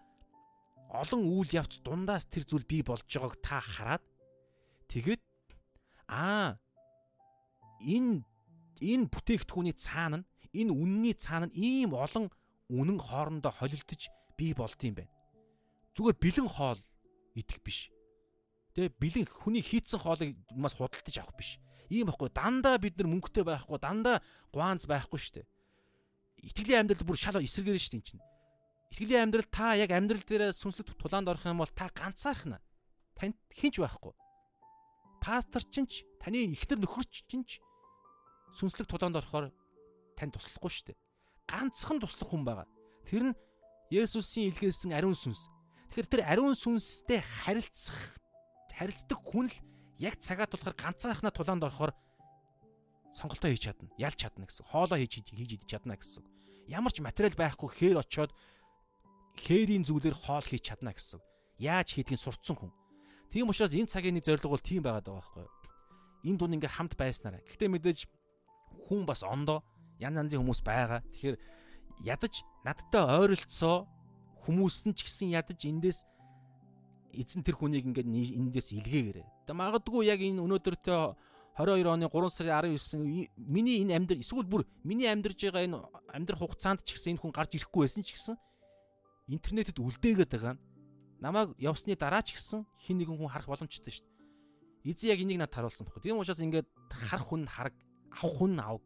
олон 0.91 1.21
үйл 1.23 1.51
явц 1.55 1.79
дундаас 1.79 2.27
тэр 2.27 2.43
зүйл 2.43 2.67
бий 2.67 2.83
болж 2.83 3.07
байгааг 3.07 3.35
та 3.39 3.63
хараад 3.63 4.03
тэгээд 4.91 5.23
аа 6.11 6.59
энэ 7.79 8.23
энэ 8.83 9.05
бүтээгдэхүүний 9.07 9.75
цаана 9.75 10.23
нь 10.23 10.27
энэ 10.51 10.71
үнний 10.75 11.15
цаана 11.15 11.47
нь 11.47 11.55
ийм 11.55 11.95
олон 11.95 12.27
үнэн 12.67 12.99
хоорондоо 12.99 13.51
холилдож 13.55 14.11
бий 14.35 14.51
болд 14.51 14.79
юм 14.83 14.95
байна. 14.99 15.11
Зүгээр 15.95 16.17
бэлэн 16.19 16.49
хоол 16.51 16.79
идэх 17.35 17.59
биш 17.63 17.91
Тэ 18.77 18.93
бэлэн 18.93 19.25
хүний 19.25 19.65
хийцэн 19.65 19.97
хоолыг 19.97 20.37
маш 20.53 20.77
худалдаж 20.77 21.17
авах 21.17 21.33
биш. 21.33 21.57
Ийм 21.89 22.13
байхгүй 22.13 22.29
дандаа 22.29 22.77
бид 22.77 23.01
нар 23.01 23.09
мөнгөтэй 23.09 23.41
байхгүй 23.41 23.81
дандаа 23.81 24.21
гуанз 24.53 24.85
байхгүй 24.85 25.17
шүү 25.17 25.33
дээ. 25.41 25.47
Итгэлийн 26.45 26.85
амьдрал 26.85 27.09
бүр 27.09 27.17
шал 27.17 27.41
эсэргээр 27.41 27.81
шүү 27.81 27.93
дээ 27.97 28.05
чинь. 28.05 28.21
Итгэлийн 28.93 29.33
амьдрал 29.33 29.49
та 29.49 29.73
яг 29.73 29.89
амьдрал 29.89 30.21
дээр 30.21 30.53
сүнслэг 30.53 30.93
тулаанд 30.93 31.25
орох 31.25 31.49
юм 31.49 31.57
бол 31.57 31.73
та 31.73 31.89
ганцаархна. 31.89 32.61
Танд 33.17 33.33
хинч 33.49 33.81
байхгүй. 33.81 34.13
Пастор 35.25 35.65
чинь 35.65 35.89
таны 36.21 36.45
ихнэр 36.53 36.77
нөхөрч 36.77 37.25
чинь 37.25 37.49
сүнслэг 38.53 38.85
тулаанд 38.85 39.17
орохоор 39.17 39.49
тань 40.13 40.29
туслахгүй 40.29 40.69
шүү 40.69 40.85
дээ. 40.93 41.01
Ганцхан 41.49 41.97
туслах 41.97 42.29
хүн 42.29 42.45
байгаа. 42.45 42.69
Тэр 43.09 43.33
нь 43.33 43.37
Есүсийн 43.89 44.53
илгээсэн 44.53 44.93
ариун 44.93 45.17
сүнс. 45.17 45.49
Тэгэхээр 45.89 46.11
тэр 46.13 46.21
ариун 46.29 46.53
сүнстэй 46.53 47.25
харилцах 47.25 48.21
харилцдаг 48.77 49.19
хүн 49.25 49.49
л 49.49 49.57
яг 49.97 50.21
цагаа 50.21 50.45
тулахаар 50.45 50.77
ганцаархнаа 50.77 51.33
тулаанд 51.33 51.65
орохоор 51.65 51.93
сонголтоо 53.09 53.49
хийж 53.49 53.73
чадна. 53.73 53.89
Ялж 53.97 54.21
чадна 54.21 54.45
гэсэн. 54.45 54.69
Хоолоо 54.69 55.01
хийж 55.01 55.25
хийж 55.25 55.57
идэж 55.57 55.65
чадна 55.65 55.97
гэсэн. 55.97 56.21
Ямар 56.69 56.93
ч 56.93 57.01
материал 57.01 57.33
байхгүй 57.33 57.69
хээр 57.73 57.97
очоод 58.05 58.31
хээрийн 59.41 59.81
зүйлээр 59.81 60.13
хоол 60.13 60.45
хийж 60.45 60.69
чадна 60.69 60.93
гэсэн. 60.93 61.17
Яаж 61.57 61.97
хийдгийг 61.97 62.21
сурцсан 62.21 62.53
хүн. 62.53 62.71
Тийм 63.33 63.49
учраас 63.49 63.73
энэ 63.73 63.89
цагийн 63.89 64.13
нэг 64.13 64.29
зорилго 64.29 64.53
бол 64.53 64.61
тийм 64.61 64.85
байгаад 64.85 65.09
байгаа 65.09 65.25
байхгүй 65.25 65.41
юу? 65.41 65.53
Энэ 66.29 66.37
дунд 66.37 66.55
ингээ 66.61 66.75
хамт 66.77 66.93
байснараа. 66.93 67.41
Гэхдээ 67.41 67.69
мэдээж 67.73 67.99
хүн 68.85 69.03
бас 69.09 69.25
ондоо 69.25 69.65
янз 69.97 70.21
янзын 70.21 70.45
хүмүүс 70.45 70.61
байгаа. 70.61 71.01
Тэгэхээр 71.17 71.37
ядаж 72.05 72.33
надтай 72.61 73.03
ойролцоо 73.03 73.89
хүмүүс 74.45 74.87
нь 74.87 74.95
ч 74.95 75.09
гэсэн 75.09 75.33
ядаж 75.33 75.59
эндээс 75.65 76.05
эзэн 77.17 77.41
тэр 77.41 77.57
хүнийг 77.57 77.89
ингээд 77.89 78.07
эндээс 78.07 78.77
илгээгээрээ. 78.77 79.49
Тэ 79.49 79.53
магадгүй 79.57 80.05
яг 80.05 80.21
энэ 80.21 80.41
өнөөдөртөө 80.45 81.01
22 81.57 81.89
оны 81.89 82.05
3 82.05 82.29
сарын 82.29 82.77
19 82.77 83.33
миний 83.41 83.81
энэ 83.81 83.97
амьдрал 83.97 84.21
эсвэл 84.21 84.45
бүр 84.45 84.61
миний 84.85 85.09
амьдарж 85.09 85.41
байгаа 85.41 85.65
энэ 85.65 85.77
амьдрах 86.13 86.45
хугацаанд 86.45 86.85
ч 86.85 86.93
гэсэн 86.93 87.17
энэ 87.17 87.21
хүн 87.25 87.33
гарч 87.33 87.57
ирэхгүй 87.57 87.81
байсан 87.81 88.05
ч 88.05 88.13
гэсэн 88.13 88.37
интернетэд 89.33 89.81
үлдээгээд 89.81 90.31
байгаа 90.37 90.53
нь 90.53 90.61
намайг 91.17 91.57
явсны 91.57 91.97
дараа 91.97 92.21
ч 92.21 92.37
гэсэн 92.37 92.61
хин 92.77 93.01
нэгэн 93.01 93.17
хүн 93.17 93.33
харах 93.33 93.49
боломжтой 93.49 93.89
шүү 93.89 94.05
дээ. 94.05 94.93
Эзэн 94.93 95.09
яг 95.09 95.19
энийг 95.25 95.39
надад 95.41 95.57
харуулсан 95.57 95.89
баггүй. 95.89 96.01
Тийм 96.05 96.21
учраас 96.21 96.45
ингээд 96.45 96.69
харах 96.93 97.25
хүн 97.25 97.49
хараг, 97.49 97.75
авах 98.13 98.37
хүн 98.37 98.53
аваг. 98.61 98.85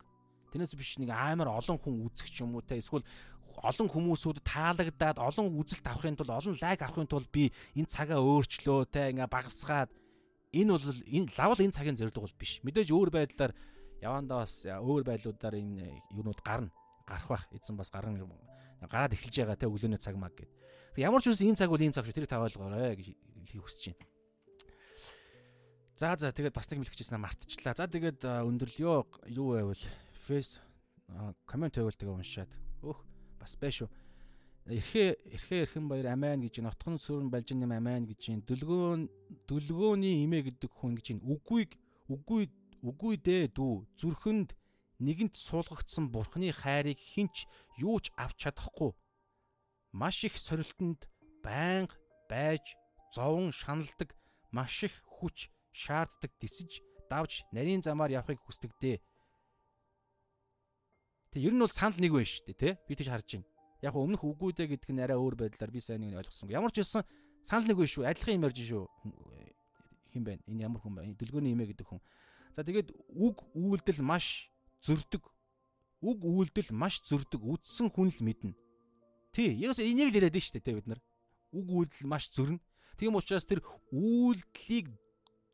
Тэрнээс 0.55 0.75
биш 0.79 0.95
нэг 0.95 1.11
амар 1.11 1.51
олон 1.51 1.75
хүн 1.75 2.07
үзэх 2.07 2.31
ч 2.31 2.39
юм 2.39 2.55
уу 2.55 2.63
те 2.63 2.79
эсвэл 2.79 3.03
олон 3.59 3.87
хүмүүсүүд 3.91 4.39
таалагдаад 4.47 5.17
олон 5.19 5.51
үзэлт 5.59 5.85
авахын 5.87 6.15
тулд 6.15 6.31
олон 6.31 6.55
лайк 6.61 6.81
авахын 6.81 7.09
тулд 7.11 7.27
би 7.31 7.51
энэ 7.75 7.91
цагаа 7.91 8.23
өөрчлөө 8.23 8.87
те 8.87 9.11
ингээ 9.11 9.27
багасгаад 9.27 9.91
энэ 10.55 10.71
бол 10.71 10.85
энэ 10.87 11.27
лавл 11.35 11.59
энэ 11.59 11.75
цагийн 11.75 11.99
зорилго 11.99 12.23
бол 12.23 12.39
биш. 12.39 12.63
Мэдээж 12.63 12.89
өөр 12.95 13.09
байдлаар 13.11 13.51
явандаа 13.99 14.43
бас 14.43 14.63
өөр 14.63 15.03
байдлуудаар 15.03 15.55
энэ 15.59 16.01
юунууд 16.15 16.39
гарна. 16.43 16.71
Гарах 17.07 17.27
бах 17.27 17.43
эзэн 17.51 17.75
бас 17.75 17.91
гарна 17.91 18.19
гараад 18.87 19.13
эхэлж 19.13 19.45
байгаа 19.45 19.57
те 19.59 19.69
өглөөний 19.69 20.01
цаг 20.01 20.17
маг 20.17 20.33
гэд. 20.33 20.49
Ямар 20.97 21.21
ч 21.21 21.29
үс 21.29 21.41
энэ 21.45 21.59
цаг 21.59 21.69
бол 21.69 21.81
энэ 21.81 21.93
цаг 21.93 22.05
шүү. 22.05 22.15
Тэрийг 22.17 22.31
та 22.31 22.41
ойлгоорой 22.41 22.97
гэж 22.97 23.07
хэлхийг 23.13 23.61
хүсэж 23.61 23.83
байна. 23.93 24.09
За 26.01 26.17
за 26.17 26.33
тэгээд 26.33 26.57
бас 26.57 26.65
нэг 26.71 26.81
мэлгэжсэн 26.81 27.21
мартчихлаа. 27.21 27.77
За 27.77 27.85
тэгээд 27.85 28.25
өндөрлөё. 28.25 29.05
Юу 29.29 29.53
байвал 29.53 29.83
фейс 30.25 30.57
коммент 31.45 31.77
байвал 31.77 31.93
тэгээ 31.93 32.17
уншаад. 32.17 32.51
Өөх 32.81 33.05
бас 33.41 33.57
байш 33.57 33.81
шүү. 33.81 33.89
Эрхээ 34.69 35.09
эрхээ 35.33 35.61
эрхэн 35.65 35.89
баяр 35.89 36.13
амайн 36.13 36.45
гэж 36.45 36.61
нотхон 36.61 37.01
сүрэн 37.01 37.33
балжин 37.33 37.65
нэм 37.65 37.73
амайн 37.73 38.05
гэж 38.05 38.45
дүлгөөн 38.45 39.09
дүлгөөний 39.49 40.21
имэ 40.29 40.45
гэдэг 40.45 40.69
хүн 40.69 40.93
гэж 41.01 41.17
үгүйг 41.17 41.71
үгүй 42.13 42.43
үгүй 42.85 43.15
дээ 43.17 43.49
дүү. 43.57 43.89
Зүрхэнд 43.97 44.53
нэгэнт 45.01 45.33
суулгагдсан 45.33 46.13
бурхны 46.13 46.53
хайрыг 46.53 47.01
хинч 47.01 47.49
юу 47.81 47.97
ч 47.97 48.13
авч 48.21 48.37
чадахгүй. 48.45 48.93
Маш 49.97 50.21
их 50.29 50.37
сорилтонд 50.37 51.09
байнга 51.41 51.97
байж 52.29 52.77
зовон 53.09 53.49
шаналдаг 53.51 54.13
маш 54.53 54.85
их 54.85 54.93
хүч 55.09 55.49
шаарддаг 55.73 56.31
дисэж 56.39 56.85
давж 57.09 57.43
нарийн 57.51 57.81
замаар 57.81 58.13
явахыг 58.13 58.39
хүсдэг 58.45 58.71
дээ 58.79 59.01
Тэг 61.31 61.47
ер 61.47 61.53
нь 61.55 61.63
бол 61.63 61.71
санал 61.71 61.95
нэг 61.95 62.11
байна 62.11 62.27
шүү 62.27 62.45
дээ 62.51 62.59
тий. 62.59 62.73
Би 62.87 62.95
тийж 62.99 63.07
харж 63.07 63.27
байна. 63.39 63.47
Яг 63.81 63.95
өмнөх 63.95 64.21
үгүүдэ 64.21 64.67
гэдэг 64.67 64.91
нь 64.91 64.99
арай 64.99 65.15
өөр 65.15 65.35
байдлаар 65.39 65.71
би 65.71 65.79
сайн 65.79 66.03
нэг 66.03 66.19
ойлгосон. 66.19 66.51
Ямар 66.51 66.75
ч 66.75 66.83
хэлсэн 66.83 67.07
санал 67.47 67.71
нэг 67.71 67.79
шүү. 67.87 68.03
Адилхан 68.03 68.35
юм 68.35 68.45
ярьж 68.51 68.59
шүү. 68.59 68.85
Хин 70.11 70.23
бэ? 70.27 70.43
Энэ 70.51 70.67
ямар 70.67 70.83
хүн 70.83 70.95
бэ? 70.99 71.15
Дүлгөөний 71.15 71.55
имэ 71.55 71.71
гэдэг 71.71 71.87
хүн. 71.87 72.03
За 72.51 72.67
тэгээд 72.67 72.91
үг 73.15 73.47
үйлдэл 73.55 74.03
маш 74.03 74.51
зөрдөг. 74.83 75.23
Үг 76.03 76.19
үйлдэл 76.19 76.75
маш 76.75 76.99
зөрдөг. 77.07 77.39
Үдсэн 77.39 77.87
хүн 77.95 78.11
л 78.11 78.19
мэднэ. 78.19 78.51
Тий, 79.31 79.55
яг 79.55 79.79
энийг 79.79 80.11
л 80.11 80.17
яриад 80.19 80.35
нь 80.35 80.43
шүү 80.43 80.59
дээ 80.59 80.75
бид 80.83 80.87
нар. 80.91 81.01
Үг 81.55 81.67
үйлдэл 81.71 82.11
маш 82.11 82.27
зөрнө. 82.35 82.59
Тийм 82.99 83.15
учраас 83.15 83.47
тэр 83.47 83.63
үйлдлийг 83.95 84.91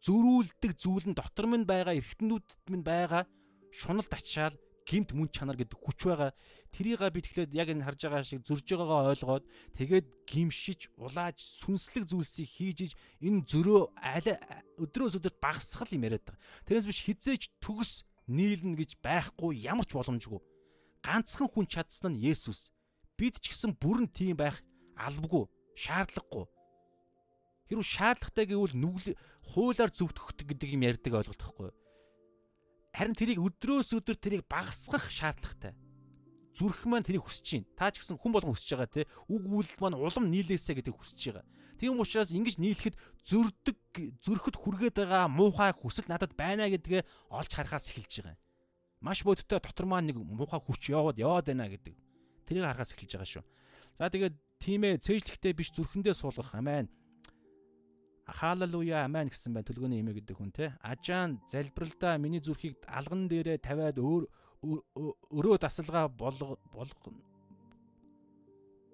зөрүүлдэг 0.02 0.72
зүйл 0.74 1.06
нь 1.06 1.18
дотор 1.18 1.46
минь 1.46 1.70
байгаа 1.70 1.94
эргэтнүүдэд 2.02 2.70
минь 2.74 2.82
байгаа 2.82 3.30
шуналд 3.70 4.10
ачаал 4.10 4.58
гимт 4.88 5.12
мөн 5.12 5.28
чанар 5.28 5.60
гэдэг 5.60 5.76
хүч 5.76 6.08
байгаа. 6.08 6.32
Тэрийг 6.72 7.04
би 7.12 7.20
тэгэхээр 7.20 7.52
яг 7.52 7.68
энэ 7.76 7.84
харж 7.84 8.00
байгаа 8.08 8.24
шиг 8.24 8.48
зурж 8.48 8.64
байгаагаа 8.64 9.12
ойлгоод 9.12 9.46
тэгээд 9.76 10.08
гимшиж, 10.24 10.96
улааж, 10.96 11.44
сүнслэг 11.44 12.08
зүйлсийг 12.08 12.48
хийж 12.48 12.78
иж 12.88 12.92
энэ 13.20 13.44
зөрөө 13.44 13.92
өдрөөс 14.80 15.20
өдөрт 15.20 15.44
багасгал 15.44 15.92
юм 15.92 16.08
яриад 16.08 16.24
байгаа. 16.24 16.40
Тэрнээс 16.64 16.88
биш 16.88 17.04
хизээч 17.04 17.44
төгс 17.60 18.08
нийлнэ 18.32 18.80
гэж 18.80 19.04
байхгүй 19.04 19.60
ямар 19.68 19.84
ч 19.84 19.92
боломжгүй. 19.92 20.40
Ганцхан 21.04 21.52
хүн 21.52 21.68
чадсан 21.68 22.16
нь 22.16 22.24
Есүс. 22.24 22.72
Бид 23.20 23.44
ч 23.44 23.52
гэсэн 23.52 23.76
бүрэн 23.76 24.08
тийм 24.08 24.40
байх 24.40 24.64
албагүй, 24.96 25.52
шаардлагагүй. 25.76 26.46
Хэрвээ 27.68 27.84
шаардлагатай 27.84 28.46
гэвэл 28.48 28.76
нүгэл 28.80 29.20
хуулаар 29.52 29.92
зөвтгөх 29.92 30.40
гэдэг 30.48 30.70
юм 30.76 30.88
ярьдаг 30.88 31.14
ойлголт 31.20 31.42
байхгүй 31.44 31.66
юу? 31.68 31.76
Харин 32.98 33.14
тэрийг 33.14 33.38
өдрөөс 33.38 33.94
өдөр 33.94 34.18
тэрийг 34.18 34.50
багасгах 34.50 35.06
шаардлагатай. 35.14 35.78
Зүрх 36.58 36.90
маань 36.90 37.06
тэрийг 37.06 37.30
хүсэж 37.30 37.62
байна. 37.62 37.70
Та 37.78 37.94
ч 37.94 38.02
гэсэн 38.02 38.18
хүн 38.18 38.34
болгон 38.34 38.58
хүсэж 38.58 38.74
байгаа 38.74 38.90
те. 38.90 39.06
Үг 39.30 39.46
үйлдэл 39.46 39.78
маань 39.86 40.02
улам 40.02 40.26
нийлээсэ 40.34 40.74
гэдэг 40.82 40.98
хүсэж 40.98 41.22
байгаа. 41.30 41.46
Тийм 41.78 42.02
учраас 42.02 42.34
ингэж 42.34 42.58
нийлэхэд 42.58 42.98
зөрдөг 43.22 43.78
зөрөхөд 44.26 44.58
хүргээд 44.58 44.98
байгаа 44.98 45.30
муухай 45.30 45.78
хүсэл 45.78 46.10
надад 46.10 46.34
байна 46.34 46.66
гэдгээ 46.74 47.06
олж 47.30 47.52
харахаас 47.54 47.94
эхэлж 47.94 48.26
байгаа. 48.26 48.42
Маш 48.98 49.22
бодиттой 49.22 49.62
дотор 49.62 49.86
маань 49.86 50.10
нэг 50.10 50.18
муухай 50.18 50.58
хүч 50.58 50.90
яваад 50.90 51.22
яваад 51.22 51.54
байна 51.54 51.70
гэдэг. 51.70 51.94
Тэрийг 52.50 52.66
харахаас 52.66 52.98
эхэлж 52.98 53.14
байгаа 53.14 53.30
шүү. 53.30 53.46
За 53.94 54.10
тэгээд 54.10 54.34
тийм 54.58 54.82
ээ 54.90 54.98
цээжлэхтэй 55.06 55.54
биш 55.54 55.70
зүрхэндээ 55.78 56.18
суулгах 56.18 56.58
амин 56.58 56.90
Хаалалуя 58.28 59.08
амен 59.08 59.32
гэсэн 59.32 59.56
байна 59.56 59.68
төлгөөний 59.72 60.04
имэ 60.04 60.20
гэдэг 60.20 60.36
хүн 60.36 60.52
те. 60.52 60.76
Ажаан 60.84 61.40
залбиралдаа 61.48 62.20
миний 62.20 62.44
зүрхийг 62.44 62.76
алган 62.84 63.32
дээрээ 63.32 63.64
тавиад 63.64 64.04
өөр 64.04 64.28
өрөө 65.32 65.58
дасалгаа 65.64 66.12
болго 66.12 66.60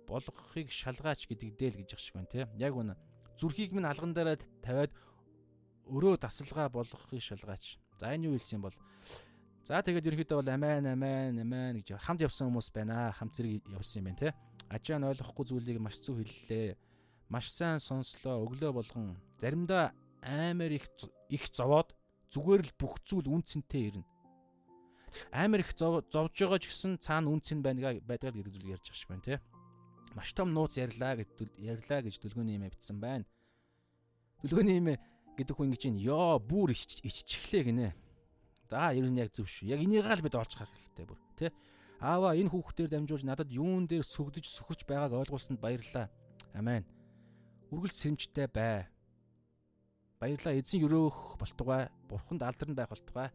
болгохыг 0.05 0.69
шалгаач 0.69 1.25
гэдэг 1.25 1.49
дээл 1.57 1.81
гэж 1.81 1.97
шиг 1.97 2.13
байна 2.13 2.29
те. 2.29 2.45
Яг 2.61 2.77
үнэ. 2.77 2.93
Зүрхийг 3.41 3.73
минь 3.73 3.89
алган 3.89 4.13
дээрээ 4.13 4.37
тавиад 4.61 4.93
өрөө 5.89 6.21
дасалгаа 6.21 6.69
болгохыг 6.69 7.17
шалгаач. 7.17 7.81
За 7.97 8.13
энэ 8.13 8.29
юу 8.29 8.37
хэлсэн 8.37 8.61
бол 8.61 8.77
За 9.63 9.79
тэгээд 9.81 10.13
ерөнхийдөө 10.13 10.43
бол 10.43 10.53
амен 10.53 10.85
амен 10.93 11.39
амен 11.39 11.81
гэж 11.81 11.95
хамт 11.95 12.21
явсан 12.21 12.51
хүмүүс 12.51 12.69
байна. 12.75 13.15
Хамт 13.15 13.33
зэрэг 13.33 13.63
явсан 13.71 14.03
юм 14.03 14.07
байна 14.11 14.19
те. 14.19 14.29
Ажаан 14.67 15.07
ойлгохгүй 15.07 15.45
зүйлийг 15.47 15.79
маш 15.79 16.03
зөв 16.03 16.19
хэллээ 16.19 16.75
маш 17.33 17.49
сайн 17.49 17.81
сонслоо 17.81 18.45
өглөө 18.45 18.71
болгон 18.77 19.17
заримдаа 19.41 19.89
амар 20.21 20.69
их 20.77 20.85
их 21.33 21.49
зовоод 21.49 21.89
зүгээр 22.29 22.61
л 22.61 22.73
бүх 22.77 23.01
зүйл 23.01 23.25
үнцэнтэй 23.25 23.89
ирнэ. 23.89 24.05
Амар 25.33 25.65
их 25.65 25.73
зовж 25.73 26.13
байгаа 26.13 26.61
ч 26.61 26.69
гэсэн 26.69 27.01
цаана 27.01 27.33
үнцэн 27.33 27.65
байна 27.65 27.97
байдгаар 28.05 28.37
гэр 28.37 28.53
зүйл 28.53 28.77
ярьж 28.77 28.93
шиг 28.93 29.09
байна 29.09 29.25
те. 29.25 29.41
Маш 30.13 30.29
том 30.37 30.53
нууц 30.53 30.77
ярьлаа 30.77 31.17
гэж 31.17 31.57
ярьлаа 31.57 32.05
гэж 32.05 32.21
дүлгөөний 32.21 32.61
юм 32.61 32.69
бичсэн 32.69 33.01
байна. 33.01 33.25
Дүлгөөний 34.45 34.77
юм 34.77 34.89
гэдэг 35.33 35.53
хүн 35.57 35.73
ингэж 35.73 35.83
ёо 36.05 36.37
бүр 36.37 36.69
иччихлээ 36.69 37.63
гинэ. 37.65 37.97
За 38.69 38.93
ер 38.93 39.09
нь 39.09 39.17
яг 39.17 39.33
зөв 39.33 39.49
шүү. 39.49 39.73
Яг 39.73 39.81
энийг 39.81 40.05
л 40.05 40.21
бид 40.21 40.37
олж 40.37 40.53
харах 40.53 40.73
хэрэгтэй 40.77 41.05
бүр 41.09 41.17
тий. 41.37 41.49
Аава 41.97 42.37
энэ 42.37 42.53
хүүхдээр 42.53 42.93
дамжуулж 42.93 43.25
надад 43.25 43.49
юун 43.49 43.89
дээр 43.89 44.05
сүгдэж 44.05 44.45
сөхөрч 44.45 44.85
байгааг 44.85 45.13
ойлгуулсанд 45.17 45.57
баярлалаа. 45.57 46.09
Амен 46.53 46.85
үргэлж 47.73 47.97
сэрэмжтэй 47.97 48.47
бай. 48.53 48.85
Баярлаа 50.21 50.53
эзэн 50.53 50.85
өрөөх 50.85 51.41
болтугай. 51.41 51.89
Бурханд 52.07 52.45
алдарн 52.45 52.77
байх 52.77 52.93
болтугай. 52.93 53.33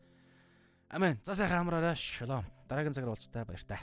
Амен. 0.89 1.19
За 1.27 1.35
сайхан 1.35 1.67
амраарай. 1.67 1.97
Шалом. 1.99 2.47
Дараагийн 2.71 2.95
цагаар 2.95 3.13
уулзтаа 3.13 3.45
баяр 3.45 3.65
таа. 3.67 3.83